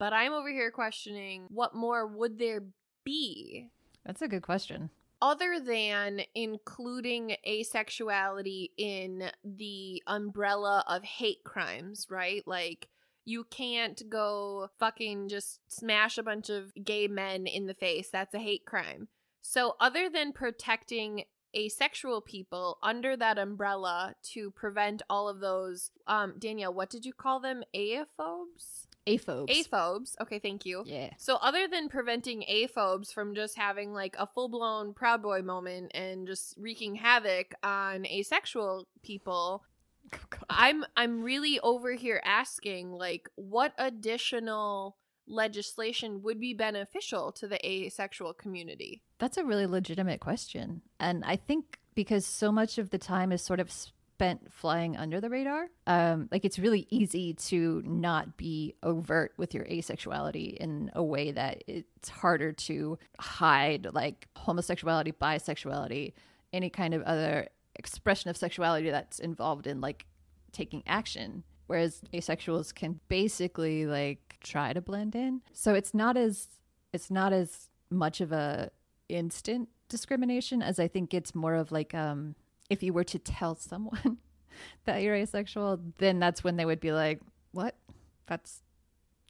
but 0.00 0.12
I'm 0.12 0.32
over 0.32 0.50
here 0.50 0.72
questioning 0.72 1.44
what 1.50 1.76
more 1.76 2.04
would 2.06 2.38
there 2.38 2.64
be 3.04 3.68
That's 4.04 4.22
a 4.22 4.28
good 4.28 4.42
question. 4.42 4.90
Other 5.20 5.60
than 5.60 6.22
including 6.34 7.36
asexuality 7.46 8.70
in 8.76 9.30
the 9.44 10.02
umbrella 10.06 10.84
of 10.88 11.02
hate 11.02 11.44
crimes, 11.44 12.06
right? 12.10 12.42
Like, 12.46 12.88
you 13.24 13.44
can't 13.44 14.02
go 14.10 14.68
fucking 14.78 15.28
just 15.28 15.60
smash 15.68 16.18
a 16.18 16.22
bunch 16.22 16.50
of 16.50 16.72
gay 16.82 17.08
men 17.08 17.46
in 17.46 17.66
the 17.66 17.74
face. 17.74 18.10
That's 18.10 18.34
a 18.34 18.38
hate 18.38 18.66
crime. 18.66 19.08
So, 19.40 19.76
other 19.80 20.08
than 20.08 20.32
protecting 20.32 21.24
asexual 21.56 22.20
people 22.22 22.78
under 22.82 23.16
that 23.16 23.38
umbrella 23.38 24.14
to 24.32 24.50
prevent 24.50 25.02
all 25.08 25.28
of 25.28 25.40
those, 25.40 25.90
um, 26.06 26.34
Danielle, 26.38 26.74
what 26.74 26.90
did 26.90 27.04
you 27.06 27.12
call 27.12 27.40
them? 27.40 27.62
Aphobes? 27.74 28.83
Aphobes. 29.06 29.50
Aphobes. 29.50 30.14
Okay, 30.20 30.38
thank 30.38 30.64
you. 30.64 30.82
Yeah. 30.86 31.10
So 31.18 31.36
other 31.36 31.68
than 31.68 31.88
preventing 31.88 32.44
aphobes 32.48 33.12
from 33.12 33.34
just 33.34 33.56
having 33.56 33.92
like 33.92 34.16
a 34.18 34.26
full-blown 34.26 34.94
proud 34.94 35.22
boy 35.22 35.42
moment 35.42 35.92
and 35.94 36.26
just 36.26 36.54
wreaking 36.58 36.94
havoc 36.94 37.54
on 37.62 38.06
asexual 38.06 38.88
people, 39.02 39.64
Oh, 40.14 40.44
I'm 40.50 40.84
I'm 40.96 41.22
really 41.22 41.58
over 41.60 41.92
here 41.92 42.20
asking 42.24 42.92
like 42.92 43.28
what 43.36 43.72
additional 43.78 44.96
legislation 45.26 46.22
would 46.22 46.38
be 46.38 46.54
beneficial 46.54 47.32
to 47.32 47.48
the 47.48 47.66
asexual 47.66 48.34
community? 48.34 49.02
That's 49.18 49.36
a 49.36 49.44
really 49.44 49.66
legitimate 49.66 50.20
question. 50.20 50.82
And 51.00 51.24
I 51.24 51.36
think 51.36 51.78
because 51.94 52.26
so 52.26 52.52
much 52.52 52.78
of 52.78 52.90
the 52.90 52.98
time 52.98 53.32
is 53.32 53.42
sort 53.42 53.60
of 53.60 53.70
spent 54.14 54.52
flying 54.52 54.96
under 54.96 55.20
the 55.20 55.28
radar, 55.28 55.66
um, 55.88 56.28
like 56.30 56.44
it's 56.44 56.58
really 56.58 56.86
easy 56.88 57.34
to 57.34 57.82
not 57.84 58.36
be 58.36 58.74
overt 58.84 59.32
with 59.36 59.52
your 59.52 59.64
asexuality 59.64 60.56
in 60.56 60.88
a 60.94 61.02
way 61.02 61.32
that 61.32 61.64
it's 61.66 62.08
harder 62.08 62.52
to 62.52 62.96
hide 63.18 63.88
like 63.92 64.28
homosexuality, 64.36 65.12
bisexuality, 65.12 66.12
any 66.52 66.70
kind 66.70 66.94
of 66.94 67.02
other 67.02 67.48
expression 67.74 68.30
of 68.30 68.36
sexuality 68.36 68.88
that's 68.88 69.18
involved 69.18 69.66
in 69.66 69.80
like 69.80 70.06
taking 70.52 70.84
action. 70.86 71.42
Whereas 71.66 72.02
asexuals 72.12 72.72
can 72.72 73.00
basically 73.08 73.84
like 73.84 74.38
try 74.44 74.72
to 74.72 74.80
blend 74.80 75.16
in. 75.16 75.40
So 75.52 75.74
it's 75.74 75.92
not 75.92 76.16
as 76.16 76.46
it's 76.92 77.10
not 77.10 77.32
as 77.32 77.68
much 77.90 78.20
of 78.20 78.30
a 78.30 78.70
instant 79.08 79.70
discrimination 79.88 80.62
as 80.62 80.78
I 80.78 80.86
think 80.86 81.12
it's 81.12 81.34
more 81.34 81.56
of 81.56 81.72
like 81.72 81.94
um 81.94 82.36
if 82.70 82.82
you 82.82 82.92
were 82.92 83.04
to 83.04 83.18
tell 83.18 83.54
someone 83.56 84.18
that 84.84 85.02
you're 85.02 85.14
asexual, 85.14 85.80
then 85.98 86.18
that's 86.18 86.42
when 86.44 86.56
they 86.56 86.64
would 86.64 86.80
be 86.80 86.92
like, 86.92 87.20
"What? 87.52 87.76
That's 88.26 88.62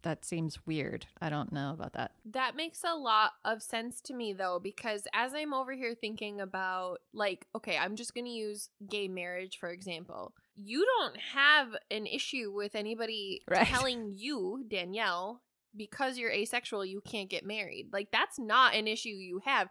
that 0.02 0.24
seems 0.24 0.66
weird. 0.66 1.06
I 1.20 1.30
don't 1.30 1.52
know 1.52 1.72
about 1.72 1.94
that." 1.94 2.12
That 2.26 2.56
makes 2.56 2.82
a 2.84 2.94
lot 2.94 3.32
of 3.44 3.62
sense 3.62 4.00
to 4.02 4.14
me 4.14 4.32
though, 4.32 4.60
because 4.62 5.06
as 5.14 5.32
I'm 5.34 5.54
over 5.54 5.72
here 5.72 5.94
thinking 5.94 6.40
about, 6.40 6.98
like, 7.12 7.46
okay, 7.56 7.76
I'm 7.78 7.96
just 7.96 8.14
going 8.14 8.26
to 8.26 8.30
use 8.30 8.68
gay 8.88 9.08
marriage 9.08 9.58
for 9.58 9.70
example. 9.70 10.34
You 10.56 10.86
don't 10.98 11.16
have 11.34 11.74
an 11.90 12.06
issue 12.06 12.52
with 12.54 12.74
anybody 12.76 13.42
Right. 13.48 13.66
telling 13.66 14.12
you, 14.14 14.64
Danielle, 14.68 15.40
because 15.76 16.16
you're 16.18 16.30
asexual, 16.30 16.84
you 16.84 17.00
can't 17.00 17.28
get 17.28 17.44
married. 17.44 17.88
Like, 17.92 18.12
that's 18.12 18.38
not 18.38 18.74
an 18.76 18.86
issue 18.86 19.08
you 19.08 19.40
have. 19.44 19.68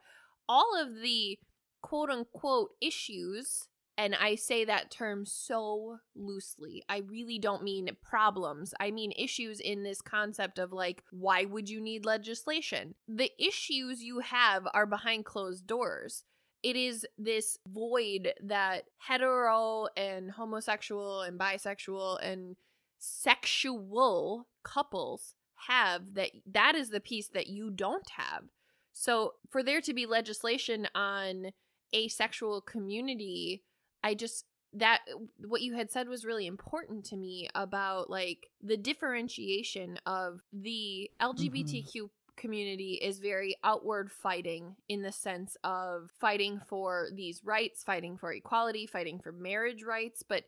All 0.49 0.76
of 0.77 0.95
the 1.02 1.40
quote 1.84 2.10
unquote 2.10 2.72
issues. 2.82 3.68
And 3.96 4.16
I 4.16 4.34
say 4.34 4.66
that 4.66 4.90
term 4.90 5.24
so 5.24 5.98
loosely. 6.16 6.82
I 6.90 7.04
really 7.08 7.38
don't 7.38 7.62
mean 7.62 7.90
problems. 8.02 8.74
I 8.80 8.90
mean 8.90 9.12
issues 9.12 9.60
in 9.60 9.84
this 9.84 10.02
concept 10.02 10.58
of 10.58 10.74
like, 10.74 11.04
why 11.12 11.46
would 11.46 11.70
you 11.70 11.80
need 11.80 12.04
legislation? 12.04 12.96
The 13.08 13.30
issues 13.38 14.02
you 14.02 14.20
have 14.20 14.68
are 14.74 14.88
behind 14.88 15.26
closed 15.26 15.68
doors. 15.68 16.24
It 16.64 16.76
is 16.76 17.06
this 17.20 17.60
void 17.68 18.34
that 18.42 18.86
hetero 18.98 19.90
and 19.96 20.32
homosexual 20.32 21.22
and 21.22 21.38
bisexual 21.38 22.18
and 22.24 22.56
sexual 22.98 24.48
couples 24.64 25.36
have 25.68 26.16
that 26.16 26.32
that 26.52 26.74
is 26.74 26.90
the 26.90 27.00
piece 27.00 27.28
that 27.28 27.48
you 27.48 27.70
don't 27.70 28.10
have. 28.18 28.46
So 28.94 29.34
for 29.50 29.62
there 29.62 29.82
to 29.82 29.94
be 29.94 30.06
legislation 30.06 30.88
on 30.96 31.52
asexual 31.95 32.61
community, 32.61 33.64
I 34.03 34.15
just 34.15 34.45
that 34.76 35.02
what 35.38 35.61
you 35.61 35.76
had 35.76 35.91
said 35.91 36.07
was 36.07 36.26
really 36.26 36.48
important 36.48 37.06
to 37.06 37.15
me 37.15 37.48
about 37.53 38.10
like 38.10 38.49
the 38.61 38.78
differentiation 38.78 39.99
of 40.06 40.41
the 40.52 41.11
mm-hmm. 41.22 41.32
LGBTQ 41.32 42.10
community 42.36 42.99
is 43.02 43.20
very 43.20 43.56
outward 43.64 44.11
fighting 44.11 44.76
in 44.90 45.03
the 45.03 45.11
sense 45.11 45.56
of 45.64 46.10
fighting 46.20 46.60
for 46.68 47.10
these 47.14 47.41
rights, 47.44 47.84
fighting 47.84 48.18
for 48.18 48.34
equality, 48.34 48.88
fighting 48.88 49.20
for 49.20 49.32
marriage 49.32 49.84
rights, 49.84 50.24
but 50.28 50.45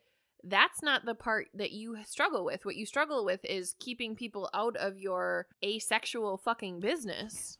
that's 0.47 0.83
not 0.83 1.05
the 1.05 1.15
part 1.15 1.47
that 1.53 1.71
you 1.71 1.97
struggle 2.05 2.45
with. 2.45 2.65
What 2.65 2.75
you 2.75 2.85
struggle 2.85 3.25
with 3.25 3.43
is 3.43 3.75
keeping 3.79 4.15
people 4.15 4.49
out 4.53 4.75
of 4.77 4.99
your 4.99 5.47
asexual 5.63 6.37
fucking 6.37 6.79
business. 6.79 7.57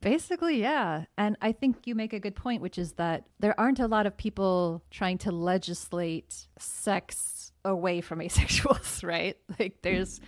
Basically, 0.00 0.60
yeah. 0.60 1.04
And 1.16 1.36
I 1.42 1.52
think 1.52 1.86
you 1.86 1.94
make 1.94 2.12
a 2.12 2.20
good 2.20 2.36
point, 2.36 2.62
which 2.62 2.78
is 2.78 2.92
that 2.92 3.24
there 3.40 3.58
aren't 3.58 3.80
a 3.80 3.88
lot 3.88 4.06
of 4.06 4.16
people 4.16 4.82
trying 4.90 5.18
to 5.18 5.32
legislate 5.32 6.46
sex 6.58 7.52
away 7.64 8.00
from 8.00 8.18
asexuals, 8.20 9.04
right? 9.04 9.36
Like 9.58 9.82
there's 9.82 10.20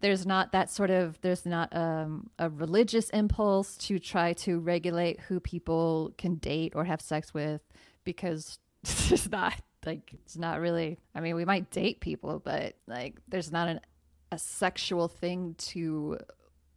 there's 0.00 0.26
not 0.26 0.52
that 0.52 0.70
sort 0.70 0.90
of 0.90 1.18
there's 1.22 1.46
not 1.46 1.74
um, 1.74 2.28
a 2.38 2.50
religious 2.50 3.08
impulse 3.10 3.76
to 3.78 3.98
try 3.98 4.34
to 4.34 4.58
regulate 4.58 5.20
who 5.20 5.40
people 5.40 6.12
can 6.18 6.34
date 6.36 6.72
or 6.76 6.84
have 6.84 7.00
sex 7.00 7.32
with 7.32 7.62
because 8.04 8.58
it's 8.82 9.08
just 9.08 9.30
not 9.30 9.54
like 9.86 10.12
it's 10.12 10.36
not 10.36 10.60
really 10.60 10.98
i 11.14 11.20
mean 11.20 11.36
we 11.36 11.44
might 11.44 11.70
date 11.70 12.00
people 12.00 12.40
but 12.44 12.74
like 12.86 13.16
there's 13.28 13.52
not 13.52 13.68
an, 13.68 13.80
a 14.32 14.38
sexual 14.38 15.08
thing 15.08 15.54
to 15.58 16.18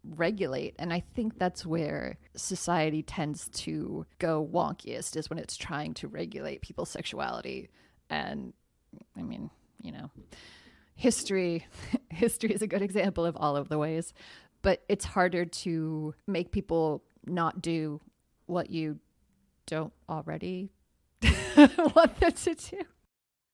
regulate. 0.03 0.75
And 0.79 0.93
i 0.93 1.03
think 1.15 1.37
that's 1.37 1.65
where 1.65 2.17
society 2.35 3.03
tends 3.03 3.49
to 3.49 4.05
go 4.17 4.47
wonkiest 4.51 5.15
is 5.17 5.29
when 5.29 5.39
it's 5.39 5.57
trying 5.57 5.93
to 5.95 6.07
regulate 6.07 6.61
people's 6.61 6.89
sexuality. 6.89 7.69
And 8.09 8.53
i 9.17 9.21
mean 9.21 9.49
you 9.81 9.91
know 9.91 10.09
history 10.95 11.65
history 12.09 12.51
is 12.51 12.61
a 12.61 12.67
good 12.67 12.81
example 12.81 13.25
of 13.25 13.37
all 13.37 13.55
of 13.55 13.69
the 13.69 13.77
ways 13.77 14.13
but 14.61 14.83
it's 14.89 15.05
harder 15.05 15.45
to 15.45 16.13
make 16.27 16.51
people 16.51 17.03
not 17.25 17.61
do 17.61 18.01
what 18.47 18.69
you 18.69 18.99
don't 19.67 19.93
already 20.09 20.71
want 21.95 22.19
them 22.19 22.31
to 22.31 22.55
do 22.55 22.81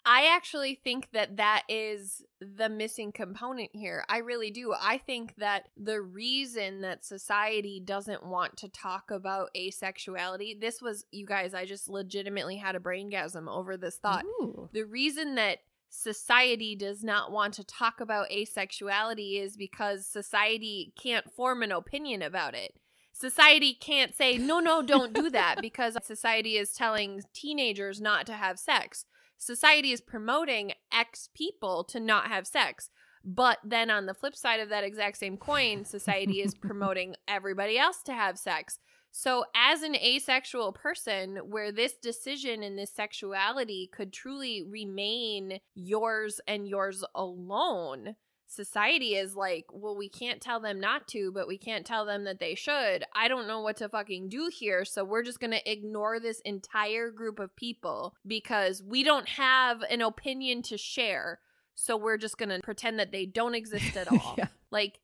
I 0.07 0.36
actually 0.36 0.80
think 0.84 1.10
that 1.14 1.38
that 1.38 1.64
is 1.68 2.22
the 2.40 2.69
missing 2.69 3.11
component 3.11 3.72
here. 3.73 4.06
I 4.07 4.19
really 4.19 4.52
do. 4.52 4.73
I 4.80 4.99
think 4.99 5.34
that 5.38 5.69
the 5.76 5.99
reason 5.99 6.82
that 6.82 7.03
society 7.03 7.82
doesn't 7.84 8.23
want 8.23 8.56
to 8.57 8.69
talk 8.69 9.10
about 9.10 9.49
asexuality, 9.57 10.61
this 10.61 10.80
was, 10.80 11.06
you 11.11 11.26
guys, 11.26 11.56
I 11.56 11.65
just 11.65 11.90
legitimately 11.90 12.57
had 12.57 12.76
a 12.76 12.80
braingasm 12.80 13.48
over 13.49 13.77
this 13.77 13.98
thought. 13.98 14.26
Ooh. 14.26 14.69
The 14.73 14.84
reason 14.84 15.36
that 15.36 15.60
society 15.90 16.76
does 16.76 17.03
not 17.03 17.32
want 17.32 17.56
to 17.56 17.64
talk 17.64 17.99
about 17.99 18.30
asexuality 18.30 19.41
is 19.41 19.57
because 19.57 20.06
society 20.06 20.94
can't 21.02 21.32
form 21.32 21.64
an 21.64 21.72
opinion 21.72 22.22
about 22.22 22.53
it. 22.53 22.76
society 23.11 23.73
can't 23.73 24.14
say, 24.14 24.38
no, 24.38 24.60
no, 24.60 24.84
don't 24.84 25.14
do 25.14 25.30
that 25.32 25.56
because 25.61 25.98
society 26.03 26.57
is 26.57 26.73
telling 26.73 27.23
teenagers 27.34 27.99
not 28.02 28.27
to 28.27 28.34
have 28.34 28.60
sex. 28.60 29.06
Society 29.38 29.91
is 29.91 30.02
promoting 30.02 30.74
X 30.91 31.30
people 31.34 31.84
to 31.86 31.99
not 31.99 32.28
have 32.28 32.48
sex. 32.48 32.90
But 33.24 33.57
then 33.64 33.90
on 33.90 34.06
the 34.06 34.14
flip 34.14 34.36
side 34.36 34.60
of 34.60 34.70
that 34.70 34.84
exact 34.84 35.18
same 35.18 35.38
coin, 35.38 35.84
society 35.84 36.41
is 36.41 36.53
promoting 36.53 37.16
everybody 37.28 37.78
else 37.78 38.03
to 38.03 38.14
have 38.14 38.38
sex. 38.38 38.78
So, 39.12 39.45
as 39.56 39.82
an 39.82 39.95
asexual 39.95 40.74
person, 40.74 41.38
where 41.38 41.72
this 41.72 41.94
decision 41.94 42.62
and 42.62 42.78
this 42.78 42.94
sexuality 42.94 43.90
could 43.91 44.12
truly 44.12 44.62
remain 44.62 45.60
yours 45.74 46.41
and 46.48 46.68
yours 46.68 47.03
alone, 47.16 48.16
society 48.56 49.15
is 49.15 49.36
like, 49.36 49.65
well, 49.72 49.95
we 49.95 50.10
can't 50.10 50.41
tell 50.41 50.60
them 50.60 50.80
not 50.80 51.07
to, 51.10 51.32
but 51.32 51.48
we 51.48 51.57
can't 51.57 51.86
tell 51.86 52.06
them 52.06 52.23
that 52.23 52.40
they 52.40 52.56
should. 52.56 53.03
I 53.14 53.27
don't 53.27 53.48
know 53.48 53.61
what 53.61 53.77
to 53.77 53.90
fucking 53.90 54.30
do 54.30 54.49
here. 54.53 54.86
So, 54.86 55.03
we're 55.03 55.23
just 55.23 55.40
going 55.40 55.52
to 55.52 55.72
ignore 55.72 56.19
this 56.19 56.40
entire 56.45 57.11
group 57.11 57.40
of 57.40 57.56
people 57.56 58.15
because 58.26 58.82
we 58.82 59.03
don't 59.03 59.27
have 59.30 59.82
an 59.90 60.02
opinion 60.02 60.61
to 60.64 60.77
share. 60.77 61.40
So, 61.76 61.98
we're 61.98 62.18
just 62.18 62.38
going 62.38 62.49
to 62.49 62.60
pretend 62.61 62.99
that 62.99 63.11
they 63.11 63.26
don't 63.26 63.56
exist 63.56 63.95
at 63.98 64.07
all. 64.11 64.36
Yeah. 64.38 64.48
Like, 64.72 64.99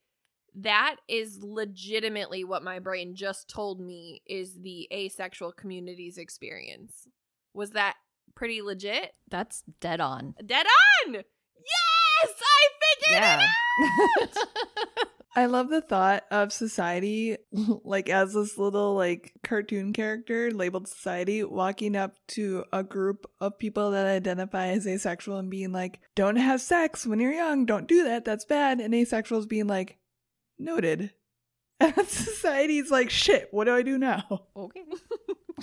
that 0.55 0.97
is 1.07 1.39
legitimately 1.41 2.43
what 2.43 2.63
my 2.63 2.79
brain 2.79 3.15
just 3.15 3.47
told 3.47 3.79
me 3.79 4.21
is 4.27 4.59
the 4.61 4.87
asexual 4.91 5.53
community's 5.53 6.17
experience. 6.17 7.07
Was 7.53 7.71
that 7.71 7.95
pretty 8.35 8.61
legit? 8.61 9.13
That's 9.29 9.63
dead 9.79 10.01
on. 10.01 10.35
Dead 10.45 10.65
on! 11.05 11.23
Yes! 11.65 12.33
I 12.41 12.67
figured 12.81 13.21
Yeah. 13.23 13.47
it 14.21 14.37
out! 14.37 15.07
I 15.33 15.45
love 15.45 15.69
the 15.69 15.79
thought 15.81 16.25
of 16.29 16.51
society, 16.51 17.37
like 17.53 18.09
as 18.09 18.33
this 18.33 18.57
little 18.57 18.95
like 18.95 19.31
cartoon 19.43 19.93
character 19.93 20.51
labeled 20.51 20.89
society, 20.89 21.41
walking 21.43 21.95
up 21.95 22.15
to 22.29 22.65
a 22.73 22.83
group 22.83 23.25
of 23.39 23.57
people 23.57 23.91
that 23.91 24.05
identify 24.07 24.67
as 24.67 24.85
asexual 24.85 25.37
and 25.37 25.49
being 25.49 25.71
like, 25.71 26.01
"Don't 26.15 26.35
have 26.35 26.59
sex 26.59 27.07
when 27.07 27.21
you're 27.21 27.31
young. 27.31 27.65
Don't 27.65 27.87
do 27.87 28.03
that. 28.03 28.25
That's 28.25 28.43
bad." 28.43 28.81
And 28.81 28.93
asexuals 28.93 29.47
being 29.47 29.67
like, 29.67 29.97
"Noted." 30.59 31.11
And 31.79 32.07
society's 32.07 32.91
like, 32.91 33.09
"Shit. 33.09 33.47
What 33.51 33.63
do 33.65 33.73
I 33.73 33.81
do 33.83 33.97
now?" 33.97 34.47
Okay. 34.55 34.83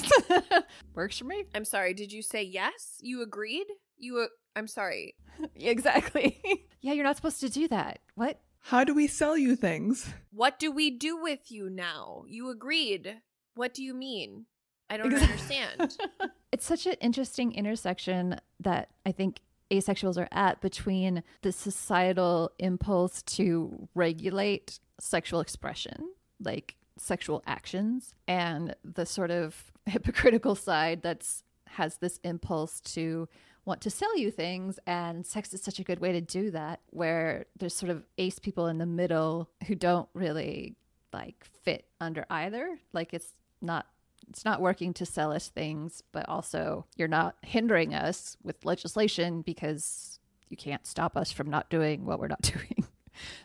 Works 0.94 1.18
for 1.18 1.24
me. 1.26 1.44
I'm 1.54 1.64
sorry, 1.64 1.92
did 1.94 2.10
you 2.10 2.22
say 2.22 2.42
yes? 2.42 2.96
You 3.00 3.22
agreed? 3.22 3.66
You, 3.98 4.18
uh, 4.18 4.26
I'm 4.58 4.66
sorry. 4.68 5.14
Exactly. 5.54 6.40
yeah, 6.80 6.92
you're 6.94 7.04
not 7.04 7.14
supposed 7.14 7.40
to 7.40 7.48
do 7.48 7.68
that. 7.68 8.00
What? 8.16 8.40
How 8.60 8.82
do 8.82 8.92
we 8.92 9.06
sell 9.06 9.38
you 9.38 9.54
things? 9.54 10.10
What 10.32 10.58
do 10.58 10.72
we 10.72 10.90
do 10.90 11.16
with 11.16 11.52
you 11.52 11.70
now? 11.70 12.24
You 12.26 12.50
agreed. 12.50 13.18
What 13.54 13.72
do 13.72 13.84
you 13.84 13.94
mean? 13.94 14.46
I 14.90 14.96
don't 14.96 15.12
Exact- 15.12 15.30
understand. 15.30 15.98
It's 16.52 16.66
such 16.66 16.86
an 16.86 16.94
interesting 17.00 17.52
intersection 17.52 18.40
that 18.58 18.88
I 19.06 19.12
think 19.12 19.40
asexuals 19.70 20.16
are 20.18 20.28
at 20.32 20.60
between 20.60 21.22
the 21.42 21.52
societal 21.52 22.50
impulse 22.58 23.22
to 23.38 23.86
regulate 23.94 24.80
sexual 24.98 25.38
expression, 25.40 26.08
like 26.40 26.74
sexual 26.96 27.44
actions, 27.46 28.12
and 28.26 28.74
the 28.82 29.06
sort 29.06 29.30
of 29.30 29.70
hypocritical 29.86 30.54
side 30.56 31.02
that's 31.02 31.44
has 31.68 31.98
this 31.98 32.18
impulse 32.24 32.80
to 32.80 33.28
want 33.68 33.80
to 33.82 33.90
sell 33.90 34.16
you 34.16 34.30
things 34.30 34.80
and 34.86 35.26
sex 35.26 35.52
is 35.54 35.62
such 35.62 35.78
a 35.78 35.84
good 35.84 36.00
way 36.00 36.10
to 36.12 36.20
do 36.20 36.50
that 36.50 36.80
where 36.90 37.44
there's 37.58 37.74
sort 37.74 37.90
of 37.90 38.02
ace 38.16 38.38
people 38.38 38.66
in 38.66 38.78
the 38.78 38.86
middle 38.86 39.48
who 39.66 39.74
don't 39.74 40.08
really 40.14 40.74
like 41.12 41.44
fit 41.62 41.84
under 42.00 42.24
either 42.30 42.78
like 42.92 43.14
it's 43.14 43.34
not 43.60 43.86
it's 44.28 44.44
not 44.44 44.60
working 44.60 44.92
to 44.94 45.06
sell 45.06 45.32
us 45.32 45.48
things, 45.48 46.02
but 46.12 46.28
also 46.28 46.84
you're 46.96 47.08
not 47.08 47.36
hindering 47.42 47.94
us 47.94 48.36
with 48.42 48.64
legislation 48.64 49.42
because 49.42 50.18
you 50.48 50.56
can't 50.56 50.86
stop 50.86 51.16
us 51.16 51.32
from 51.32 51.48
not 51.48 51.70
doing 51.70 52.04
what 52.04 52.18
we're 52.18 52.28
not 52.28 52.42
doing. 52.42 52.84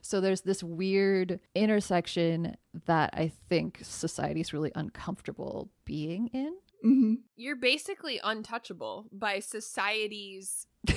So 0.02 0.22
there's 0.22 0.42
this 0.42 0.62
weird 0.62 1.40
intersection 1.56 2.58
that 2.86 3.12
I 3.14 3.32
think 3.50 3.80
society's 3.82 4.54
really 4.54 4.72
uncomfortable 4.76 5.70
being 5.84 6.28
in. 6.28 6.54
Hmm 6.84 7.16
You're 7.36 7.56
basically 7.56 8.20
untouchable 8.24 9.08
by 9.12 9.40
society's. 9.40 10.68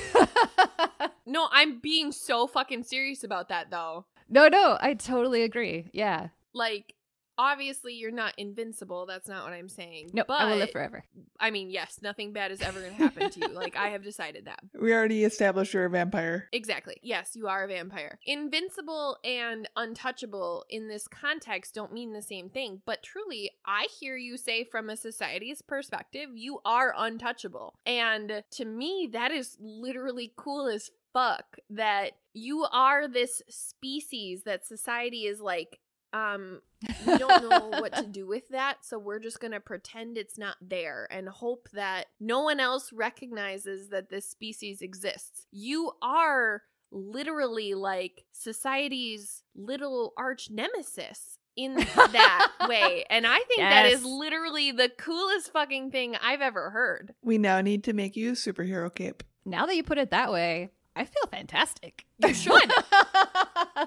No, 1.29 1.49
I'm 1.51 1.81
being 1.81 2.13
so 2.13 2.47
fucking 2.47 2.85
serious 2.85 3.25
about 3.25 3.49
that 3.49 3.71
though. 3.71 4.05
no, 4.29 4.47
no, 4.49 4.79
I 4.81 4.95
totally 4.95 5.43
agree. 5.43 5.91
Yeah. 5.93 6.29
Like, 6.53 6.95
obviously, 7.39 7.95
you're 7.95 8.11
not 8.11 8.35
invincible. 8.37 9.07
That's 9.07 9.29
not 9.29 9.45
what 9.45 9.53
I'm 9.53 9.69
saying. 9.69 10.11
No, 10.13 10.25
but 10.27 10.41
I 10.41 10.51
will 10.51 10.57
live 10.59 10.71
forever. 10.71 11.05
I 11.39 11.51
mean, 11.51 11.71
yes, 11.71 11.99
nothing 12.03 12.33
bad 12.33 12.51
is 12.51 12.61
ever 12.61 12.81
going 12.81 12.97
to 12.97 13.03
happen 13.03 13.31
to 13.31 13.41
you. 13.41 13.49
Like, 13.49 13.77
I 13.77 13.89
have 13.89 14.03
decided 14.03 14.47
that. 14.47 14.61
We 14.87 14.93
already 14.93 15.25
established 15.25 15.75
you're 15.75 15.87
a 15.87 15.91
vampire. 15.91 16.49
Exactly. 16.53 16.97
Yes, 17.03 17.33
you 17.35 17.49
are 17.49 17.65
a 17.65 17.69
vampire. 17.69 18.19
Invincible 18.25 19.19
and 19.25 19.69
untouchable 19.75 20.65
in 20.69 20.87
this 20.89 21.09
context 21.09 21.75
don't 21.75 21.93
mean 21.93 22.13
the 22.13 22.23
same 22.23 22.49
thing, 22.49 22.83
but 22.87 23.03
truly, 23.03 23.51
I 23.65 23.89
hear 23.99 24.17
you 24.17 24.37
say 24.37 24.65
from 24.65 24.91
a 24.91 24.97
society's 24.97 25.63
perspective, 25.63 26.31
you 26.35 26.61
are 26.65 26.95
untouchable. 26.97 27.75
And 27.85 28.45
to 28.53 28.65
me, 28.65 29.09
that 29.13 29.33
is 29.33 29.57
literally 29.61 30.33
cool 30.37 30.69
as 30.69 30.91
fuck 31.13 31.57
that 31.71 32.13
you 32.35 32.67
are 32.71 33.09
this 33.09 33.43
species 33.49 34.43
that 34.43 34.67
society 34.67 35.23
is 35.23 35.41
like, 35.41 35.81
um, 36.17 36.61
we 37.07 37.19
don't 37.19 37.49
know 37.49 37.69
what 37.81 37.95
to 37.95 38.07
do 38.07 38.27
with 38.27 38.49
that, 38.49 38.79
so 38.85 38.99
we're 38.99 39.19
just 39.19 39.41
gonna 39.41 39.61
pretend 39.61 40.17
it's 40.17 40.39
not 40.39 40.57
there 40.61 41.07
and 41.11 41.29
hope 41.29 41.69
that 41.73 42.07
no 42.21 42.43
one 42.43 42.61
else 42.61 42.93
recognizes 42.93 43.89
that 43.91 44.09
this 44.11 44.29
species 44.29 44.83
exists. 44.83 45.47
You 45.51 45.93
are 46.03 46.63
literally 46.91 47.75
like 47.75 48.25
society's 48.33 49.43
little 49.55 50.13
arch 50.17 50.49
nemesis 50.51 51.39
in 51.57 51.75
that 51.75 52.49
way. 52.69 53.05
And 53.11 53.27
I 53.27 53.39
think 53.39 53.61
that 53.61 53.87
is 53.87 54.05
literally 54.05 54.73
the 54.73 54.91
coolest 54.97 55.53
fucking 55.53 55.91
thing 55.91 56.17
I've 56.23 56.43
ever 56.43 56.71
heard. 56.71 57.15
We 57.23 57.39
now 57.39 57.61
need 57.61 57.85
to 57.85 57.93
make 57.93 58.17
you 58.17 58.31
a 58.31 58.35
superhero 58.35 58.95
cape. 58.95 59.23
Now 59.45 59.67
that 59.67 59.77
you 59.77 59.83
put 59.83 59.99
it 59.99 60.11
that 60.11 60.33
way, 60.33 60.71
I 60.97 61.05
feel 61.05 61.27
fantastic. 61.31 62.07
You 62.27 62.35
should. 62.35 62.73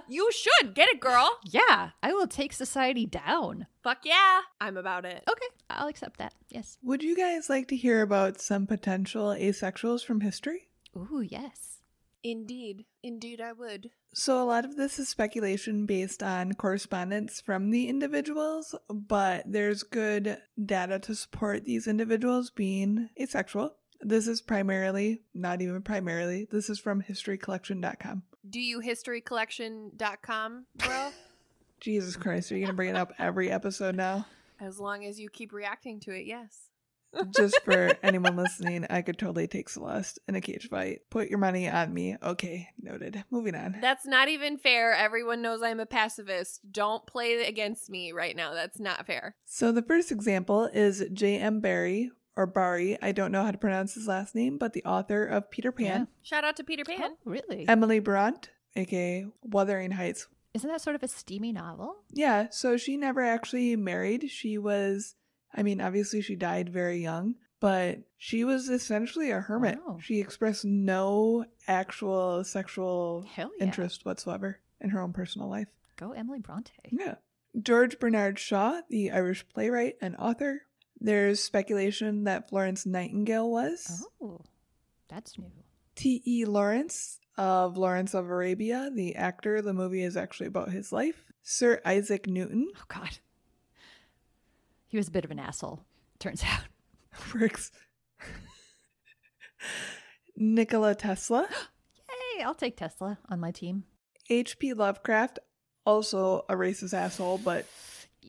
You 0.07 0.29
should 0.31 0.73
get 0.75 0.87
it, 0.89 0.99
girl. 0.99 1.29
yeah, 1.45 1.89
I 2.01 2.13
will 2.13 2.27
take 2.27 2.53
society 2.53 3.05
down. 3.05 3.65
Fuck 3.83 3.99
yeah. 4.05 4.41
I'm 4.61 4.77
about 4.77 5.05
it. 5.05 5.23
Okay, 5.29 5.45
I'll 5.69 5.87
accept 5.87 6.17
that. 6.17 6.33
Yes. 6.49 6.77
Would 6.83 7.03
you 7.03 7.15
guys 7.15 7.49
like 7.49 7.67
to 7.69 7.75
hear 7.75 8.01
about 8.01 8.39
some 8.39 8.65
potential 8.67 9.27
asexuals 9.29 10.03
from 10.05 10.21
history? 10.21 10.69
Ooh, 10.95 11.21
yes. 11.27 11.77
Indeed. 12.23 12.85
Indeed, 13.03 13.39
I 13.41 13.53
would. 13.53 13.91
So, 14.13 14.41
a 14.41 14.45
lot 14.45 14.65
of 14.65 14.75
this 14.77 14.99
is 14.99 15.07
speculation 15.09 15.85
based 15.85 16.21
on 16.23 16.53
correspondence 16.53 17.39
from 17.41 17.69
the 17.69 17.87
individuals, 17.87 18.73
but 18.89 19.43
there's 19.45 19.83
good 19.83 20.37
data 20.63 20.99
to 20.99 21.15
support 21.15 21.65
these 21.65 21.87
individuals 21.87 22.49
being 22.49 23.09
asexual. 23.19 23.75
This 24.01 24.27
is 24.27 24.41
primarily, 24.41 25.21
not 25.33 25.61
even 25.61 25.81
primarily, 25.81 26.47
this 26.51 26.69
is 26.69 26.79
from 26.79 27.01
historycollection.com. 27.01 28.23
Do 28.49 28.59
you 28.59 28.79
historycollection.com, 28.81 30.65
bro? 30.77 31.09
Jesus 31.79 32.15
Christ, 32.15 32.51
are 32.51 32.55
you 32.55 32.61
going 32.61 32.73
to 32.73 32.75
bring 32.75 32.89
it 32.89 32.95
up 32.95 33.13
every 33.19 33.49
episode 33.49 33.95
now? 33.95 34.25
as 34.59 34.79
long 34.79 35.05
as 35.05 35.19
you 35.19 35.29
keep 35.29 35.53
reacting 35.53 35.99
to 36.01 36.11
it, 36.11 36.25
yes. 36.25 36.65
Just 37.35 37.59
for 37.63 37.91
anyone 38.03 38.35
listening, 38.35 38.85
I 38.89 39.01
could 39.01 39.17
totally 39.17 39.47
take 39.47 39.67
Celeste 39.67 40.19
in 40.27 40.35
a 40.35 40.41
cage 40.41 40.69
fight. 40.69 40.99
Put 41.09 41.29
your 41.29 41.39
money 41.39 41.67
on 41.67 41.91
me. 41.91 42.17
Okay, 42.21 42.67
noted. 42.79 43.23
Moving 43.31 43.55
on. 43.55 43.77
That's 43.81 44.05
not 44.05 44.27
even 44.27 44.59
fair. 44.59 44.93
Everyone 44.93 45.41
knows 45.41 45.63
I'm 45.63 45.79
a 45.79 45.87
pacifist. 45.87 46.71
Don't 46.71 47.07
play 47.07 47.47
against 47.47 47.89
me 47.89 48.11
right 48.11 48.35
now. 48.35 48.53
That's 48.53 48.79
not 48.79 49.07
fair. 49.07 49.35
So 49.45 49.71
the 49.71 49.81
first 49.81 50.11
example 50.11 50.69
is 50.71 51.03
J.M. 51.11 51.61
Barrie, 51.61 52.11
or 52.39 52.45
Bari. 52.47 52.97
I 53.01 53.11
don't 53.11 53.33
know 53.33 53.43
how 53.43 53.51
to 53.51 53.57
pronounce 53.57 53.93
his 53.93 54.07
last 54.07 54.33
name, 54.33 54.57
but 54.57 54.71
the 54.71 54.83
author 54.85 55.25
of 55.25 55.51
Peter 55.51 55.73
Pan. 55.73 56.07
Shout 56.23 56.45
out 56.45 56.55
to 56.55 56.63
Peter 56.63 56.83
oh, 56.87 56.95
Pan. 56.95 57.11
Oh, 57.11 57.17
really? 57.25 57.67
Emily 57.67 57.99
Bronte, 57.99 58.49
aka 58.77 59.27
Wuthering 59.43 59.91
Heights. 59.91 60.27
Isn't 60.53 60.69
that 60.69 60.81
sort 60.81 60.95
of 60.95 61.03
a 61.03 61.07
steamy 61.09 61.51
novel? 61.51 61.97
Yeah, 62.13 62.47
so 62.49 62.77
she 62.77 62.95
never 62.95 63.21
actually 63.21 63.75
married. 63.75 64.31
She 64.31 64.57
was, 64.57 65.15
I 65.53 65.63
mean, 65.63 65.81
obviously 65.81 66.21
she 66.21 66.37
died 66.37 66.69
very 66.69 66.99
young, 66.99 67.35
but 67.59 67.99
she 68.17 68.45
was 68.45 68.69
essentially 68.69 69.31
a 69.31 69.41
hermit. 69.41 69.77
Wow. 69.85 69.99
She 70.01 70.21
expressed 70.21 70.63
no 70.63 71.45
actual 71.67 72.45
sexual 72.45 73.25
yeah. 73.37 73.47
interest 73.59 74.05
whatsoever 74.05 74.59
in 74.79 74.91
her 74.91 75.01
own 75.01 75.11
personal 75.11 75.49
life. 75.49 75.67
Go 75.97 76.13
Emily 76.13 76.39
Bronte. 76.39 76.71
Yeah. 76.89 77.15
George 77.61 77.99
Bernard 77.99 78.39
Shaw, 78.39 78.81
the 78.89 79.11
Irish 79.11 79.45
playwright 79.49 79.97
and 80.01 80.15
author. 80.15 80.61
There's 81.01 81.41
speculation 81.41 82.25
that 82.25 82.49
Florence 82.49 82.85
Nightingale 82.85 83.49
was. 83.49 84.05
Oh, 84.21 84.41
that's 85.07 85.37
new. 85.37 85.51
T.E. 85.95 86.45
Lawrence 86.45 87.19
of 87.37 87.77
Lawrence 87.77 88.13
of 88.13 88.29
Arabia, 88.29 88.89
the 88.93 89.15
actor. 89.15 89.61
The 89.61 89.73
movie 89.73 90.03
is 90.03 90.17
actually 90.17 90.47
about 90.47 90.71
his 90.71 90.91
life. 90.91 91.25
Sir 91.41 91.81
Isaac 91.85 92.27
Newton. 92.27 92.67
Oh 92.77 92.83
God. 92.87 93.19
He 94.87 94.97
was 94.97 95.07
a 95.07 95.11
bit 95.11 95.25
of 95.25 95.31
an 95.31 95.39
asshole, 95.39 95.83
turns 96.19 96.43
out. 96.43 96.63
Works. 97.33 97.71
Nikola 100.35 100.95
Tesla. 100.95 101.47
Yay, 102.37 102.43
I'll 102.43 102.55
take 102.55 102.77
Tesla 102.77 103.19
on 103.29 103.39
my 103.39 103.51
team. 103.51 103.83
H.P. 104.29 104.73
Lovecraft, 104.73 105.39
also 105.85 106.45
a 106.49 106.53
racist 106.53 106.93
asshole, 106.93 107.39
but 107.39 107.65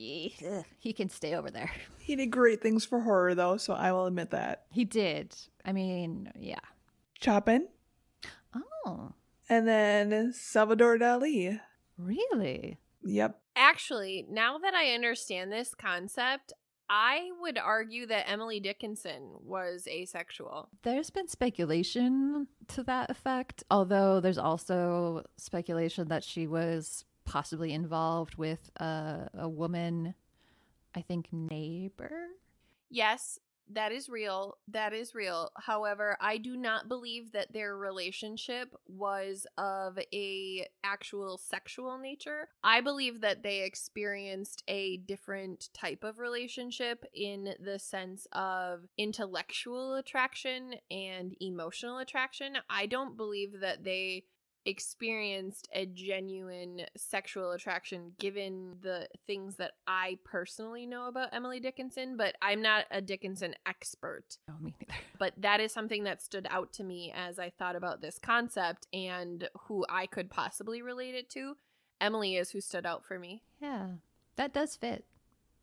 Yeah, 0.01 0.59
ugh, 0.59 0.65
he 0.79 0.93
can 0.95 1.11
stay 1.11 1.35
over 1.35 1.51
there. 1.51 1.71
he 1.99 2.17
did 2.17 2.31
great 2.31 2.63
things 2.63 2.85
for 2.87 3.01
horror, 3.01 3.35
though, 3.35 3.59
so 3.59 3.75
I 3.75 3.93
will 3.93 4.07
admit 4.07 4.31
that. 4.31 4.65
He 4.71 4.85
did. 4.87 5.37
I 5.65 5.73
mean, 5.73 6.33
yeah. 6.39 6.61
Chopin. 7.21 7.69
Oh, 8.87 9.13
And 9.51 9.69
then 9.69 10.33
Salvador 10.33 10.97
Dali. 10.97 11.61
really? 11.99 12.79
Yep. 13.03 13.39
Actually, 13.57 14.27
now 14.31 14.57
that 14.59 14.73
I 14.75 14.95
understand 14.95 15.53
this 15.53 15.75
concept, 15.75 16.55
I 16.89 17.31
would 17.41 17.59
argue 17.59 18.07
that 18.07 18.29
Emily 18.29 18.59
Dickinson 18.59 19.35
was 19.45 19.87
asexual. 19.87 20.71
There's 20.83 21.11
been 21.11 21.29
speculation 21.29 22.49
to 22.69 22.83
that 22.85 23.11
effect, 23.11 23.65
although 23.71 24.19
there's 24.19 24.39
also 24.39 25.25
speculation 25.37 26.09
that 26.09 26.25
she 26.25 26.47
was 26.47 27.05
possibly 27.31 27.73
involved 27.73 28.35
with 28.35 28.71
a, 28.79 29.31
a 29.35 29.49
woman, 29.49 30.15
I 30.97 31.03
think, 31.03 31.29
neighbor. 31.33 32.11
Yes, 32.91 33.39
that 33.73 33.93
is 33.93 34.09
real. 34.09 34.59
That 34.67 34.93
is 34.93 35.15
real. 35.15 35.53
However, 35.57 36.17
I 36.21 36.39
do 36.39 36.57
not 36.57 36.89
believe 36.89 37.31
that 37.31 37.53
their 37.53 37.77
relationship 37.77 38.75
was 38.89 39.47
of 39.57 39.97
a 40.13 40.67
actual 40.83 41.39
sexual 41.39 41.99
nature. 41.99 42.49
I 42.65 42.81
believe 42.81 43.21
that 43.21 43.45
they 43.45 43.63
experienced 43.63 44.65
a 44.67 44.97
different 44.97 45.69
type 45.73 46.03
of 46.03 46.19
relationship 46.19 47.05
in 47.15 47.55
the 47.61 47.79
sense 47.79 48.27
of 48.33 48.81
intellectual 48.99 49.95
attraction 49.95 50.75
and 50.91 51.37
emotional 51.41 51.99
attraction. 51.99 52.59
I 52.69 52.87
don't 52.87 53.17
believe 53.17 53.61
that 53.61 53.85
they 53.85 54.25
experienced 54.71 55.69
a 55.75 55.85
genuine 55.85 56.87
sexual 56.97 57.51
attraction 57.53 58.13
given 58.19 58.77
the 58.81 59.09
things 59.27 59.57
that 59.57 59.73
I 59.87 60.19
personally 60.25 60.87
know 60.87 61.09
about 61.09 61.35
Emily 61.35 61.61
Dickinson, 61.61 62.17
but 62.17 62.37
I'm 62.41 62.63
not 62.63 62.87
a 62.91 63.01
Dickinson 63.01 63.55
expert. 63.67 64.39
No, 64.49 64.55
me 64.61 64.75
neither. 64.81 64.95
But 65.19 65.35
that 65.37 65.61
is 65.61 65.71
something 65.71 66.05
that 66.05 66.23
stood 66.23 66.47
out 66.49 66.73
to 66.75 66.85
me 66.85 67.13
as 67.15 67.39
I 67.39 67.51
thought 67.51 67.77
about 67.77 68.01
this 68.01 68.19
concept 68.19 68.87
and 68.91 69.51
who 69.67 69.85
I 69.87 70.07
could 70.07 70.31
possibly 70.31 70.81
relate 70.81 71.15
it 71.15 71.29
to. 71.31 71.57
Emily 72.01 72.37
is 72.37 72.53
who 72.53 72.63
stood 72.63 72.87
out 72.87 73.05
for 73.05 73.19
me. 73.19 73.43
Yeah, 73.61 73.89
that 74.37 74.55
does 74.55 74.77
fit. 74.77 75.05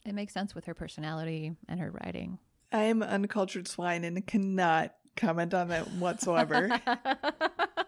It 0.06 0.14
makes 0.14 0.34
sense 0.34 0.54
with 0.54 0.66
her 0.66 0.76
personality 0.76 1.56
and 1.68 1.80
her 1.80 1.90
writing. 1.90 2.38
I 2.72 2.84
am 2.84 3.02
an 3.02 3.10
uncultured 3.10 3.68
swine 3.68 4.04
and 4.04 4.26
cannot 4.28 4.94
comment 5.16 5.54
on 5.54 5.70
that 5.70 5.92
whatsoever. 5.94 6.80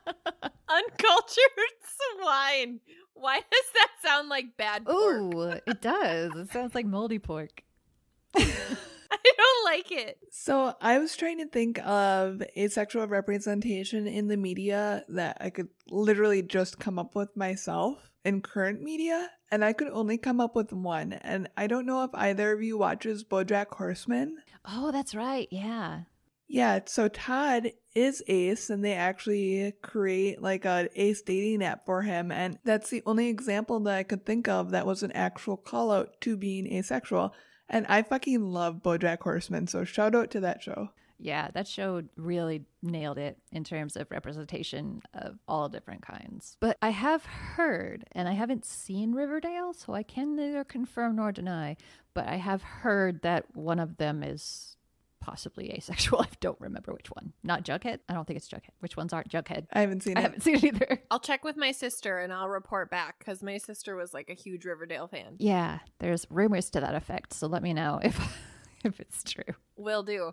Uncultured 0.80 1.76
swine. 2.22 2.80
Why 3.14 3.36
does 3.38 3.66
that 3.74 3.90
sound 4.04 4.30
like 4.30 4.56
bad 4.58 4.86
pork? 4.86 5.36
Ooh, 5.36 5.42
it 5.42 5.82
does. 5.82 6.36
It 6.36 6.52
sounds 6.52 6.74
like 6.76 6.86
moldy 6.86 7.20
pork. 7.20 7.64
I 8.38 9.18
don't 9.38 9.66
like 9.66 9.92
it. 9.92 10.18
so 10.32 10.76
I 10.82 11.00
was 11.00 11.18
trying 11.18 11.40
to 11.40 11.48
think 11.48 11.80
of 11.86 12.42
asexual 12.56 13.08
representation 13.08 14.08
in 14.08 14.28
the 14.28 14.38
media 14.38 15.04
that 15.10 15.38
I 15.42 15.50
could 15.50 15.70
literally 15.90 16.44
just 16.44 16.80
come 16.80 17.00
up 17.00 17.16
with 17.16 17.36
myself 17.36 18.12
in 18.24 18.42
current 18.42 18.82
media, 18.82 19.30
and 19.52 19.66
I 19.66 19.74
could 19.74 19.88
only 19.90 20.18
come 20.18 20.40
up 20.40 20.56
with 20.56 20.72
one. 20.72 21.14
And 21.14 21.50
I 21.58 21.66
don't 21.68 21.88
know 21.88 22.04
if 22.04 22.12
either 22.14 22.52
of 22.52 22.62
you 22.62 22.78
watches 22.78 23.24
BoJack 23.24 23.68
Horseman. 23.74 24.38
Oh, 24.66 24.92
that's 24.92 25.16
right. 25.16 25.48
Yeah. 25.52 26.02
Yeah, 26.48 26.80
so 26.86 27.08
Todd 27.08 27.72
is 27.96 28.24
Ace, 28.28 28.70
and 28.70 28.84
they 28.84 28.94
actually 28.94 29.74
create 29.82 30.42
like 30.42 30.66
a 30.66 30.90
Ace 30.96 31.22
dating 31.22 31.64
app 31.64 31.86
for 31.86 32.02
him, 32.04 32.32
and 32.32 32.60
that's 32.64 32.90
the 32.90 33.04
only 33.06 33.28
example 33.28 33.80
that 33.82 33.98
I 33.98 34.04
could 34.04 34.26
think 34.26 34.48
of 34.48 34.72
that 34.72 34.86
was 34.86 35.04
an 35.04 35.12
actual 35.14 35.58
call 35.58 35.92
out 35.92 36.22
to 36.22 36.38
being 36.38 36.72
asexual. 36.72 37.34
And 37.68 37.86
I 37.88 38.02
fucking 38.02 38.52
love 38.52 38.82
BoJack 38.84 39.22
Horseman, 39.22 39.68
so 39.68 39.84
shout 39.84 40.16
out 40.16 40.32
to 40.32 40.40
that 40.40 40.64
show. 40.64 40.90
Yeah, 41.22 41.50
that 41.54 41.68
show 41.68 42.04
really 42.16 42.64
nailed 42.82 43.18
it 43.18 43.38
in 43.52 43.66
terms 43.66 43.98
of 43.98 44.10
representation 44.10 45.02
of 45.14 45.38
all 45.48 45.68
different 45.68 46.02
kinds. 46.02 46.56
But 46.62 46.78
I 46.82 46.90
have 46.92 47.26
heard, 47.26 48.06
and 48.14 48.30
I 48.30 48.32
haven't 48.32 48.66
seen 48.66 49.12
Riverdale, 49.12 49.74
so 49.74 49.94
I 49.94 50.02
can 50.02 50.38
neither 50.38 50.64
confirm 50.64 51.18
nor 51.18 51.34
deny, 51.34 51.76
but 52.14 52.26
I 52.26 52.38
have 52.38 52.62
heard 52.64 53.22
that 53.24 53.54
one 53.54 53.80
of 53.80 53.98
them 53.98 54.24
is 54.24 54.78
possibly 55.20 55.72
asexual. 55.72 56.22
I 56.24 56.28
don't 56.40 56.60
remember 56.60 56.94
which 56.94 57.08
one. 57.12 57.34
Not 57.44 57.64
Jughead? 57.64 58.00
I 58.08 58.14
don't 58.14 58.26
think 58.26 58.38
it's 58.38 58.48
Jughead. 58.48 58.72
Which 58.80 58.98
ones 58.98 59.14
aren't 59.14 59.30
Jughead? 59.30 59.68
I 59.74 59.82
haven't 59.82 60.04
seen 60.04 60.18
I 60.18 60.22
it. 60.22 60.24
haven't 60.24 60.44
seen 60.44 60.56
it 60.56 60.64
either. 60.64 61.02
I'll 61.12 61.20
check 61.20 61.44
with 61.44 61.58
my 61.58 61.72
sister 61.72 62.20
and 62.20 62.32
I'll 62.34 62.50
report 62.50 62.90
back 62.90 63.20
because 63.20 63.42
my 63.44 63.58
sister 63.58 63.96
was 63.96 64.14
like 64.14 64.30
a 64.30 64.34
huge 64.34 64.66
Riverdale 64.66 65.08
fan. 65.08 65.36
Yeah, 65.40 65.80
there's 66.00 66.26
rumors 66.30 66.70
to 66.72 66.82
that 66.82 66.96
effect, 66.96 67.34
so 67.34 67.48
let 67.48 67.64
me 67.64 67.74
know 67.74 68.00
if 68.04 68.20
if 68.84 69.00
it's 69.00 69.24
true. 69.24 69.54
Will 69.76 70.04
do. 70.04 70.32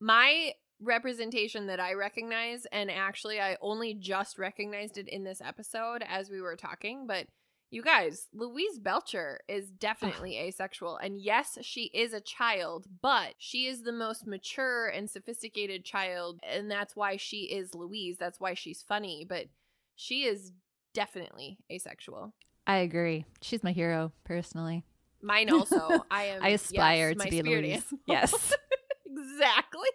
My 0.00 0.52
representation 0.80 1.66
that 1.66 1.80
I 1.80 1.94
recognize, 1.94 2.66
and 2.70 2.90
actually, 2.90 3.40
I 3.40 3.56
only 3.60 3.94
just 3.94 4.38
recognized 4.38 4.96
it 4.98 5.08
in 5.08 5.24
this 5.24 5.40
episode 5.44 6.04
as 6.08 6.30
we 6.30 6.40
were 6.40 6.56
talking, 6.56 7.06
but 7.06 7.26
you 7.70 7.82
guys, 7.82 8.26
Louise 8.32 8.78
Belcher 8.78 9.40
is 9.48 9.70
definitely 9.70 10.38
asexual. 10.38 10.96
And 10.96 11.20
yes, 11.20 11.58
she 11.62 11.84
is 11.94 12.12
a 12.14 12.20
child, 12.20 12.86
but 13.02 13.34
she 13.38 13.66
is 13.66 13.82
the 13.82 13.92
most 13.92 14.26
mature 14.26 14.86
and 14.88 15.08
sophisticated 15.10 15.84
child. 15.84 16.40
And 16.48 16.70
that's 16.70 16.96
why 16.96 17.16
she 17.16 17.42
is 17.42 17.74
Louise. 17.74 18.16
That's 18.18 18.40
why 18.40 18.54
she's 18.54 18.82
funny. 18.82 19.26
But 19.28 19.46
she 19.96 20.24
is 20.24 20.52
definitely 20.94 21.58
asexual. 21.70 22.32
I 22.66 22.78
agree. 22.78 23.24
She's 23.42 23.62
my 23.62 23.72
hero, 23.72 24.12
personally. 24.24 24.84
Mine 25.20 25.50
also. 25.52 26.04
I 26.10 26.24
am. 26.24 26.42
I 26.42 26.48
aspire 26.50 27.08
yes, 27.08 27.12
to 27.12 27.18
my 27.18 27.30
be 27.30 27.38
spirit 27.38 27.64
Louise. 27.64 27.72
animal. 27.82 28.00
Yes. 28.06 28.54
exactly. 29.06 29.88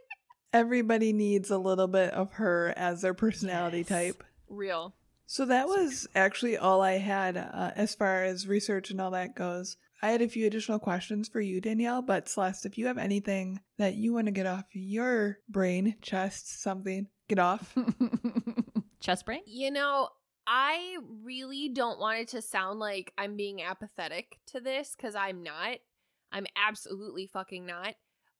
Everybody 0.52 1.14
needs 1.14 1.50
a 1.50 1.58
little 1.58 1.88
bit 1.88 2.12
of 2.14 2.34
her 2.34 2.74
as 2.78 3.02
their 3.02 3.16
personality 3.16 3.80
Yes. 3.80 3.88
type. 3.88 4.24
Real. 4.48 4.94
So 5.34 5.46
that 5.46 5.68
was 5.68 6.08
actually 6.14 6.58
all 6.58 6.84
I 6.84 7.00
had 7.00 7.38
uh, 7.38 7.72
as 7.76 7.96
far 7.96 8.24
as 8.24 8.48
research 8.48 8.92
and 8.92 9.02
all 9.02 9.10
that 9.10 9.36
goes. 9.36 9.78
I 10.00 10.10
had 10.12 10.22
a 10.22 10.30
few 10.30 10.46
additional 10.46 10.78
questions 10.78 11.28
for 11.28 11.42
you, 11.42 11.60
Danielle, 11.60 12.04
but 12.04 12.30
Celeste, 12.30 12.68
if 12.68 12.78
you 12.78 12.86
have 12.86 13.00
anything 13.00 13.60
that 13.80 13.96
you 13.96 14.14
want 14.14 14.28
to 14.28 14.32
get 14.32 14.46
off 14.46 14.66
your 14.74 15.40
brain, 15.50 15.96
chest, 16.04 16.62
something, 16.62 17.08
get 17.28 17.40
off. 17.40 17.76
Chest 19.00 19.26
brain? 19.26 19.42
You 19.48 19.72
know, 19.72 20.10
I 20.46 20.98
really 21.24 21.68
don't 21.70 22.00
want 22.00 22.20
it 22.20 22.28
to 22.28 22.42
sound 22.44 22.78
like 22.78 23.12
I'm 23.18 23.36
being 23.36 23.64
apathetic 23.64 24.38
to 24.50 24.60
this 24.60 24.94
because 24.96 25.16
I'm 25.16 25.42
not. 25.42 25.80
I'm 26.32 26.46
absolutely 26.56 27.26
fucking 27.26 27.66
not. 27.66 27.96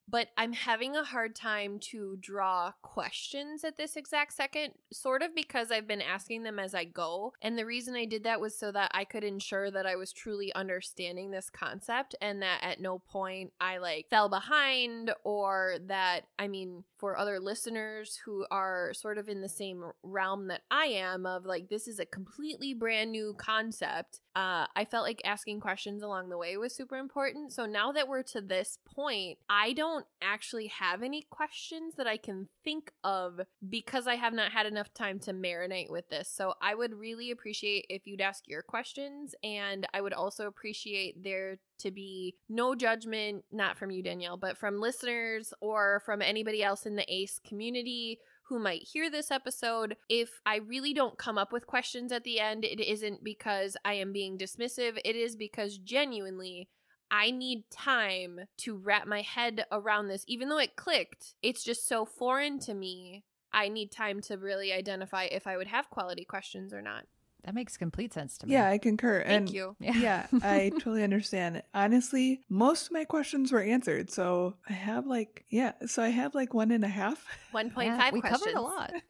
But 0.08 0.28
I'm 0.38 0.54
having 0.54 0.96
a 0.96 1.04
hard 1.04 1.36
time 1.36 1.80
to 1.92 2.18
draw 2.20 2.74
questions 2.82 3.64
at 3.64 3.78
this 3.78 3.96
exact 3.96 4.34
second, 4.34 4.74
sort 4.92 5.24
of 5.24 5.34
because 5.34 5.72
I've 5.72 5.88
been 5.88 6.02
asking 6.02 6.44
them 6.44 6.60
as 6.60 6.76
I 6.76 6.84
go. 6.84 7.34
And 7.42 7.58
the 7.58 7.66
reason 7.66 7.96
I 7.96 8.06
did 8.06 8.24
that 8.26 8.42
was 8.42 8.58
so 8.58 8.72
that 8.74 8.92
I 8.94 9.06
could 9.06 9.24
ensure 9.24 9.72
that 9.72 9.86
I 9.86 9.96
was 9.96 10.12
truly 10.12 10.54
understanding 10.54 11.32
this 11.32 11.50
concept 11.50 12.16
and 12.22 12.42
that 12.42 12.60
at 12.62 12.82
no 12.82 13.00
point 13.00 13.54
I 13.62 13.78
like 13.78 14.08
fell 14.10 14.30
behind 14.30 15.12
or 15.24 15.78
that, 15.88 16.22
I 16.38 16.48
mean, 16.48 16.84
for 16.98 17.18
other 17.18 17.40
listeners 17.40 18.20
who 18.26 18.46
are 18.52 18.94
sort 18.94 19.18
of 19.18 19.30
in 19.30 19.42
the 19.42 19.50
same 19.50 19.84
realm 20.04 20.48
that 20.48 20.62
I 20.70 20.86
am 20.86 21.26
of 21.26 21.46
like, 21.46 21.70
this 21.70 21.88
is 21.88 22.00
a 22.00 22.06
completely 22.06 22.74
brand 22.74 23.12
new 23.12 23.36
concept. 23.38 24.20
Uh, 24.36 24.66
I 24.76 24.86
felt 24.86 25.06
like 25.06 25.22
asking 25.26 25.60
questions 25.60 26.02
along 26.02 26.30
the 26.30 26.38
way 26.38 26.58
was 26.58 26.76
super 26.76 26.98
important. 26.98 27.54
So 27.54 27.68
now 27.68 27.92
that 27.92 28.08
we're 28.08 28.24
to 28.24 28.42
this 28.42 28.80
point, 28.84 29.38
I 29.48 29.74
don't 29.74 30.06
actually 30.24 30.68
have 30.68 31.04
any 31.04 31.28
questions 31.30 31.94
that 31.98 32.08
I 32.08 32.18
can 32.18 32.50
think 32.64 32.92
of 33.04 33.42
because 33.70 34.08
I 34.08 34.16
have 34.16 34.34
not 34.34 34.52
had 34.52 34.66
enough 34.66 34.92
time 34.94 35.20
to 35.20 35.34
marinate 35.34 35.92
with 35.92 36.10
this. 36.10 36.30
So 36.34 36.56
I 36.62 36.74
would 36.74 36.94
really 36.94 37.30
appreciate 37.30 37.86
if 37.90 38.08
you'd 38.08 38.22
ask 38.22 38.48
your 38.48 38.64
questions, 38.64 39.36
and 39.44 39.86
I 39.94 40.02
would 40.02 40.14
also 40.14 40.48
appreciate 40.48 41.24
there 41.24 41.60
to 41.80 41.92
be 41.92 42.36
no 42.50 42.74
judgment, 42.74 43.44
not 43.52 43.78
from 43.78 43.92
you, 43.92 44.02
Danielle, 44.02 44.38
but 44.38 44.58
from 44.58 44.80
listeners 44.80 45.54
or 45.62 46.02
from 46.06 46.22
anybody 46.22 46.64
else 46.64 46.86
in 46.86 46.96
the 46.96 47.14
ACE 47.14 47.40
community 47.48 48.20
who 48.44 48.60
might 48.60 48.84
hear 48.84 49.10
this 49.10 49.32
episode. 49.32 49.98
If 50.10 50.42
I 50.46 50.58
really 50.58 50.94
don't 50.94 51.18
come 51.18 51.38
up 51.38 51.52
with 51.52 51.68
questions 51.68 52.12
at 52.12 52.24
the 52.24 52.40
end, 52.40 52.66
it 52.66 52.80
isn't 52.80 53.24
because 53.24 53.78
I 53.86 53.94
am 53.94 54.12
being 54.12 54.38
dismissive, 54.38 55.00
it 55.04 55.16
is 55.16 55.36
because 55.36 55.78
genuinely. 55.78 56.70
I 57.12 57.30
need 57.30 57.70
time 57.70 58.40
to 58.58 58.76
wrap 58.76 59.06
my 59.06 59.22
head 59.22 59.66
around 59.72 60.08
this. 60.08 60.24
Even 60.28 60.50
though 60.50 60.58
it 60.58 60.76
clicked, 60.76 61.36
it's 61.44 61.64
just 61.64 61.88
so 61.88 62.06
foreign 62.06 62.58
to 62.62 62.74
me. 62.74 63.24
I 63.52 63.70
need 63.70 63.92
time 63.92 64.20
to 64.22 64.38
really 64.38 64.74
identify 64.74 65.26
if 65.26 65.46
I 65.46 65.56
would 65.56 65.68
have 65.68 65.92
quality 65.92 66.26
questions 66.26 66.74
or 66.74 66.82
not. 66.82 67.06
That 67.44 67.56
makes 67.56 67.76
complete 67.76 68.14
sense 68.14 68.38
to 68.40 68.48
me. 68.48 68.54
Yeah, 68.54 68.70
I 68.70 68.78
concur. 68.78 69.24
Thank 69.26 69.30
and 69.30 69.50
you. 69.50 69.76
Yeah. 69.80 69.98
yeah, 69.98 70.28
I 70.42 70.70
totally 70.70 71.04
understand. 71.04 71.62
Honestly, 71.74 72.42
most 72.50 72.88
of 72.88 72.92
my 72.94 73.04
questions 73.04 73.52
were 73.52 73.62
answered. 73.62 74.12
So 74.12 74.56
I 74.70 74.74
have 74.74 75.06
like, 75.06 75.46
yeah, 75.50 75.74
so 75.86 76.02
I 76.02 76.10
have 76.10 76.36
like 76.36 76.54
one 76.54 76.72
and 76.72 76.84
a 76.84 76.90
half. 76.90 77.26
1.5 77.54 77.84
Yeah, 77.84 78.10
we 78.12 78.22
questions. 78.22 78.44
covered 78.44 78.58
a 78.58 78.62
lot. 78.62 78.94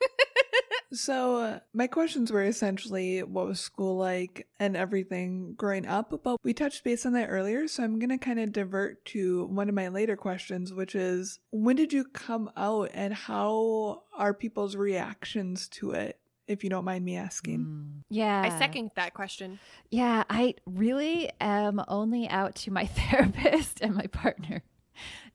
So 0.94 1.38
uh, 1.38 1.60
my 1.74 1.88
questions 1.88 2.32
were 2.32 2.44
essentially 2.44 3.24
what 3.24 3.48
was 3.48 3.60
school 3.60 3.98
like 3.98 4.48
and 4.60 4.78
everything 4.78 5.56
growing 5.56 5.88
up, 5.88 6.22
but 6.24 6.38
we 6.44 6.54
touched 6.54 6.84
base 6.84 7.04
on 7.06 7.14
that 7.14 7.30
earlier. 7.30 7.68
So 7.68 7.84
I'm 7.84 7.98
going 7.98 8.12
to 8.12 8.20
kind 8.20 8.40
of 8.40 8.52
divert 8.52 9.04
to 9.06 9.46
one 9.46 9.70
of 9.70 9.76
my 9.76 9.88
later 9.88 10.16
questions, 10.16 10.72
which 10.72 10.94
is 10.94 11.40
when 11.50 11.76
did 11.78 11.94
you 11.94 12.06
come 12.06 12.52
out 12.56 12.92
and 12.94 13.12
how 13.12 14.04
are 14.16 14.36
people's 14.36 14.76
reactions 14.76 15.68
to 15.70 15.92
it? 15.92 16.20
If 16.48 16.64
you 16.64 16.70
don't 16.70 16.86
mind 16.86 17.06
me 17.06 17.16
asking. 17.16 17.60
Mm. 17.60 18.04
Yeah. 18.10 18.42
I 18.42 18.58
second 18.60 18.92
that 18.96 19.14
question. 19.14 19.60
Yeah, 19.90 20.24
I 20.30 20.56
really 20.66 21.32
am 21.40 21.82
only 21.88 22.28
out 22.28 22.56
to 22.56 22.72
my 22.72 22.86
therapist 22.86 23.82
and 23.82 23.96
my 23.96 24.08
partner. 24.08 24.64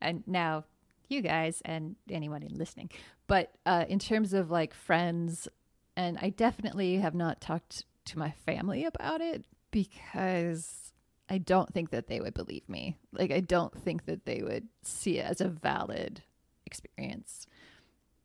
And 0.00 0.22
now 0.26 0.64
you 1.08 1.22
guys 1.22 1.62
and 1.64 1.96
anyone 2.10 2.46
listening. 2.50 2.90
But 3.26 3.52
uh, 3.66 3.84
in 3.88 3.98
terms 3.98 4.32
of 4.32 4.50
like 4.50 4.74
friends, 4.74 5.48
and 5.96 6.18
I 6.20 6.30
definitely 6.30 6.96
have 6.96 7.14
not 7.14 7.40
talked 7.40 7.84
to 8.06 8.18
my 8.18 8.30
family 8.30 8.84
about 8.84 9.20
it 9.20 9.44
because 9.70 10.92
I 11.28 11.38
don't 11.38 11.72
think 11.72 11.90
that 11.90 12.06
they 12.06 12.20
would 12.20 12.34
believe 12.34 12.68
me. 12.68 12.96
Like, 13.12 13.30
I 13.30 13.40
don't 13.40 13.76
think 13.82 14.06
that 14.06 14.24
they 14.24 14.42
would 14.42 14.68
see 14.82 15.18
it 15.18 15.26
as 15.26 15.40
a 15.40 15.48
valid 15.48 16.22
experience. 16.64 17.46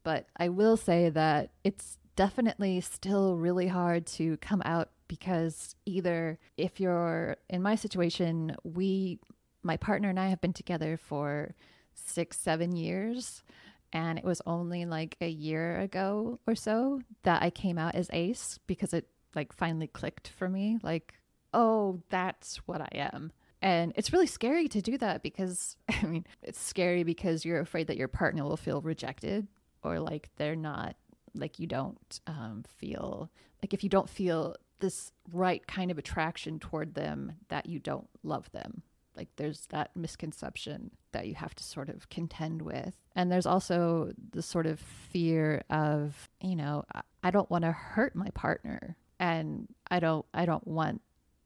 But 0.04 0.28
I 0.38 0.50
will 0.50 0.78
say 0.78 1.10
that 1.10 1.52
it's 1.64 1.98
definitely 2.16 2.82
still 2.82 3.36
really 3.36 3.68
hard 3.68 4.06
to 4.06 4.38
come 4.38 4.62
out 4.66 4.90
because 5.08 5.76
either 5.86 6.40
if 6.58 6.80
you're 6.80 7.38
in 7.50 7.62
my 7.62 7.76
situation, 7.76 8.56
we, 8.64 9.20
my 9.62 9.78
partner 9.78 10.10
and 10.10 10.20
I 10.20 10.28
have 10.30 10.42
been 10.42 10.54
together 10.54 10.98
for 10.98 11.56
six, 11.94 12.40
seven 12.40 12.76
years. 12.76 13.44
And 13.92 14.18
it 14.18 14.26
was 14.26 14.42
only 14.48 14.86
like 14.86 15.18
a 15.22 15.30
year 15.30 15.80
ago 15.80 16.40
or 16.48 16.56
so 16.56 17.02
that 17.24 17.44
I 17.44 17.52
came 17.52 17.78
out 17.78 17.94
as 17.94 18.10
ace 18.12 18.60
because 18.66 18.92
it 18.94 19.08
like 19.36 19.54
finally 19.54 19.88
clicked 19.88 20.30
for 20.30 20.50
me. 20.50 20.80
Like, 20.82 21.14
oh, 21.54 22.02
that's 22.10 22.58
what 22.66 22.82
I 22.82 22.90
am. 22.94 23.32
And 23.62 23.94
it's 23.96 24.12
really 24.12 24.28
scary 24.28 24.68
to 24.70 24.82
do 24.82 24.98
that 24.98 25.24
because, 25.24 25.78
I 25.90 26.06
mean, 26.06 26.26
it's 26.42 26.60
scary 26.60 27.04
because 27.04 27.46
you're 27.46 27.60
afraid 27.60 27.88
that 27.88 27.98
your 27.98 28.08
partner 28.08 28.44
will 28.44 28.58
feel 28.58 28.82
rejected 28.82 29.48
or 29.84 30.00
like 30.00 30.30
they're 30.38 30.56
not, 30.56 30.96
like 31.36 31.60
you 31.60 31.68
don't 31.68 32.20
um, 32.28 32.64
feel, 32.78 33.30
like 33.62 33.74
if 33.74 33.84
you 33.84 33.90
don't 33.90 34.10
feel 34.10 34.56
this 34.80 35.12
right 35.32 35.66
kind 35.68 35.92
of 35.92 35.98
attraction 35.98 36.60
toward 36.60 36.94
them, 36.96 37.34
that 37.50 37.66
you 37.68 37.80
don't 37.80 38.10
love 38.24 38.52
them. 38.52 38.84
Like 39.16 39.30
there's 39.36 39.68
that 39.68 39.96
misconception 39.96 40.92
that 41.12 41.28
you 41.28 41.36
have 41.36 41.54
to 41.56 41.64
sort 41.64 41.90
of 41.90 42.10
contend 42.10 42.62
with. 42.64 42.96
And 43.16 43.32
there's 43.32 43.46
also 43.46 44.12
the 44.32 44.42
sort 44.42 44.66
of 44.66 44.80
fear 44.80 45.64
of, 45.70 46.30
you 46.42 46.56
know, 46.56 46.84
I- 47.24 47.32
don't 47.32 47.50
want 47.50 47.64
to 47.64 47.72
hurt 47.72 48.16
my 48.16 48.30
partner 48.34 48.98
and 49.20 49.68
I 49.90 50.00
don't 50.00 50.26
I 50.34 50.46
don't 50.46 50.68
want 50.68 51.02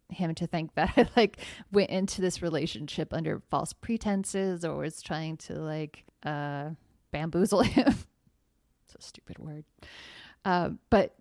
him 0.09 0.33
to 0.35 0.47
think 0.47 0.73
that 0.75 0.93
I 0.97 1.07
like 1.15 1.39
went 1.71 1.89
into 1.91 2.21
this 2.21 2.41
relationship 2.41 3.13
under 3.13 3.41
false 3.51 3.73
pretenses 3.73 4.65
or 4.65 4.77
was 4.77 5.01
trying 5.01 5.37
to 5.37 5.53
like 5.53 6.03
uh 6.23 6.71
bamboozle 7.11 7.61
him. 7.63 7.93
It's 8.87 9.03
a 9.03 9.07
stupid 9.07 9.37
word. 9.39 9.65
Uh, 10.45 10.71
but 10.89 11.15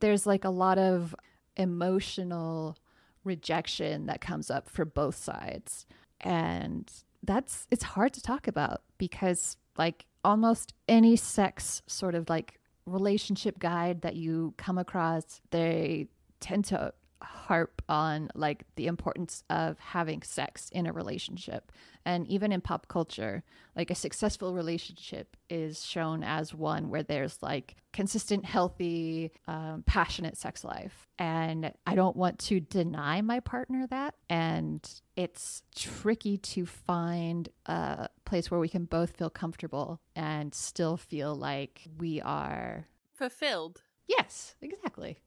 there's 0.00 0.26
like 0.26 0.44
a 0.44 0.50
lot 0.50 0.78
of 0.78 1.14
emotional 1.56 2.76
rejection 3.24 4.06
that 4.06 4.20
comes 4.20 4.50
up 4.50 4.68
for 4.68 4.84
both 4.84 5.16
sides. 5.16 5.86
And 6.20 6.90
that's 7.22 7.66
it's 7.70 7.84
hard 7.84 8.14
to 8.14 8.22
talk 8.22 8.48
about 8.48 8.82
because 8.98 9.56
like 9.76 10.06
almost 10.24 10.74
any 10.88 11.16
sex 11.16 11.82
sort 11.86 12.14
of 12.14 12.28
like 12.28 12.58
relationship 12.86 13.58
guide 13.58 14.02
that 14.02 14.16
you 14.16 14.54
come 14.56 14.78
across, 14.78 15.40
they 15.50 16.08
tend 16.40 16.64
to 16.66 16.92
harp 17.22 17.82
on 17.88 18.30
like 18.34 18.64
the 18.76 18.86
importance 18.86 19.42
of 19.50 19.78
having 19.78 20.22
sex 20.22 20.68
in 20.70 20.86
a 20.86 20.92
relationship. 20.92 21.72
And 22.04 22.26
even 22.28 22.52
in 22.52 22.60
pop 22.60 22.88
culture, 22.88 23.42
like 23.76 23.90
a 23.90 23.94
successful 23.94 24.54
relationship 24.54 25.36
is 25.48 25.84
shown 25.84 26.22
as 26.22 26.54
one 26.54 26.88
where 26.88 27.02
there's 27.02 27.42
like 27.42 27.76
consistent, 27.92 28.44
healthy, 28.44 29.32
um, 29.46 29.84
passionate 29.86 30.36
sex 30.36 30.64
life. 30.64 31.08
And 31.18 31.72
I 31.86 31.94
don't 31.94 32.16
want 32.16 32.38
to 32.40 32.60
deny 32.60 33.20
my 33.20 33.40
partner 33.40 33.86
that. 33.88 34.14
And 34.30 34.88
it's 35.16 35.62
tricky 35.76 36.38
to 36.38 36.64
find 36.64 37.48
a 37.66 38.08
place 38.24 38.50
where 38.50 38.60
we 38.60 38.68
can 38.68 38.84
both 38.86 39.16
feel 39.16 39.30
comfortable 39.30 40.00
and 40.16 40.54
still 40.54 40.96
feel 40.96 41.34
like 41.34 41.82
we 41.98 42.20
are. 42.22 42.86
Fulfilled. 43.12 43.82
Yes, 44.06 44.54
exactly. 44.62 45.18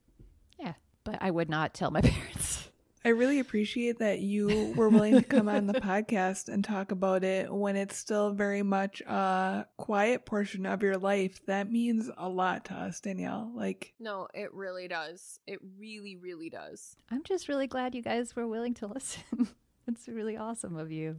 Yeah. 0.58 0.74
But 1.04 1.18
I 1.20 1.30
would 1.30 1.48
not 1.48 1.74
tell 1.74 1.90
my 1.90 2.00
parents. 2.02 2.68
I 3.06 3.10
really 3.10 3.38
appreciate 3.38 3.98
that 3.98 4.20
you 4.20 4.72
were 4.74 4.88
willing 4.88 5.16
to 5.16 5.22
come 5.22 5.46
on 5.46 5.66
the 5.66 5.74
podcast 5.74 6.48
and 6.48 6.64
talk 6.64 6.90
about 6.90 7.22
it 7.22 7.52
when 7.52 7.76
it's 7.76 7.98
still 7.98 8.32
very 8.32 8.62
much 8.62 9.02
a 9.02 9.66
quiet 9.76 10.24
portion 10.24 10.64
of 10.64 10.82
your 10.82 10.96
life. 10.96 11.44
That 11.44 11.70
means 11.70 12.08
a 12.16 12.30
lot 12.30 12.64
to 12.66 12.74
us, 12.74 13.00
Danielle. 13.00 13.52
Like, 13.54 13.92
No, 14.00 14.26
it 14.32 14.54
really 14.54 14.88
does. 14.88 15.38
It 15.46 15.58
really, 15.78 16.16
really 16.16 16.48
does. 16.48 16.96
I'm 17.10 17.22
just 17.24 17.46
really 17.46 17.66
glad 17.66 17.94
you 17.94 18.00
guys 18.00 18.34
were 18.34 18.46
willing 18.48 18.72
to 18.74 18.86
listen. 18.94 19.48
it's 19.86 20.08
really 20.08 20.38
awesome 20.38 20.78
of 20.78 20.90
you 20.90 21.18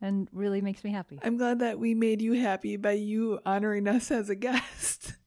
and 0.00 0.28
really 0.32 0.62
makes 0.62 0.82
me 0.84 0.90
happy. 0.90 1.18
I'm 1.22 1.36
glad 1.36 1.58
that 1.58 1.78
we 1.78 1.94
made 1.94 2.22
you 2.22 2.32
happy 2.32 2.78
by 2.78 2.92
you 2.92 3.40
honoring 3.44 3.88
us 3.88 4.10
as 4.10 4.30
a 4.30 4.34
guest. 4.34 5.12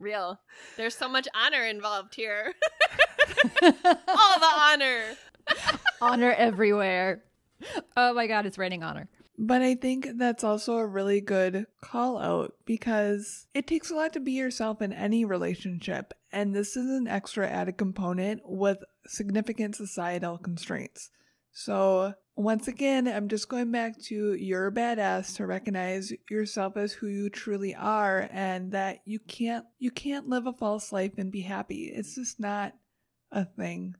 Real. 0.00 0.40
There's 0.76 0.96
so 0.96 1.08
much 1.08 1.28
honor 1.34 1.64
involved 1.64 2.14
here. 2.14 2.54
All 3.62 4.40
the 4.40 4.52
honor. 4.56 5.02
honor 6.00 6.32
everywhere. 6.32 7.22
Oh 7.96 8.14
my 8.14 8.26
god, 8.26 8.46
it's 8.46 8.58
raining 8.58 8.82
honor. 8.82 9.08
But 9.42 9.62
I 9.62 9.74
think 9.74 10.06
that's 10.16 10.42
also 10.42 10.78
a 10.78 10.86
really 10.86 11.20
good 11.20 11.66
call 11.82 12.18
out 12.18 12.54
because 12.64 13.46
it 13.54 13.66
takes 13.66 13.90
a 13.90 13.94
lot 13.94 14.12
to 14.14 14.20
be 14.20 14.32
yourself 14.32 14.82
in 14.82 14.92
any 14.92 15.24
relationship. 15.24 16.12
And 16.32 16.54
this 16.54 16.76
is 16.76 16.90
an 16.90 17.06
extra 17.06 17.48
added 17.48 17.76
component 17.76 18.42
with 18.44 18.78
significant 19.06 19.76
societal 19.76 20.38
constraints. 20.38 21.10
So, 21.52 22.14
once 22.40 22.68
again, 22.68 23.06
I'm 23.06 23.28
just 23.28 23.48
going 23.48 23.70
back 23.70 24.00
to 24.04 24.34
you're 24.34 24.68
a 24.68 24.72
badass 24.72 25.36
to 25.36 25.46
recognize 25.46 26.12
yourself 26.28 26.76
as 26.76 26.92
who 26.92 27.06
you 27.06 27.28
truly 27.28 27.74
are 27.74 28.28
and 28.32 28.72
that 28.72 29.00
you 29.04 29.18
can't 29.18 29.66
you 29.78 29.90
can't 29.90 30.28
live 30.28 30.46
a 30.46 30.52
false 30.52 30.92
life 30.92 31.12
and 31.18 31.30
be 31.30 31.42
happy. 31.42 31.92
It's 31.94 32.14
just 32.14 32.40
not 32.40 32.72
a 33.30 33.44
thing. 33.44 33.94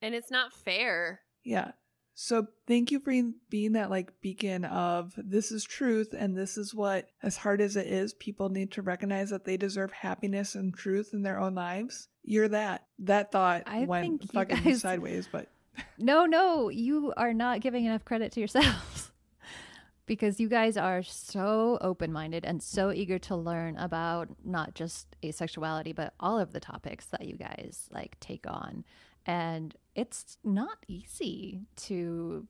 And 0.00 0.14
it's 0.14 0.30
not 0.30 0.52
fair. 0.52 1.20
Yeah. 1.44 1.72
So 2.14 2.46
thank 2.66 2.90
you 2.90 3.00
for 3.00 3.12
being 3.48 3.72
that 3.72 3.90
like 3.90 4.20
beacon 4.20 4.64
of 4.66 5.14
this 5.16 5.50
is 5.50 5.64
truth 5.64 6.14
and 6.16 6.36
this 6.36 6.58
is 6.58 6.74
what 6.74 7.08
as 7.22 7.38
hard 7.38 7.60
as 7.60 7.76
it 7.76 7.86
is 7.86 8.12
people 8.14 8.50
need 8.50 8.72
to 8.72 8.82
recognize 8.82 9.30
that 9.30 9.44
they 9.44 9.56
deserve 9.56 9.90
happiness 9.90 10.54
and 10.54 10.74
truth 10.74 11.10
in 11.12 11.22
their 11.22 11.40
own 11.40 11.54
lives. 11.54 12.08
You're 12.22 12.48
that. 12.48 12.86
That 13.00 13.32
thought 13.32 13.62
I 13.66 13.84
went 13.84 14.30
fucking 14.32 14.62
guys- 14.64 14.82
sideways, 14.82 15.28
but 15.30 15.48
No, 15.98 16.26
no, 16.26 16.68
you 16.68 17.12
are 17.16 17.34
not 17.34 17.60
giving 17.60 17.84
enough 17.84 18.04
credit 18.04 18.32
to 18.32 18.40
yourselves. 18.40 19.12
because 20.10 20.40
you 20.40 20.48
guys 20.48 20.76
are 20.76 21.04
so 21.04 21.78
open 21.80 22.12
minded 22.12 22.44
and 22.44 22.60
so 22.60 22.90
eager 22.90 23.16
to 23.16 23.36
learn 23.36 23.76
about 23.76 24.28
not 24.44 24.74
just 24.74 25.14
asexuality, 25.22 25.94
but 25.94 26.14
all 26.18 26.36
of 26.36 26.52
the 26.52 26.58
topics 26.58 27.06
that 27.06 27.26
you 27.26 27.36
guys 27.36 27.88
like 27.92 28.18
take 28.18 28.44
on. 28.44 28.84
And 29.24 29.76
it's 29.94 30.36
not 30.42 30.78
easy 30.88 31.60
to 31.76 32.48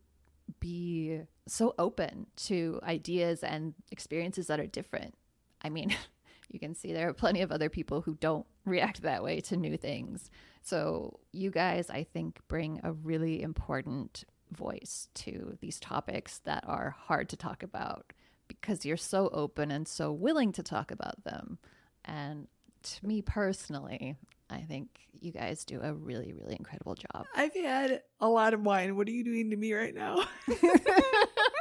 be 0.59 1.21
so 1.47 1.75
open 1.79 2.29
to 2.37 2.81
ideas 2.83 3.43
and 3.43 3.75
experiences 3.91 4.47
that 4.47 4.59
are 4.59 4.67
different. 4.67 5.15
I 5.63 5.69
mean, 5.69 5.95
you 6.51 6.59
can 6.59 6.75
see 6.75 6.93
there 6.93 7.09
are 7.09 7.15
plenty 7.15 7.43
of 7.43 7.53
other 7.53 7.69
people 7.69 8.01
who 8.01 8.15
don't 8.15 8.47
react 8.65 9.03
that 9.03 9.23
way 9.23 9.41
to 9.43 9.57
new 9.57 9.77
things. 9.77 10.31
So, 10.63 11.21
you 11.33 11.51
guys, 11.51 11.89
I 11.89 12.05
think, 12.05 12.39
bring 12.49 12.81
a 12.83 12.93
really 12.93 13.41
important 13.41 14.25
voice 14.51 15.09
to 15.15 15.57
these 15.61 15.79
topics 15.79 16.39
that 16.41 16.65
are 16.67 16.97
hard 16.99 17.29
to 17.31 17.37
talk 17.37 17.63
about 17.63 18.13
because 18.49 18.85
you're 18.85 18.97
so 18.97 19.31
open 19.33 19.71
and 19.71 19.87
so 19.87 20.13
willing 20.13 20.53
to 20.53 20.63
talk 20.63 20.91
about 20.91 21.23
them. 21.25 21.59
And 22.05 22.49
to 22.83 23.07
me 23.07 23.23
personally, 23.23 24.17
I 24.51 24.63
think 24.63 24.89
you 25.21 25.31
guys 25.31 25.65
do 25.65 25.81
a 25.81 25.95
really, 25.95 26.33
really 26.33 26.57
incredible 26.59 26.97
job. 26.97 27.27
I've 27.35 27.55
had 27.55 28.03
a 28.21 28.29
lot 28.29 28.53
of 28.53 28.63
wine. 28.63 28.97
What 28.97 29.07
are 29.07 29.13
you 29.13 29.23
doing 29.23 29.51
to 29.51 29.57
me 29.57 29.73
right 29.73 29.95
now? 29.95 30.25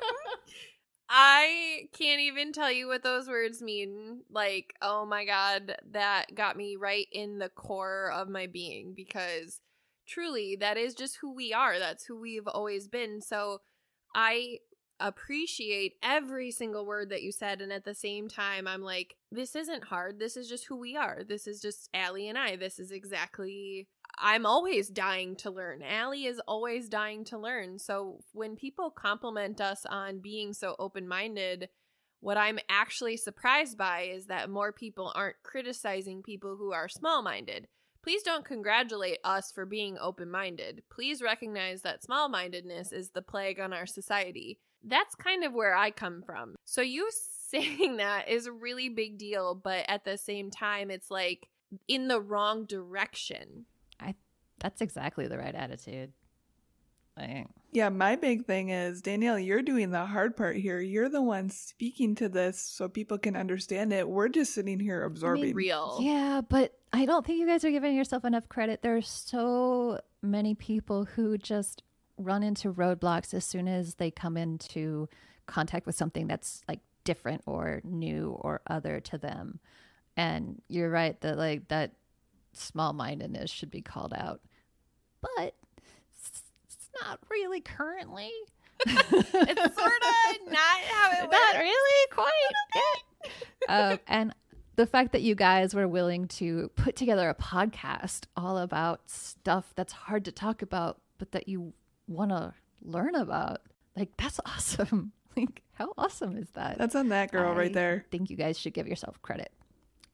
I 1.10 1.90
can't 1.98 2.22
even 2.22 2.54
tell 2.54 2.72
you 2.72 2.88
what 2.88 3.02
those 3.02 3.28
words 3.28 3.62
mean. 3.62 4.22
Like, 4.30 4.76
oh 4.82 5.06
my 5.06 5.26
God, 5.26 5.76
that 5.92 6.36
got 6.36 6.56
me 6.56 6.76
right 6.76 7.08
in 7.12 7.40
the 7.40 7.50
core 7.50 8.12
of 8.12 8.30
my 8.30 8.46
being 8.46 8.94
because 8.96 9.62
truly, 10.08 10.56
that 10.60 10.78
is 10.78 10.94
just 10.94 11.18
who 11.22 11.34
we 11.34 11.52
are. 11.52 11.80
That's 11.80 12.06
who 12.06 12.20
we've 12.20 12.48
always 12.48 12.88
been. 12.88 13.22
So 13.22 13.62
I 14.14 14.58
appreciate 15.00 15.94
every 16.04 16.52
single 16.52 16.86
word 16.86 17.10
that 17.10 17.24
you 17.24 17.32
said. 17.32 17.62
And 17.62 17.72
at 17.72 17.86
the 17.86 17.96
same 17.96 18.28
time, 18.28 18.68
I'm 18.68 18.82
like, 18.82 19.16
this 19.32 19.56
isn't 19.56 19.86
hard. 19.86 20.20
This 20.20 20.38
is 20.38 20.48
just 20.48 20.68
who 20.68 20.76
we 20.76 20.96
are. 20.96 21.22
This 21.28 21.48
is 21.48 21.62
just 21.62 21.90
Allie 21.94 22.28
and 22.28 22.38
I. 22.38 22.56
This 22.56 22.78
is 22.80 22.92
exactly. 22.92 23.88
I'm 24.20 24.46
always 24.46 24.90
dying 24.90 25.36
to 25.38 25.52
learn. 25.52 25.82
Allie 25.82 26.26
is 26.26 26.42
always 26.48 26.90
dying 26.90 27.24
to 27.26 27.38
learn. 27.38 27.80
So 27.80 28.20
when 28.34 28.56
people 28.56 28.90
compliment 28.90 29.62
us 29.62 29.86
on 29.86 30.20
being 30.20 30.54
so 30.54 30.76
open 30.78 31.08
minded, 31.08 31.70
what 32.20 32.38
I'm 32.38 32.60
actually 32.68 33.16
surprised 33.18 33.78
by 33.78 34.02
is 34.14 34.26
that 34.26 34.50
more 34.50 34.74
people 34.74 35.12
aren't 35.16 35.42
criticizing 35.44 36.22
people 36.22 36.58
who 36.58 36.74
are 36.74 36.90
small 36.90 37.22
minded. 37.22 37.68
Please 38.04 38.24
don't 38.24 38.46
congratulate 38.46 39.20
us 39.24 39.52
for 39.52 39.66
being 39.66 39.98
open 40.00 40.30
minded. 40.30 40.84
Please 40.90 41.22
recognize 41.22 41.82
that 41.82 42.04
small 42.04 42.30
mindedness 42.30 42.92
is 42.92 43.12
the 43.12 43.22
plague 43.22 43.60
on 43.60 43.74
our 43.74 43.86
society. 43.86 44.60
That's 44.84 45.16
kind 45.16 45.44
of 45.44 45.54
where 45.54 45.76
I 45.76 45.92
come 45.92 46.24
from. 46.26 46.56
So, 46.66 46.82
you 46.82 47.10
saying 47.50 47.98
that 47.98 48.30
is 48.30 48.46
a 48.46 48.52
really 48.52 48.90
big 48.90 49.18
deal, 49.18 49.56
but 49.56 49.86
at 49.88 50.06
the 50.06 50.18
same 50.18 50.52
time, 50.52 50.92
it's 50.92 51.10
like 51.10 51.50
in 51.88 52.08
the 52.08 52.22
wrong 52.22 52.66
direction. 52.66 53.66
I 54.62 54.68
that's 54.68 54.82
exactly 54.82 55.28
the 55.28 55.38
right 55.38 55.56
attitude. 55.56 56.12
Like, 57.18 57.48
Yeah, 57.72 57.90
my 57.90 58.16
big 58.16 58.46
thing 58.46 58.70
is 58.70 59.02
Danielle, 59.02 59.38
you're 59.38 59.62
doing 59.62 59.92
the 59.92 60.06
hard 60.06 60.38
part 60.38 60.56
here. 60.56 60.80
You're 60.80 61.10
the 61.10 61.22
one 61.22 61.50
speaking 61.50 62.16
to 62.16 62.30
this 62.30 62.60
so 62.60 62.88
people 62.88 63.18
can 63.18 63.36
understand 63.36 63.92
it. 63.92 64.08
We're 64.08 64.30
just 64.30 64.54
sitting 64.54 64.80
here 64.80 65.04
absorbing. 65.04 65.54
Real. 65.54 65.98
yeah, 66.02 66.42
but 66.48 66.78
I 66.94 67.06
don't 67.06 67.26
think 67.26 67.40
you 67.40 67.48
guys 67.48 67.66
are 67.66 67.72
giving 67.72 67.96
yourself 67.96 68.24
enough 68.24 68.48
credit. 68.48 68.82
There's 68.82 69.10
so 69.10 70.00
many 70.22 70.56
people 70.56 71.06
who 71.06 71.38
just 71.38 71.84
run 72.18 72.44
into 72.44 72.74
roadblocks 72.74 73.34
as 73.34 73.46
soon 73.46 73.68
as 73.68 73.96
they 73.96 74.12
come 74.12 74.38
into 74.38 75.08
contact 75.46 75.86
with 75.86 75.96
something 75.96 76.28
that's 76.28 76.62
like 76.68 76.80
different 77.04 77.42
or 77.46 77.82
new 77.84 78.38
or 78.42 78.62
other 78.68 79.00
to 79.00 79.18
them. 79.18 79.60
And 80.16 80.62
you're 80.68 80.90
right 80.90 81.20
that 81.22 81.38
like 81.38 81.68
that 81.70 81.94
small 82.54 82.94
mindedness 82.94 83.50
should 83.50 83.72
be 83.72 83.82
called 83.82 84.14
out. 84.14 84.42
But 85.22 85.54
it's 86.14 86.44
it's 86.68 86.90
not 87.02 87.20
really 87.30 87.62
currently. 87.62 88.32
It's 88.86 89.76
sort 89.76 89.92
of 90.02 90.52
not 90.52 90.80
how 90.90 91.12
it 91.12 91.30
not 91.30 91.54
works. 91.54 91.58
really 91.60 92.08
quite 92.12 92.32
it. 92.76 93.04
um, 93.70 94.00
and 94.08 94.36
the 94.78 94.86
fact 94.86 95.12
that 95.12 95.22
you 95.22 95.36
guys 95.36 95.74
were 95.76 95.88
willing 95.88 96.28
to 96.30 96.72
put 96.76 96.96
together 96.96 97.30
a 97.30 97.36
podcast 97.36 98.26
all 98.38 98.58
about 98.58 99.10
stuff 99.10 99.74
that's 99.76 99.92
hard 99.92 100.24
to 100.26 100.32
talk 100.32 100.62
about, 100.62 101.02
but 101.18 101.32
that 101.34 101.50
you 101.50 101.74
want 102.08 102.32
to 102.32 102.54
learn 102.82 103.16
about, 103.16 103.60
like 103.98 104.10
that's 104.18 104.40
awesome. 104.46 105.12
Like, 105.36 105.62
how 105.74 105.94
awesome 105.98 106.38
is 106.38 106.48
that? 106.54 106.78
That's 106.78 106.96
on 106.96 107.10
that 107.10 107.32
girl 107.32 107.52
I 107.52 107.56
right 107.56 107.74
there. 107.74 108.06
think 108.12 108.30
you 108.30 108.38
guys 108.38 108.58
should 108.58 108.74
give 108.74 108.88
yourself 108.88 109.22
credit. 109.22 109.52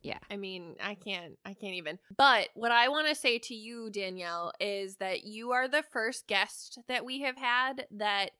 Yeah. 0.06 0.20
I 0.30 0.38
mean, 0.38 0.76
I 0.82 0.96
can't, 0.96 1.38
I 1.46 1.54
can't 1.54 1.76
even. 1.76 2.00
But 2.16 2.50
what 2.54 2.72
I 2.72 2.90
want 2.90 3.08
to 3.08 3.16
say 3.16 3.40
to 3.40 3.56
you, 3.56 3.90
Danielle, 3.90 4.52
is 4.60 4.98
that 4.98 5.24
you 5.24 5.52
are 5.52 5.68
the 5.68 5.84
first 5.92 6.28
guest 6.28 6.80
that 6.88 7.06
we 7.06 7.22
have 7.22 7.38
had 7.38 7.88
that 7.92 8.32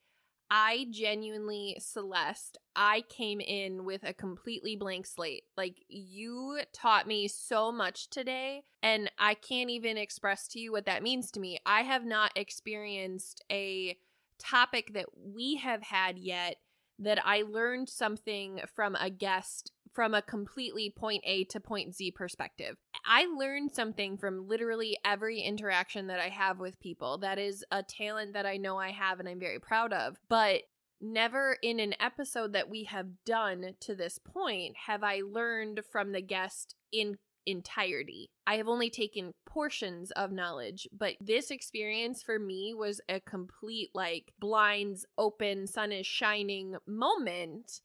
I 0.48 0.86
genuinely, 0.90 1.76
Celeste, 1.80 2.58
I 2.76 3.02
came 3.08 3.40
in 3.40 3.84
with 3.84 4.04
a 4.04 4.14
completely 4.14 4.76
blank 4.76 5.06
slate. 5.06 5.42
Like, 5.56 5.84
you 5.88 6.60
taught 6.72 7.08
me 7.08 7.26
so 7.26 7.72
much 7.72 8.10
today, 8.10 8.62
and 8.80 9.10
I 9.18 9.34
can't 9.34 9.70
even 9.70 9.96
express 9.96 10.46
to 10.48 10.60
you 10.60 10.70
what 10.70 10.86
that 10.86 11.02
means 11.02 11.32
to 11.32 11.40
me. 11.40 11.58
I 11.66 11.82
have 11.82 12.04
not 12.04 12.30
experienced 12.36 13.42
a 13.50 13.96
topic 14.38 14.92
that 14.94 15.06
we 15.16 15.56
have 15.56 15.82
had 15.82 16.16
yet 16.16 16.56
that 16.98 17.18
I 17.26 17.42
learned 17.42 17.88
something 17.88 18.60
from 18.74 18.94
a 18.94 19.10
guest 19.10 19.72
from 19.96 20.12
a 20.12 20.20
completely 20.20 20.90
point 20.90 21.24
A 21.24 21.44
to 21.44 21.58
point 21.58 21.94
Z 21.94 22.10
perspective. 22.10 22.76
I 23.06 23.24
learned 23.24 23.72
something 23.72 24.18
from 24.18 24.46
literally 24.46 24.98
every 25.06 25.40
interaction 25.40 26.08
that 26.08 26.20
I 26.20 26.28
have 26.28 26.60
with 26.60 26.78
people. 26.78 27.16
That 27.16 27.38
is 27.38 27.64
a 27.70 27.82
talent 27.82 28.34
that 28.34 28.44
I 28.44 28.58
know 28.58 28.76
I 28.76 28.90
have 28.90 29.20
and 29.20 29.28
I'm 29.28 29.40
very 29.40 29.58
proud 29.58 29.94
of. 29.94 30.18
But 30.28 30.64
never 31.00 31.56
in 31.62 31.80
an 31.80 31.94
episode 31.98 32.52
that 32.52 32.68
we 32.68 32.84
have 32.84 33.06
done 33.24 33.72
to 33.80 33.94
this 33.94 34.18
point 34.18 34.76
have 34.86 35.02
I 35.02 35.22
learned 35.26 35.80
from 35.90 36.12
the 36.12 36.20
guest 36.20 36.74
in 36.92 37.16
entirety. 37.46 38.28
I 38.46 38.56
have 38.56 38.68
only 38.68 38.90
taken 38.90 39.32
portions 39.46 40.10
of 40.10 40.30
knowledge, 40.30 40.86
but 40.92 41.14
this 41.20 41.50
experience 41.50 42.22
for 42.22 42.38
me 42.38 42.74
was 42.74 43.00
a 43.08 43.20
complete 43.20 43.90
like 43.94 44.32
blinds 44.38 45.06
open, 45.16 45.66
sun 45.66 45.92
is 45.92 46.06
shining 46.06 46.76
moment. 46.86 47.80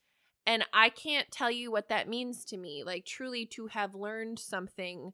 And 0.52 0.66
I 0.74 0.90
can't 0.90 1.32
tell 1.32 1.50
you 1.50 1.72
what 1.72 1.88
that 1.88 2.10
means 2.10 2.44
to 2.46 2.58
me. 2.58 2.84
Like, 2.86 3.06
truly, 3.06 3.46
to 3.52 3.68
have 3.68 3.96
learned 3.96 4.38
something 4.38 5.14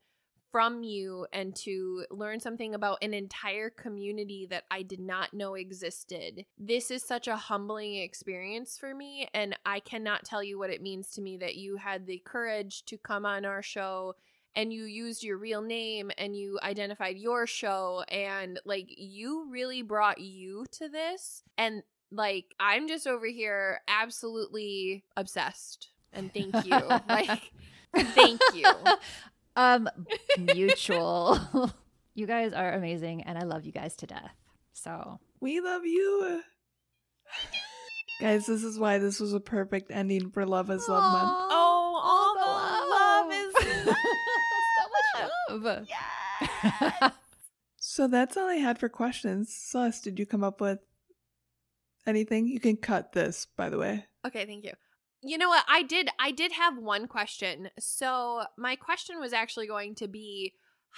from 0.51 0.81
you 0.81 1.27
and 1.31 1.55
to 1.57 2.05
learn 2.09 2.39
something 2.39 2.73
about 2.73 2.97
an 3.03 3.13
entire 3.13 3.69
community 3.69 4.47
that 4.49 4.63
I 4.71 4.81
did 4.81 4.99
not 4.99 5.35
know 5.35 5.53
existed. 5.53 6.43
This 6.57 6.89
is 6.89 7.03
such 7.03 7.27
a 7.27 7.35
humbling 7.35 7.97
experience 7.97 8.79
for 8.79 8.95
me. 8.95 9.29
And 9.31 9.55
I 9.63 9.79
cannot 9.79 10.25
tell 10.25 10.41
you 10.41 10.57
what 10.57 10.71
it 10.71 10.81
means 10.81 11.11
to 11.11 11.21
me 11.21 11.37
that 11.37 11.55
you 11.55 11.77
had 11.77 12.07
the 12.07 12.19
courage 12.25 12.83
to 12.85 12.97
come 12.97 13.23
on 13.23 13.45
our 13.45 13.61
show 13.61 14.15
and 14.55 14.73
you 14.73 14.85
used 14.85 15.23
your 15.23 15.37
real 15.37 15.61
name 15.61 16.09
and 16.17 16.35
you 16.35 16.57
identified 16.63 17.15
your 17.15 17.45
show 17.45 18.03
and 18.09 18.59
like 18.65 18.87
you 18.97 19.47
really 19.51 19.83
brought 19.83 20.19
you 20.19 20.65
to 20.71 20.89
this 20.89 21.43
and 21.59 21.83
like 22.11 22.45
i'm 22.59 22.87
just 22.87 23.05
over 23.07 23.25
here 23.27 23.81
absolutely 23.87 25.03
obsessed 25.17 25.89
and 26.13 26.33
thank 26.33 26.53
you 26.65 26.79
like 27.09 27.51
thank 27.95 28.39
you 28.53 28.65
Um, 29.57 29.89
mutual. 30.37 31.39
you 32.13 32.27
guys 32.27 32.53
are 32.53 32.73
amazing, 32.73 33.23
and 33.23 33.39
I 33.39 33.41
love 33.41 33.65
you 33.65 33.71
guys 33.71 33.95
to 33.95 34.05
death. 34.05 34.29
So 34.73 35.19
We 35.39 35.61
love 35.61 35.83
you. 35.83 36.43
Guys, 38.21 38.45
this 38.45 38.63
is 38.63 38.77
why 38.77 38.99
this 38.99 39.19
was 39.19 39.33
a 39.33 39.39
perfect 39.39 39.89
ending 39.89 40.29
for 40.29 40.45
Love 40.45 40.69
is 40.69 40.87
Love 40.87 41.11
Month. 41.11 41.37
oh 41.49 41.99
all 42.03 42.35
the 42.35 43.31
love 43.31 43.31
is 43.33 43.53
so 43.87 45.57
much 45.57 45.63
love. 45.63 45.87
yes 47.01 47.11
So 47.77 48.07
that's 48.07 48.37
all 48.37 48.47
I 48.47 48.55
had 48.55 48.77
for 48.77 48.89
questions. 48.89 49.51
Celeste, 49.51 50.03
did 50.03 50.19
you 50.19 50.27
come 50.27 50.43
up 50.43 50.61
with 50.61 50.79
anything? 52.07 52.47
You 52.47 52.59
can 52.59 52.77
cut 52.77 53.13
this, 53.13 53.47
by 53.55 53.69
the 53.69 53.77
way. 53.77 54.05
Okay, 54.25 54.45
thank 54.45 54.63
you. 54.63 54.73
You 55.21 55.37
know 55.37 55.49
what? 55.49 55.65
I 55.67 55.83
did 55.83 56.09
I 56.19 56.31
did 56.31 56.53
have 56.53 56.77
one 56.77 57.07
question. 57.07 57.69
So, 57.79 58.43
my 58.57 58.75
question 58.75 59.19
was 59.19 59.33
actually 59.33 59.67
going 59.67 59.95
to 59.95 60.07
be 60.07 60.53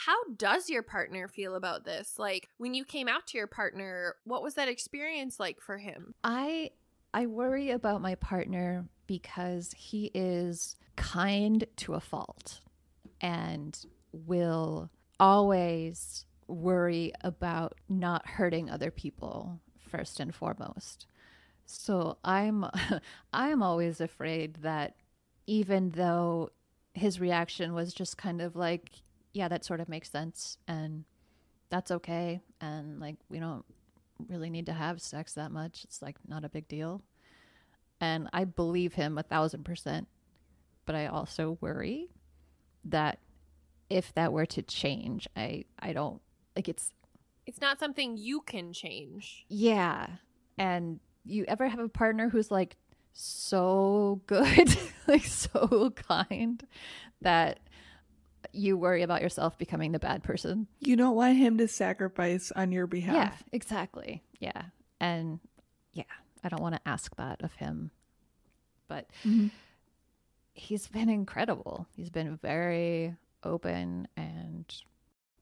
how 0.06 0.16
does 0.38 0.70
your 0.70 0.84
partner 0.84 1.28
feel 1.28 1.56
about 1.56 1.84
this? 1.84 2.14
Like 2.18 2.50
when 2.58 2.74
you 2.74 2.86
came 2.86 3.08
out 3.08 3.28
to 3.28 3.38
your 3.38 3.48
partner, 3.48 4.16
what 4.24 4.44
was 4.44 4.56
that 4.56 4.70
experience 4.70 5.40
like 5.40 5.60
for 5.62 5.78
him? 5.78 6.14
I 6.24 6.72
I 7.14 7.26
worry 7.26 7.72
about 7.72 8.02
my 8.02 8.16
partner 8.16 8.86
because 9.08 9.74
he 9.76 10.12
is 10.14 10.76
kind 10.96 11.66
to 11.78 11.96
a 11.96 12.00
fault 12.00 12.62
and 13.20 13.78
will 14.14 14.90
always 15.20 16.26
worry 16.48 17.12
about 17.22 17.76
not 17.90 18.28
hurting 18.28 18.70
other 18.70 18.92
people 18.92 19.60
first 19.90 20.20
and 20.20 20.34
foremost. 20.34 21.08
So 21.66 22.18
I'm 22.24 22.66
I'm 23.34 23.62
always 23.62 24.02
afraid 24.02 24.56
that 24.62 24.96
even 25.48 25.92
though 25.92 26.52
his 26.94 27.20
reaction 27.20 27.74
was 27.74 27.94
just 27.94 28.18
kind 28.18 28.42
of 28.42 28.56
like, 28.56 28.92
yeah, 29.34 29.48
that 29.48 29.66
sort 29.66 29.80
of 29.80 29.90
makes 29.90 30.10
sense 30.10 30.58
and 30.68 31.06
that's 31.70 31.92
okay 31.92 32.42
and 32.60 33.00
like 33.00 33.16
we 33.30 33.40
don't 33.40 33.64
really 34.28 34.50
need 34.50 34.66
to 34.66 34.74
have 34.74 35.02
sex 35.02 35.34
that 35.34 35.52
much. 35.52 35.84
It's 35.84 36.02
like 36.02 36.18
not 36.28 36.44
a 36.44 36.50
big 36.50 36.68
deal. 36.68 37.02
And 38.02 38.30
I 38.34 38.46
believe 38.46 38.94
him 38.94 39.18
a 39.18 39.24
thousand 39.24 39.64
percent. 39.64 40.08
But 40.86 40.96
I 40.96 41.06
also 41.06 41.58
worry 41.62 42.10
that 42.86 43.20
if 43.90 44.14
that 44.16 44.34
were 44.34 44.48
to 44.48 44.62
change, 44.62 45.28
I 45.36 45.66
I 45.78 45.94
don't 45.94 46.22
like 46.56 46.68
it's 46.68 46.92
It's 47.50 47.62
not 47.62 47.80
something 47.80 48.16
you 48.18 48.42
can 48.42 48.72
change. 48.74 49.46
yeah. 49.50 50.08
And 50.58 51.00
you 51.26 51.46
ever 51.48 51.68
have 51.68 51.80
a 51.80 51.90
partner 51.90 52.30
who's 52.30 52.50
like 52.52 52.76
so 53.14 54.22
good, 54.28 54.76
like 55.08 55.24
so 55.26 55.92
kind 56.08 56.62
that 57.22 57.60
you 58.54 58.78
worry 58.78 59.04
about 59.04 59.22
yourself 59.22 59.58
becoming 59.58 59.92
the 59.92 60.00
bad 60.00 60.24
person? 60.24 60.68
You 60.80 60.96
don't 60.96 61.16
want 61.16 61.38
him 61.38 61.58
to 61.60 61.68
sacrifice 61.68 62.52
on 62.56 62.72
your 62.72 62.88
behalf. 62.88 63.16
Yeah, 63.16 63.32
exactly. 63.52 64.24
Yeah. 64.40 64.64
And 65.00 65.40
yeah, 65.94 66.04
I 66.44 66.50
don't 66.50 66.62
want 66.62 66.76
to 66.76 66.82
ask 66.88 67.16
that 67.18 67.42
of 67.42 67.54
him. 67.54 67.92
But 68.88 69.08
Mhm. 69.26 69.52
he's 70.54 70.88
been 70.88 71.10
incredible. 71.10 71.88
He's 71.96 72.10
been 72.10 72.38
very 72.38 73.16
open 73.44 74.08
and 74.18 74.66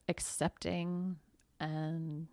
accepting 0.08 1.18
and 1.60 2.28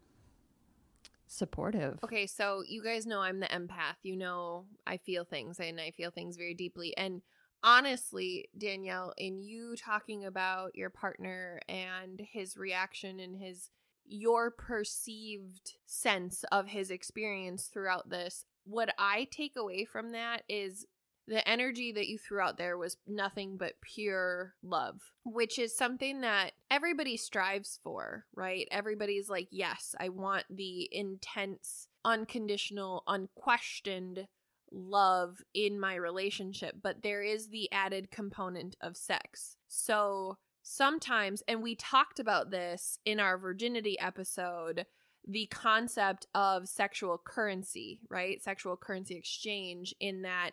supportive. 1.27 1.99
Okay, 2.05 2.27
so 2.27 2.63
you 2.67 2.83
guys 2.83 3.07
know 3.07 3.21
I'm 3.21 3.41
the 3.41 3.47
empath. 3.47 3.97
You 4.03 4.17
know 4.17 4.67
I 4.87 4.99
feel 4.99 5.25
things 5.25 5.59
and 5.59 5.81
I 5.81 5.91
feel 5.91 6.11
things 6.11 6.37
very 6.37 6.55
deeply. 6.55 6.97
And 6.97 7.23
honestly, 7.63 8.49
Danielle, 8.57 9.13
in 9.17 9.39
you 9.43 9.75
talking 9.77 10.25
about 10.25 10.75
your 10.75 10.91
partner 10.91 11.61
and 11.69 12.21
his 12.21 12.57
reaction 12.57 13.21
and 13.21 13.37
his 13.37 13.71
your 14.07 14.51
perceived 14.51 15.77
sense 15.87 16.45
of 16.53 16.69
his 16.69 16.91
experience 16.91 17.67
throughout 17.67 18.11
this, 18.11 18.45
what 18.65 18.95
I 18.99 19.27
take 19.31 19.57
away 19.57 19.85
from 19.85 20.13
that 20.13 20.43
is 20.49 20.87
the 21.27 21.47
energy 21.49 21.93
that 21.93 22.07
you 22.07 22.19
threw 22.19 22.41
out 22.41 22.59
there 22.59 22.77
was 22.77 22.97
nothing 23.07 23.57
but 23.57 23.81
pure 23.81 24.55
love, 24.63 25.01
which 25.25 25.59
is 25.59 25.77
something 25.77 26.21
that 26.21 26.53
everybody 26.71 27.17
strives 27.17 27.81
for, 27.83 28.27
right? 28.35 28.69
Everybody's 28.71 29.29
like, 29.29 29.49
yes, 29.51 29.95
I 29.99 30.11
want 30.11 30.45
the 30.51 30.89
intense, 30.93 31.89
unconditional, 32.05 33.05
unquestioned 33.07 34.29
love 34.71 35.39
in 35.55 35.81
my 35.81 35.95
relationship, 35.95 36.77
but 36.83 37.03
there 37.03 37.23
is 37.23 37.49
the 37.49 37.71
added 37.73 38.11
component 38.11 38.77
of 38.81 38.97
sex. 38.97 39.57
So 39.69 40.39
sometimes, 40.63 41.43
and 41.49 41.63
we 41.63 41.75
talked 41.75 42.19
about 42.19 42.51
this 42.51 42.99
in 43.05 43.21
our 43.21 43.39
virginity 43.39 43.99
episode 43.99 44.87
the 45.27 45.47
concept 45.47 46.27
of 46.35 46.69
sexual 46.69 47.17
currency, 47.17 48.01
right? 48.11 48.43
Sexual 48.43 48.77
currency 48.77 49.17
exchange, 49.17 49.95
in 49.99 50.21
that 50.23 50.51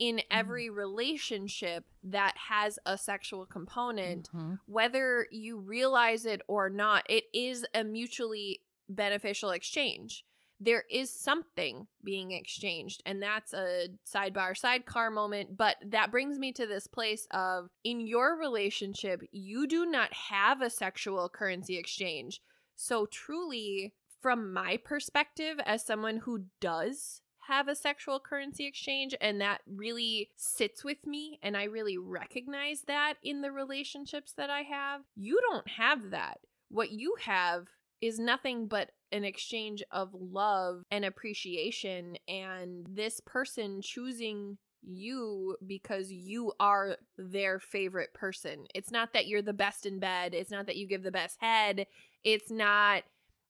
in 0.00 0.16
Mm. 0.16 0.24
every 0.30 0.70
relationship 0.70 1.84
that 2.02 2.36
has 2.36 2.78
a 2.84 2.98
sexual 2.98 3.46
component, 3.46 4.28
Mhm. 4.32 4.58
whether 4.66 5.28
you 5.30 5.58
realize 5.58 6.26
it 6.26 6.42
or 6.48 6.68
not, 6.68 7.08
it 7.08 7.26
is 7.32 7.64
a 7.74 7.84
mutually 7.84 8.62
beneficial 8.88 9.50
exchange. 9.50 10.24
There 10.58 10.84
is 10.90 11.10
something 11.10 11.86
being 12.02 12.32
exchanged, 12.32 13.02
and 13.06 13.22
that's 13.22 13.54
a 13.54 13.88
sidebar 14.04 14.56
sidecar 14.56 15.10
moment. 15.10 15.56
But 15.56 15.76
that 15.84 16.10
brings 16.10 16.38
me 16.38 16.52
to 16.52 16.66
this 16.66 16.86
place 16.86 17.26
of 17.30 17.70
in 17.84 18.00
your 18.00 18.36
relationship, 18.36 19.22
you 19.30 19.66
do 19.66 19.86
not 19.86 20.12
have 20.12 20.60
a 20.60 20.68
sexual 20.70 21.28
currency 21.28 21.76
exchange. 21.78 22.42
So, 22.74 23.06
truly, 23.06 23.94
from 24.20 24.52
my 24.52 24.76
perspective, 24.78 25.58
as 25.64 25.84
someone 25.84 26.18
who 26.18 26.46
does 26.60 27.22
have 27.46 27.68
a 27.68 27.74
sexual 27.74 28.20
currency 28.20 28.66
exchange, 28.66 29.14
and 29.20 29.40
that 29.40 29.62
really 29.66 30.30
sits 30.36 30.84
with 30.84 31.06
me, 31.06 31.38
and 31.42 31.56
I 31.56 31.64
really 31.64 31.98
recognize 31.98 32.82
that 32.82 33.14
in 33.22 33.40
the 33.42 33.52
relationships 33.52 34.32
that 34.36 34.50
I 34.50 34.62
have, 34.62 35.02
you 35.16 35.38
don't 35.50 35.68
have 35.68 36.10
that. 36.10 36.38
What 36.68 36.92
you 36.92 37.16
have 37.24 37.66
is 38.00 38.18
nothing 38.18 38.66
but 38.66 38.90
an 39.12 39.24
exchange 39.24 39.82
of 39.90 40.10
love 40.14 40.82
and 40.90 41.04
appreciation, 41.04 42.16
and 42.28 42.86
this 42.88 43.20
person 43.26 43.82
choosing 43.82 44.58
you 44.82 45.56
because 45.66 46.10
you 46.10 46.52
are 46.58 46.96
their 47.18 47.58
favorite 47.58 48.14
person. 48.14 48.64
It's 48.74 48.90
not 48.90 49.12
that 49.12 49.26
you're 49.26 49.42
the 49.42 49.52
best 49.52 49.84
in 49.86 49.98
bed, 49.98 50.34
it's 50.34 50.50
not 50.50 50.66
that 50.66 50.76
you 50.76 50.86
give 50.86 51.02
the 51.02 51.10
best 51.10 51.36
head, 51.40 51.86
it's 52.24 52.50
not 52.50 53.02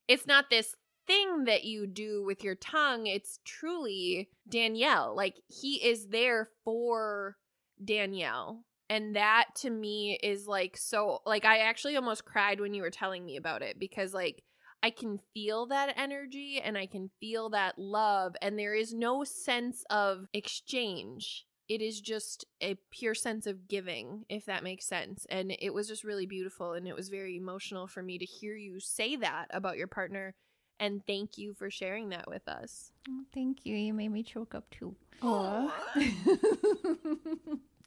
it's 0.09 0.27
not 0.27 0.51
this 0.51 0.75
thing 1.07 1.45
that 1.45 1.65
you 1.65 1.87
do 1.87 2.23
with 2.25 2.45
your 2.45 2.55
tongue. 2.55 3.07
It's 3.07 3.41
truly 3.45 4.31
Danielle. 4.49 5.15
Like 5.17 5.37
he 5.49 5.77
is 5.77 6.09
there 6.09 6.49
for 6.65 7.37
Danielle. 7.85 8.65
And 8.89 9.15
that 9.15 9.47
to 9.59 9.71
me 9.71 10.19
is 10.23 10.47
like 10.47 10.77
so 10.77 11.21
like 11.25 11.45
I 11.45 11.59
actually 11.59 11.97
almost 11.97 12.25
cried 12.25 12.61
when 12.61 12.75
you 12.75 12.83
were 12.83 12.91
telling 12.91 13.25
me 13.25 13.37
about 13.37 13.63
it 13.63 13.79
because 13.79 14.13
like 14.13 14.43
I 14.83 14.91
can 14.91 15.21
feel 15.35 15.67
that 15.67 15.95
energy 15.97 16.61
and 16.63 16.77
I 16.77 16.87
can 16.87 17.11
feel 17.21 17.51
that 17.51 17.79
love 17.79 18.35
and 18.41 18.59
there 18.59 18.75
is 18.75 18.95
no 18.95 19.25
sense 19.25 19.85
of 19.91 20.27
exchange. 20.33 21.47
It 21.69 21.81
is 21.83 22.01
just 22.01 22.45
a 22.61 22.77
pure 22.91 23.15
sense 23.15 23.47
of 23.47 23.69
giving, 23.69 24.25
if 24.29 24.47
that 24.47 24.65
makes 24.65 24.89
sense. 24.89 25.25
And 25.31 25.55
it 25.61 25.73
was 25.73 25.87
just 25.87 26.03
really 26.03 26.27
beautiful 26.27 26.73
and 26.73 26.89
it 26.89 26.97
was 26.97 27.11
very 27.11 27.37
emotional 27.37 27.87
for 27.87 28.03
me 28.03 28.19
to 28.19 28.25
hear 28.25 28.57
you 28.57 28.81
say 28.81 29.15
that 29.17 29.47
about 29.51 29.77
your 29.77 29.87
partner. 29.87 30.35
And 30.81 31.07
thank 31.07 31.37
you 31.37 31.53
for 31.53 31.71
sharing 31.71 32.09
that 32.09 32.27
with 32.27 32.49
us. 32.49 32.91
Oh, 33.09 33.23
thank 33.35 33.67
you. 33.67 33.77
You 33.77 33.93
made 33.93 34.09
me 34.09 34.23
choke 34.23 34.55
up 34.55 34.69
too. 34.71 34.97
Aw. 35.23 35.71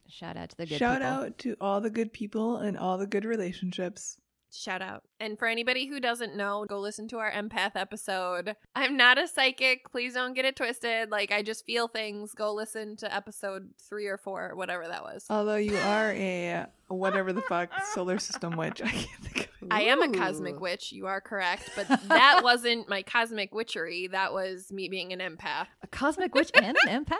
Shout 0.07 0.37
out 0.37 0.49
to 0.49 0.57
the 0.57 0.65
good 0.67 0.75
people. 0.75 0.77
Shout 0.77 1.01
people. 1.01 1.07
out 1.07 1.37
to 1.39 1.57
all 1.59 1.81
the 1.81 1.89
good 1.89 2.13
people 2.13 2.57
and 2.57 2.77
all 2.77 2.99
the 2.99 3.07
good 3.07 3.25
relationships. 3.25 4.17
Shout 4.55 4.83
out. 4.83 5.03
And 5.19 5.39
for 5.39 5.47
anybody 5.47 5.87
who 5.87 5.99
doesn't 5.99 6.35
know, 6.35 6.63
go 6.67 6.79
listen 6.79 7.07
to 7.07 7.17
our 7.17 7.31
empath 7.31 7.71
episode. 7.75 8.55
I'm 8.75 8.95
not 8.95 9.17
a 9.17 9.27
psychic. 9.27 9.89
Please 9.91 10.13
don't 10.13 10.33
get 10.35 10.45
it 10.45 10.55
twisted. 10.55 11.09
Like, 11.09 11.31
I 11.31 11.41
just 11.41 11.65
feel 11.65 11.87
things. 11.87 12.33
Go 12.35 12.53
listen 12.53 12.95
to 12.97 13.13
episode 13.13 13.69
three 13.81 14.05
or 14.05 14.17
four, 14.17 14.51
whatever 14.55 14.87
that 14.87 15.01
was. 15.01 15.25
Although 15.29 15.55
you 15.55 15.75
are 15.77 16.11
a 16.11 16.67
whatever 16.87 17.33
the 17.33 17.41
fuck 17.41 17.69
solar 17.93 18.19
system 18.19 18.55
witch. 18.57 18.79
I 18.83 18.89
can't 18.89 19.21
think 19.23 19.35
of 19.61 19.67
it. 19.69 19.73
I 19.73 19.81
am 19.83 20.03
a 20.03 20.09
cosmic 20.09 20.59
witch. 20.59 20.91
You 20.91 21.07
are 21.07 21.19
correct. 21.19 21.71
But 21.75 21.87
that 22.09 22.41
wasn't 22.43 22.87
my 22.87 23.01
cosmic 23.01 23.55
witchery. 23.55 24.07
That 24.07 24.33
was 24.33 24.71
me 24.71 24.87
being 24.87 25.11
an 25.13 25.19
empath. 25.19 25.65
A 25.81 25.87
cosmic 25.87 26.35
witch 26.35 26.51
and 26.53 26.77
an 26.85 27.05
empath? 27.05 27.17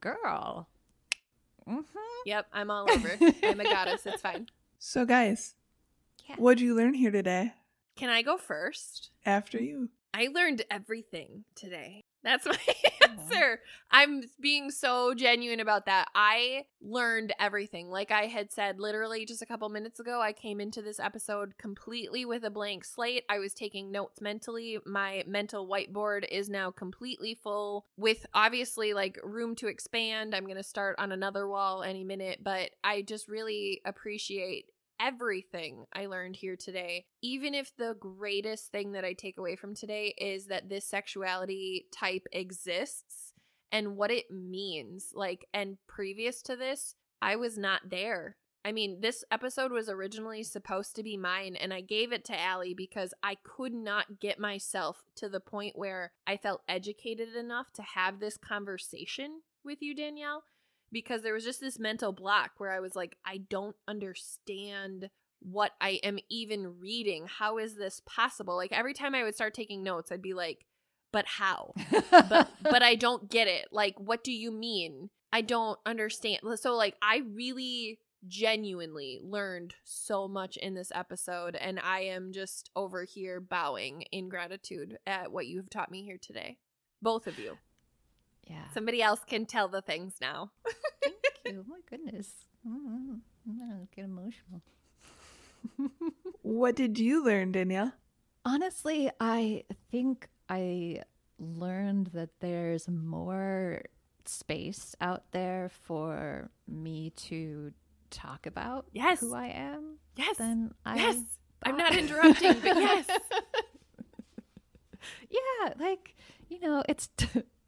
Girl. 0.00 0.66
hmm 1.66 1.80
Yep, 2.24 2.46
I'm 2.54 2.70
all 2.70 2.90
over. 2.90 3.18
I'm 3.42 3.60
a 3.60 3.64
goddess. 3.64 4.06
It's 4.06 4.22
fine. 4.22 4.46
So, 4.86 5.06
guys, 5.06 5.54
Yeah. 6.24 6.36
what'd 6.36 6.60
you 6.60 6.74
learn 6.74 6.94
here 6.94 7.10
today? 7.10 7.52
Can 7.96 8.10
I 8.10 8.22
go 8.22 8.36
first? 8.36 9.10
After 9.24 9.62
you. 9.62 9.90
I 10.12 10.28
learned 10.32 10.64
everything 10.70 11.44
today. 11.54 12.00
That's 12.22 12.46
my 12.46 12.58
answer. 13.10 13.60
I'm 13.90 14.22
being 14.40 14.70
so 14.70 15.14
genuine 15.14 15.60
about 15.60 15.86
that. 15.86 16.08
I 16.14 16.64
learned 16.80 17.34
everything. 17.38 17.90
Like 17.90 18.10
I 18.10 18.26
had 18.26 18.50
said 18.50 18.80
literally 18.80 19.26
just 19.26 19.42
a 19.42 19.46
couple 19.46 19.68
minutes 19.68 20.00
ago, 20.00 20.20
I 20.22 20.32
came 20.32 20.60
into 20.60 20.82
this 20.82 20.98
episode 20.98 21.58
completely 21.58 22.24
with 22.24 22.44
a 22.44 22.50
blank 22.50 22.84
slate. 22.84 23.24
I 23.28 23.38
was 23.38 23.52
taking 23.52 23.92
notes 23.92 24.20
mentally. 24.20 24.78
My 24.86 25.24
mental 25.26 25.68
whiteboard 25.68 26.24
is 26.30 26.48
now 26.48 26.70
completely 26.70 27.34
full 27.34 27.84
with 27.96 28.24
obviously 28.32 28.94
like 28.94 29.18
room 29.22 29.54
to 29.56 29.66
expand. 29.66 30.34
I'm 30.34 30.44
going 30.44 30.56
to 30.56 30.62
start 30.62 30.96
on 30.98 31.12
another 31.12 31.46
wall 31.46 31.82
any 31.82 32.04
minute, 32.04 32.40
but 32.42 32.70
I 32.82 33.02
just 33.02 33.28
really 33.28 33.82
appreciate 33.84 34.66
everything 35.04 35.84
I 35.92 36.06
learned 36.06 36.36
here 36.36 36.56
today. 36.56 37.04
Even 37.22 37.54
if 37.54 37.72
the 37.76 37.96
greatest 38.00 38.72
thing 38.72 38.92
that 38.92 39.04
I 39.04 39.12
take 39.12 39.36
away 39.36 39.54
from 39.56 39.74
today 39.74 40.14
is 40.16 40.46
that 40.46 40.68
this 40.68 40.86
sexuality 40.86 41.86
type 41.92 42.26
exists 42.32 43.34
and 43.70 43.96
what 43.96 44.10
it 44.10 44.30
means. 44.30 45.10
Like, 45.14 45.46
and 45.52 45.76
previous 45.86 46.40
to 46.42 46.56
this, 46.56 46.94
I 47.20 47.36
was 47.36 47.58
not 47.58 47.90
there. 47.90 48.36
I 48.64 48.72
mean, 48.72 49.00
this 49.02 49.24
episode 49.30 49.72
was 49.72 49.90
originally 49.90 50.42
supposed 50.42 50.96
to 50.96 51.02
be 51.02 51.18
mine, 51.18 51.54
and 51.54 51.74
I 51.74 51.82
gave 51.82 52.12
it 52.12 52.24
to 52.26 52.40
Allie 52.40 52.72
because 52.72 53.12
I 53.22 53.36
could 53.44 53.74
not 53.74 54.20
get 54.20 54.38
myself 54.38 55.02
to 55.16 55.28
the 55.28 55.40
point 55.40 55.76
where 55.76 56.12
I 56.26 56.38
felt 56.38 56.62
educated 56.66 57.36
enough 57.36 57.70
to 57.74 57.82
have 57.82 58.20
this 58.20 58.38
conversation 58.38 59.42
with 59.62 59.82
you, 59.82 59.94
Danielle 59.94 60.44
because 60.94 61.22
there 61.22 61.34
was 61.34 61.44
just 61.44 61.60
this 61.60 61.78
mental 61.78 62.12
block 62.12 62.52
where 62.56 62.70
I 62.70 62.80
was 62.80 62.94
like, 62.94 63.18
I 63.26 63.38
don't 63.50 63.76
understand 63.86 65.10
what 65.40 65.72
I 65.80 66.00
am 66.02 66.18
even 66.30 66.78
reading. 66.80 67.26
How 67.26 67.58
is 67.58 67.74
this 67.74 68.00
possible? 68.06 68.56
Like 68.56 68.72
every 68.72 68.94
time 68.94 69.14
I 69.14 69.24
would 69.24 69.34
start 69.34 69.52
taking 69.52 69.82
notes, 69.82 70.10
I'd 70.10 70.22
be 70.22 70.32
like, 70.32 70.64
but 71.12 71.26
how? 71.26 71.74
but 72.10 72.48
but 72.62 72.82
I 72.82 72.94
don't 72.94 73.28
get 73.28 73.48
it. 73.48 73.66
Like 73.72 73.96
what 73.98 74.24
do 74.24 74.32
you 74.32 74.50
mean? 74.50 75.10
I 75.32 75.42
don't 75.42 75.78
understand. 75.84 76.40
So 76.56 76.74
like 76.74 76.94
I 77.02 77.22
really 77.34 77.98
genuinely 78.26 79.20
learned 79.22 79.74
so 79.84 80.26
much 80.26 80.56
in 80.56 80.74
this 80.74 80.90
episode 80.94 81.56
and 81.56 81.78
I 81.78 82.00
am 82.00 82.32
just 82.32 82.70
over 82.74 83.04
here 83.04 83.38
bowing 83.40 84.02
in 84.12 84.30
gratitude 84.30 84.96
at 85.06 85.30
what 85.30 85.46
you 85.46 85.58
have 85.58 85.68
taught 85.68 85.90
me 85.90 86.04
here 86.04 86.18
today. 86.22 86.56
Both 87.02 87.26
of 87.26 87.38
you. 87.38 87.58
Yeah. 88.48 88.64
Somebody 88.72 89.02
else 89.02 89.20
can 89.26 89.46
tell 89.46 89.68
the 89.68 89.82
things 89.82 90.14
now. 90.20 90.50
Thank 91.02 91.14
you. 91.46 91.64
My 91.68 91.76
goodness. 91.88 92.30
I'm 92.66 93.22
gonna 93.58 93.86
get 93.94 94.04
emotional. 94.06 94.62
What 96.42 96.76
did 96.76 96.98
you 96.98 97.24
learn, 97.24 97.52
Danielle? 97.52 97.92
Honestly, 98.44 99.10
I 99.20 99.64
think 99.90 100.28
I 100.48 101.02
learned 101.38 102.08
that 102.08 102.30
there's 102.40 102.88
more 102.88 103.82
space 104.26 104.94
out 105.00 105.24
there 105.32 105.70
for 105.82 106.50
me 106.68 107.10
to 107.16 107.72
talk 108.10 108.46
about 108.46 108.86
Yes. 108.92 109.20
who 109.20 109.34
I 109.34 109.46
am 109.48 109.98
Yes. 110.16 110.36
than 110.36 110.74
I 110.84 110.96
Yes. 110.96 111.22
I'm 111.62 111.76
not 111.78 111.96
interrupting, 111.96 112.60
but 112.60 112.76
yes. 112.76 113.06
yeah, 115.30 115.72
like 115.78 116.14
you 116.48 116.60
know, 116.60 116.82
it's 116.88 117.08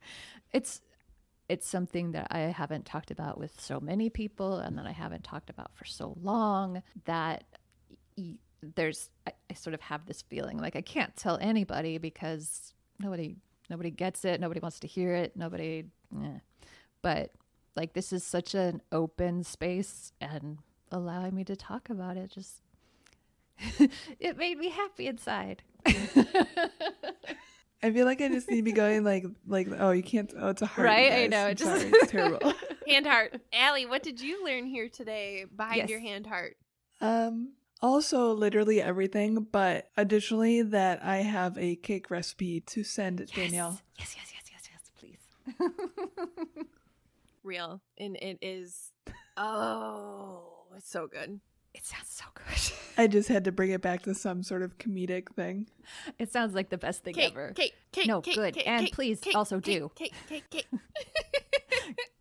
it's 0.56 0.80
it's 1.48 1.68
something 1.68 2.12
that 2.12 2.26
I 2.30 2.40
haven't 2.40 2.86
talked 2.86 3.12
about 3.12 3.38
with 3.38 3.60
so 3.60 3.78
many 3.78 4.10
people, 4.10 4.56
and 4.56 4.76
that 4.78 4.86
I 4.86 4.92
haven't 4.92 5.22
talked 5.22 5.50
about 5.50 5.70
for 5.74 5.84
so 5.84 6.16
long. 6.20 6.82
That 7.04 7.44
there's 8.74 9.10
I, 9.26 9.32
I 9.50 9.54
sort 9.54 9.74
of 9.74 9.82
have 9.82 10.06
this 10.06 10.22
feeling 10.22 10.58
like 10.58 10.74
I 10.74 10.80
can't 10.80 11.14
tell 11.14 11.38
anybody 11.40 11.98
because 11.98 12.72
nobody 12.98 13.36
nobody 13.68 13.90
gets 13.90 14.24
it, 14.24 14.40
nobody 14.40 14.60
wants 14.60 14.80
to 14.80 14.86
hear 14.86 15.14
it, 15.14 15.36
nobody. 15.36 15.84
Eh. 16.16 16.38
But 17.02 17.32
like 17.76 17.92
this 17.92 18.12
is 18.12 18.24
such 18.24 18.54
an 18.54 18.80
open 18.90 19.44
space 19.44 20.12
and 20.20 20.58
allowing 20.90 21.34
me 21.34 21.44
to 21.44 21.56
talk 21.56 21.90
about 21.90 22.16
it 22.16 22.30
just 22.30 22.62
it 24.18 24.36
made 24.38 24.58
me 24.58 24.70
happy 24.70 25.06
inside. 25.06 25.62
I 27.86 27.92
feel 27.92 28.04
like 28.04 28.20
I 28.20 28.28
just 28.28 28.50
need 28.50 28.56
to 28.56 28.62
be 28.62 28.72
going 28.72 29.04
like 29.04 29.24
like 29.46 29.68
oh 29.78 29.92
you 29.92 30.02
can't 30.02 30.32
oh 30.36 30.48
it's 30.48 30.60
a 30.62 30.66
heart 30.66 30.86
Right? 30.86 31.12
I 31.12 31.26
know, 31.28 31.44
I'm 31.44 31.50
it 31.52 31.58
just- 31.58 31.70
sorry, 31.70 31.90
it's 31.94 32.10
terrible. 32.10 32.52
Hand 32.88 33.06
heart. 33.06 33.40
Allie, 33.52 33.86
what 33.86 34.02
did 34.02 34.20
you 34.20 34.44
learn 34.44 34.66
here 34.66 34.88
today 34.88 35.44
behind 35.54 35.76
Yes. 35.76 35.88
your 35.90 36.00
hand 36.00 36.26
heart? 36.26 36.56
Um, 37.00 37.52
also, 37.80 38.32
literally 38.32 38.82
everything, 38.82 39.46
but 39.52 39.88
additionally, 39.96 40.62
that 40.62 41.04
I 41.04 41.18
have 41.18 41.56
a 41.58 41.76
cake 41.76 42.10
recipe 42.10 42.60
to 42.62 42.82
send 42.82 43.24
Danielle. 43.34 43.80
Yes, 43.98 44.16
yes, 44.16 44.32
yes, 44.34 44.50
yes, 44.50 44.68
yes, 44.72 45.60
please. 45.68 46.66
Real. 47.44 47.80
And 47.98 48.16
it 48.16 48.38
is 48.42 48.90
oh, 49.36 50.64
it's 50.76 50.90
so 50.90 51.06
good. 51.06 51.38
It 51.76 51.84
sounds 51.84 52.08
so 52.08 52.24
good. 52.34 52.72
I 52.98 53.06
just 53.06 53.28
had 53.28 53.44
to 53.44 53.52
bring 53.52 53.70
it 53.70 53.82
back 53.82 54.02
to 54.02 54.14
some 54.14 54.42
sort 54.42 54.62
of 54.62 54.78
comedic 54.78 55.28
thing. 55.34 55.66
It 56.18 56.32
sounds 56.32 56.54
like 56.54 56.70
the 56.70 56.78
best 56.78 57.04
thing 57.04 57.14
Cake, 57.14 57.32
ever. 57.32 57.52
cake, 57.54 57.74
cake, 57.92 58.06
No, 58.06 58.20
cake, 58.22 58.34
good. 58.34 58.54
cake, 58.54 58.66
And 58.66 58.86
cake, 58.86 58.94
please 58.94 59.20
cake, 59.20 59.36
also 59.36 59.60
do. 59.60 59.90
Cake, 59.94 60.14
cake, 60.28 60.44
cake. 60.50 60.66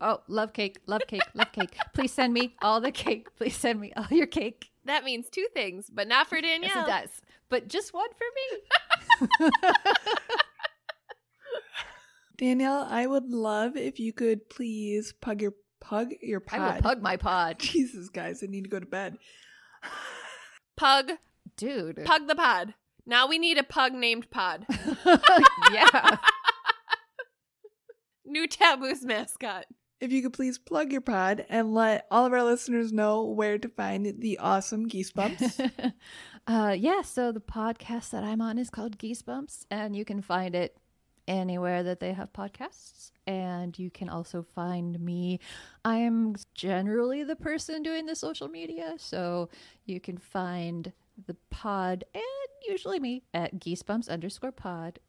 Oh, 0.01 0.21
love 0.27 0.53
cake, 0.53 0.77
love 0.85 1.01
cake, 1.07 1.23
love 1.33 1.51
cake. 1.51 1.75
Please 1.93 2.11
send 2.11 2.33
me 2.33 2.55
all 2.61 2.81
the 2.81 2.91
cake. 2.91 3.33
Please 3.37 3.55
send 3.55 3.79
me 3.79 3.93
all 3.95 4.05
your 4.11 4.27
cake. 4.27 4.69
that 4.83 5.03
means 5.03 5.29
two 5.29 5.47
things, 5.53 5.89
but 5.91 6.07
not 6.07 6.27
for 6.27 6.39
Danielle. 6.41 6.71
Yes, 6.75 6.87
it 6.87 6.89
does. 6.89 7.21
But 7.49 7.67
just 7.69 7.93
one 7.93 8.09
for 8.11 9.41
me. 9.41 9.49
Danielle, 12.37 12.85
I 12.89 13.07
would 13.07 13.31
love 13.31 13.77
if 13.77 13.99
you 13.99 14.11
could 14.13 14.49
please 14.49 15.13
pug 15.21 15.41
your 15.41 15.53
pug 15.79 16.09
your 16.21 16.39
pod. 16.41 16.59
I 16.59 16.75
will 16.75 16.81
pug 16.81 17.01
my 17.01 17.15
pod. 17.17 17.59
Jesus, 17.59 18.09
guys, 18.09 18.43
I 18.43 18.47
need 18.47 18.63
to 18.65 18.69
go 18.69 18.79
to 18.79 18.85
bed. 18.85 19.17
Pug, 20.77 21.11
Dude. 21.57 22.03
pug 22.05 22.27
the 22.27 22.35
pod. 22.35 22.73
Now 23.05 23.27
we 23.27 23.37
need 23.37 23.57
a 23.57 23.63
pug 23.63 23.93
named 23.93 24.29
Pod. 24.31 24.65
yeah. 25.71 26.17
New 28.25 28.47
Taboo's 28.47 29.05
mascot. 29.05 29.65
If 30.01 30.11
you 30.11 30.21
could 30.21 30.33
please 30.33 30.57
plug 30.57 30.91
your 30.91 31.01
pod 31.01 31.45
and 31.47 31.73
let 31.73 32.05
all 32.11 32.25
of 32.25 32.33
our 32.33 32.43
listeners 32.43 32.91
know 32.91 33.23
where 33.23 33.57
to 33.57 33.69
find 33.69 34.19
the 34.19 34.37
awesome 34.39 34.87
geese 34.87 35.11
bumps. 35.11 35.59
uh, 36.47 36.75
yeah, 36.77 37.01
so 37.01 37.31
the 37.31 37.39
podcast 37.39 38.09
that 38.09 38.23
I'm 38.23 38.41
on 38.41 38.57
is 38.57 38.69
called 38.69 38.97
Geese 38.97 39.21
Bumps, 39.21 39.65
and 39.71 39.95
you 39.95 40.03
can 40.03 40.21
find 40.21 40.53
it 40.53 40.75
anywhere 41.27 41.83
that 41.83 41.99
they 41.99 42.13
have 42.13 42.33
podcasts. 42.33 43.11
And 43.27 43.77
you 43.77 43.89
can 43.89 44.09
also 44.09 44.43
find 44.43 44.99
me. 44.99 45.39
I 45.83 45.97
am 45.97 46.35
generally 46.53 47.23
the 47.23 47.35
person 47.35 47.83
doing 47.83 48.05
the 48.05 48.15
social 48.15 48.47
media, 48.47 48.95
so 48.97 49.49
you 49.85 49.99
can 49.99 50.17
find 50.17 50.91
the 51.27 51.35
pod 51.49 52.03
and 52.13 52.23
usually 52.67 52.99
me 52.99 53.23
at 53.33 53.59
geesebumps 53.59 54.09
underscore 54.09 54.51
pod 54.51 54.99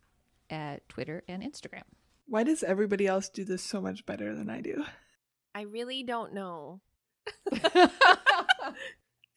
at 0.48 0.88
Twitter 0.88 1.24
and 1.28 1.43
Instagram. 1.43 1.82
Why 2.26 2.43
does 2.43 2.62
everybody 2.62 3.06
else 3.06 3.28
do 3.28 3.44
this 3.44 3.62
so 3.62 3.80
much 3.80 4.06
better 4.06 4.34
than 4.34 4.48
I 4.48 4.60
do? 4.60 4.84
I 5.55 5.62
really 5.62 6.02
don't 6.02 6.32
know. 6.32 6.80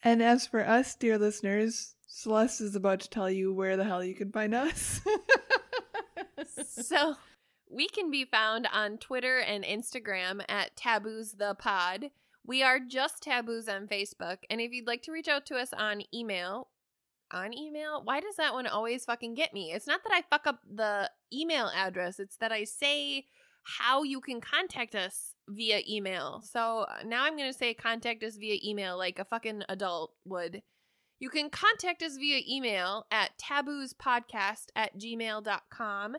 And 0.03 0.23
as 0.23 0.47
for 0.47 0.65
us, 0.65 0.95
dear 0.95 1.17
listeners, 1.17 1.95
Celeste 2.07 2.61
is 2.61 2.75
about 2.75 3.01
to 3.01 3.09
tell 3.09 3.29
you 3.29 3.53
where 3.53 3.75
the 3.75 3.83
hell 3.83 4.03
you 4.03 4.15
can 4.15 4.31
find 4.31 4.53
us. 4.53 5.01
so 6.67 7.15
we 7.69 7.87
can 7.87 8.09
be 8.09 8.25
found 8.25 8.67
on 8.71 8.97
Twitter 8.97 9.39
and 9.39 9.63
Instagram 9.63 10.43
at 10.49 10.75
Taboos 10.75 11.33
the 11.33 11.55
Pod. 11.55 12.11
We 12.45 12.63
are 12.63 12.79
just 12.79 13.21
Taboos 13.21 13.69
on 13.69 13.87
Facebook. 13.87 14.37
And 14.49 14.59
if 14.59 14.71
you'd 14.71 14.87
like 14.87 15.03
to 15.03 15.11
reach 15.11 15.27
out 15.27 15.45
to 15.47 15.55
us 15.55 15.71
on 15.73 16.01
email, 16.13 16.69
on 17.31 17.55
email, 17.55 18.01
why 18.03 18.19
does 18.19 18.35
that 18.37 18.53
one 18.53 18.65
always 18.65 19.05
fucking 19.05 19.35
get 19.35 19.53
me? 19.53 19.71
It's 19.71 19.87
not 19.87 20.01
that 20.03 20.13
I 20.13 20.23
fuck 20.29 20.47
up 20.47 20.61
the 20.67 21.11
email 21.31 21.69
address, 21.75 22.19
it's 22.19 22.37
that 22.37 22.51
I 22.51 22.63
say 22.63 23.25
how 23.63 24.03
you 24.03 24.19
can 24.19 24.41
contact 24.41 24.95
us 24.95 25.35
via 25.47 25.81
email. 25.87 26.41
So 26.43 26.87
uh, 26.89 27.03
now 27.05 27.23
I'm 27.23 27.37
going 27.37 27.51
to 27.51 27.57
say 27.57 27.73
contact 27.73 28.23
us 28.23 28.37
via 28.37 28.57
email 28.63 28.97
like 28.97 29.19
a 29.19 29.25
fucking 29.25 29.63
adult 29.69 30.13
would. 30.25 30.63
You 31.19 31.29
can 31.29 31.49
contact 31.49 32.01
us 32.01 32.15
via 32.15 32.41
email 32.49 33.05
at 33.11 33.31
taboospodcast 33.37 34.67
at 34.75 34.97
gmail.com. 34.97 36.15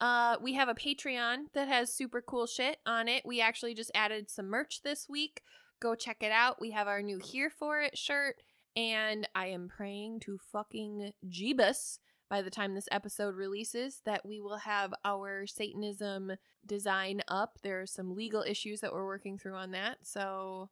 Uh, 0.00 0.36
we 0.42 0.54
have 0.54 0.68
a 0.68 0.74
Patreon 0.74 1.44
that 1.54 1.68
has 1.68 1.94
super 1.94 2.20
cool 2.20 2.46
shit 2.46 2.78
on 2.84 3.06
it. 3.06 3.22
We 3.24 3.40
actually 3.40 3.74
just 3.74 3.92
added 3.94 4.28
some 4.28 4.46
merch 4.46 4.82
this 4.82 5.08
week. 5.08 5.42
Go 5.80 5.94
check 5.94 6.18
it 6.22 6.32
out. 6.32 6.60
We 6.60 6.72
have 6.72 6.88
our 6.88 7.00
new 7.00 7.18
Here 7.18 7.50
For 7.50 7.80
It 7.80 7.96
shirt. 7.96 8.36
And 8.76 9.28
I 9.34 9.46
am 9.46 9.68
praying 9.68 10.20
to 10.20 10.38
fucking 10.52 11.12
Jeebus 11.28 11.98
by 12.28 12.42
the 12.42 12.50
time 12.50 12.74
this 12.74 12.88
episode 12.90 13.34
releases 13.34 14.00
that 14.04 14.24
we 14.24 14.40
will 14.40 14.58
have 14.58 14.94
our 15.04 15.46
Satanism 15.46 16.32
design 16.64 17.22
up. 17.28 17.58
There 17.62 17.80
are 17.80 17.86
some 17.86 18.14
legal 18.14 18.42
issues 18.42 18.80
that 18.80 18.92
we're 18.92 19.06
working 19.06 19.38
through 19.38 19.56
on 19.56 19.72
that. 19.72 19.98
So, 20.02 20.70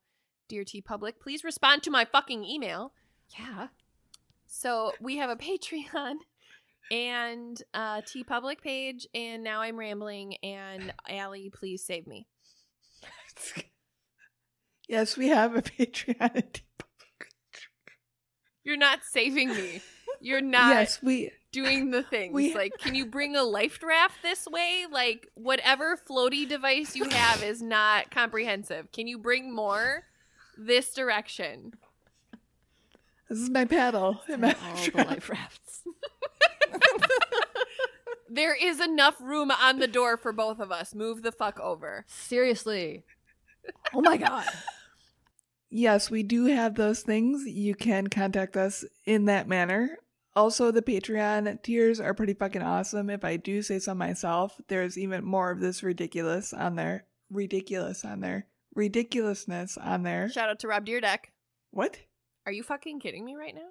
dear 0.48 0.64
TeePublic, 0.64 1.14
please 1.20 1.44
respond 1.44 1.82
to 1.82 1.90
my 1.90 2.04
fucking 2.04 2.44
email. 2.44 2.92
Yeah. 3.36 3.68
So 4.46 4.92
we 5.00 5.16
have 5.18 5.30
a 5.30 5.36
Patreon 5.36 6.14
and 6.90 7.62
a 7.74 8.02
TeePublic 8.02 8.60
page, 8.62 9.06
and 9.14 9.42
now 9.42 9.60
I'm 9.60 9.78
rambling. 9.78 10.36
And 10.42 10.92
Allie, 11.08 11.50
please 11.54 11.84
save 11.84 12.06
me. 12.06 12.26
yes, 14.88 15.16
we 15.16 15.28
have 15.28 15.56
a 15.56 15.62
Patreon. 15.62 16.60
You're 18.64 18.76
not 18.76 19.00
saving 19.04 19.50
me. 19.50 19.80
You're 20.20 20.40
not 20.40 20.74
yes, 20.74 21.02
we 21.02 21.30
doing 21.52 21.90
the 21.90 22.02
things. 22.02 22.34
we- 22.34 22.54
like, 22.54 22.72
can 22.78 22.94
you 22.94 23.06
bring 23.06 23.36
a 23.36 23.42
life 23.42 23.80
raft 23.82 24.16
this 24.22 24.46
way? 24.46 24.84
Like, 24.90 25.28
whatever 25.34 25.96
floaty 25.96 26.48
device 26.48 26.96
you 26.96 27.08
have 27.08 27.42
is 27.42 27.62
not 27.62 28.10
comprehensive. 28.10 28.90
Can 28.92 29.06
you 29.06 29.18
bring 29.18 29.54
more 29.54 30.04
this 30.56 30.92
direction? 30.92 31.72
This 33.28 33.38
is 33.38 33.50
my 33.50 33.64
paddle. 33.64 34.20
and 34.28 34.42
my 34.42 34.54
All 34.64 34.76
the 34.84 35.04
life 35.04 35.28
rafts. 35.28 35.82
There 38.30 38.54
is 38.54 38.78
enough 38.78 39.16
room 39.20 39.50
on 39.50 39.78
the 39.78 39.86
door 39.86 40.18
for 40.18 40.32
both 40.32 40.60
of 40.60 40.70
us. 40.70 40.94
Move 40.94 41.22
the 41.22 41.32
fuck 41.32 41.58
over. 41.60 42.04
Seriously. 42.08 43.04
Oh 43.92 44.00
my 44.00 44.16
god. 44.16 44.46
Yes, 45.68 46.10
we 46.10 46.22
do 46.22 46.46
have 46.46 46.74
those 46.74 47.02
things. 47.02 47.44
You 47.46 47.74
can 47.74 48.06
contact 48.06 48.56
us 48.56 48.82
in 49.04 49.26
that 49.26 49.46
manner. 49.46 49.98
Also, 50.34 50.70
the 50.70 50.80
Patreon 50.80 51.62
tiers 51.62 52.00
are 52.00 52.14
pretty 52.14 52.32
fucking 52.32 52.62
awesome. 52.62 53.10
If 53.10 53.24
I 53.26 53.36
do 53.36 53.60
say 53.60 53.78
so 53.78 53.94
myself, 53.94 54.58
there's 54.68 54.96
even 54.96 55.22
more 55.22 55.50
of 55.50 55.60
this 55.60 55.82
ridiculous 55.82 56.54
on 56.54 56.76
there. 56.76 57.04
Ridiculous 57.30 58.06
on 58.06 58.20
there. 58.20 58.46
Ridiculousness 58.74 59.76
on 59.76 60.02
there. 60.02 60.30
Shout 60.30 60.48
out 60.48 60.60
to 60.60 60.68
Rob 60.68 60.86
Dyrdek. 60.86 61.26
What? 61.70 61.98
Are 62.48 62.52
you 62.52 62.62
fucking 62.62 63.00
kidding 63.00 63.26
me 63.26 63.36
right 63.36 63.54
now? 63.54 63.68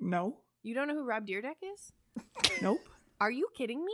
No. 0.00 0.38
You 0.62 0.74
don't 0.74 0.88
know 0.88 0.94
who 0.94 1.04
Rob 1.04 1.26
Dyrdek 1.26 1.56
is? 1.74 1.92
Nope. 2.62 2.88
Are 3.20 3.30
you 3.30 3.48
kidding 3.54 3.84
me? 3.84 3.92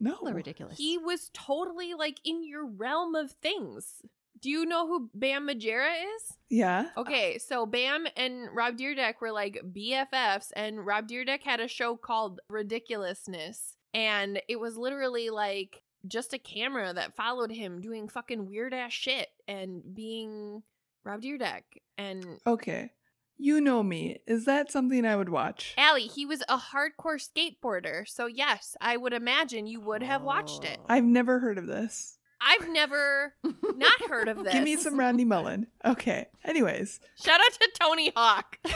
No. 0.00 0.16
All 0.20 0.32
ridiculous. 0.32 0.76
He 0.78 0.98
was 0.98 1.30
totally 1.32 1.94
like 1.94 2.18
in 2.24 2.42
your 2.44 2.66
realm 2.66 3.14
of 3.14 3.30
things. 3.30 4.02
Do 4.42 4.50
you 4.50 4.66
know 4.66 4.88
who 4.88 5.10
Bam 5.14 5.46
Margera 5.46 5.92
is? 6.16 6.38
Yeah. 6.48 6.86
Okay, 6.96 7.38
so 7.38 7.66
Bam 7.66 8.08
and 8.16 8.48
Rob 8.52 8.76
Dyrdek 8.76 9.20
were 9.20 9.30
like 9.30 9.62
BFFs, 9.64 10.50
and 10.56 10.84
Rob 10.84 11.06
Dyrdek 11.06 11.44
had 11.44 11.60
a 11.60 11.68
show 11.68 11.96
called 11.96 12.40
Ridiculousness, 12.48 13.76
and 13.94 14.42
it 14.48 14.58
was 14.58 14.76
literally 14.76 15.30
like 15.30 15.82
just 16.08 16.32
a 16.34 16.38
camera 16.38 16.92
that 16.94 17.14
followed 17.14 17.52
him 17.52 17.80
doing 17.80 18.08
fucking 18.08 18.48
weird 18.48 18.74
ass 18.74 18.92
shit 18.92 19.28
and 19.46 19.82
being 19.94 20.64
Rob 21.04 21.22
Dyrdek. 21.22 21.62
And 21.96 22.40
Okay. 22.44 22.90
You 23.42 23.58
know 23.62 23.82
me. 23.82 24.18
Is 24.26 24.44
that 24.44 24.70
something 24.70 25.06
I 25.06 25.16
would 25.16 25.30
watch? 25.30 25.74
Allie, 25.78 26.02
he 26.02 26.26
was 26.26 26.42
a 26.46 26.58
hardcore 26.58 27.16
skateboarder, 27.18 28.06
so 28.06 28.26
yes, 28.26 28.76
I 28.82 28.98
would 28.98 29.14
imagine 29.14 29.66
you 29.66 29.80
would 29.80 30.02
have 30.02 30.20
watched 30.20 30.62
it. 30.62 30.78
I've 30.90 31.04
never 31.04 31.38
heard 31.38 31.56
of 31.56 31.66
this. 31.66 32.18
I've 32.38 32.68
never 32.68 33.34
not 33.42 34.10
heard 34.10 34.28
of 34.28 34.44
this. 34.44 34.52
Give 34.52 34.62
me 34.62 34.76
some 34.76 34.98
Randy 34.98 35.24
Mullen. 35.24 35.68
Okay. 35.82 36.26
Anyways, 36.44 37.00
Shout 37.18 37.40
out 37.40 37.52
to 37.54 37.70
Tony 37.80 38.12
Hawk. 38.14 38.58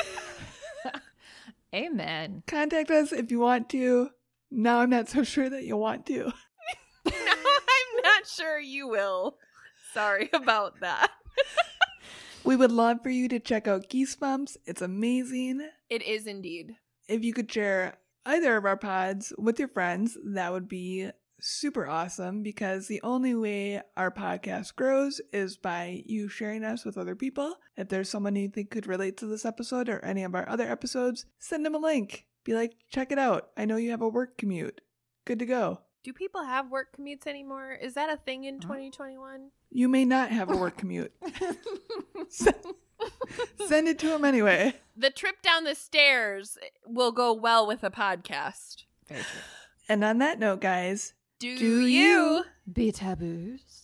Amen. 1.74 2.43
contact 2.47 2.91
us 2.91 3.12
if 3.12 3.31
you 3.31 3.41
want 3.41 3.69
to. 3.70 4.09
Now 4.51 4.78
I'm 4.81 4.89
not 4.91 5.11
so 5.11 5.24
sure 5.24 5.51
that 5.51 5.65
you 5.65 5.77
want 5.77 6.07
to. 6.07 6.32
no, 7.05 7.12
I'm 7.12 8.03
not 8.03 8.27
sure 8.27 8.59
you 8.59 8.89
will. 8.89 9.36
Sorry 9.93 10.31
about 10.32 10.81
that. 10.81 11.11
We 12.45 12.57
would 12.57 12.73
love 12.73 13.03
for 13.03 13.09
you 13.09 13.27
to 13.29 13.41
check 13.41 13.66
out 13.66 13.89
Geesebumps. 13.89 14.59
It's 14.66 14.83
amazing. 14.83 15.66
It 15.89 16.03
is 16.03 16.27
indeed. 16.27 16.77
If 17.09 17.25
you 17.25 17.33
could 17.33 17.51
share 17.51 17.97
either 18.27 18.59
of 18.59 18.66
our 18.66 18.77
pods 18.77 19.33
with 19.39 19.59
your 19.59 19.69
friends, 19.69 20.19
that 20.23 20.53
would 20.53 20.69
be 20.69 21.09
super 21.41 21.87
awesome 21.87 22.43
because 22.43 22.87
the 22.87 23.01
only 23.03 23.35
way 23.35 23.81
our 23.97 24.11
podcast 24.11 24.75
grows 24.77 25.23
is 25.33 25.57
by 25.57 26.03
you 26.05 26.29
sharing 26.29 26.65
us 26.65 26.85
with 26.85 26.99
other 26.99 27.16
people. 27.16 27.55
If 27.79 27.89
there's 27.89 28.11
someone 28.11 28.37
you 28.37 28.51
think 28.51 28.71
could 28.71 28.87
relate 28.87 29.16
to 29.19 29.27
this 29.27 29.47
episode 29.47 29.89
or 29.89 30.05
any 30.05 30.23
of 30.23 30.35
our 30.35 30.47
other 30.47 30.71
episodes, 30.71 31.25
send 31.39 31.65
them 31.65 31.75
a 31.75 31.79
link. 31.79 32.27
Be 32.45 32.53
like, 32.53 32.75
check 32.91 33.11
it 33.11 33.19
out. 33.19 33.49
I 33.57 33.65
know 33.65 33.77
you 33.77 33.91
have 33.91 34.03
a 34.03 34.09
work 34.09 34.37
commute. 34.37 34.83
Good 35.25 35.39
to 35.39 35.47
go. 35.47 35.81
Do 36.05 36.13
people 36.13 36.45
have 36.45 36.71
work 36.71 36.95
commutes 36.97 37.27
anymore? 37.27 37.73
Is 37.73 37.95
that 37.95 38.11
a 38.11 38.17
thing 38.19 38.45
in 38.45 38.61
2021? 38.61 39.49
You 39.71 39.89
may 39.89 40.05
not 40.05 40.29
have 40.31 40.51
a 40.51 40.57
work 40.57 40.77
commute. 40.79 41.13
send, 42.29 42.57
send 43.67 43.89
it 43.89 43.99
to 44.01 44.09
them 44.09 44.25
anyway. 44.25 44.75
The 44.97 45.09
trip 45.11 45.41
down 45.43 45.65
the 45.65 45.75
stairs 45.75 46.59
will 46.87 47.11
go 47.11 47.33
well 47.33 47.67
with 47.67 47.83
a 47.83 47.91
podcast. 47.91 48.85
Very 49.09 49.23
true. 49.23 49.41
And 49.89 50.05
on 50.05 50.19
that 50.19 50.39
note, 50.39 50.61
guys, 50.61 51.15
Do, 51.39 51.57
Do 51.59 51.81
you? 51.87 51.87
you? 51.87 52.45
Be 52.71 52.93
taboos. 52.93 53.84